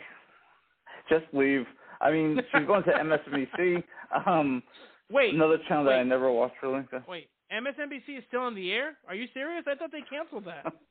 Just 1.10 1.26
leave. 1.34 1.66
I 2.02 2.12
mean, 2.12 2.40
she's 2.54 2.68
going 2.68 2.84
to 2.84 2.92
MSNBC. 2.92 3.84
Um, 4.26 4.62
Wait, 5.10 5.34
another 5.34 5.58
channel 5.68 5.86
that 5.86 5.94
I 5.94 6.04
never 6.04 6.32
watched 6.32 6.56
for 6.60 6.70
really. 6.70 6.86
Wait, 7.08 7.30
MSNBC 7.52 8.18
is 8.18 8.24
still 8.28 8.42
on 8.42 8.56
the 8.56 8.72
air? 8.72 8.98
Are 9.08 9.16
you 9.16 9.28
serious? 9.34 9.64
I 9.68 9.76
thought 9.76 9.92
they 9.92 10.04
canceled 10.10 10.46
that. 10.46 10.72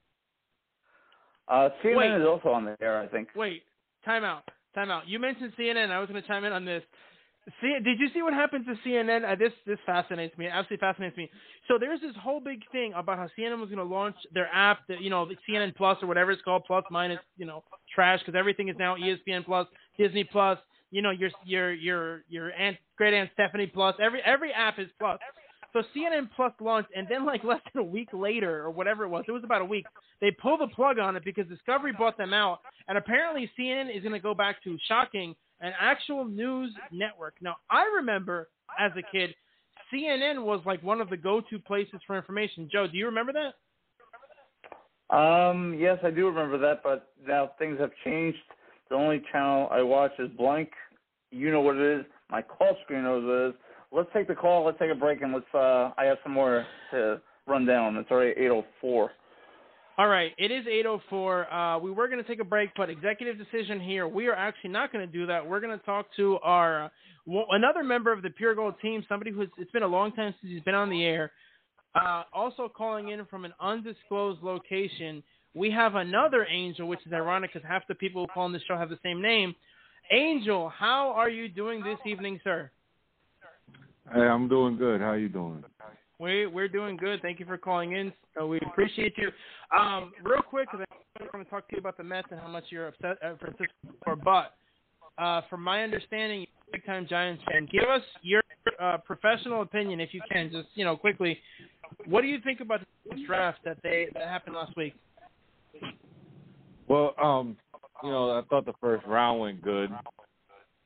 Uh, 1.48 1.68
CNN 1.84 1.96
Wait. 1.96 2.20
is 2.20 2.26
also 2.26 2.48
on 2.48 2.64
the 2.64 2.76
air, 2.80 3.00
I 3.00 3.06
think. 3.06 3.28
Wait, 3.36 3.62
time 4.04 4.24
out, 4.24 4.42
time 4.74 4.90
out. 4.90 5.06
You 5.06 5.20
mentioned 5.20 5.52
CNN. 5.56 5.90
I 5.90 6.00
was 6.00 6.08
going 6.08 6.20
to 6.20 6.26
chime 6.26 6.42
in 6.42 6.52
on 6.52 6.64
this. 6.64 6.82
See, 7.60 7.72
did 7.84 8.00
you 8.00 8.08
see 8.12 8.22
what 8.22 8.34
happened 8.34 8.66
to 8.66 8.74
CNN? 8.88 9.24
Uh, 9.24 9.36
this 9.36 9.52
this 9.64 9.78
fascinates 9.86 10.36
me. 10.36 10.46
It 10.46 10.48
absolutely 10.48 10.78
fascinates 10.78 11.16
me. 11.16 11.30
So 11.68 11.78
there's 11.78 12.00
this 12.00 12.16
whole 12.20 12.40
big 12.40 12.62
thing 12.72 12.92
about 12.96 13.18
how 13.18 13.28
CNN 13.38 13.60
was 13.60 13.68
going 13.70 13.78
to 13.78 13.84
launch 13.84 14.16
their 14.34 14.48
app, 14.52 14.80
that 14.88 15.00
you 15.00 15.10
know, 15.10 15.24
the 15.24 15.36
CNN 15.48 15.76
Plus 15.76 15.98
or 16.02 16.08
whatever 16.08 16.32
it's 16.32 16.42
called, 16.42 16.64
Plus 16.66 16.82
minus, 16.90 17.20
you 17.36 17.46
know, 17.46 17.62
trash 17.94 18.18
because 18.18 18.36
everything 18.36 18.68
is 18.68 18.74
now 18.76 18.96
ESPN 18.96 19.44
Plus, 19.44 19.68
Disney 19.96 20.24
Plus. 20.24 20.58
You 20.90 21.02
know, 21.02 21.10
your 21.10 21.30
your 21.44 21.72
your 21.72 22.24
your 22.28 22.52
aunt, 22.52 22.76
great 22.96 23.14
aunt 23.14 23.30
Stephanie 23.34 23.66
Plus. 23.66 23.94
Every 24.00 24.20
every 24.24 24.52
app 24.52 24.78
is 24.78 24.88
Plus. 24.98 25.18
So 25.72 25.82
CNN 25.94 26.30
Plus 26.34 26.52
launched, 26.60 26.90
and 26.96 27.06
then 27.08 27.26
like 27.26 27.44
less 27.44 27.60
than 27.72 27.82
a 27.82 27.86
week 27.86 28.08
later, 28.12 28.62
or 28.62 28.70
whatever 28.70 29.04
it 29.04 29.08
was, 29.08 29.24
it 29.28 29.32
was 29.32 29.44
about 29.44 29.62
a 29.62 29.66
week. 29.66 29.84
They 30.20 30.30
pulled 30.30 30.60
the 30.60 30.68
plug 30.68 30.98
on 30.98 31.16
it 31.16 31.24
because 31.24 31.46
Discovery 31.48 31.92
bought 31.92 32.16
them 32.16 32.32
out, 32.32 32.60
and 32.88 32.96
apparently 32.96 33.50
CNN 33.58 33.94
is 33.94 34.02
going 34.02 34.14
to 34.14 34.20
go 34.20 34.34
back 34.34 34.62
to 34.64 34.78
shocking 34.88 35.34
an 35.60 35.72
actual 35.78 36.24
news 36.24 36.72
network. 36.92 37.34
Now, 37.40 37.56
I 37.70 37.84
remember 37.96 38.48
as 38.78 38.92
a 38.96 39.02
kid, 39.10 39.34
CNN 39.92 40.42
was 40.42 40.60
like 40.66 40.82
one 40.82 41.00
of 41.00 41.10
the 41.10 41.16
go-to 41.16 41.58
places 41.58 42.00
for 42.06 42.16
information. 42.16 42.68
Joe, 42.70 42.86
do 42.90 42.96
you 42.96 43.06
remember 43.06 43.32
that? 43.32 43.54
Um, 45.16 45.76
yes, 45.78 45.98
I 46.02 46.10
do 46.10 46.26
remember 46.26 46.58
that, 46.58 46.82
but 46.82 47.10
now 47.26 47.52
things 47.58 47.78
have 47.78 47.92
changed. 48.04 48.38
The 48.88 48.96
only 48.96 49.22
channel 49.32 49.68
I 49.70 49.82
watch 49.82 50.12
is 50.18 50.30
blank. 50.36 50.70
You 51.30 51.50
know 51.50 51.60
what 51.60 51.76
it 51.76 52.00
is. 52.00 52.06
My 52.30 52.42
call 52.42 52.76
screen 52.84 53.02
knows 53.02 53.24
what 53.24 53.32
it 53.32 53.48
is. 53.48 53.54
Let's 53.92 54.08
take 54.14 54.28
the 54.28 54.34
call. 54.34 54.64
Let's 54.64 54.78
take 54.78 54.90
a 54.90 54.94
break, 54.94 55.22
and 55.22 55.32
let's. 55.32 55.46
Uh, 55.54 55.92
I 55.96 56.04
have 56.04 56.18
some 56.22 56.32
more 56.32 56.66
to 56.92 57.20
run 57.46 57.66
down. 57.66 57.96
It's 57.96 58.10
already 58.10 58.38
8:04. 58.40 59.10
All 59.98 60.08
right, 60.08 60.32
it 60.36 60.50
is 60.50 60.66
8:04. 60.66 61.52
Uh, 61.52 61.78
we 61.78 61.90
were 61.90 62.08
going 62.08 62.22
to 62.22 62.28
take 62.28 62.40
a 62.40 62.44
break, 62.44 62.70
but 62.76 62.90
executive 62.90 63.38
decision 63.38 63.80
here. 63.80 64.06
We 64.06 64.26
are 64.26 64.34
actually 64.34 64.70
not 64.70 64.92
going 64.92 65.06
to 65.06 65.12
do 65.12 65.26
that. 65.26 65.46
We're 65.46 65.60
going 65.60 65.78
to 65.78 65.84
talk 65.86 66.06
to 66.16 66.38
our 66.42 66.84
uh, 66.84 66.88
another 67.50 67.82
member 67.82 68.12
of 68.12 68.22
the 68.22 68.30
Pure 68.30 68.56
Gold 68.56 68.74
team, 68.82 69.04
somebody 69.08 69.30
who's 69.30 69.48
it's 69.56 69.70
been 69.70 69.82
a 69.82 69.88
long 69.88 70.12
time 70.12 70.34
since 70.40 70.52
he's 70.52 70.62
been 70.62 70.74
on 70.74 70.90
the 70.90 71.04
air. 71.04 71.32
Uh, 71.94 72.24
also 72.34 72.68
calling 72.68 73.08
in 73.08 73.24
from 73.26 73.46
an 73.46 73.54
undisclosed 73.58 74.42
location, 74.42 75.22
we 75.56 75.70
have 75.70 75.94
another 75.94 76.46
Angel, 76.48 76.86
which 76.86 77.00
is 77.06 77.12
ironic 77.12 77.52
because 77.52 77.66
half 77.66 77.82
the 77.88 77.94
people 77.94 78.22
who 78.22 78.26
call 78.28 78.44
on 78.44 78.52
the 78.52 78.60
show 78.68 78.76
have 78.76 78.90
the 78.90 78.98
same 79.02 79.22
name. 79.22 79.54
Angel, 80.12 80.68
how 80.68 81.12
are 81.16 81.30
you 81.30 81.48
doing 81.48 81.82
this 81.82 81.98
evening, 82.04 82.38
sir? 82.44 82.70
Hey, 84.12 84.20
I'm 84.20 84.48
doing 84.48 84.76
good. 84.76 85.00
How 85.00 85.08
are 85.08 85.18
you 85.18 85.30
doing? 85.30 85.64
We 86.18 86.46
we're 86.46 86.68
doing 86.68 86.96
good. 86.96 87.20
Thank 87.22 87.40
you 87.40 87.46
for 87.46 87.58
calling 87.58 87.92
in. 87.92 88.12
Uh, 88.40 88.46
we 88.46 88.60
appreciate 88.60 89.14
you. 89.16 89.30
Um, 89.76 90.12
real 90.22 90.42
quick, 90.42 90.68
because 90.70 90.86
I 91.18 91.24
want 91.34 91.46
to 91.46 91.50
talk 91.50 91.68
to 91.68 91.76
you 91.76 91.80
about 91.80 91.96
the 91.96 92.04
Mets 92.04 92.28
and 92.30 92.38
how 92.38 92.48
much 92.48 92.64
you're 92.70 92.88
upset 92.88 93.16
at 93.22 93.38
Francisco 93.40 93.72
for. 94.04 94.14
But 94.14 94.54
uh, 95.18 95.40
from 95.50 95.62
my 95.62 95.82
understanding, 95.82 96.40
you're 96.40 96.68
a 96.68 96.72
big 96.72 96.86
time 96.86 97.06
Giants 97.08 97.42
fan. 97.50 97.66
Give 97.70 97.88
us 97.88 98.02
your 98.22 98.42
uh, 98.80 98.98
professional 98.98 99.62
opinion, 99.62 100.00
if 100.00 100.14
you 100.14 100.20
can, 100.30 100.50
just 100.50 100.68
you 100.74 100.84
know 100.84 100.96
quickly. 100.96 101.38
What 102.06 102.20
do 102.20 102.28
you 102.28 102.38
think 102.44 102.60
about 102.60 102.80
the 103.10 103.24
draft 103.26 103.58
that 103.64 103.78
they 103.82 104.08
that 104.14 104.28
happened 104.28 104.54
last 104.54 104.76
week? 104.76 104.94
Well, 106.88 107.14
um, 107.22 107.56
you 108.02 108.10
know, 108.10 108.30
I 108.30 108.42
thought 108.48 108.66
the 108.66 108.74
first 108.80 109.06
round 109.06 109.40
went 109.40 109.62
good 109.62 109.90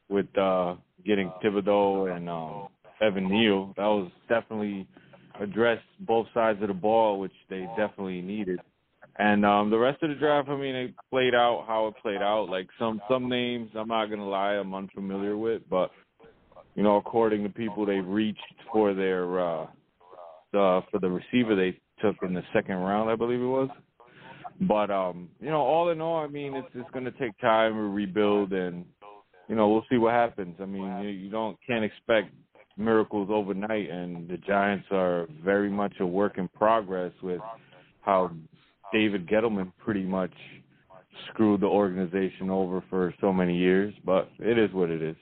with 0.09 0.26
uh 0.36 0.74
getting 1.05 1.32
Thibodeaux 1.43 2.14
and 2.14 2.28
um 2.28 2.68
Evan 3.01 3.28
Neal. 3.28 3.72
That 3.76 3.84
was 3.84 4.11
definitely 4.28 4.86
addressed 5.41 5.84
both 6.01 6.26
sides 6.34 6.61
of 6.62 6.68
the 6.68 6.74
ball, 6.74 7.18
which 7.20 7.32
they 7.49 7.66
definitely 7.76 8.20
needed. 8.20 8.61
And 9.18 9.45
um 9.45 9.70
the 9.70 9.78
rest 9.78 10.03
of 10.03 10.11
the 10.11 10.16
draft, 10.16 10.49
I 10.49 10.57
mean, 10.57 10.74
it 10.74 10.95
played 11.11 11.34
out 11.34 11.64
how 11.66 11.88
it 11.88 11.95
played 12.03 12.22
out. 12.22 12.49
Like 12.49 12.68
some 12.78 13.01
some 13.09 13.28
names, 13.28 13.70
I'm 13.74 13.88
not 13.88 14.07
gonna 14.07 14.28
lie, 14.28 14.53
I'm 14.55 14.74
unfamiliar 14.74 15.36
with, 15.36 15.62
but 15.68 15.91
you 16.74 16.82
know, 16.82 16.97
according 16.97 17.43
to 17.43 17.49
people, 17.49 17.84
they 17.84 18.01
reached 18.01 18.41
for 18.72 18.95
their 18.95 19.41
uh 19.41 19.66
the 20.53 20.80
for 20.91 20.99
the 21.01 21.09
receiver 21.09 21.55
they 21.55 21.78
took 22.01 22.16
in 22.22 22.34
the 22.34 22.43
second 22.53 22.76
round, 22.76 23.11
I 23.11 23.16
believe 23.16 23.41
it 23.41 23.45
was. 23.45 23.68
But 24.61 24.91
um, 24.91 25.29
you 25.41 25.51
know, 25.51 25.61
all 25.61 25.91
in 25.91 26.01
all, 26.01 26.23
I 26.23 26.27
mean, 26.27 26.55
it's 26.55 26.69
it's 26.75 26.91
going 26.91 27.07
to 27.07 27.13
take 27.13 27.39
time 27.41 27.73
to 27.75 27.81
rebuild, 27.81 28.53
and 28.53 28.85
you 29.49 29.57
know, 29.57 29.69
we'll 29.69 29.87
see 29.91 29.97
what 29.97 30.13
happens. 30.13 30.57
I 30.61 30.67
mean, 30.67 30.99
you, 31.03 31.09
you 31.09 31.31
don't 31.31 31.57
can't 31.67 31.85
expect 31.85 32.35
miracles 32.77 33.29
overnight, 33.33 33.89
and 33.89 34.29
the 34.29 34.37
Giants 34.37 34.87
are 34.91 35.27
very 35.43 35.71
much 35.71 35.95
a 36.01 36.07
work 36.07 36.37
in 36.37 36.47
progress 36.49 37.13
with 37.23 37.41
how 38.03 38.31
David 38.93 39.27
Gettleman 39.27 39.73
pretty 39.83 40.03
much 40.03 40.33
screwed 41.29 41.63
the 41.63 41.67
organization 41.67 42.51
over 42.51 42.85
for 42.91 43.15
so 43.21 43.33
many 43.33 43.57
years. 43.57 43.95
But 44.05 44.29
it 44.39 44.59
is 44.59 44.71
what 44.75 44.91
it 44.91 45.03
is. 45.03 45.17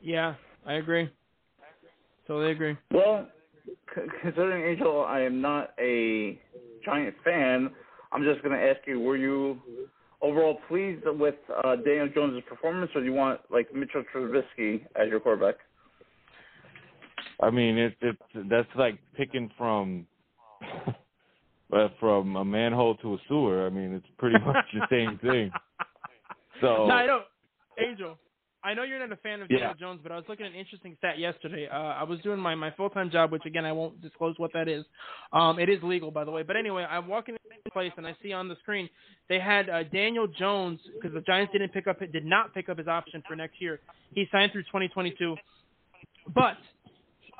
Yeah, 0.00 0.34
I 0.66 0.74
agree. 0.74 1.08
Totally 2.26 2.50
agree. 2.50 2.76
Well, 2.90 3.28
c- 3.94 4.00
considering 4.20 4.64
Angel, 4.64 5.04
I 5.04 5.20
am 5.20 5.40
not 5.40 5.70
a 5.78 6.40
Giant 6.84 7.14
fan. 7.24 7.70
I'm 8.12 8.24
just 8.24 8.42
going 8.42 8.58
to 8.58 8.64
ask 8.64 8.80
you: 8.86 9.00
Were 9.00 9.16
you 9.16 9.58
overall 10.20 10.58
pleased 10.68 11.04
with 11.06 11.34
uh, 11.64 11.76
Daniel 11.76 12.08
Jones' 12.14 12.42
performance, 12.48 12.90
or 12.94 13.00
do 13.00 13.06
you 13.06 13.12
want 13.12 13.40
like 13.50 13.74
Mitchell 13.74 14.04
Trubisky 14.14 14.84
as 14.96 15.08
your 15.08 15.20
quarterback? 15.20 15.56
I 17.40 17.50
mean, 17.50 17.76
it, 17.76 17.96
it's 18.00 18.18
that's 18.48 18.68
like 18.76 18.98
picking 19.16 19.50
from 19.58 20.06
uh, 21.72 21.88
from 21.98 22.36
a 22.36 22.44
manhole 22.44 22.96
to 22.96 23.14
a 23.14 23.18
sewer. 23.28 23.66
I 23.66 23.70
mean, 23.70 23.92
it's 23.92 24.06
pretty 24.18 24.38
much 24.44 24.64
the 24.72 24.86
same 24.90 25.18
thing. 25.18 25.50
So 26.60 26.86
No, 26.86 26.94
I 26.94 27.06
don't. 27.06 27.24
Angel, 27.84 28.16
I 28.64 28.74
know 28.74 28.84
you're 28.84 28.98
not 28.98 29.10
a 29.10 29.16
fan 29.16 29.42
of 29.42 29.50
Yeah. 29.50 29.58
Daniel 29.58 29.74
Jones, 29.74 30.00
but 30.02 30.12
I 30.12 30.16
was 30.16 30.24
looking 30.28 30.46
at 30.46 30.52
an 30.52 30.58
interesting 30.58 30.94
stat 30.98 31.18
yesterday. 31.18 31.68
Uh, 31.68 31.76
I 31.76 32.04
was 32.04 32.20
doing 32.20 32.38
my, 32.38 32.54
my 32.54 32.70
full 32.72 32.90
time 32.90 33.10
job, 33.10 33.32
which 33.32 33.44
again 33.44 33.64
I 33.64 33.72
won't 33.72 34.00
disclose 34.00 34.38
what 34.38 34.52
that 34.52 34.68
is. 34.68 34.84
Um, 35.32 35.58
it 35.58 35.68
is 35.68 35.82
legal, 35.82 36.10
by 36.10 36.24
the 36.24 36.30
way. 36.30 36.42
But 36.42 36.56
anyway, 36.56 36.84
I'm 36.88 37.08
walking 37.08 37.34
in 37.34 37.40
the 37.64 37.70
place 37.70 37.92
and 37.96 38.06
I 38.06 38.16
see 38.22 38.32
on 38.32 38.48
the 38.48 38.56
screen 38.62 38.88
they 39.28 39.40
had 39.40 39.68
uh, 39.68 39.82
Daniel 39.84 40.28
Jones 40.28 40.78
because 40.94 41.12
the 41.14 41.22
Giants 41.22 41.52
didn't 41.52 41.72
pick 41.72 41.86
up 41.86 41.98
did 42.00 42.24
not 42.24 42.54
pick 42.54 42.68
up 42.68 42.78
his 42.78 42.88
option 42.88 43.22
for 43.26 43.34
next 43.34 43.60
year. 43.60 43.80
He 44.14 44.26
signed 44.30 44.52
through 44.52 44.64
2022, 44.64 45.36
but 46.34 46.56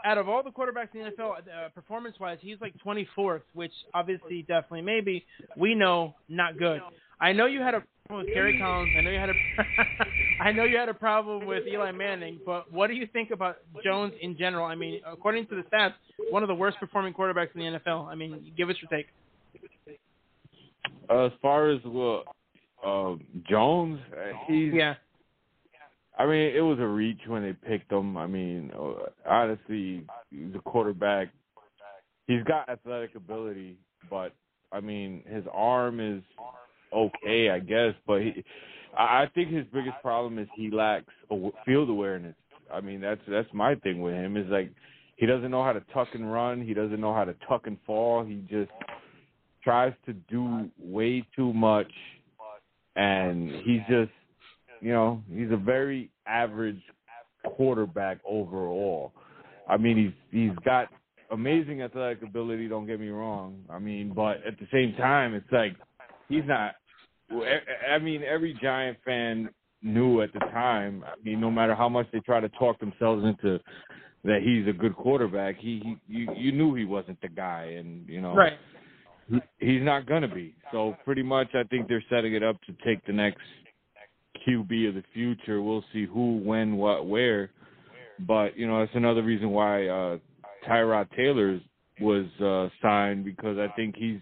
out 0.04 0.18
of 0.18 0.28
all 0.28 0.42
the 0.42 0.50
quarterbacks 0.50 0.94
in 0.94 1.04
the 1.04 1.10
NFL, 1.10 1.38
uh, 1.38 1.68
performance 1.74 2.16
wise, 2.18 2.38
he's 2.40 2.56
like 2.60 2.74
24th, 2.84 3.42
which 3.54 3.72
obviously, 3.94 4.42
definitely, 4.42 4.82
maybe 4.82 5.24
we 5.56 5.74
know 5.74 6.14
not 6.28 6.58
good. 6.58 6.80
I 7.22 7.32
know 7.32 7.46
you 7.46 7.60
had 7.60 7.74
a 7.74 7.84
problem 8.08 8.26
with 8.26 8.34
Gary 8.34 8.58
Collins. 8.58 8.90
I 8.98 9.00
know 9.00 9.10
you 9.10 9.18
had 9.18 9.30
a, 9.30 9.34
I 10.42 10.50
know 10.50 10.64
you 10.64 10.76
had 10.76 10.88
a 10.88 10.94
problem 10.94 11.46
with 11.46 11.68
Eli 11.68 11.92
Manning. 11.92 12.40
But 12.44 12.70
what 12.72 12.88
do 12.88 12.94
you 12.94 13.06
think 13.06 13.30
about 13.30 13.58
Jones 13.84 14.12
in 14.20 14.36
general? 14.36 14.66
I 14.66 14.74
mean, 14.74 15.00
according 15.06 15.46
to 15.46 15.54
the 15.54 15.62
stats, 15.62 15.94
one 16.30 16.42
of 16.42 16.48
the 16.48 16.54
worst 16.54 16.78
performing 16.78 17.14
quarterbacks 17.14 17.54
in 17.54 17.60
the 17.60 17.78
NFL. 17.78 18.08
I 18.08 18.16
mean, 18.16 18.52
give 18.56 18.68
us 18.68 18.76
your 18.82 18.90
take. 18.90 19.06
Uh, 21.08 21.26
as 21.26 21.32
far 21.40 21.70
as 21.70 21.78
well, 21.84 22.24
uh, 22.84 23.14
Jones, 23.48 24.00
he's 24.48 24.72
yeah. 24.74 24.94
I 26.18 26.26
mean, 26.26 26.52
it 26.54 26.60
was 26.60 26.78
a 26.80 26.86
reach 26.86 27.20
when 27.26 27.42
they 27.42 27.52
picked 27.52 27.90
him. 27.90 28.16
I 28.16 28.26
mean, 28.26 28.72
uh, 28.76 28.94
honestly, 29.28 30.04
the 30.32 30.58
quarterback, 30.64 31.28
he's 32.26 32.42
got 32.42 32.68
athletic 32.68 33.14
ability, 33.14 33.78
but 34.10 34.34
I 34.72 34.80
mean, 34.80 35.22
his 35.26 35.44
arm 35.52 36.00
is 36.00 36.22
okay, 36.94 37.50
I 37.50 37.58
guess. 37.58 37.94
But 38.06 38.22
he, 38.22 38.44
I 38.96 39.26
think 39.34 39.50
his 39.50 39.64
biggest 39.72 39.96
problem 40.02 40.38
is 40.38 40.48
he 40.56 40.70
lacks 40.70 41.12
field 41.64 41.90
awareness. 41.90 42.34
I 42.72 42.80
mean, 42.80 43.00
that's 43.00 43.20
that's 43.28 43.48
my 43.52 43.74
thing 43.76 44.00
with 44.00 44.14
him 44.14 44.36
is 44.36 44.46
like 44.48 44.70
he 45.16 45.26
doesn't 45.26 45.50
know 45.50 45.62
how 45.62 45.72
to 45.72 45.82
tuck 45.92 46.08
and 46.14 46.32
run. 46.32 46.62
He 46.62 46.74
doesn't 46.74 47.00
know 47.00 47.14
how 47.14 47.24
to 47.24 47.34
tuck 47.48 47.66
and 47.66 47.78
fall. 47.86 48.24
He 48.24 48.44
just 48.50 48.70
tries 49.62 49.92
to 50.06 50.12
do 50.12 50.70
way 50.78 51.26
too 51.36 51.52
much, 51.52 51.92
and 52.96 53.50
he's 53.64 53.80
just 53.88 54.10
you 54.82 54.92
know, 54.92 55.22
he's 55.32 55.50
a 55.52 55.56
very 55.56 56.10
average 56.26 56.82
quarterback 57.44 58.18
overall. 58.28 59.12
I 59.68 59.76
mean, 59.76 59.96
he's 59.96 60.40
he's 60.40 60.58
got 60.64 60.88
amazing 61.30 61.82
athletic 61.82 62.22
ability. 62.22 62.68
Don't 62.68 62.86
get 62.86 62.98
me 62.98 63.08
wrong. 63.08 63.62
I 63.70 63.78
mean, 63.78 64.12
but 64.14 64.44
at 64.44 64.58
the 64.58 64.66
same 64.72 64.94
time, 64.98 65.34
it's 65.34 65.50
like 65.52 65.76
he's 66.28 66.42
not. 66.46 66.74
I 67.30 67.98
mean, 67.98 68.22
every 68.22 68.56
Giant 68.62 68.98
fan 69.04 69.48
knew 69.82 70.22
at 70.22 70.32
the 70.32 70.40
time. 70.40 71.04
I 71.06 71.14
mean, 71.24 71.40
no 71.40 71.50
matter 71.50 71.74
how 71.74 71.88
much 71.88 72.06
they 72.12 72.20
try 72.20 72.40
to 72.40 72.48
talk 72.50 72.78
themselves 72.80 73.24
into 73.24 73.58
that 74.24 74.40
he's 74.42 74.66
a 74.68 74.72
good 74.72 74.94
quarterback, 74.96 75.56
he, 75.58 75.80
he 76.06 76.20
you 76.20 76.34
you 76.36 76.52
knew 76.52 76.74
he 76.74 76.84
wasn't 76.84 77.20
the 77.20 77.28
guy, 77.28 77.74
and 77.78 78.08
you 78.08 78.20
know, 78.20 78.34
Right. 78.34 78.58
he, 79.28 79.40
he's 79.58 79.82
not 79.82 80.06
gonna 80.06 80.32
be. 80.32 80.54
So 80.70 80.96
pretty 81.04 81.22
much, 81.22 81.48
I 81.54 81.64
think 81.64 81.88
they're 81.88 82.04
setting 82.08 82.34
it 82.34 82.42
up 82.42 82.56
to 82.62 82.72
take 82.84 83.04
the 83.06 83.12
next 83.12 83.40
QB 84.46 84.88
of 84.88 84.94
the 84.94 85.04
future. 85.12 85.62
We'll 85.62 85.84
see 85.92 86.06
who, 86.06 86.38
when, 86.38 86.76
what, 86.76 87.06
where. 87.06 87.50
But 88.20 88.56
you 88.56 88.66
know, 88.66 88.80
that's 88.80 88.94
another 88.94 89.22
reason 89.22 89.50
why 89.50 89.86
uh 89.88 90.18
Tyrod 90.68 91.08
Taylor 91.16 91.60
was 92.00 92.26
uh 92.40 92.68
signed 92.80 93.24
because 93.24 93.58
I 93.58 93.68
think 93.74 93.96
he's 93.96 94.20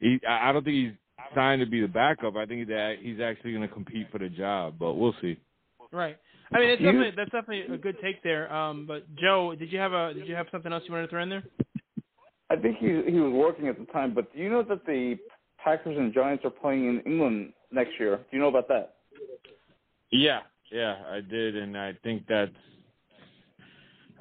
he 0.00 0.18
I 0.28 0.52
don't 0.52 0.64
think 0.64 0.76
he's 0.76 0.92
signed 1.34 1.60
to 1.60 1.66
be 1.66 1.80
the 1.80 1.88
backup. 1.88 2.36
I 2.36 2.46
think 2.46 2.68
that 2.68 2.96
he's 3.00 3.20
actually 3.20 3.52
going 3.52 3.66
to 3.66 3.72
compete 3.72 4.08
for 4.10 4.18
the 4.18 4.28
job, 4.28 4.74
but 4.78 4.94
we'll 4.94 5.14
see. 5.20 5.38
Right. 5.92 6.16
I 6.52 6.58
mean, 6.58 6.70
it's 6.70 6.82
definitely 6.82 7.12
that's 7.16 7.30
definitely 7.30 7.74
a 7.74 7.78
good 7.78 7.96
take 8.02 8.22
there. 8.22 8.52
Um, 8.52 8.86
but 8.86 9.04
Joe, 9.16 9.54
did 9.58 9.70
you 9.70 9.78
have 9.78 9.92
a 9.92 10.14
did 10.14 10.26
you 10.26 10.34
have 10.34 10.46
something 10.50 10.72
else 10.72 10.82
you 10.86 10.92
wanted 10.92 11.06
to 11.06 11.10
throw 11.10 11.22
in 11.22 11.28
there? 11.28 11.44
I 12.50 12.56
think 12.56 12.78
he 12.78 12.86
he 12.86 13.20
was 13.20 13.32
working 13.32 13.68
at 13.68 13.78
the 13.78 13.84
time, 13.86 14.14
but 14.14 14.32
do 14.32 14.40
you 14.40 14.48
know 14.48 14.62
that 14.62 14.86
the 14.86 15.16
Packers 15.62 15.96
and 15.98 16.14
Giants 16.14 16.44
are 16.44 16.50
playing 16.50 16.86
in 16.86 17.00
England 17.00 17.52
next 17.70 17.92
year? 18.00 18.16
Do 18.16 18.36
you 18.36 18.38
know 18.38 18.48
about 18.48 18.68
that? 18.68 18.94
Yeah, 20.10 20.40
yeah, 20.72 20.96
I 21.06 21.20
did, 21.20 21.56
and 21.56 21.76
I 21.76 21.92
think 22.02 22.24
that's 22.26 22.52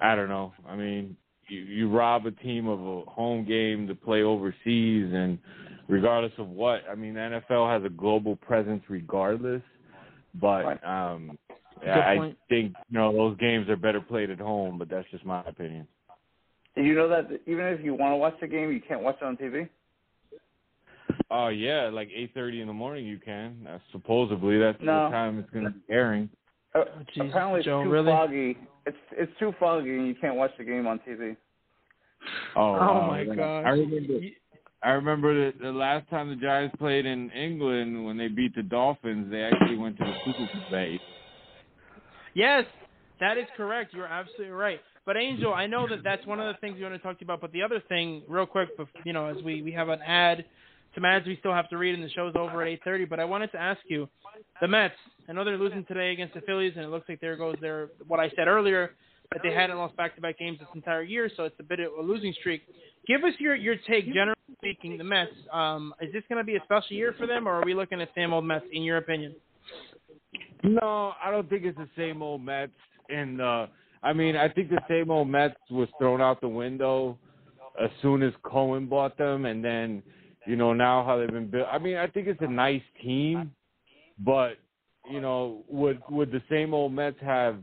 I 0.01 0.15
don't 0.15 0.29
know. 0.29 0.53
I 0.67 0.75
mean, 0.75 1.15
you, 1.49 1.59
you 1.59 1.89
rob 1.89 2.25
a 2.25 2.31
team 2.31 2.67
of 2.67 2.79
a 2.79 3.01
home 3.09 3.45
game 3.45 3.87
to 3.87 3.95
play 3.95 4.23
overseas, 4.23 5.11
and 5.13 5.37
regardless 5.87 6.33
of 6.37 6.49
what, 6.49 6.81
I 6.89 6.95
mean, 6.95 7.13
the 7.13 7.41
NFL 7.49 7.71
has 7.71 7.85
a 7.85 7.93
global 7.93 8.35
presence 8.35 8.83
regardless. 8.89 9.61
But 10.39 10.85
um, 10.85 11.37
I 11.85 12.33
think 12.49 12.75
you 12.89 12.99
know 12.99 13.11
those 13.11 13.37
games 13.37 13.69
are 13.69 13.75
better 13.75 14.01
played 14.01 14.29
at 14.29 14.39
home, 14.39 14.77
but 14.77 14.89
that's 14.89 15.09
just 15.11 15.25
my 15.25 15.43
opinion. 15.45 15.87
You 16.75 16.93
know 16.93 17.09
that 17.09 17.27
even 17.47 17.65
if 17.65 17.83
you 17.83 17.95
want 17.95 18.11
to 18.11 18.17
watch 18.17 18.35
the 18.39 18.47
game, 18.47 18.71
you 18.71 18.81
can't 18.87 19.01
watch 19.01 19.17
it 19.19 19.25
on 19.25 19.35
TV? 19.37 19.67
Oh 21.31 21.47
yeah, 21.47 21.89
like 21.91 22.09
eight 22.15 22.33
thirty 22.33 22.61
in 22.61 22.67
the 22.67 22.73
morning 22.73 23.05
you 23.05 23.17
can. 23.17 23.67
Uh, 23.67 23.79
supposedly 23.91 24.59
that's 24.59 24.77
No. 24.81 25.05
the 25.05 25.11
time 25.11 25.39
it's 25.39 25.49
going 25.49 25.65
to 25.65 25.71
be 25.71 25.81
airing. 25.89 26.29
Uh, 26.75 26.83
Jesus, 27.13 27.29
apparently, 27.29 27.59
it's 27.59 27.65
Joe, 27.65 27.83
too 27.83 27.89
really? 27.89 28.11
foggy. 28.11 28.57
It's 28.85 28.97
it's 29.11 29.31
too 29.39 29.53
foggy, 29.59 29.97
and 29.97 30.07
you 30.07 30.15
can't 30.15 30.35
watch 30.35 30.51
the 30.57 30.63
game 30.63 30.87
on 30.87 30.99
TV. 31.07 31.35
Oh, 32.55 32.73
wow. 32.73 33.07
my 33.07 33.35
god! 33.35 33.65
I 33.65 33.69
remember. 33.69 34.19
I 34.83 34.89
remember 34.91 35.51
the, 35.51 35.57
the 35.59 35.71
last 35.71 36.07
time 36.09 36.29
the 36.29 36.35
Giants 36.35 36.75
played 36.77 37.05
in 37.05 37.31
England 37.31 38.05
when 38.05 38.15
they 38.15 38.27
beat 38.27 38.55
the 38.55 38.61
Dolphins. 38.61 39.31
They 39.31 39.41
actually 39.41 39.77
went 39.77 39.97
to 39.97 40.05
the 40.05 40.13
Super 40.23 40.47
Bowl. 40.69 40.97
Yes, 42.35 42.65
that 43.19 43.37
is 43.39 43.45
correct. 43.57 43.93
You're 43.93 44.05
absolutely 44.05 44.49
right. 44.49 44.79
But 45.05 45.17
Angel, 45.17 45.53
I 45.53 45.65
know 45.65 45.87
that 45.87 46.03
that's 46.03 46.25
one 46.27 46.39
of 46.39 46.53
the 46.53 46.59
things 46.59 46.75
you 46.77 46.83
want 46.83 46.95
to 46.95 46.99
talk 46.99 47.17
to 47.17 47.25
you 47.25 47.25
about. 47.25 47.41
But 47.41 47.53
the 47.53 47.63
other 47.63 47.81
thing, 47.89 48.21
real 48.27 48.45
quick, 48.45 48.69
you 49.03 49.13
know, 49.13 49.25
as 49.27 49.41
we 49.43 49.61
we 49.61 49.71
have 49.71 49.89
an 49.89 50.01
ad, 50.05 50.45
some 50.97 51.05
ads 51.05 51.27
we 51.27 51.37
still 51.37 51.53
have 51.53 51.69
to 51.69 51.77
read, 51.77 51.93
and 51.93 52.03
the 52.03 52.09
show's 52.09 52.33
over 52.35 52.63
at 52.63 52.67
8:30. 52.67 53.05
But 53.07 53.19
I 53.19 53.25
wanted 53.25 53.51
to 53.51 53.61
ask 53.61 53.79
you, 53.87 54.09
the 54.59 54.67
Mets. 54.67 54.95
I 55.29 55.33
know 55.33 55.43
they're 55.43 55.57
losing 55.57 55.85
today 55.85 56.11
against 56.11 56.33
the 56.33 56.41
Phillies, 56.41 56.73
and 56.75 56.83
it 56.83 56.87
looks 56.87 57.07
like 57.07 57.21
there 57.21 57.35
goes 57.35 57.55
their 57.61 57.89
what 58.07 58.19
I 58.19 58.31
said 58.35 58.47
earlier 58.47 58.95
that 59.31 59.41
they 59.43 59.53
hadn't 59.53 59.77
lost 59.77 59.95
back-to-back 59.95 60.39
games 60.39 60.57
this 60.57 60.69
entire 60.73 61.03
year, 61.03 61.29
so 61.35 61.43
it's 61.43 61.59
a 61.59 61.63
bit 61.63 61.81
of 61.81 61.91
a 61.99 62.01
losing 62.01 62.33
streak. 62.39 62.63
Give 63.05 63.23
us 63.23 63.33
your 63.37 63.53
your 63.53 63.75
take, 63.87 64.11
generally 64.11 64.33
speaking, 64.57 64.97
the 64.97 65.03
Mets. 65.03 65.31
Um, 65.53 65.93
is 66.01 66.11
this 66.13 66.23
going 66.29 66.39
to 66.39 66.43
be 66.43 66.55
a 66.55 66.63
special 66.63 66.95
year 66.95 67.13
for 67.15 67.27
them, 67.27 67.47
or 67.47 67.51
are 67.51 67.63
we 67.63 67.75
looking 67.75 68.01
at 68.01 68.09
same 68.15 68.33
old 68.33 68.45
Mets, 68.45 68.65
in 68.71 68.81
your 68.81 68.97
opinion? 68.97 69.35
No, 70.63 71.13
I 71.23 71.29
don't 71.29 71.47
think 71.47 71.63
it's 71.63 71.77
the 71.77 71.89
same 71.95 72.23
old 72.23 72.41
Mets. 72.41 72.71
And 73.09 73.39
uh, 73.39 73.67
I 74.01 74.13
mean, 74.13 74.35
I 74.35 74.49
think 74.49 74.69
the 74.69 74.81
same 74.89 75.11
old 75.11 75.27
Mets 75.27 75.59
was 75.69 75.89
thrown 75.99 76.21
out 76.21 76.41
the 76.41 76.49
window 76.49 77.19
as 77.79 77.91
soon 78.01 78.23
as 78.23 78.33
Cohen 78.41 78.87
bought 78.87 79.15
them, 79.19 79.45
and 79.45 79.63
then 79.63 80.01
you 80.47 80.55
know 80.55 80.73
now 80.73 81.03
how 81.05 81.17
they've 81.17 81.27
been 81.31 81.49
built. 81.49 81.67
I 81.71 81.77
mean, 81.77 81.97
I 81.97 82.07
think 82.07 82.27
it's 82.27 82.41
a 82.41 82.47
nice 82.47 82.81
team, 83.03 83.51
but 84.19 84.53
you 85.09 85.21
know, 85.21 85.63
would 85.69 86.01
would 86.09 86.31
the 86.31 86.41
same 86.49 86.73
old 86.73 86.93
Mets 86.93 87.17
have 87.21 87.57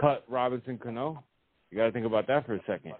cut 0.00 0.24
Robinson 0.28 0.78
Cano? 0.78 1.22
You 1.70 1.78
got 1.78 1.86
to 1.86 1.92
think 1.92 2.06
about 2.06 2.26
that 2.28 2.46
for 2.46 2.54
a 2.54 2.60
second. 2.66 2.94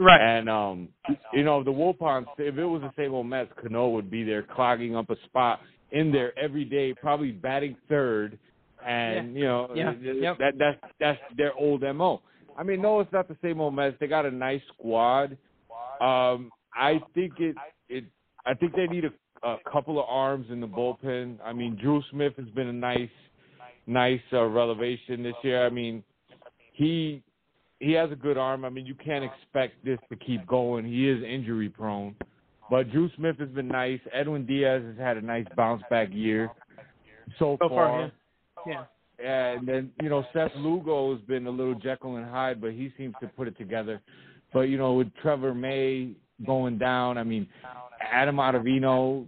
Right. 0.00 0.20
And 0.20 0.48
um, 0.48 0.88
you 1.32 1.42
know, 1.42 1.64
the 1.64 1.70
Wilpons, 1.72 2.26
if 2.38 2.56
it 2.56 2.64
was 2.64 2.82
the 2.82 2.92
same 2.96 3.12
old 3.14 3.26
Mets, 3.26 3.50
Cano 3.60 3.88
would 3.88 4.10
be 4.10 4.24
there 4.24 4.42
clogging 4.42 4.96
up 4.96 5.10
a 5.10 5.16
spot 5.26 5.60
in 5.90 6.12
there 6.12 6.38
every 6.38 6.64
day, 6.64 6.94
probably 6.94 7.32
batting 7.32 7.76
third, 7.88 8.38
and 8.86 9.34
Yeah. 9.34 9.40
you 9.40 9.44
know 9.44 9.70
Yeah. 9.74 10.12
Yep. 10.12 10.38
that 10.38 10.58
that's 10.58 10.78
that's 11.00 11.18
their 11.36 11.54
old 11.54 11.82
mo. 11.82 12.22
I 12.56 12.62
mean, 12.62 12.82
no, 12.82 13.00
it's 13.00 13.12
not 13.12 13.28
the 13.28 13.36
same 13.42 13.60
old 13.60 13.74
Mets. 13.74 13.96
They 14.00 14.06
got 14.06 14.26
a 14.26 14.30
nice 14.30 14.62
squad. 14.74 15.36
Um, 16.00 16.50
I 16.74 17.00
think 17.14 17.34
it 17.38 17.56
it 17.88 18.04
I 18.48 18.54
think 18.54 18.74
they 18.74 18.86
need 18.86 19.04
a, 19.04 19.46
a 19.46 19.56
couple 19.70 19.98
of 19.98 20.06
arms 20.08 20.46
in 20.50 20.60
the 20.60 20.66
bullpen. 20.66 21.36
I 21.44 21.52
mean, 21.52 21.76
Drew 21.80 22.02
Smith 22.10 22.32
has 22.36 22.48
been 22.48 22.68
a 22.68 22.72
nice 22.72 23.10
nice 23.86 24.20
uh, 24.32 24.44
revelation 24.44 25.22
this 25.22 25.34
year. 25.42 25.64
I 25.64 25.70
mean, 25.70 26.02
he 26.72 27.22
he 27.80 27.92
has 27.92 28.10
a 28.10 28.16
good 28.16 28.38
arm. 28.38 28.64
I 28.64 28.70
mean, 28.70 28.86
you 28.86 28.94
can't 28.94 29.24
expect 29.24 29.84
this 29.84 29.98
to 30.10 30.16
keep 30.16 30.46
going. 30.46 30.84
He 30.84 31.08
is 31.08 31.22
injury 31.22 31.68
prone. 31.68 32.16
But 32.70 32.90
Drew 32.90 33.08
Smith 33.16 33.38
has 33.38 33.48
been 33.48 33.68
nice. 33.68 34.00
Edwin 34.12 34.44
Diaz 34.44 34.82
has 34.84 34.98
had 34.98 35.16
a 35.16 35.22
nice 35.22 35.46
bounce 35.56 35.82
back 35.88 36.08
year 36.12 36.50
so, 37.38 37.56
So 37.60 37.68
far, 37.68 38.10
far. 38.54 38.62
yeah. 38.66 38.84
And 39.24 39.66
then, 39.66 39.90
you 40.00 40.08
know, 40.08 40.24
Seth 40.32 40.52
Lugo 40.56 41.12
has 41.14 41.22
been 41.24 41.46
a 41.46 41.50
little 41.50 41.74
Jekyll 41.74 42.16
and 42.16 42.26
Hyde, 42.26 42.60
but 42.60 42.72
he 42.72 42.92
seems 42.96 43.14
to 43.20 43.26
put 43.28 43.48
it 43.48 43.58
together. 43.58 44.00
But, 44.52 44.62
you 44.62 44.78
know, 44.78 44.94
with 44.94 45.08
Trevor 45.20 45.54
May 45.54 46.12
going 46.46 46.78
down, 46.78 47.18
I 47.18 47.24
mean, 47.24 47.46
Adam 48.12 48.36
Ottavino, 48.36 49.26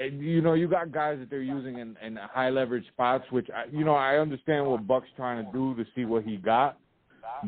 eh, 0.00 0.06
you 0.06 0.40
know, 0.40 0.54
you 0.54 0.68
got 0.68 0.92
guys 0.92 1.18
that 1.20 1.30
they're 1.30 1.42
using 1.42 1.78
in, 1.78 1.96
in 2.04 2.16
high 2.16 2.50
leverage 2.50 2.86
spots, 2.88 3.24
which, 3.30 3.48
I, 3.54 3.64
you 3.70 3.84
know, 3.84 3.94
I 3.94 4.18
understand 4.18 4.66
what 4.66 4.86
Buck's 4.86 5.08
trying 5.16 5.44
to 5.44 5.52
do 5.52 5.74
to 5.76 5.84
see 5.94 6.04
what 6.04 6.24
he 6.24 6.36
got. 6.36 6.78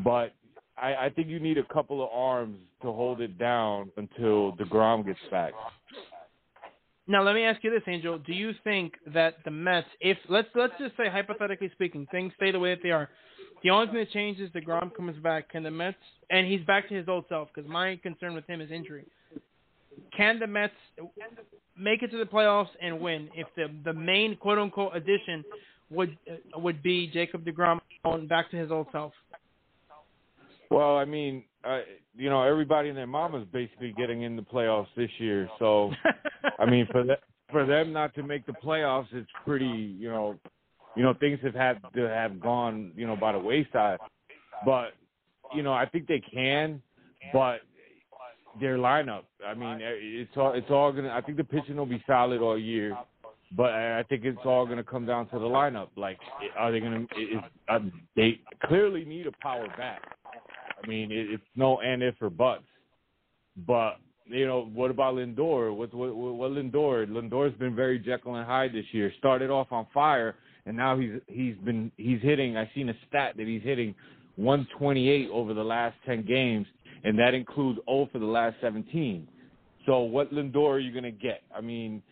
But 0.03 0.33
I, 0.77 0.95
I 0.95 1.09
think 1.09 1.27
you 1.27 1.39
need 1.39 1.57
a 1.57 1.63
couple 1.63 2.03
of 2.03 2.09
arms 2.11 2.57
to 2.81 2.91
hold 2.91 3.21
it 3.21 3.37
down 3.37 3.91
until 3.97 4.53
deGrom 4.53 5.05
gets 5.05 5.19
back. 5.31 5.53
Now 7.07 7.23
let 7.23 7.35
me 7.35 7.43
ask 7.43 7.63
you 7.63 7.71
this, 7.71 7.83
Angel. 7.87 8.17
Do 8.17 8.33
you 8.33 8.51
think 8.65 8.93
that 9.13 9.35
the 9.45 9.51
Mets, 9.51 9.87
if 10.01 10.17
let's 10.27 10.49
let's 10.55 10.73
just 10.77 10.95
say 10.97 11.09
hypothetically 11.09 11.71
speaking, 11.71 12.05
things 12.11 12.33
stay 12.35 12.51
the 12.51 12.59
way 12.59 12.71
that 12.75 12.83
they 12.83 12.91
are, 12.91 13.09
the 13.63 13.69
only 13.69 13.87
thing 13.87 13.95
that 13.95 14.11
changes, 14.11 14.49
deGrom 14.51 14.93
comes 14.95 15.17
back. 15.19 15.49
Can 15.51 15.63
the 15.63 15.71
Mets, 15.71 15.97
and 16.29 16.47
he's 16.47 16.63
back 16.65 16.87
to 16.89 16.95
his 16.95 17.07
old 17.07 17.25
self? 17.29 17.49
Because 17.53 17.69
my 17.69 17.99
concern 18.03 18.33
with 18.33 18.45
him 18.47 18.61
is 18.61 18.71
injury. 18.71 19.05
Can 20.15 20.39
the 20.39 20.47
Mets 20.47 20.73
make 21.77 22.03
it 22.03 22.11
to 22.11 22.17
the 22.17 22.25
playoffs 22.25 22.69
and 22.81 22.99
win 22.99 23.29
if 23.35 23.47
the 23.55 23.67
the 23.83 23.93
main 23.93 24.35
quote 24.37 24.59
unquote 24.59 24.95
addition 24.95 25.43
would 25.89 26.17
uh, 26.29 26.59
would 26.59 26.83
be 26.83 27.07
Jacob 27.07 27.45
deGrom 27.45 27.79
going 28.03 28.27
back 28.27 28.51
to 28.51 28.57
his 28.57 28.71
old 28.71 28.87
self? 28.91 29.13
Well, 30.69 30.97
I 30.97 31.05
mean, 31.05 31.43
uh, 31.63 31.79
you 32.15 32.29
know, 32.29 32.43
everybody 32.43 32.89
and 32.89 32.97
their 32.97 33.07
mama's 33.07 33.47
basically 33.53 33.93
getting 33.97 34.23
in 34.23 34.35
the 34.35 34.41
playoffs 34.41 34.87
this 34.95 35.09
year. 35.17 35.49
So, 35.59 35.91
I 36.59 36.65
mean, 36.65 36.87
for 36.91 37.03
that, 37.05 37.19
for 37.51 37.65
them 37.65 37.93
not 37.93 38.13
to 38.15 38.23
make 38.23 38.45
the 38.45 38.53
playoffs, 38.53 39.07
it's 39.13 39.29
pretty, 39.45 39.95
you 39.97 40.09
know, 40.09 40.37
you 40.97 41.03
know, 41.03 41.13
things 41.13 41.39
have 41.43 41.53
had 41.53 41.79
to 41.95 42.09
have 42.09 42.39
gone, 42.39 42.91
you 42.95 43.05
know, 43.05 43.15
by 43.15 43.31
the 43.31 43.39
wayside. 43.39 43.99
But, 44.65 44.89
you 45.55 45.61
know, 45.61 45.73
I 45.73 45.85
think 45.85 46.07
they 46.07 46.19
can, 46.19 46.81
but 47.31 47.61
their 48.59 48.77
lineup. 48.77 49.23
I 49.45 49.53
mean, 49.53 49.81
eh, 49.81 50.21
it's 50.21 50.31
all 50.35 50.53
it's 50.53 50.69
all 50.69 50.91
gonna. 50.91 51.09
I 51.09 51.21
think 51.21 51.37
the 51.37 51.43
pitching 51.43 51.75
will 51.75 51.85
be 51.85 52.03
solid 52.07 52.41
all 52.41 52.57
year. 52.57 52.97
But 53.55 53.71
I 53.71 54.03
think 54.03 54.25
it's 54.25 54.39
all 54.43 54.67
to 54.67 54.83
come 54.83 55.05
down 55.05 55.29
to 55.29 55.39
the 55.39 55.45
lineup. 55.45 55.87
Like, 55.95 56.17
are 56.57 56.71
they 56.71 56.81
to? 56.81 57.03
Is, 57.03 57.39
uh, 57.69 57.79
they 58.15 58.41
clearly 58.65 59.05
need 59.05 59.25
a 59.25 59.31
power 59.41 59.67
bat. 59.77 60.01
I 60.83 60.85
mean, 60.85 61.11
it, 61.11 61.29
it's 61.31 61.43
no 61.55 61.79
and 61.79 62.03
if 62.03 62.15
or 62.21 62.29
buts. 62.29 62.63
But 63.65 63.99
you 64.25 64.45
know, 64.45 64.69
what 64.73 64.91
about 64.91 65.15
Lindor? 65.15 65.75
What 65.75 65.93
what, 65.93 66.15
what 66.15 66.51
Lindor? 66.51 67.07
Lindor's 67.07 67.57
been 67.57 67.75
very 67.75 67.99
Jekyll 67.99 68.35
and 68.35 68.45
Hyde 68.45 68.73
this 68.73 68.85
year. 68.91 69.13
Started 69.17 69.49
off 69.49 69.71
on 69.71 69.87
fire, 69.93 70.35
and 70.67 70.75
now 70.75 70.97
he's 70.97 71.13
he's 71.27 71.55
been 71.63 71.91
he's 71.97 72.21
hitting. 72.21 72.57
I 72.57 72.69
seen 72.75 72.89
a 72.89 72.95
stat 73.07 73.35
that 73.37 73.47
he's 73.47 73.63
hitting 73.63 73.95
128 74.35 75.29
over 75.31 75.53
the 75.53 75.63
last 75.63 75.95
10 76.05 76.25
games, 76.25 76.67
and 77.03 77.17
that 77.17 77.33
includes 77.33 77.79
0 77.89 78.09
for 78.11 78.19
the 78.19 78.25
last 78.25 78.55
17. 78.61 79.27
So 79.85 80.01
what 80.01 80.31
Lindor 80.31 80.69
are 80.71 80.79
you 80.79 80.91
going 80.91 81.05
to 81.05 81.11
get? 81.11 81.41
I 81.55 81.61
mean, 81.61 82.03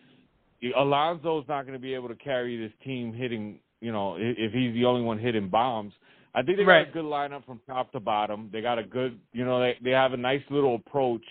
Alonso's 0.76 1.44
not 1.48 1.62
going 1.62 1.74
to 1.74 1.82
be 1.82 1.94
able 1.94 2.08
to 2.08 2.16
carry 2.16 2.56
this 2.56 2.72
team 2.84 3.12
hitting. 3.12 3.60
You 3.80 3.92
know, 3.92 4.16
if 4.18 4.52
he's 4.52 4.72
the 4.72 4.84
only 4.86 5.02
one 5.02 5.18
hitting 5.18 5.48
bombs. 5.48 5.92
I 6.34 6.42
think 6.42 6.58
they 6.58 6.64
got 6.64 6.70
Right. 6.72 6.88
a 6.88 6.92
good 6.92 7.04
lineup 7.04 7.44
from 7.46 7.60
top 7.66 7.92
to 7.92 8.00
bottom. 8.00 8.50
They 8.52 8.60
got 8.60 8.78
a 8.78 8.82
good, 8.82 9.18
you 9.32 9.44
know, 9.44 9.60
they 9.60 9.76
they 9.82 9.90
have 9.90 10.12
a 10.12 10.18
nice 10.18 10.42
little 10.50 10.74
approach, 10.74 11.24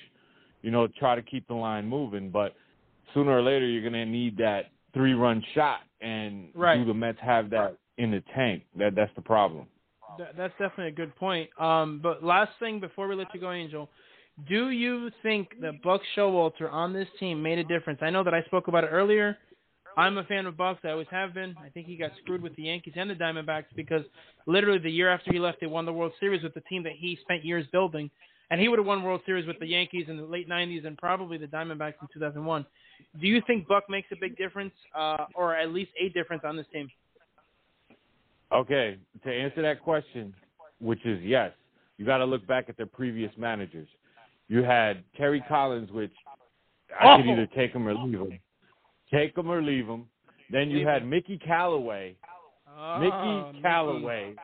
you 0.63 0.71
know, 0.71 0.87
try 0.87 1.15
to 1.15 1.21
keep 1.21 1.47
the 1.47 1.53
line 1.53 1.87
moving. 1.87 2.29
But 2.31 2.55
sooner 3.13 3.31
or 3.31 3.41
later, 3.41 3.67
you're 3.67 3.83
gonna 3.83 4.05
need 4.05 4.37
that 4.37 4.71
three 4.93 5.13
run 5.13 5.43
shot, 5.53 5.81
and 6.01 6.49
Right. 6.53 6.77
do 6.77 6.85
the 6.85 6.93
Mets 6.93 7.19
have 7.19 7.49
that 7.51 7.77
in 7.97 8.11
the 8.11 8.21
tank? 8.33 8.63
That 8.75 8.95
that's 8.95 9.13
the 9.15 9.21
problem. 9.21 9.67
That's 10.17 10.53
definitely 10.53 10.87
a 10.87 10.91
good 10.91 11.15
point. 11.15 11.49
Um, 11.59 11.99
but 12.01 12.23
last 12.23 12.51
thing 12.59 12.79
before 12.79 13.07
we 13.07 13.15
let 13.15 13.33
you 13.33 13.39
go, 13.39 13.51
Angel, 13.51 13.89
do 14.47 14.69
you 14.69 15.09
think 15.23 15.59
that 15.61 15.81
Buck 15.81 16.01
Showalter 16.15 16.71
on 16.71 16.93
this 16.93 17.07
team 17.19 17.41
made 17.41 17.57
a 17.57 17.63
difference? 17.63 17.99
I 18.01 18.09
know 18.09 18.23
that 18.23 18.33
I 18.33 18.41
spoke 18.43 18.67
about 18.67 18.83
it 18.83 18.87
earlier. 18.87 19.37
I'm 19.97 20.17
a 20.17 20.23
fan 20.25 20.45
of 20.45 20.57
Bucks. 20.57 20.81
I 20.83 20.89
always 20.89 21.07
have 21.09 21.33
been. 21.33 21.55
I 21.57 21.69
think 21.69 21.87
he 21.87 21.95
got 21.95 22.11
screwed 22.21 22.41
with 22.41 22.55
the 22.57 22.63
Yankees 22.63 22.93
and 22.97 23.09
the 23.09 23.15
Diamondbacks 23.15 23.73
because 23.75 24.03
literally 24.45 24.79
the 24.79 24.91
year 24.91 25.09
after 25.09 25.31
he 25.31 25.39
left, 25.39 25.61
they 25.61 25.67
won 25.67 25.85
the 25.85 25.93
World 25.93 26.11
Series 26.19 26.43
with 26.43 26.53
the 26.53 26.61
team 26.61 26.83
that 26.83 26.93
he 26.97 27.17
spent 27.21 27.45
years 27.45 27.65
building. 27.71 28.09
And 28.51 28.59
he 28.59 28.67
would 28.67 28.77
have 28.77 28.85
won 28.85 29.03
World 29.03 29.21
Series 29.25 29.47
with 29.47 29.57
the 29.59 29.67
Yankees 29.67 30.05
in 30.07 30.17
the 30.17 30.25
late 30.25 30.49
90s 30.49 30.85
and 30.85 30.97
probably 30.97 31.37
the 31.37 31.47
Diamondbacks 31.47 31.95
in 32.01 32.07
2001. 32.13 32.65
Do 33.19 33.27
you 33.27 33.41
think 33.47 33.67
Buck 33.67 33.89
makes 33.89 34.07
a 34.11 34.15
big 34.19 34.37
difference, 34.37 34.73
uh, 34.93 35.25
or 35.35 35.55
at 35.55 35.71
least 35.71 35.91
a 35.99 36.09
difference 36.09 36.43
on 36.45 36.55
this 36.55 36.65
team? 36.71 36.89
Okay, 38.51 38.97
to 39.23 39.33
answer 39.33 39.61
that 39.61 39.81
question, 39.81 40.33
which 40.79 41.03
is 41.05 41.21
yes, 41.23 41.51
you 41.97 42.05
got 42.05 42.17
to 42.17 42.25
look 42.25 42.45
back 42.45 42.69
at 42.69 42.77
their 42.77 42.85
previous 42.85 43.31
managers. 43.37 43.87
You 44.47 44.63
had 44.63 45.03
Terry 45.17 45.43
Collins, 45.47 45.91
which 45.91 46.13
I 46.99 47.17
could 47.17 47.27
Oh. 47.27 47.31
either 47.31 47.47
take 47.47 47.71
him 47.71 47.87
or 47.87 47.95
leave 47.95 48.19
him. 48.19 48.39
Take 49.11 49.37
him 49.37 49.49
or 49.49 49.61
leave 49.61 49.87
him. 49.87 50.07
Then 50.51 50.69
you 50.69 50.85
had. 50.85 51.05
Mickey 51.05 51.37
Callaway, 51.37 52.15
Oh, 52.77 52.99
Mickey 52.99 53.61
Callaway, 53.61 54.35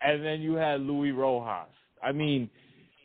and 0.00 0.24
then 0.24 0.40
you 0.40 0.54
had 0.54 0.80
Luis 0.80 1.12
Rojas. 1.14 1.68
I 2.02 2.12
mean, 2.12 2.50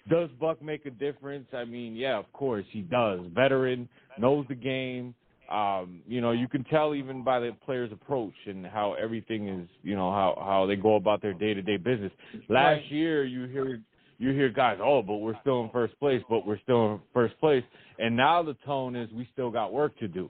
does 0.09 0.29
Buck 0.39 0.61
make 0.61 0.85
a 0.85 0.91
difference? 0.91 1.47
I 1.53 1.65
mean, 1.65 1.95
yeah, 1.95 2.17
of 2.17 2.31
course 2.33 2.65
he 2.69 2.81
does. 2.81 3.19
Veteran, 3.33 3.89
knows 4.19 4.45
the 4.47 4.55
game. 4.55 5.15
Um, 5.49 6.01
you 6.07 6.21
know, 6.21 6.31
you 6.31 6.47
can 6.47 6.63
tell 6.65 6.95
even 6.95 7.23
by 7.23 7.39
the 7.39 7.51
players' 7.65 7.91
approach 7.91 8.33
and 8.47 8.65
how 8.65 8.93
everything 8.93 9.47
is, 9.47 9.69
you 9.83 9.95
know, 9.95 10.11
how 10.11 10.35
how 10.43 10.65
they 10.65 10.75
go 10.75 10.95
about 10.95 11.21
their 11.21 11.33
day 11.33 11.53
to 11.53 11.61
day 11.61 11.77
business. 11.77 12.11
Last 12.49 12.77
Right. 12.77 12.91
year, 12.91 13.25
you 13.25 13.45
hear 13.45 13.79
you 14.17 14.31
hear 14.31 14.49
guys, 14.49 14.79
oh, 14.81 15.01
but 15.03 15.17
we're 15.17 15.39
still 15.41 15.63
in 15.63 15.69
first 15.69 15.99
place, 15.99 16.21
but 16.29 16.47
we're 16.47 16.59
still 16.59 16.93
in 16.93 16.99
first 17.13 17.39
place, 17.39 17.63
and 17.99 18.15
now 18.15 18.41
the 18.41 18.55
tone 18.65 18.95
is 18.95 19.11
we 19.11 19.27
still 19.33 19.51
got 19.51 19.71
work 19.71 19.97
to 19.99 20.07
do. 20.07 20.29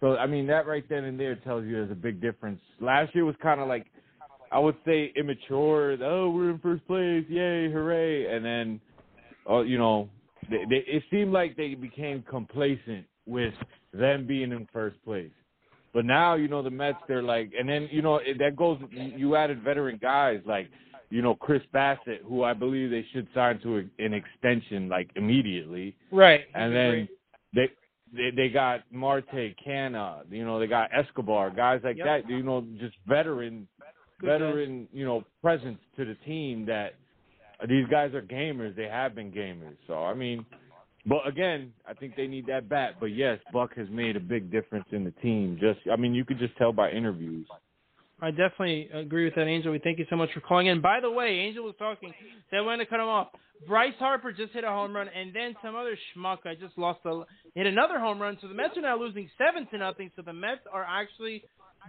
So 0.00 0.16
I 0.16 0.26
mean, 0.26 0.46
that 0.46 0.66
right 0.66 0.88
then 0.88 1.04
and 1.04 1.18
there 1.18 1.34
tells 1.36 1.64
you 1.64 1.72
there's 1.72 1.90
a 1.90 1.96
big 1.96 2.20
difference. 2.20 2.60
Last 2.80 3.14
year 3.14 3.24
was 3.24 3.36
kind 3.42 3.60
of 3.60 3.66
like, 3.66 3.86
I 4.52 4.60
would 4.60 4.76
say 4.84 5.12
immature. 5.16 5.96
Oh, 6.02 6.30
we're 6.30 6.50
in 6.50 6.58
first 6.60 6.86
place, 6.86 7.24
yay, 7.28 7.70
hooray! 7.70 8.26
And 8.26 8.44
then, 8.44 8.80
oh, 9.46 9.62
you 9.62 9.78
know, 9.78 10.08
they, 10.50 10.64
they, 10.68 10.84
it 10.86 11.02
seemed 11.10 11.32
like 11.32 11.56
they 11.56 11.74
became 11.74 12.22
complacent 12.28 13.06
with 13.26 13.54
them 13.92 14.26
being 14.26 14.52
in 14.52 14.66
first 14.72 15.02
place. 15.04 15.30
But 15.94 16.06
now, 16.06 16.34
you 16.34 16.48
know, 16.48 16.62
the 16.62 16.70
Mets, 16.70 16.98
they're 17.06 17.22
like, 17.22 17.52
and 17.58 17.68
then, 17.68 17.88
you 17.92 18.00
know, 18.00 18.18
that 18.38 18.56
goes, 18.56 18.78
you 18.90 19.36
added 19.36 19.62
veteran 19.62 19.98
guys 20.00 20.40
like 20.46 20.68
you 21.12 21.20
know, 21.20 21.34
Chris 21.34 21.60
Bassitt, 21.74 22.22
who 22.26 22.42
I 22.42 22.54
believe 22.54 22.90
they 22.90 23.04
should 23.12 23.28
sign 23.34 23.60
to 23.60 23.78
a, 23.78 24.04
an 24.04 24.14
extension 24.14 24.88
like 24.88 25.10
immediately. 25.14 25.94
Right. 26.10 26.40
And 26.54 26.74
then 26.74 27.08
they 27.54 27.68
they 28.16 28.30
they 28.34 28.48
got 28.48 28.80
Marte, 28.90 29.54
Canha, 29.64 30.22
you 30.30 30.44
know, 30.46 30.58
they 30.58 30.66
got 30.66 30.88
Escobar, 30.90 31.50
guys 31.50 31.82
like 31.84 31.98
Yep. 31.98 32.06
that, 32.06 32.30
you 32.30 32.42
know, 32.42 32.66
just 32.80 32.94
veteran 33.06 33.68
Good 34.20 34.26
veteran, 34.26 34.88
you 34.90 35.04
know, 35.04 35.22
presence 35.42 35.78
to 35.98 36.06
the 36.06 36.14
team 36.24 36.64
that 36.66 36.94
these 37.68 37.86
guys 37.90 38.14
are 38.14 38.22
gamers, 38.22 38.74
they 38.74 38.88
have 38.88 39.14
been 39.14 39.30
gamers. 39.30 39.76
So 39.86 40.02
I 40.02 40.14
mean 40.14 40.46
but 41.06 41.26
again, 41.26 41.72
I 41.86 41.94
think 41.94 42.16
they 42.16 42.26
need 42.26 42.46
that 42.46 42.68
bat. 42.68 42.96
But 43.00 43.06
yes, 43.06 43.38
Buck 43.52 43.76
has 43.76 43.88
made 43.90 44.16
a 44.16 44.20
big 44.20 44.50
difference 44.50 44.86
in 44.92 45.04
the 45.04 45.10
team. 45.22 45.58
Just 45.60 45.80
I 45.92 45.96
mean, 45.96 46.14
you 46.14 46.24
could 46.24 46.38
just 46.38 46.56
tell 46.56 46.72
by 46.72 46.90
interviews. 46.90 47.46
I 48.20 48.30
definitely 48.30 48.88
agree 48.94 49.24
with 49.24 49.34
that, 49.34 49.48
Angel. 49.48 49.72
We 49.72 49.80
thank 49.80 49.98
you 49.98 50.06
so 50.08 50.14
much 50.14 50.30
for 50.32 50.40
calling 50.40 50.68
in. 50.68 50.80
By 50.80 51.00
the 51.00 51.10
way, 51.10 51.40
Angel 51.40 51.64
was 51.64 51.74
talking. 51.76 52.14
They 52.52 52.60
wanted 52.60 52.84
to 52.84 52.90
cut 52.90 53.00
him 53.00 53.08
off. 53.08 53.28
Bryce 53.66 53.94
Harper 53.98 54.32
just 54.32 54.52
hit 54.52 54.62
a 54.62 54.68
home 54.68 54.94
run, 54.94 55.08
and 55.08 55.34
then 55.34 55.56
some 55.62 55.74
other 55.74 55.96
schmuck. 56.14 56.38
I 56.44 56.54
just 56.54 56.78
lost 56.78 57.00
a 57.04 57.22
hit 57.56 57.66
another 57.66 57.98
home 57.98 58.20
run. 58.20 58.38
So 58.40 58.46
the 58.46 58.54
Mets 58.54 58.76
are 58.76 58.82
now 58.82 58.96
losing 58.96 59.28
seven 59.36 59.66
to 59.72 59.78
nothing. 59.78 60.10
So 60.14 60.22
the 60.22 60.32
Mets 60.32 60.60
are 60.72 60.86
actually 60.88 61.42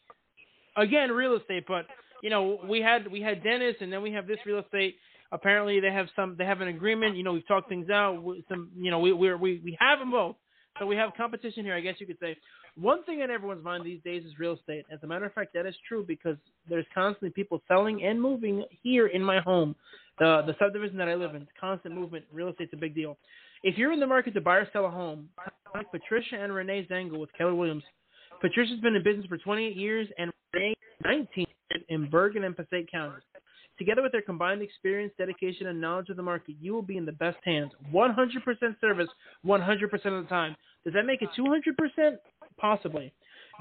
again, 0.77 1.11
real 1.11 1.35
estate, 1.35 1.65
but 1.67 1.85
you 2.21 2.29
know, 2.29 2.59
we 2.67 2.81
had 2.81 3.11
we 3.11 3.21
had 3.21 3.43
Dennis, 3.43 3.75
and 3.81 3.91
then 3.91 4.01
we 4.01 4.11
have 4.11 4.27
this 4.27 4.39
real 4.45 4.59
estate. 4.59 4.95
Apparently, 5.31 5.79
they 5.79 5.91
have 5.91 6.07
some 6.15 6.35
they 6.37 6.45
have 6.45 6.61
an 6.61 6.67
agreement. 6.67 7.15
You 7.15 7.23
know, 7.23 7.33
we've 7.33 7.47
talked 7.47 7.69
things 7.69 7.89
out. 7.89 8.23
Some 8.49 8.69
you 8.75 8.91
know, 8.91 8.99
we 8.99 9.13
we 9.13 9.33
we 9.35 9.61
we 9.63 9.77
have 9.79 9.99
them 9.99 10.11
both, 10.11 10.35
so 10.79 10.85
we 10.85 10.95
have 10.95 11.11
competition 11.15 11.63
here. 11.63 11.75
I 11.75 11.81
guess 11.81 11.95
you 11.99 12.07
could 12.07 12.19
say. 12.19 12.37
One 12.75 13.03
thing 13.03 13.21
on 13.21 13.29
everyone's 13.29 13.65
mind 13.65 13.83
these 13.83 13.99
days 14.05 14.23
is 14.23 14.39
real 14.39 14.53
estate. 14.53 14.85
As 14.89 14.99
a 15.03 15.07
matter 15.07 15.25
of 15.25 15.33
fact, 15.33 15.53
that 15.55 15.65
is 15.65 15.75
true 15.89 16.05
because 16.07 16.37
there's 16.69 16.85
constantly 16.93 17.29
people 17.31 17.61
selling 17.67 18.05
and 18.05 18.21
moving 18.21 18.63
here 18.81 19.07
in 19.07 19.21
my 19.21 19.41
home, 19.41 19.75
the 20.19 20.43
the 20.45 20.55
subdivision 20.57 20.97
that 20.97 21.09
I 21.09 21.15
live 21.15 21.35
in. 21.35 21.45
Constant 21.59 21.93
movement. 21.93 22.25
Real 22.31 22.47
estate's 22.47 22.71
a 22.73 22.77
big 22.77 22.95
deal. 22.95 23.17
If 23.63 23.77
you're 23.77 23.91
in 23.91 23.99
the 23.99 24.07
market 24.07 24.33
to 24.35 24.41
buy 24.41 24.55
or 24.55 24.67
sell 24.71 24.85
a 24.85 24.89
home, 24.89 25.29
contact 25.71 25.91
Patricia 25.91 26.41
and 26.41 26.53
Renee 26.53 26.87
Zangle 26.89 27.19
with 27.19 27.29
Keller 27.37 27.55
Williams. 27.55 27.83
Patricia's 28.39 28.79
been 28.79 28.95
in 28.95 29.03
business 29.03 29.27
for 29.27 29.37
28 29.37 29.75
years 29.75 30.07
and 30.17 30.31
Renee 30.53 30.73
19 31.03 31.45
in 31.89 32.09
Bergen 32.09 32.43
and 32.43 32.55
Passaic 32.55 32.91
counties. 32.91 33.23
Together 33.77 34.03
with 34.03 34.11
their 34.11 34.21
combined 34.21 34.61
experience, 34.61 35.11
dedication, 35.17 35.67
and 35.67 35.81
knowledge 35.81 36.09
of 36.09 36.17
the 36.17 36.23
market, 36.23 36.55
you 36.59 36.73
will 36.73 36.83
be 36.83 36.97
in 36.97 37.05
the 37.05 37.11
best 37.11 37.37
hands. 37.43 37.71
100% 37.91 38.79
service, 38.79 39.07
100% 39.45 40.05
of 40.05 40.23
the 40.23 40.29
time. 40.29 40.55
Does 40.83 40.93
that 40.93 41.05
make 41.05 41.21
it 41.21 41.29
200%? 41.37 42.17
Possibly. 42.57 43.11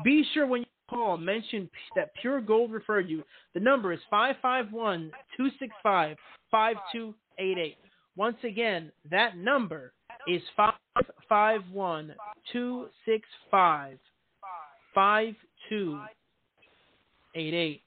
Be 0.05 0.25
sure 0.35 0.47
when 0.47 0.61
you 0.61 0.67
call, 0.91 1.17
mention 1.17 1.71
that 1.97 2.11
Pure 2.21 2.43
Gold 2.43 2.71
referred 2.73 3.09
you. 3.09 3.23
The 3.55 3.61
number 3.61 3.93
is 3.93 4.01
551 4.11 5.11
265 5.37 6.17
5288. 6.51 7.77
Once 8.17 8.37
again, 8.45 8.91
that 9.11 9.37
number 9.37 9.93
is 10.27 10.43
551 10.57 12.15
265 12.53 13.99
5288. 14.95 17.83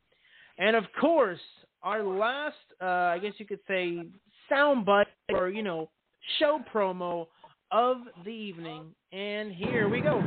And 0.58 0.76
of 0.76 0.86
course, 1.00 1.40
our 1.82 2.04
last, 2.04 2.56
uh, 2.82 2.86
I 2.86 3.20
guess 3.20 3.34
you 3.38 3.46
could 3.46 3.60
say, 3.68 4.04
soundbite 4.52 5.06
or, 5.30 5.50
you 5.50 5.64
know, 5.64 5.90
show 6.40 6.60
promo 6.74 7.28
of 7.72 7.98
the 8.24 8.32
evening. 8.32 8.86
And 9.12 9.52
here 9.52 9.90
we 9.90 10.02
go. 10.02 10.22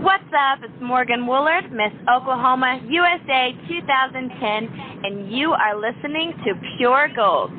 What's 0.00 0.22
up? 0.32 0.60
It's 0.62 0.80
Morgan 0.80 1.26
Woolard, 1.26 1.72
Miss 1.72 1.92
Oklahoma 2.08 2.80
USA 2.88 3.52
2010, 3.68 4.68
and 5.04 5.32
you 5.32 5.50
are 5.50 5.76
listening 5.76 6.32
to 6.44 6.54
Pure 6.76 7.10
Gold. 7.16 7.50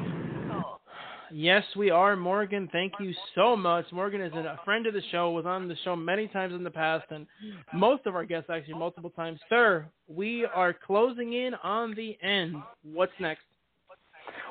Yes, 1.32 1.64
we 1.76 1.90
are, 1.92 2.16
Morgan. 2.16 2.70
Thank 2.72 2.94
you 3.00 3.14
so 3.36 3.56
much. 3.56 3.86
Morgan 3.92 4.22
is 4.22 4.34
a 4.34 4.60
friend 4.66 4.88
of 4.88 4.94
the 4.94 5.02
show, 5.12 5.32
was 5.32 5.46
on 5.46 5.68
the 5.68 5.76
show 5.84 5.96
many 5.96 6.28
times 6.28 6.54
in 6.54 6.64
the 6.64 6.72
past, 6.72 7.06
and 7.12 7.28
most 7.74 8.06
of 8.06 8.16
our 8.16 8.26
guests 8.26 8.50
actually 8.50 8.74
multiple 8.74 9.12
times. 9.12 9.40
Sir, 9.50 9.86
we 10.08 10.46
are 10.46 10.74
closing 10.74 11.34
in 11.34 11.54
on 11.64 11.94
the 11.96 12.18
end. 12.22 12.56
What's 12.84 13.12
next? 13.20 13.42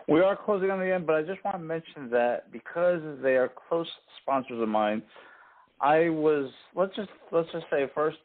We 0.08 0.20
are 0.20 0.36
closing 0.36 0.70
on 0.70 0.78
the 0.78 0.92
end, 0.92 1.06
but 1.06 1.16
I 1.16 1.22
just 1.22 1.44
want 1.44 1.56
to 1.56 1.62
mention 1.62 2.08
that 2.10 2.50
because 2.52 3.02
they 3.22 3.36
are 3.36 3.50
close 3.68 3.86
sponsors 4.22 4.60
of 4.62 4.68
mine, 4.68 5.02
I 5.80 6.08
was 6.08 6.50
let's 6.74 6.94
just 6.96 7.10
let's 7.30 7.50
just 7.52 7.66
say 7.70 7.86
first 7.94 8.18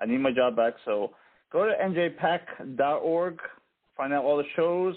I 0.00 0.06
need 0.06 0.18
my 0.18 0.32
job 0.32 0.56
back, 0.56 0.74
so 0.84 1.10
go 1.52 1.66
to 1.66 1.72
njpac.org, 1.72 3.38
find 3.96 4.12
out 4.12 4.24
all 4.24 4.36
the 4.38 4.44
shows. 4.56 4.96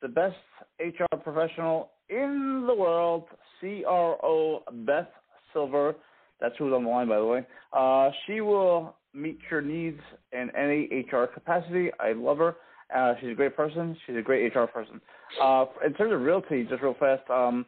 The 0.00 0.08
best 0.08 0.36
HR 0.80 1.16
professional 1.22 1.91
in 2.12 2.64
the 2.66 2.74
world, 2.74 3.24
CRO 3.60 4.62
Beth 4.86 5.08
Silver. 5.52 5.94
That's 6.40 6.54
who's 6.58 6.72
on 6.72 6.84
the 6.84 6.90
line, 6.90 7.08
by 7.08 7.18
the 7.18 7.24
way. 7.24 7.46
Uh, 7.72 8.10
she 8.26 8.40
will 8.40 8.96
meet 9.14 9.38
your 9.50 9.62
needs 9.62 10.00
in 10.32 10.50
any 10.56 11.06
HR 11.10 11.26
capacity. 11.26 11.90
I 12.00 12.12
love 12.12 12.38
her. 12.38 12.56
Uh, 12.94 13.14
she's 13.20 13.30
a 13.30 13.34
great 13.34 13.56
person. 13.56 13.96
She's 14.06 14.16
a 14.16 14.22
great 14.22 14.54
HR 14.54 14.64
person. 14.64 15.00
Uh, 15.40 15.66
in 15.84 15.94
terms 15.94 16.12
of 16.12 16.20
realty, 16.20 16.64
just 16.64 16.82
real 16.82 16.96
fast, 16.98 17.28
um, 17.30 17.64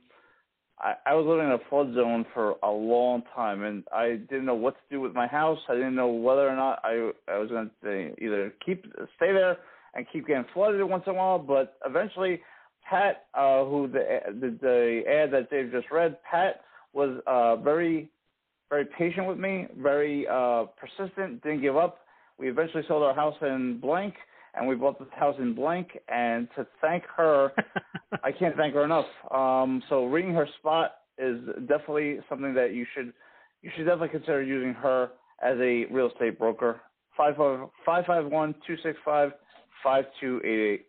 I, 0.79 0.95
I 1.07 1.15
was 1.15 1.25
living 1.27 1.47
in 1.47 1.53
a 1.53 1.59
flood 1.71 1.95
zone 1.95 2.27
for 2.35 2.57
a 2.63 2.71
long 2.71 3.23
time, 3.35 3.63
and 3.63 3.85
I 3.93 4.17
didn't 4.29 4.45
know 4.45 4.55
what 4.55 4.75
to 4.75 4.81
do 4.91 5.01
with 5.01 5.15
my 5.15 5.27
house. 5.27 5.59
I 5.69 5.75
didn't 5.75 5.95
know 5.95 6.09
whether 6.09 6.49
or 6.49 6.57
not 6.57 6.81
I 6.83 7.11
I 7.29 7.39
was 7.39 7.49
going 7.49 7.71
to 7.83 8.15
either 8.23 8.53
keep 8.65 8.85
stay 9.17 9.33
there 9.33 9.59
and 9.95 10.05
keep 10.13 10.27
getting 10.27 10.45
flooded 10.53 10.83
once 10.83 11.05
in 11.07 11.13
a 11.13 11.17
while. 11.17 11.39
But 11.39 11.77
eventually, 11.87 12.41
Pat, 12.89 13.27
uh, 13.35 13.65
who 13.65 13.89
the, 13.89 14.21
the 14.41 14.59
the 14.61 15.03
ad 15.09 15.31
that 15.33 15.51
Dave 15.51 15.73
just 15.73 15.91
read, 15.91 16.17
Pat 16.31 16.63
was 16.93 17.21
uh, 17.27 17.57
very 17.57 18.09
very 18.71 18.87
patient 18.99 19.27
with 19.27 19.39
me, 19.39 19.67
very 19.79 20.27
uh, 20.27 20.65
persistent, 20.77 21.43
didn't 21.43 21.61
give 21.61 21.77
up. 21.77 21.99
We 22.39 22.49
eventually 22.49 22.83
sold 22.89 23.03
our 23.03 23.15
house 23.15 23.37
in 23.43 23.79
blank, 23.81 24.15
and 24.55 24.67
we 24.67 24.75
bought 24.75 24.99
this 24.99 25.09
house 25.17 25.37
in 25.39 25.55
blank. 25.55 25.97
And 26.09 26.49
to 26.57 26.67
thank 26.81 27.05
her, 27.17 27.53
I 28.25 28.33
can't 28.33 28.57
thank 28.57 28.75
her 28.75 28.85
enough. 28.85 29.07
Um, 29.31 29.83
so 29.89 30.07
reading 30.07 30.35
her 30.35 30.49
spot 30.59 30.97
is 31.19 31.39
definitely 31.69 32.19
something 32.29 32.55
that 32.55 32.75
you 32.75 32.87
should 32.95 33.13
you 33.63 33.71
should 33.77 33.85
definitely 33.85 34.09
consider 34.09 34.43
using 34.43 34.75
her 34.75 35.11
as 35.43 35.57
a 35.59 35.85
real 35.91 36.11
estate 36.11 36.39
broker. 36.39 36.81
Five 37.17 37.37
five 37.37 37.69
five 37.87 38.07
five 38.07 38.27
one 38.27 38.55
two 38.67 38.77
six 38.83 38.99
five 39.05 39.31
five 39.83 40.05
two 40.21 40.41
eight 40.45 40.61
eight. 40.73 40.87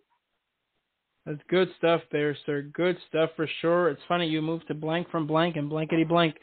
That's 1.26 1.41
good 1.49 1.69
stuff 1.77 2.02
there, 2.11 2.38
sir. 2.45 2.61
Good 2.73 2.97
stuff 3.10 3.31
for 3.35 3.47
sure. 3.61 3.89
It's 3.89 4.02
funny 4.07 4.27
you 4.27 4.41
moved 4.41 4.68
to 4.68 4.76
blank 4.76 5.10
from 5.10 5.26
blank 5.26 5.56
and 5.56 5.69
blankety 5.69 6.03
blank. 6.03 6.35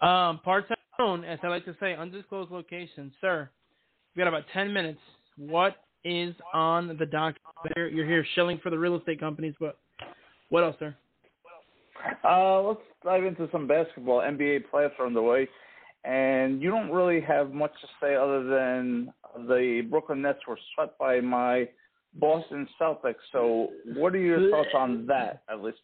Um, 0.00 0.40
parts 0.42 0.68
unknown, 0.98 1.24
as 1.24 1.38
I 1.42 1.48
like 1.48 1.64
to 1.66 1.76
say, 1.78 1.94
undisclosed 1.94 2.50
location. 2.50 3.12
Sir, 3.20 3.50
we 4.14 4.20
got 4.20 4.28
about 4.28 4.44
10 4.54 4.72
minutes. 4.72 5.00
What 5.36 5.76
is 6.04 6.34
on 6.54 6.96
the 6.98 7.06
dock? 7.06 7.36
You're 7.76 8.06
here 8.06 8.26
shilling 8.34 8.58
for 8.62 8.70
the 8.70 8.78
real 8.78 8.96
estate 8.96 9.20
companies, 9.20 9.54
but 9.60 9.78
what 10.48 10.64
else, 10.64 10.76
sir? 10.78 10.96
Uh, 12.24 12.62
let's 12.62 12.80
dive 13.04 13.24
into 13.24 13.48
some 13.52 13.66
basketball. 13.66 14.20
NBA 14.20 14.64
playoffs 14.72 14.98
are 14.98 15.06
underway, 15.06 15.46
and 16.04 16.60
you 16.60 16.70
don't 16.70 16.90
really 16.90 17.20
have 17.20 17.52
much 17.52 17.72
to 17.80 17.86
say 18.00 18.16
other 18.16 18.42
than 18.44 19.12
the 19.46 19.86
Brooklyn 19.88 20.22
Nets 20.22 20.40
were 20.48 20.58
swept 20.74 20.98
by 20.98 21.20
my 21.20 21.68
Boston 22.14 22.68
Celtics. 22.80 23.14
So, 23.32 23.68
what 23.96 24.14
are 24.14 24.18
your 24.18 24.50
thoughts 24.50 24.70
on 24.74 25.06
that, 25.06 25.42
at 25.50 25.62
least? 25.62 25.78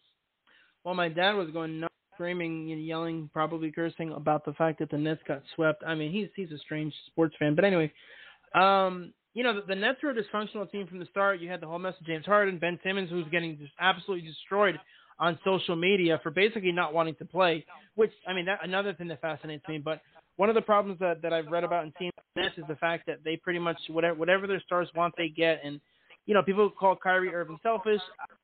Well, 0.83 0.95
my 0.95 1.09
dad 1.09 1.33
was 1.33 1.49
going 1.51 1.79
nuts, 1.79 1.93
screaming 2.13 2.71
and 2.71 2.85
yelling, 2.85 3.29
probably 3.33 3.71
cursing 3.71 4.11
about 4.11 4.45
the 4.45 4.53
fact 4.53 4.79
that 4.79 4.89
the 4.91 4.97
Nets 4.97 5.21
got 5.27 5.41
swept. 5.55 5.83
I 5.85 5.95
mean, 5.95 6.11
he's 6.11 6.29
he's 6.35 6.51
a 6.51 6.59
strange 6.59 6.93
sports 7.07 7.35
fan, 7.39 7.55
but 7.55 7.65
anyway, 7.65 7.91
um, 8.55 9.13
you 9.33 9.43
know, 9.43 9.55
the, 9.55 9.61
the 9.67 9.75
Nets 9.75 9.99
were 10.03 10.11
a 10.11 10.15
dysfunctional 10.15 10.69
team 10.71 10.87
from 10.87 10.99
the 10.99 11.05
start. 11.05 11.39
You 11.39 11.49
had 11.49 11.61
the 11.61 11.67
whole 11.67 11.79
mess 11.79 11.93
of 11.99 12.05
James 12.05 12.25
Harden, 12.25 12.59
Ben 12.59 12.79
Simmons, 12.83 13.09
who's 13.09 13.27
getting 13.31 13.57
just 13.57 13.73
absolutely 13.79 14.27
destroyed 14.27 14.79
on 15.19 15.37
social 15.43 15.75
media 15.75 16.19
for 16.23 16.31
basically 16.31 16.71
not 16.71 16.93
wanting 16.93 17.15
to 17.15 17.25
play. 17.25 17.65
Which 17.95 18.11
I 18.27 18.33
mean, 18.33 18.45
that 18.45 18.59
another 18.63 18.93
thing 18.93 19.07
that 19.09 19.21
fascinates 19.21 19.67
me. 19.67 19.77
But 19.77 20.01
one 20.37 20.49
of 20.49 20.55
the 20.55 20.61
problems 20.61 20.99
that 20.99 21.21
that 21.21 21.33
I've 21.33 21.47
read 21.47 21.63
about 21.63 21.85
in 21.85 22.11
Nets 22.35 22.57
is 22.57 22.63
the 22.67 22.75
fact 22.75 23.05
that 23.07 23.19
they 23.23 23.35
pretty 23.35 23.59
much 23.59 23.77
whatever 23.89 24.17
whatever 24.17 24.47
their 24.47 24.61
stars 24.61 24.89
want, 24.95 25.13
they 25.17 25.29
get. 25.29 25.61
And 25.63 25.79
you 26.29 26.35
know, 26.35 26.43
people 26.43 26.69
call 26.69 26.95
Kyrie 26.95 27.33
Irving 27.33 27.57
selfish. 27.63 27.99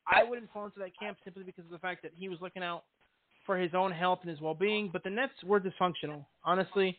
I 0.08 0.24
wouldn't 0.24 0.52
fall 0.52 0.66
into 0.66 0.80
that 0.80 0.98
camp 1.00 1.20
simply 1.24 1.44
because 1.44 1.66
of 1.66 1.70
the 1.70 1.78
fact 1.78 2.02
that 2.02 2.14
he 2.16 2.30
was 2.30 2.40
looking 2.42 2.64
out 2.64 2.84
for 3.46 3.60
his 3.60 3.76
own 3.76 3.92
health 3.92 4.20
and 4.24 4.32
his 4.32 4.42
well-being. 4.42 4.90
But 4.92 5.04
the 5.04 5.12
Nets 5.12 5.34
were 5.44 5.60
dysfunctional, 5.60 6.26
honestly. 6.44 6.98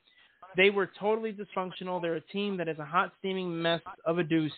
They 0.56 0.70
were 0.70 0.88
totally 1.00 1.32
dysfunctional. 1.32 2.00
They're 2.00 2.14
a 2.14 2.20
team 2.20 2.56
that 2.58 2.68
is 2.68 2.78
a 2.78 2.84
hot 2.84 3.10
steaming 3.18 3.60
mess 3.60 3.80
of 4.04 4.20
a 4.20 4.22
deuce. 4.22 4.52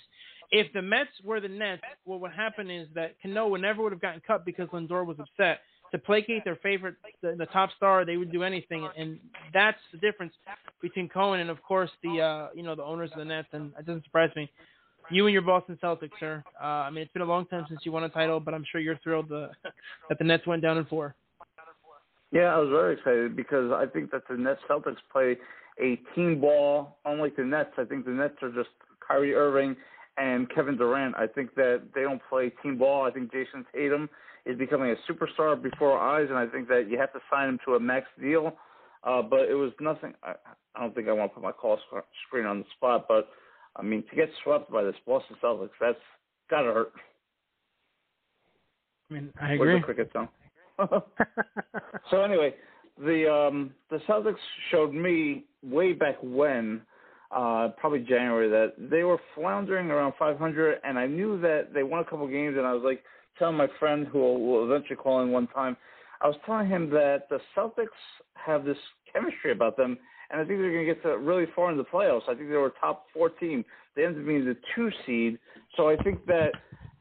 If 0.51 0.71
the 0.75 0.83
Mets 0.83 1.09
were 1.25 1.41
the 1.41 1.49
Nets, 1.49 1.81
what 2.05 2.21
would 2.21 2.33
happen 2.33 2.71
is 2.71 2.89
that 2.95 3.15
Cano 3.23 3.49
would 3.49 3.63
never 3.63 3.83
would 3.83 3.93
have 3.93 4.03
gotten 4.03 4.21
cut 4.27 4.45
because 4.45 4.69
Lindor 4.69 5.07
was 5.07 5.17
upset. 5.19 5.61
To 5.93 5.99
placate 5.99 6.45
their 6.45 6.57
favorite, 6.57 6.97
the, 7.23 7.37
the 7.39 7.47
top 7.47 7.71
star, 7.75 8.05
they 8.05 8.19
would 8.19 8.31
do 8.31 8.43
anything, 8.43 8.87
and 8.99 9.19
that's 9.55 9.79
the 9.93 9.97
difference 9.97 10.35
between 10.83 11.09
Cohen 11.09 11.41
and, 11.41 11.49
of 11.49 11.63
course, 11.63 11.91
the 12.03 12.21
uh, 12.21 12.49
you 12.55 12.63
know 12.63 12.75
the 12.75 12.85
owners 12.85 13.11
of 13.15 13.19
the 13.19 13.25
Nets. 13.25 13.49
And 13.53 13.73
it 13.79 13.87
doesn't 13.87 14.05
surprise 14.05 14.29
me. 14.37 14.51
You 15.11 15.27
and 15.27 15.33
your 15.33 15.43
Boston 15.43 15.79
Celtics, 15.83 16.11
sir. 16.21 16.45
Uh, 16.61 16.65
I 16.65 16.91
mean, 16.91 17.03
it's 17.03 17.13
been 17.13 17.23
a 17.23 17.27
long 17.27 17.47
time 17.47 17.65
since 17.69 17.81
you 17.85 17.93
won 17.93 18.05
a 18.05 18.09
title, 18.09 18.41
but 18.41 18.53
I'm 18.53 18.65
sure 18.71 18.81
you're 18.81 18.99
thrilled 19.03 19.33
uh, 19.33 19.49
that 20.09 20.19
the 20.19 20.25
Nets 20.25 20.47
went 20.47 20.63
down 20.63 20.77
in 20.77 20.85
four. 20.85 21.15
Yeah, 22.31 22.55
I 22.55 22.59
was 22.59 22.69
very 22.69 22.95
excited 22.95 23.35
because 23.35 23.73
I 23.73 23.87
think 23.87 24.11
that 24.11 24.23
the 24.29 24.37
Nets 24.37 24.61
Celtics 24.69 24.97
play 25.11 25.37
a 25.81 25.97
team 26.15 26.41
ball, 26.41 26.99
unlike 27.07 27.37
the 27.37 27.45
Nets. 27.45 27.71
I 27.79 27.85
think 27.85 28.05
the 28.05 28.11
Nets 28.11 28.35
are 28.43 28.51
just 28.51 28.69
Kyrie 29.07 29.35
Irving 29.35 29.77
and 30.19 30.53
Kevin 30.55 30.77
Durant. 30.77 31.17
I 31.17 31.27
think 31.27 31.55
that 31.55 31.83
they 31.95 32.03
don't 32.03 32.21
play 32.29 32.53
team 32.63 32.77
ball. 32.77 33.07
I 33.07 33.11
think 33.11 33.33
Jayson 33.33 33.65
Tatum 33.75 34.11
is 34.45 34.59
becoming 34.59 34.91
a 34.91 35.13
superstar 35.13 35.61
before 35.61 35.93
our 35.93 36.21
eyes, 36.21 36.29
and 36.29 36.39
I 36.39 36.47
think 36.47 36.69
that 36.69 36.89
you 36.91 36.99
have 36.99 37.13
to 37.15 37.21
sign 37.31 37.49
him 37.49 37.59
to 37.65 37.77
a 37.77 37.81
max 37.81 38.07
deal. 38.21 38.57
Uh, 39.05 39.23
but 39.23 39.49
it 39.49 39.55
was 39.55 39.73
nothing. 39.81 40.13
I, 40.23 40.35
I 40.75 40.81
don't 40.81 40.95
think 40.95 41.09
I 41.09 41.13
want 41.13 41.31
to 41.31 41.35
put 41.37 41.45
my 41.45 41.53
call 41.53 41.79
screen 42.27 42.45
on 42.45 42.59
the 42.59 42.65
spot, 42.77 43.07
but 43.09 43.29
I 43.79 43.83
mean 43.83 44.03
to 44.11 44.17
get 44.17 44.29
swept 44.43 44.71
by 44.71 44.83
the 44.83 44.93
Boston 45.07 45.37
Celtics, 45.43 45.71
that's 45.81 45.99
gotta 46.51 46.73
hurt. 46.73 46.93
I 49.11 49.15
mean, 49.15 49.33
I 49.41 49.53
agree. 49.55 49.69
Where's 49.69 49.81
the 49.81 49.85
cricket 49.85 50.11
song? 50.13 50.29
so 52.11 52.23
anyway, 52.23 52.55
the 52.99 53.31
um, 53.33 53.75
the 53.91 53.99
Celtics 54.09 54.37
showed 54.71 54.93
me 54.93 55.45
way 55.63 55.93
back 55.93 56.17
when, 56.23 56.83
uh, 57.31 57.69
probably 57.79 58.01
January, 58.01 58.49
that 58.49 58.75
they 58.91 59.03
were 59.05 59.19
floundering 59.35 59.91
around 59.91 60.15
500, 60.19 60.81
and 60.85 60.99
I 60.99 61.07
knew 61.07 61.41
that 61.41 61.73
they 61.73 61.83
won 61.83 62.01
a 62.01 62.05
couple 62.05 62.27
games, 62.29 62.57
and 62.57 62.67
I 62.67 62.73
was 62.73 62.83
like 62.85 63.03
telling 63.39 63.57
my 63.57 63.69
friend 63.79 64.07
who 64.07 64.19
will, 64.19 64.41
will 64.41 64.65
eventually 64.67 64.97
call 64.97 65.23
in 65.23 65.31
one 65.31 65.47
time, 65.49 65.77
I 66.21 66.27
was 66.27 66.37
telling 66.45 66.69
him 66.69 66.91
that 66.91 67.29
the 67.31 67.39
Celtics 67.57 67.87
have 68.35 68.65
this 68.65 68.77
chemistry 69.13 69.53
about 69.53 69.77
them, 69.77 69.97
and 70.31 70.41
I 70.41 70.45
think 70.45 70.61
they're 70.61 70.73
going 70.73 70.87
to 70.87 70.95
get 70.95 71.03
to 71.03 71.19
really 71.19 71.47
far 71.55 71.71
in 71.71 71.77
the 71.77 71.85
playoffs. 71.85 72.23
I 72.29 72.35
think 72.35 72.49
they 72.49 72.57
were 72.57 72.67
a 72.67 72.81
top 72.81 73.07
four 73.13 73.31
team. 73.31 73.65
They 73.97 74.05
ended 74.05 74.23
up 74.23 74.27
being 74.27 74.45
the 74.45 74.57
two 74.75 74.91
seed, 75.07 75.39
so 75.77 75.89
I 75.89 75.97
think 75.97 76.27
that 76.27 76.53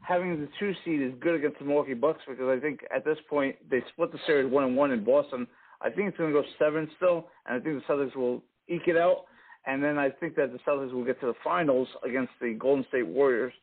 having 0.02 0.40
the 0.40 0.48
two 0.60 0.74
seed 0.86 1.02
is 1.02 1.12
good 1.20 1.36
against 1.36 1.60
the 1.60 1.66
Milwaukee 1.66 1.94
Bucks 1.94 2.22
because 2.28 2.48
I 2.48 2.60
think 2.60 2.82
at 2.95 3.04
this 3.04 3.18
point 3.30 3.56
they 3.70 3.84
split 3.91 4.12
the 4.12 4.20
series 4.26 4.52
one 4.52 4.64
and 4.64 4.76
one 4.76 4.91
in 4.91 5.04
Boston. 5.04 5.48
I 5.82 5.90
think 5.90 6.10
it's 6.10 6.18
going 6.18 6.34
to 6.34 6.41
go 6.41 6.48
seven 6.58 6.90
still, 6.95 7.28
and 7.45 7.60
I 7.60 7.64
think 7.64 7.82
the 7.82 7.94
Celtics 7.94 8.16
will 8.16 8.41
eke 8.68 8.88
it 8.88 8.98
out. 8.98 9.26
And 9.68 9.84
then 9.84 9.98
I 9.98 10.10
think 10.10 10.36
that 10.36 10.54
the 10.54 10.60
Celtics 10.60 10.94
will 10.94 11.04
get 11.04 11.20
to 11.20 11.28
the 11.28 11.34
finals 11.44 11.90
against 12.06 12.32
the 12.41 12.54
Golden 12.54 12.86
State 12.88 13.06
Warriors. 13.06 13.54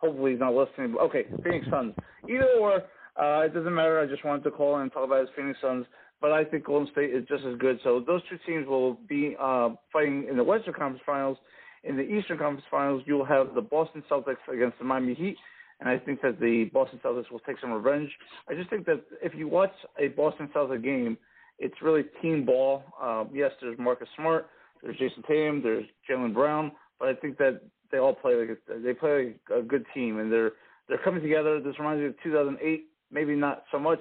Hopefully 0.00 0.30
he's 0.30 0.40
not 0.40 0.54
listening. 0.54 0.96
Okay, 0.96 1.24
Phoenix 1.42 1.66
Suns. 1.68 1.94
Either 2.28 2.48
or, 2.60 2.74
uh, 3.20 3.44
it 3.44 3.52
doesn't 3.52 3.74
matter. 3.74 3.98
I 3.98 4.06
just 4.06 4.24
wanted 4.24 4.44
to 4.44 4.52
call 4.52 4.76
and 4.76 4.92
talk 4.92 5.04
about 5.04 5.20
his 5.20 5.28
Phoenix 5.36 5.58
Suns. 5.60 5.84
But 6.20 6.32
I 6.32 6.44
think 6.44 6.64
Golden 6.64 6.90
State 6.92 7.14
is 7.14 7.24
just 7.28 7.44
as 7.44 7.56
good. 7.58 7.78
So 7.84 8.02
those 8.04 8.22
two 8.28 8.38
teams 8.46 8.66
will 8.66 8.94
be 9.08 9.36
uh, 9.40 9.70
fighting 9.92 10.26
in 10.28 10.36
the 10.36 10.44
Western 10.44 10.74
Conference 10.74 11.02
Finals. 11.06 11.38
In 11.84 11.96
the 11.96 12.02
Eastern 12.02 12.38
Conference 12.38 12.64
Finals, 12.70 13.02
you'll 13.06 13.24
have 13.24 13.54
the 13.54 13.60
Boston 13.60 14.02
Celtics 14.10 14.36
against 14.52 14.78
the 14.78 14.84
Miami 14.84 15.14
Heat. 15.14 15.36
And 15.80 15.88
I 15.88 15.96
think 15.96 16.20
that 16.22 16.40
the 16.40 16.64
Boston 16.72 17.00
Celtics 17.04 17.30
will 17.30 17.38
take 17.40 17.60
some 17.60 17.70
revenge. 17.70 18.10
I 18.48 18.54
just 18.54 18.68
think 18.68 18.84
that 18.86 19.00
if 19.22 19.32
you 19.34 19.46
watch 19.46 19.72
a 19.98 20.08
Boston 20.08 20.50
Celtics 20.54 20.82
game, 20.82 21.16
it's 21.58 21.74
really 21.82 22.04
team 22.20 22.44
ball. 22.44 22.82
Uh, 23.00 23.24
yes, 23.32 23.52
there's 23.60 23.78
Marcus 23.78 24.08
Smart, 24.16 24.48
there's 24.82 24.96
Jayson 24.96 25.22
Tatum, 25.26 25.62
there's 25.62 25.84
Jaylen 26.08 26.34
Brown, 26.34 26.72
but 26.98 27.08
I 27.08 27.14
think 27.14 27.38
that 27.38 27.60
they 27.90 27.98
all 27.98 28.14
play 28.14 28.34
like 28.34 28.50
a, 28.50 28.78
they 28.80 28.92
play 28.92 29.34
like 29.50 29.58
a 29.58 29.62
good 29.62 29.84
team, 29.94 30.18
and 30.18 30.32
they're 30.32 30.52
they're 30.88 30.98
coming 30.98 31.22
together. 31.22 31.60
This 31.60 31.78
reminds 31.78 32.00
me 32.00 32.06
of 32.08 32.14
2008, 32.22 32.84
maybe 33.10 33.34
not 33.34 33.64
so 33.70 33.78
much 33.78 34.00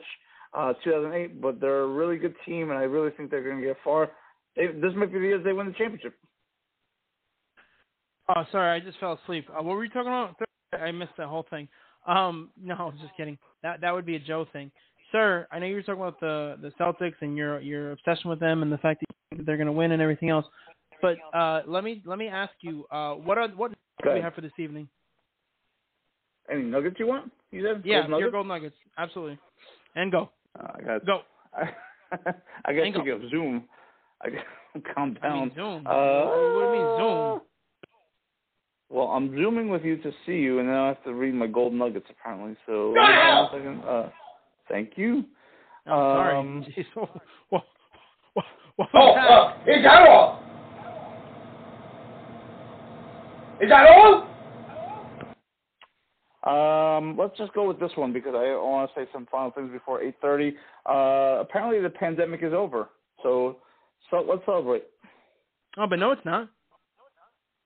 uh, 0.54 0.74
2008, 0.84 1.42
but 1.42 1.60
they're 1.60 1.82
a 1.82 1.88
really 1.88 2.18
good 2.18 2.36
team, 2.46 2.70
and 2.70 2.80
I 2.80 2.84
really 2.84 3.12
think 3.12 3.32
they're 3.32 3.44
going 3.44 3.62
to 3.62 3.68
get 3.68 3.78
far. 3.84 4.12
They, 4.56 4.68
this 4.68 4.94
might 4.96 5.12
be 5.12 5.20
the 5.20 5.26
year 5.26 5.40
they 5.40 5.54
win 5.54 5.68
the 5.68 5.74
championship. 5.74 6.16
Oh, 8.36 8.44
sorry, 8.52 8.80
I 8.80 8.84
just 8.84 9.00
fell 9.00 9.20
asleep. 9.24 9.48
Uh, 9.50 9.64
what 9.64 9.76
were 9.76 9.84
you 9.84 9.90
talking 9.90 10.08
about? 10.08 10.36
I 10.74 10.92
missed 10.92 11.14
that 11.18 11.28
whole 11.28 11.46
thing. 11.50 11.68
Um, 12.06 12.50
no, 12.62 12.76
I 12.76 12.84
was 12.84 12.96
just 13.02 13.16
kidding. 13.16 13.38
That 13.64 13.82
that 13.82 13.94
would 13.94 14.06
be 14.06 14.16
a 14.16 14.20
Joe 14.20 14.46
thing 14.52 14.72
sir, 15.12 15.48
I 15.52 15.60
know 15.60 15.66
you 15.66 15.76
were 15.76 15.82
talking 15.82 16.02
about 16.02 16.20
the 16.20 16.58
the 16.62 16.72
Celtics 16.80 17.16
and 17.22 17.38
your 17.38 17.60
your 17.60 17.92
obsession 17.92 18.30
with 18.30 18.40
them 18.40 18.62
and 18.62 18.72
the 18.72 18.78
fact 18.78 19.04
that 19.32 19.46
they're 19.46 19.58
going 19.58 19.68
to 19.68 19.74
win 19.74 19.92
and 19.92 20.02
everything 20.02 20.30
else. 20.30 20.46
But 21.02 21.18
uh, 21.34 21.62
let 21.68 21.84
me 21.84 22.02
let 22.06 22.18
me 22.18 22.28
ask 22.28 22.54
you, 22.62 22.86
uh, 22.92 23.14
what 23.14 23.38
are 23.38 23.48
what 23.50 23.72
do 24.04 24.14
we 24.14 24.22
have 24.22 24.34
for 24.34 24.42
this 24.42 24.52
evening? 24.58 24.88
Any 26.52 26.64
nuggets 26.64 26.96
you 27.00 27.08
want? 27.08 27.32
You 27.52 27.64
said 27.64 27.84
yeah, 27.86 28.02
gold 28.02 28.12
nuggets? 28.12 28.22
your 28.22 28.32
gold 28.32 28.48
nuggets, 28.48 28.76
absolutely. 28.98 29.38
And 29.96 30.12
go. 30.12 30.30
Uh, 30.60 30.68
I 30.76 30.82
got 30.82 31.06
go. 31.06 31.22
I 32.66 32.74
got 32.74 33.04
to 33.04 33.12
of 33.12 33.30
Zoom. 33.30 33.64
I 34.22 34.30
got 34.30 34.96
calm 34.96 35.14
down. 35.16 35.32
I 35.32 35.34
mean 35.46 35.52
Zoom. 35.56 35.88
Uh, 35.88 36.26
what 36.56 36.62
do 36.62 36.78
you 36.78 36.84
mean 36.84 36.98
Zoom? 36.98 37.42
Well, 38.90 39.08
I'm 39.08 39.36
zooming 39.36 39.70
with 39.70 39.84
you 39.84 39.98
to 39.98 40.12
see 40.26 40.38
you, 40.38 40.60
and 40.60 40.70
then 40.70 40.76
I 40.76 40.88
have 40.88 41.04
to 41.04 41.14
read 41.14 41.34
my 41.34 41.48
gold 41.48 41.74
nuggets 41.74 42.06
apparently. 42.10 42.56
So, 42.66 42.94
Go 42.94 43.50
second. 43.52 43.84
Uh, 43.84 44.10
Thank 44.70 44.92
you. 44.98 45.26
I'm 45.86 45.92
sorry. 45.92 46.38
Um, 46.38 46.66
Jeez, 46.78 46.86
what, 46.94 47.10
what, 47.50 47.64
what, 48.34 48.46
what 48.76 48.90
Oh, 48.94 49.12
uh, 49.12 49.54
is 49.66 49.84
that 49.84 50.08
all? 50.08 50.42
Is 53.62 53.70
that 53.70 53.88
all? 53.88 54.28
Um, 56.48 57.18
let's 57.18 57.38
just 57.38 57.54
go 57.54 57.68
with 57.68 57.80
this 57.80 57.92
one 57.96 58.14
because 58.14 58.34
I 58.34 58.56
want 58.56 58.90
to 58.94 59.00
say 59.00 59.10
some 59.12 59.28
final 59.30 59.52
things 59.52 59.70
before 59.72 60.02
8:30. 60.02 60.54
Uh, 60.86 61.42
apparently, 61.42 61.82
the 61.82 61.90
pandemic 61.90 62.42
is 62.42 62.54
over, 62.54 62.90
so 63.22 63.58
so 64.10 64.26
let's 64.28 64.46
celebrate. 64.46 64.84
Oh, 65.78 65.88
but 65.88 66.00
no, 66.00 66.12
it's 66.12 66.24
not. 66.24 66.50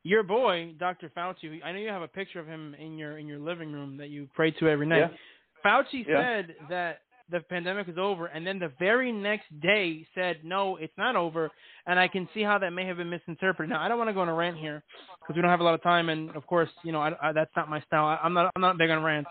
Your 0.03 0.23
boy, 0.23 0.73
Dr. 0.79 1.11
Fauci. 1.15 1.63
I 1.63 1.71
know 1.71 1.77
you 1.77 1.89
have 1.89 2.01
a 2.01 2.07
picture 2.07 2.39
of 2.39 2.47
him 2.47 2.75
in 2.79 2.97
your 2.97 3.19
in 3.19 3.27
your 3.27 3.37
living 3.39 3.71
room 3.71 3.97
that 3.97 4.09
you 4.09 4.27
pray 4.33 4.49
to 4.51 4.67
every 4.67 4.87
night. 4.87 5.11
Yeah. 5.11 5.17
Fauci 5.63 6.05
Yeah. 6.07 6.15
said 6.15 6.55
that 6.69 7.01
the 7.29 7.41
pandemic 7.41 7.87
is 7.87 7.99
over, 7.99 8.25
and 8.25 8.45
then 8.45 8.57
the 8.57 8.69
very 8.79 9.11
next 9.11 9.47
day 9.59 10.07
said, 10.15 10.43
"No, 10.43 10.77
it's 10.77 10.97
not 10.97 11.15
over." 11.15 11.51
And 11.85 11.99
I 11.99 12.07
can 12.07 12.27
see 12.33 12.41
how 12.41 12.57
that 12.57 12.71
may 12.71 12.85
have 12.85 12.97
been 12.97 13.11
misinterpreted. 13.11 13.69
Now, 13.69 13.79
I 13.81 13.87
don't 13.87 13.99
want 13.99 14.09
to 14.09 14.13
go 14.13 14.21
on 14.21 14.29
a 14.29 14.33
rant 14.33 14.57
here 14.57 14.83
because 15.31 15.37
we 15.37 15.41
don't 15.41 15.51
have 15.51 15.61
a 15.61 15.63
lot 15.63 15.73
of 15.73 15.81
time, 15.81 16.09
and 16.09 16.35
of 16.35 16.45
course, 16.45 16.69
you 16.83 16.91
know, 16.91 16.99
I, 16.99 17.11
I, 17.21 17.31
that's 17.31 17.51
not 17.55 17.69
my 17.69 17.81
style. 17.81 18.05
I, 18.05 18.19
I'm 18.23 18.33
not 18.33 18.51
I'm 18.55 18.61
not 18.61 18.77
big 18.77 18.89
on 18.89 19.01
rants. 19.01 19.29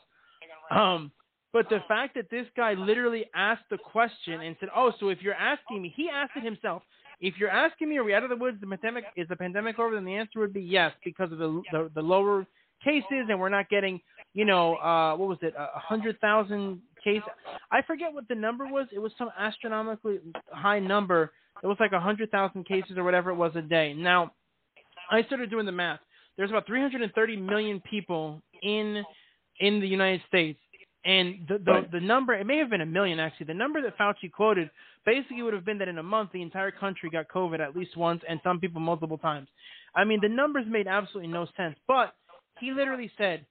Um, 0.70 1.12
but 1.52 1.68
the 1.68 1.80
fact 1.88 2.14
that 2.14 2.30
this 2.30 2.46
guy 2.56 2.74
literally 2.74 3.26
asked 3.34 3.64
the 3.70 3.78
question 3.78 4.40
and 4.40 4.56
said, 4.60 4.70
"Oh, 4.74 4.92
so 4.98 5.08
if 5.08 5.18
you're 5.20 5.34
asking 5.34 5.82
me," 5.82 5.92
he 5.94 6.08
asked 6.12 6.32
it 6.36 6.44
himself. 6.44 6.82
If 7.20 7.34
you're 7.38 7.50
asking 7.50 7.90
me, 7.90 7.98
are 7.98 8.04
we 8.04 8.14
out 8.14 8.22
of 8.22 8.30
the 8.30 8.36
woods? 8.36 8.58
The 8.62 8.66
pandemic 8.66 9.04
is 9.14 9.28
the 9.28 9.36
pandemic 9.36 9.78
over? 9.78 9.94
Then 9.94 10.06
the 10.06 10.14
answer 10.14 10.38
would 10.38 10.54
be 10.54 10.62
yes, 10.62 10.92
because 11.04 11.30
of 11.32 11.38
the 11.38 11.62
the, 11.70 11.90
the 11.94 12.00
lower 12.00 12.46
cases, 12.82 13.26
and 13.28 13.38
we're 13.38 13.50
not 13.50 13.68
getting, 13.68 14.00
you 14.32 14.46
know, 14.46 14.76
uh, 14.76 15.14
what 15.16 15.28
was 15.28 15.38
it, 15.42 15.54
a 15.58 15.78
hundred 15.78 16.18
thousand 16.20 16.80
cases? 17.04 17.28
I 17.70 17.82
forget 17.82 18.14
what 18.14 18.26
the 18.28 18.34
number 18.34 18.66
was. 18.66 18.86
It 18.90 19.00
was 19.00 19.12
some 19.18 19.28
astronomically 19.38 20.20
high 20.50 20.78
number. 20.78 21.32
It 21.62 21.66
was 21.66 21.76
like 21.78 21.92
a 21.92 22.00
hundred 22.00 22.30
thousand 22.30 22.66
cases 22.66 22.92
or 22.96 23.04
whatever 23.04 23.30
it 23.30 23.34
was 23.34 23.52
a 23.54 23.60
day. 23.60 23.92
Now, 23.92 24.32
I 25.10 25.22
started 25.24 25.50
doing 25.50 25.66
the 25.66 25.72
math. 25.72 26.00
There's 26.36 26.50
about 26.50 26.66
330 26.66 27.36
million 27.36 27.80
people 27.80 28.42
in 28.62 29.04
in 29.58 29.80
the 29.80 29.86
United 29.86 30.22
States, 30.28 30.58
and 31.04 31.46
the 31.48 31.58
the, 31.58 31.72
Right. 31.72 31.90
the 31.92 32.00
number 32.00 32.32
it 32.34 32.46
may 32.46 32.58
have 32.58 32.70
been 32.70 32.80
a 32.80 32.86
million 32.86 33.18
actually. 33.20 33.46
The 33.46 33.54
number 33.54 33.82
that 33.82 33.98
Fauci 33.98 34.30
quoted 34.32 34.70
basically 35.04 35.42
would 35.42 35.54
have 35.54 35.64
been 35.64 35.78
that 35.78 35.88
in 35.88 35.98
a 35.98 36.02
month 36.02 36.32
the 36.32 36.42
entire 36.42 36.70
country 36.70 37.10
got 37.10 37.28
COVID 37.28 37.60
at 37.60 37.76
least 37.76 37.96
once, 37.96 38.22
and 38.28 38.40
some 38.42 38.60
people 38.60 38.80
multiple 38.80 39.18
times. 39.18 39.48
I 39.94 40.04
mean, 40.04 40.20
the 40.22 40.28
numbers 40.28 40.66
made 40.68 40.86
absolutely 40.86 41.32
no 41.32 41.46
sense. 41.56 41.76
But 41.88 42.14
he 42.60 42.72
literally 42.72 43.10
said, 43.18 43.44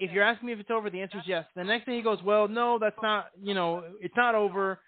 "If 0.00 0.10
you're 0.12 0.24
asking 0.24 0.46
me 0.46 0.52
if 0.54 0.60
it's 0.60 0.70
over, 0.70 0.90
the 0.90 1.02
answer 1.02 1.18
is 1.18 1.26
yes." 1.26 1.46
The 1.54 1.64
next 1.64 1.84
thing 1.84 1.94
he 1.94 2.02
goes, 2.02 2.22
"Well, 2.22 2.48
no, 2.48 2.78
that's 2.78 3.00
not. 3.02 3.30
You 3.40 3.54
know, 3.54 3.84
it's 4.00 4.16
not 4.16 4.34
over." 4.34 4.80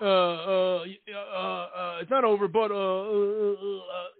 Uh, 0.00 0.04
uh, 0.04 0.84
uh, 0.84 1.18
uh, 1.18 1.98
it's 2.02 2.10
not 2.10 2.24
over, 2.24 2.48
but 2.48 2.70
uh, 2.70 2.74
uh, 2.74 3.76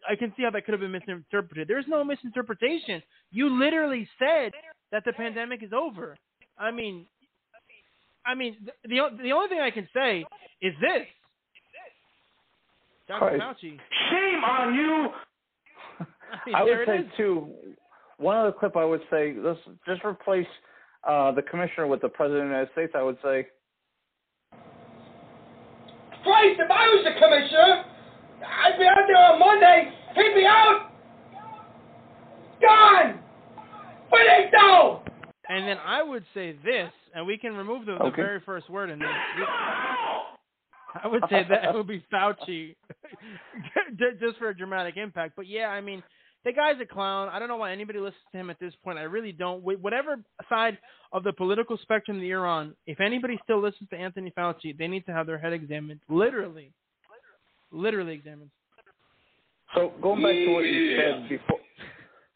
I 0.08 0.16
can 0.18 0.32
see 0.36 0.44
how 0.44 0.50
that 0.50 0.64
could 0.64 0.72
have 0.72 0.80
been 0.80 0.92
misinterpreted. 0.92 1.68
There's 1.68 1.84
no 1.86 2.02
misinterpretation. 2.02 3.02
You 3.30 3.50
literally 3.50 4.08
said 4.18 4.52
that 4.90 5.04
the 5.04 5.12
pandemic 5.12 5.62
is 5.62 5.72
over. 5.74 6.16
I 6.58 6.70
mean, 6.70 7.06
I 8.24 8.34
mean, 8.34 8.56
the 8.64 8.88
the, 8.88 9.22
the 9.22 9.32
only 9.32 9.48
thing 9.48 9.60
I 9.60 9.70
can 9.70 9.86
say 9.94 10.24
is 10.62 10.72
this: 10.80 11.06
Dr. 13.06 13.38
Fauci. 13.38 13.78
Shame 14.10 14.44
on 14.44 14.74
you. 14.74 15.08
I 16.32 16.38
mean, 16.46 16.54
I 16.54 16.62
would 16.62 16.86
say 16.86 16.98
is. 16.98 17.12
too. 17.18 17.48
One 18.18 18.38
other 18.38 18.52
clip 18.52 18.76
I 18.76 18.84
would 18.84 19.02
say 19.10 19.34
let's 19.36 19.60
just 19.86 20.02
replace 20.04 20.46
uh, 21.06 21.32
the 21.32 21.42
commissioner 21.42 21.86
with 21.86 22.00
the 22.00 22.08
president 22.08 22.44
of 22.44 22.48
the 22.48 22.54
United 22.54 22.72
States. 22.72 22.92
I 22.96 23.02
would 23.02 23.18
say 23.22 23.48
Christ, 26.26 26.58
if 26.58 26.70
I 26.70 26.86
was 26.90 27.06
the 27.06 27.14
commissioner, 27.14 27.86
I'd 28.42 28.78
be 28.78 28.84
out 28.84 29.06
there 29.06 29.16
on 29.16 29.38
Monday. 29.38 29.92
He'd 30.16 30.34
be 30.34 30.44
out. 30.44 30.90
Gone. 32.60 33.20
Finito. 34.10 35.02
And 35.48 35.68
then 35.68 35.78
I 35.78 36.02
would 36.02 36.24
say 36.34 36.56
this, 36.64 36.90
and 37.14 37.24
we 37.26 37.38
can 37.38 37.54
remove 37.54 37.86
the, 37.86 37.96
the 37.98 38.10
very 38.14 38.40
first 38.40 38.68
word 38.68 38.90
in 38.90 38.98
this. 38.98 39.08
I 41.02 41.06
would 41.06 41.22
say 41.30 41.46
that 41.48 41.64
it 41.64 41.74
would 41.74 41.86
be 41.86 42.04
Fauci, 42.12 42.74
just 44.18 44.38
for 44.38 44.48
a 44.48 44.56
dramatic 44.56 44.96
impact. 44.96 45.34
But 45.36 45.46
yeah, 45.46 45.68
I 45.68 45.80
mean, 45.80 46.02
the 46.46 46.52
guy's 46.52 46.80
a 46.80 46.86
clown. 46.86 47.28
I 47.28 47.40
don't 47.40 47.48
know 47.48 47.56
why 47.56 47.72
anybody 47.72 47.98
listens 47.98 48.22
to 48.30 48.38
him 48.38 48.50
at 48.50 48.60
this 48.60 48.72
point. 48.84 48.98
I 48.98 49.02
really 49.02 49.32
don't. 49.32 49.62
Whatever 49.62 50.20
side 50.48 50.78
of 51.12 51.24
the 51.24 51.32
political 51.32 51.76
spectrum 51.82 52.20
that 52.20 52.24
you're 52.24 52.46
on, 52.46 52.74
if 52.86 53.00
anybody 53.00 53.36
still 53.42 53.60
listens 53.60 53.90
to 53.90 53.96
Anthony 53.96 54.32
Fauci, 54.38 54.78
they 54.78 54.86
need 54.86 55.04
to 55.06 55.12
have 55.12 55.26
their 55.26 55.38
head 55.38 55.52
examined. 55.52 56.00
Literally, 56.08 56.72
literally 57.72 58.14
examined. 58.14 58.50
so. 59.74 59.92
Going 60.00 60.22
back 60.22 60.32
to 60.34 60.52
what 60.52 60.64
you 60.64 60.96
said 60.96 61.28
before. 61.28 61.58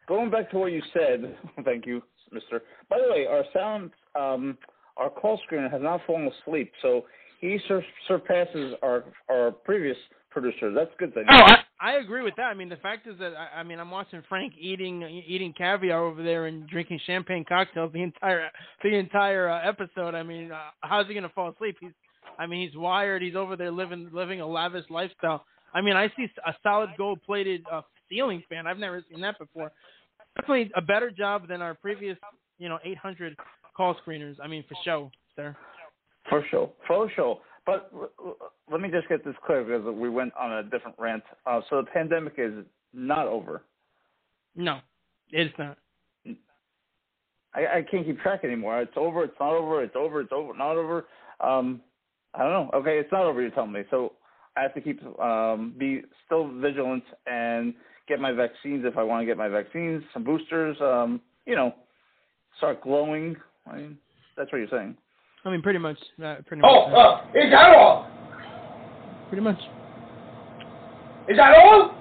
Going 0.09 0.31
back 0.31 0.51
to 0.51 0.59
what 0.59 0.73
you 0.73 0.83
said. 0.93 1.37
Thank 1.65 1.87
you, 1.87 2.03
Mister. 2.33 2.63
By 2.89 2.99
the 2.99 3.13
way, 3.13 3.27
our 3.27 3.45
sound, 3.55 3.93
um, 4.19 4.59
our 4.97 5.09
call 5.09 5.41
screener 5.49 5.71
has 5.71 5.83
not 5.83 6.01
fallen 6.05 6.29
asleep, 6.43 6.73
so 6.83 7.05
he 7.41 7.61
sur- 7.69 7.85
surpasses 8.09 8.75
our 8.83 9.05
our 9.31 9.53
previous 9.53 9.97
producer. 10.31 10.73
That's 10.73 10.91
a 10.93 10.99
good 10.99 11.15
thing. 11.15 11.27
Oh, 11.31 11.45
I, 11.47 11.59
I 11.81 11.93
agree 11.93 12.23
with 12.23 12.37
that. 12.37 12.45
I 12.45 12.55
mean, 12.55 12.69
the 12.69 12.77
fact 12.77 13.07
is 13.07 13.19
that 13.21 13.33
I, 13.35 13.61
I 13.61 13.63
mean, 13.63 13.81
I'm 13.81 13.91
watching 13.91 14.23
Frank 14.29 14.53
eating 14.59 15.03
eating 15.27 15.55
caviar 15.57 16.05
over 16.05 16.23
there 16.23 16.47
and 16.47 16.69
drinking 16.69 17.01
champagne 17.07 17.45
cocktails 17.49 17.93
the 17.93 18.03
entire 18.03 18.51
the 18.83 18.95
entire 18.95 19.49
uh, 19.49 19.67
episode. 19.67 20.15
I 20.15 20.23
mean, 20.23 20.53
uh, 20.53 20.59
how's 20.81 21.07
he 21.07 21.15
gonna 21.15 21.31
fall 21.31 21.51
asleep? 21.51 21.77
He's, 21.81 21.93
I 22.39 22.47
mean, 22.47 22.69
he's 22.69 22.77
wired. 22.77 23.23
He's 23.23 23.35
over 23.35 23.57
there 23.57 23.71
living 23.71 24.11
living 24.13 24.43
a 24.43 24.47
lavish 24.47 24.85
lifestyle. 24.91 25.45
I 25.73 25.81
mean, 25.81 25.97
I 25.97 26.09
see 26.17 26.27
a 26.47 26.53
solid 26.63 26.91
gold 26.99 27.21
plated 27.25 27.65
uh, 27.73 27.81
ceiling 28.11 28.43
fan. 28.49 28.67
I've 28.67 28.79
never 28.79 29.03
seen 29.11 29.23
that 29.23 29.39
before. 29.39 29.73
Definitely 30.37 30.71
a 30.77 30.83
better 30.83 31.11
job 31.11 31.49
than 31.49 31.63
our 31.63 31.75
previous, 31.75 32.19
you 32.59 32.69
know, 32.69 32.79
800 32.85 33.37
call 33.77 33.97
screeners. 34.07 34.37
I 34.43 34.49
mean, 34.49 34.65
for 34.69 34.77
show, 34.85 35.11
sir. 35.35 35.57
For 36.29 36.45
sure, 36.51 36.71
for 36.87 37.11
sure. 37.17 37.41
But 37.67 37.93
let 38.71 38.81
me 38.81 38.91
just 38.91 39.09
get 39.09 39.25
this 39.25 39.35
clear 39.45 39.65
because 39.65 39.95
we 39.95 40.09
went 40.09 40.33
on 40.35 40.53
a 40.53 40.63
different 40.63 40.97
rant. 40.99 41.23
Uh, 41.47 41.61
so 41.69 41.77
the 41.77 41.91
pandemic 41.91 42.35
is 42.39 42.65
not 42.93 43.27
over. 43.27 43.63
No, 44.57 44.81
it's 45.31 45.57
not. 45.59 45.79
I, 47.55 47.79
I 47.79 47.85
can't 47.91 48.07
keep 48.07 48.21
track 48.21 48.45
anymore. 48.45 48.81
It's 48.81 48.93
over. 48.97 49.25
It's 49.25 49.35
not 49.41 49.53
over. 49.53 49.83
It's 49.83 49.97
over. 49.97 50.21
It's 50.21 50.33
over. 50.33 50.57
Not 50.57 50.77
over. 50.77 51.07
Um, 51.41 51.81
I 52.35 52.43
don't 52.43 52.53
know. 52.53 52.71
Okay, 52.75 52.99
it's 52.99 53.11
not 53.11 53.23
over. 53.23 53.41
You're 53.43 53.51
telling 53.51 53.73
me. 53.73 53.83
So 53.91 54.13
I 54.57 54.63
have 54.63 54.75
to 54.75 54.81
keep 54.81 55.03
um, 55.21 55.75
be 55.77 56.03
still 56.27 56.49
vigilant 56.61 57.05
and 57.27 57.75
get 58.09 58.21
my 58.21 58.33
vaccines 58.33 58.85
if 58.85 58.97
I 58.97 59.03
want 59.03 59.23
to 59.23 59.27
get 59.27 59.37
my 59.37 59.49
vaccines, 59.49 60.03
some 60.13 60.25
boosters. 60.25 60.77
Um, 60.81 61.21
you 61.47 61.57
know, 61.57 61.75
start 62.59 62.83
glowing. 62.83 63.37
I 63.67 63.77
mean, 63.77 63.99
that's 64.37 64.51
what 64.53 64.59
you're 64.59 64.69
saying. 64.69 64.97
I 65.45 65.51
mean, 65.51 65.63
pretty 65.63 65.79
much. 65.79 65.99
Uh, 66.23 66.37
pretty 66.47 66.61
much. 66.63 66.71
Oh, 66.71 66.93
uh, 66.95 67.23
is 67.35 67.51
that 67.51 67.71
all? 67.77 68.07
pretty 69.29 69.43
much. 69.43 69.59
Is 71.29 71.37
that 71.37 71.55
all? 71.57 71.95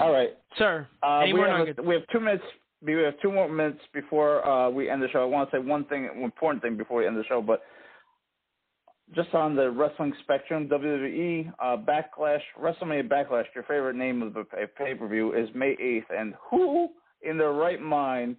All 0.00 0.12
right. 0.12 0.30
Sir, 0.56 0.88
Uh, 1.02 1.18
any 1.18 1.32
we, 1.34 1.38
more 1.40 1.48
have 1.48 1.58
nuggets? 1.58 1.78
we 1.84 1.94
have 1.94 2.02
two 2.10 2.20
minutes. 2.20 2.44
We 2.82 2.94
have 2.94 3.20
two 3.20 3.30
more 3.30 3.48
minutes 3.48 3.80
before 3.92 4.44
uh, 4.46 4.70
we 4.70 4.88
end 4.88 5.02
the 5.02 5.08
show. 5.08 5.20
I 5.20 5.26
want 5.26 5.50
to 5.50 5.56
say 5.56 5.60
one 5.60 5.84
thing, 5.84 6.04
one 6.14 6.24
important 6.24 6.62
thing 6.62 6.76
before 6.78 7.00
we 7.00 7.06
end 7.06 7.16
the 7.16 7.24
show, 7.24 7.42
but 7.42 7.62
just 9.14 9.34
on 9.34 9.54
the 9.54 9.70
wrestling 9.70 10.14
spectrum, 10.22 10.68
WWE 10.68 11.52
uh, 11.62 11.76
Backlash, 11.76 12.40
WrestleMania 12.58 13.06
Backlash, 13.08 13.44
your 13.54 13.64
favorite 13.64 13.96
name 13.96 14.22
of 14.22 14.32
the 14.32 14.44
pay 14.78 14.94
per 14.94 15.06
view 15.08 15.34
is 15.34 15.48
May 15.54 15.76
8th. 15.76 16.18
And 16.18 16.34
who 16.50 16.88
in 17.22 17.36
their 17.36 17.52
right 17.52 17.80
mind 17.80 18.36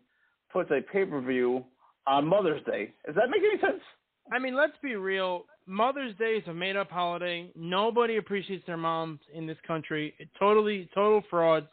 puts 0.52 0.72
a 0.72 0.82
pay 0.92 1.06
per 1.06 1.22
view 1.22 1.64
on 2.08 2.26
Mother's 2.26 2.64
Day? 2.64 2.94
Does 3.06 3.16
that 3.16 3.30
make 3.30 3.42
any 3.42 3.62
sense? 3.62 3.84
I 4.32 4.40
mean, 4.40 4.56
let's 4.56 4.74
be 4.82 4.96
real. 4.96 5.46
Mother's 5.68 6.16
Day 6.18 6.36
is 6.36 6.48
a 6.48 6.54
made-up 6.54 6.90
holiday. 6.90 7.50
Nobody 7.56 8.18
appreciates 8.18 8.66
their 8.66 8.78
moms 8.78 9.20
in 9.34 9.46
this 9.46 9.58
country. 9.68 10.14
It 10.20 10.30
totally, 10.40 10.90
total 10.96 11.22
frauds. 11.30 11.68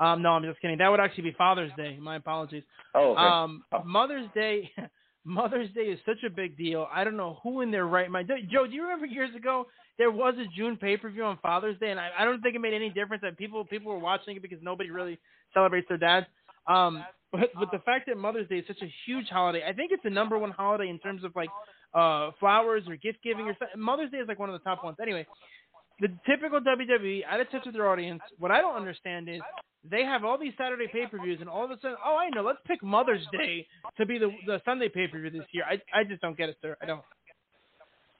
Um, 0.00 0.22
no, 0.22 0.30
I'm 0.30 0.42
just 0.42 0.60
kidding. 0.60 0.78
That 0.78 0.88
would 0.88 1.00
actually 1.00 1.24
be 1.24 1.34
Father's 1.36 1.70
Day. 1.76 1.98
My 2.00 2.16
apologies. 2.16 2.62
Oh, 2.94 3.12
okay. 3.12 3.22
Um, 3.22 3.64
Mother's 3.84 4.28
Day, 4.34 4.70
Mother's 5.24 5.70
Day 5.74 5.82
is 5.82 5.98
such 6.06 6.22
a 6.26 6.30
big 6.30 6.56
deal. 6.56 6.88
I 6.92 7.04
don't 7.04 7.16
know 7.16 7.38
who 7.42 7.60
in 7.60 7.70
their 7.70 7.86
right 7.86 8.10
mind. 8.10 8.30
Joe, 8.50 8.66
do 8.66 8.72
you 8.72 8.82
remember 8.82 9.06
years 9.06 9.34
ago 9.36 9.66
there 9.98 10.10
was 10.10 10.34
a 10.38 10.46
June 10.56 10.76
pay-per-view 10.76 11.22
on 11.22 11.38
Father's 11.42 11.78
Day, 11.78 11.90
and 11.90 12.00
I, 12.00 12.08
I 12.18 12.24
don't 12.24 12.40
think 12.40 12.56
it 12.56 12.60
made 12.60 12.72
any 12.72 12.88
difference 12.88 13.22
that 13.22 13.36
people 13.36 13.64
people 13.66 13.92
were 13.92 13.98
watching 13.98 14.36
it 14.36 14.42
because 14.42 14.58
nobody 14.62 14.90
really 14.90 15.18
celebrates 15.52 15.86
their 15.88 15.98
dads. 15.98 16.26
Um, 16.66 17.04
but 17.30 17.50
but 17.58 17.70
the 17.70 17.80
fact 17.80 18.06
that 18.06 18.16
Mother's 18.16 18.48
Day 18.48 18.56
is 18.56 18.66
such 18.66 18.80
a 18.82 18.90
huge 19.06 19.28
holiday, 19.28 19.62
I 19.68 19.74
think 19.74 19.92
it's 19.92 20.02
the 20.02 20.10
number 20.10 20.38
one 20.38 20.50
holiday 20.50 20.88
in 20.88 20.98
terms 20.98 21.22
of 21.22 21.36
like 21.36 21.50
uh 21.94 22.30
flowers 22.38 22.84
or 22.88 22.96
gift 22.96 23.18
giving 23.22 23.46
or 23.46 23.56
something. 23.58 23.80
Mother's 23.80 24.10
Day 24.10 24.18
is 24.18 24.28
like 24.28 24.38
one 24.38 24.48
of 24.48 24.58
the 24.58 24.64
top 24.64 24.84
ones. 24.84 24.96
Anyway, 25.00 25.26
the 26.00 26.08
typical 26.26 26.60
WWE 26.60 27.22
out 27.28 27.40
of 27.40 27.50
touch 27.50 27.62
with 27.66 27.74
their 27.74 27.88
audience. 27.88 28.20
What 28.38 28.50
I 28.50 28.60
don't 28.60 28.76
understand 28.76 29.28
is 29.28 29.40
they 29.88 30.02
have 30.02 30.24
all 30.24 30.38
these 30.38 30.52
Saturday 30.58 30.86
pay-per-views, 30.92 31.38
and 31.40 31.48
all 31.48 31.64
of 31.64 31.70
a 31.70 31.76
sudden, 31.80 31.96
oh, 32.04 32.16
I 32.16 32.28
know, 32.30 32.42
let's 32.42 32.58
pick 32.66 32.82
Mother's 32.82 33.24
Day 33.32 33.66
to 33.96 34.06
be 34.06 34.18
the 34.18 34.30
the 34.46 34.60
Sunday 34.64 34.88
pay-per-view 34.88 35.30
this 35.30 35.46
year. 35.52 35.64
I 35.64 35.80
I 35.98 36.04
just 36.04 36.20
don't 36.20 36.36
get 36.36 36.48
it, 36.48 36.56
sir. 36.60 36.76
I 36.82 36.86
don't. 36.86 37.02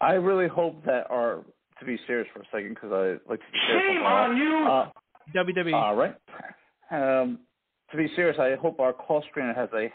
I 0.01 0.13
really 0.13 0.49
hope 0.49 0.83
that 0.87 1.11
our, 1.11 1.45
to 1.79 1.85
be 1.85 1.99
serious 2.07 2.27
for 2.33 2.41
a 2.41 2.45
second, 2.51 2.71
because 2.71 2.91
I 2.91 3.31
like 3.31 3.41
to 3.41 3.53
be 3.53 3.59
serious. 3.67 3.97
Shame 3.97 4.03
on 4.03 4.37
you. 4.37 4.67
Uh, 4.67 4.89
WWE. 5.37 5.75
All 5.75 5.95
right. 5.95 6.15
Um, 6.91 7.41
to 7.91 7.97
be 7.97 8.09
serious, 8.17 8.39
I 8.41 8.55
hope 8.61 8.81
our 8.81 8.95
call 8.95 9.23
screener 9.25 9.55
has 9.55 9.69
a 9.75 9.93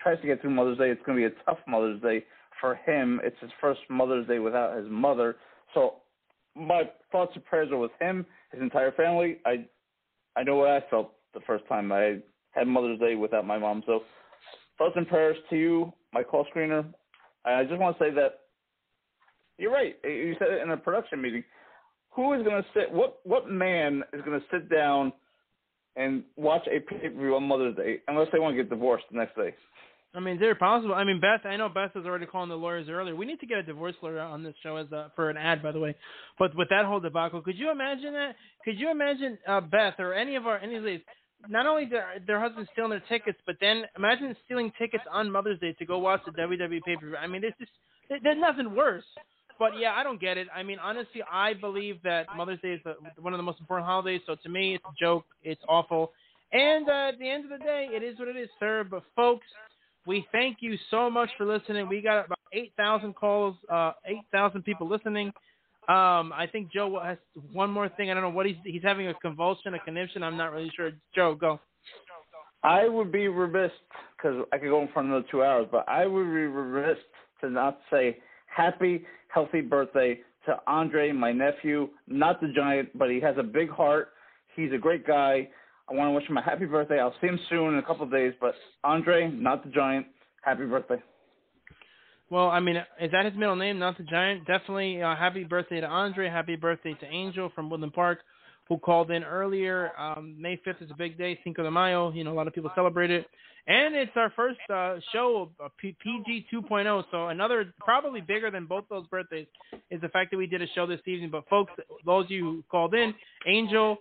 tries 0.00 0.20
to 0.20 0.26
get 0.26 0.40
through 0.40 0.50
Mother's 0.50 0.78
Day. 0.78 0.90
It's 0.90 1.02
going 1.04 1.20
to 1.20 1.28
be 1.28 1.34
a 1.34 1.44
tough 1.44 1.58
Mother's 1.66 2.00
Day 2.00 2.24
for 2.60 2.74
him. 2.74 3.20
It's 3.24 3.36
his 3.40 3.50
first 3.60 3.80
Mother's 3.88 4.26
Day 4.26 4.38
without 4.38 4.76
his 4.76 4.86
mother. 4.90 5.36
So 5.74 5.96
my 6.54 6.84
thoughts 7.12 7.32
and 7.34 7.44
prayers 7.44 7.70
are 7.70 7.78
with 7.78 7.92
him, 8.00 8.26
his 8.52 8.60
entire 8.60 8.92
family. 8.92 9.38
I 9.44 9.66
I 10.36 10.42
know 10.42 10.56
what 10.56 10.68
I 10.68 10.82
felt 10.90 11.12
the 11.34 11.40
first 11.46 11.66
time 11.68 11.92
I 11.92 12.18
had 12.52 12.66
Mother's 12.66 12.98
Day 12.98 13.14
without 13.14 13.46
my 13.46 13.58
mom. 13.58 13.82
So 13.86 14.00
thoughts 14.78 14.94
and 14.96 15.08
prayers 15.08 15.36
to 15.50 15.56
you, 15.56 15.92
my 16.12 16.22
call 16.22 16.46
screener. 16.54 16.84
I 17.44 17.64
just 17.64 17.78
want 17.78 17.96
to 17.98 18.04
say 18.04 18.10
that 18.14 18.40
you're 19.58 19.72
right. 19.72 19.96
You 20.04 20.34
said 20.38 20.48
it 20.48 20.62
in 20.62 20.70
a 20.70 20.76
production 20.76 21.20
meeting. 21.22 21.44
Who 22.10 22.32
is 22.32 22.42
going 22.42 22.62
to 22.62 22.68
sit? 22.74 22.90
What 22.90 23.20
what 23.24 23.50
man 23.50 24.02
is 24.12 24.22
going 24.22 24.40
to 24.40 24.46
sit 24.50 24.70
down 24.70 25.12
and 25.96 26.24
watch 26.36 26.66
a 26.66 26.80
pay 26.80 27.08
per 27.08 27.10
view 27.10 27.36
on 27.36 27.44
Mother's 27.44 27.76
Day 27.76 28.00
unless 28.08 28.28
they 28.32 28.38
want 28.38 28.56
to 28.56 28.62
get 28.62 28.70
divorced 28.70 29.04
the 29.10 29.18
next 29.18 29.36
day? 29.36 29.54
I 30.16 30.20
mean, 30.20 30.38
they're 30.40 30.54
possible. 30.54 30.94
I 30.94 31.04
mean, 31.04 31.20
Beth. 31.20 31.44
I 31.44 31.56
know 31.56 31.68
Beth 31.68 31.94
was 31.94 32.06
already 32.06 32.24
calling 32.24 32.48
the 32.48 32.56
lawyers 32.56 32.88
earlier. 32.88 33.14
We 33.14 33.26
need 33.26 33.38
to 33.40 33.46
get 33.46 33.58
a 33.58 33.62
divorce 33.62 33.94
lawyer 34.02 34.20
on 34.20 34.42
this 34.42 34.54
show 34.62 34.76
as 34.76 34.90
a, 34.90 35.12
for 35.14 35.28
an 35.28 35.36
ad, 35.36 35.62
by 35.62 35.72
the 35.72 35.78
way. 35.78 35.94
But 36.38 36.56
with 36.56 36.70
that 36.70 36.86
whole 36.86 37.00
debacle, 37.00 37.42
could 37.42 37.58
you 37.58 37.70
imagine 37.70 38.14
that? 38.14 38.34
Could 38.64 38.78
you 38.78 38.90
imagine 38.90 39.36
uh, 39.46 39.60
Beth 39.60 39.94
or 39.98 40.14
any 40.14 40.36
of 40.36 40.46
our 40.46 40.58
any 40.58 40.76
of 40.76 40.84
these 40.84 41.00
not 41.50 41.66
only 41.66 41.84
their 41.84 42.06
their 42.26 42.40
husbands 42.40 42.70
stealing 42.72 42.90
their 42.90 43.02
tickets, 43.08 43.38
but 43.46 43.56
then 43.60 43.84
imagine 43.96 44.34
stealing 44.46 44.72
tickets 44.78 45.04
on 45.12 45.30
Mother's 45.30 45.60
Day 45.60 45.74
to 45.78 45.84
go 45.84 45.98
watch 45.98 46.22
the 46.24 46.32
WWE 46.32 46.80
pay 46.84 46.96
per 46.96 47.06
view. 47.06 47.16
I 47.16 47.26
mean, 47.26 47.42
there's 47.42 47.54
just 47.58 47.72
there's 48.08 48.40
nothing 48.40 48.74
worse. 48.74 49.04
But 49.58 49.72
yeah, 49.78 49.92
I 49.94 50.02
don't 50.02 50.20
get 50.20 50.38
it. 50.38 50.48
I 50.54 50.62
mean, 50.62 50.78
honestly, 50.78 51.22
I 51.30 51.54
believe 51.54 52.02
that 52.04 52.26
Mother's 52.36 52.60
Day 52.60 52.72
is 52.72 52.80
the, 52.84 52.94
one 53.20 53.32
of 53.32 53.38
the 53.38 53.42
most 53.42 53.60
important 53.60 53.86
holidays. 53.86 54.20
So 54.26 54.36
to 54.42 54.48
me, 54.48 54.74
it's 54.74 54.84
a 54.84 54.94
joke. 54.98 55.24
It's 55.42 55.62
awful. 55.68 56.12
And 56.52 56.88
uh, 56.88 57.08
at 57.08 57.18
the 57.18 57.28
end 57.28 57.44
of 57.44 57.58
the 57.58 57.64
day, 57.64 57.88
it 57.90 58.02
is 58.02 58.18
what 58.18 58.28
it 58.28 58.36
is, 58.36 58.48
sir. 58.60 58.86
But 58.88 59.02
folks, 59.14 59.46
we 60.06 60.26
thank 60.32 60.58
you 60.60 60.76
so 60.90 61.10
much 61.10 61.30
for 61.36 61.44
listening. 61.44 61.88
We 61.88 62.00
got 62.00 62.26
about 62.26 62.38
eight 62.52 62.72
thousand 62.76 63.14
calls, 63.14 63.56
uh, 63.72 63.92
eight 64.06 64.24
thousand 64.32 64.62
people 64.62 64.88
listening. 64.88 65.28
Um, 65.88 66.32
I 66.32 66.48
think 66.50 66.72
Joe 66.72 67.00
has 67.02 67.18
one 67.52 67.70
more 67.70 67.88
thing. 67.90 68.10
I 68.10 68.14
don't 68.14 68.22
know 68.22 68.30
what 68.30 68.46
he's 68.46 68.56
he's 68.64 68.82
having 68.82 69.08
a 69.08 69.14
convulsion, 69.14 69.74
a 69.74 69.78
conniption. 69.80 70.22
I'm 70.22 70.36
not 70.36 70.52
really 70.52 70.70
sure. 70.74 70.92
Joe, 71.14 71.34
go. 71.34 71.60
I 72.62 72.88
would 72.88 73.12
be 73.12 73.28
remiss 73.28 73.70
because 74.16 74.44
I 74.52 74.58
could 74.58 74.70
go 74.70 74.82
in 74.82 74.88
for 74.92 75.00
another 75.00 75.24
two 75.30 75.44
hours, 75.44 75.68
but 75.70 75.88
I 75.88 76.06
would 76.06 76.24
be 76.24 76.46
remiss 76.46 76.98
to 77.40 77.50
not 77.50 77.78
say 77.90 78.18
happy, 78.46 79.04
healthy 79.28 79.60
birthday 79.60 80.18
to 80.46 80.58
Andre, 80.66 81.12
my 81.12 81.32
nephew. 81.32 81.88
Not 82.08 82.40
the 82.40 82.52
giant, 82.54 82.96
but 82.98 83.10
he 83.10 83.20
has 83.20 83.36
a 83.38 83.42
big 83.42 83.70
heart. 83.70 84.08
He's 84.56 84.72
a 84.72 84.78
great 84.78 85.06
guy. 85.06 85.48
I 85.88 85.94
want 85.94 86.08
to 86.08 86.12
wish 86.12 86.28
him 86.28 86.36
a 86.36 86.42
happy 86.42 86.64
birthday. 86.66 86.98
I'll 86.98 87.14
see 87.20 87.28
him 87.28 87.38
soon 87.48 87.74
in 87.74 87.78
a 87.78 87.82
couple 87.82 88.04
of 88.04 88.10
days. 88.10 88.32
But 88.40 88.54
Andre, 88.82 89.30
not 89.30 89.64
the 89.64 89.70
giant, 89.70 90.06
happy 90.42 90.64
birthday. 90.64 91.02
Well, 92.28 92.48
I 92.48 92.58
mean, 92.58 92.76
is 93.00 93.12
that 93.12 93.24
his 93.24 93.34
middle 93.34 93.54
name, 93.54 93.78
not 93.78 93.96
the 93.98 94.02
Giant? 94.02 94.46
Definitely 94.46 95.00
uh, 95.00 95.14
happy 95.14 95.44
birthday 95.44 95.80
to 95.80 95.86
Andre. 95.86 96.28
Happy 96.28 96.56
birthday 96.56 96.94
to 97.00 97.06
Angel 97.06 97.52
from 97.54 97.70
Woodland 97.70 97.92
Park, 97.92 98.18
who 98.68 98.78
called 98.78 99.12
in 99.12 99.22
earlier. 99.22 99.92
Um, 99.96 100.34
May 100.36 100.60
5th 100.66 100.82
is 100.82 100.90
a 100.90 100.96
big 100.96 101.16
day, 101.16 101.38
Cinco 101.44 101.62
de 101.62 101.70
Mayo. 101.70 102.10
You 102.10 102.24
know, 102.24 102.32
a 102.32 102.34
lot 102.34 102.48
of 102.48 102.52
people 102.54 102.72
celebrate 102.74 103.12
it. 103.12 103.26
And 103.68 103.94
it's 103.94 104.12
our 104.16 104.32
first 104.34 104.58
uh, 104.72 104.96
show, 105.12 105.50
uh, 105.64 105.68
P- 105.78 105.96
PG 106.02 106.46
2.0. 106.52 107.04
So 107.12 107.28
another, 107.28 107.72
probably 107.78 108.20
bigger 108.20 108.50
than 108.50 108.66
both 108.66 108.84
those 108.90 109.06
birthdays, 109.06 109.46
is 109.90 110.00
the 110.00 110.08
fact 110.08 110.32
that 110.32 110.36
we 110.36 110.48
did 110.48 110.62
a 110.62 110.66
show 110.74 110.86
this 110.86 111.00
evening. 111.06 111.30
But 111.30 111.48
folks, 111.48 111.72
those 112.04 112.24
of 112.24 112.30
you 112.32 112.42
who 112.44 112.64
called 112.68 112.94
in, 112.94 113.14
Angel, 113.46 113.92
An- 113.92 113.98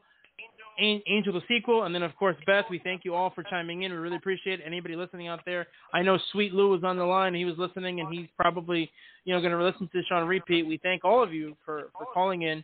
Angel 0.80 1.34
the 1.34 1.41
sequel, 1.47 1.84
and 1.84 1.95
then 1.95 2.03
of 2.03 2.15
course 2.15 2.35
Beth. 2.45 2.65
We 2.69 2.80
thank 2.80 3.06
you 3.06 3.15
all 3.15 3.31
for 3.34 3.43
chiming 3.43 3.84
in. 3.84 3.91
We 3.91 3.97
really 3.97 4.18
appreciate 4.18 4.60
it. 4.60 4.64
Anybody 4.65 4.95
listening 4.95 5.27
out 5.27 5.39
there, 5.45 5.68
I 5.93 6.02
know 6.02 6.18
Sweet 6.31 6.53
Lou 6.53 6.69
was 6.69 6.84
on 6.84 6.97
the 6.97 7.06
line. 7.06 7.34
He 7.34 7.45
was 7.45 7.57
listening, 7.57 8.02
and 8.02 8.14
he's 8.14 8.27
probably 8.38 8.89
you 9.23 9.34
know 9.34 9.39
going 9.39 9.52
to 9.52 9.64
listen 9.64 9.88
to 9.88 9.97
this 9.97 10.06
on 10.11 10.27
repeat. 10.27 10.65
We 10.65 10.77
thank 10.84 11.06
all 11.06 11.23
of 11.23 11.34
you 11.34 11.56
for 11.65 11.89
for 11.97 12.06
calling 12.14 12.41
in. 12.43 12.64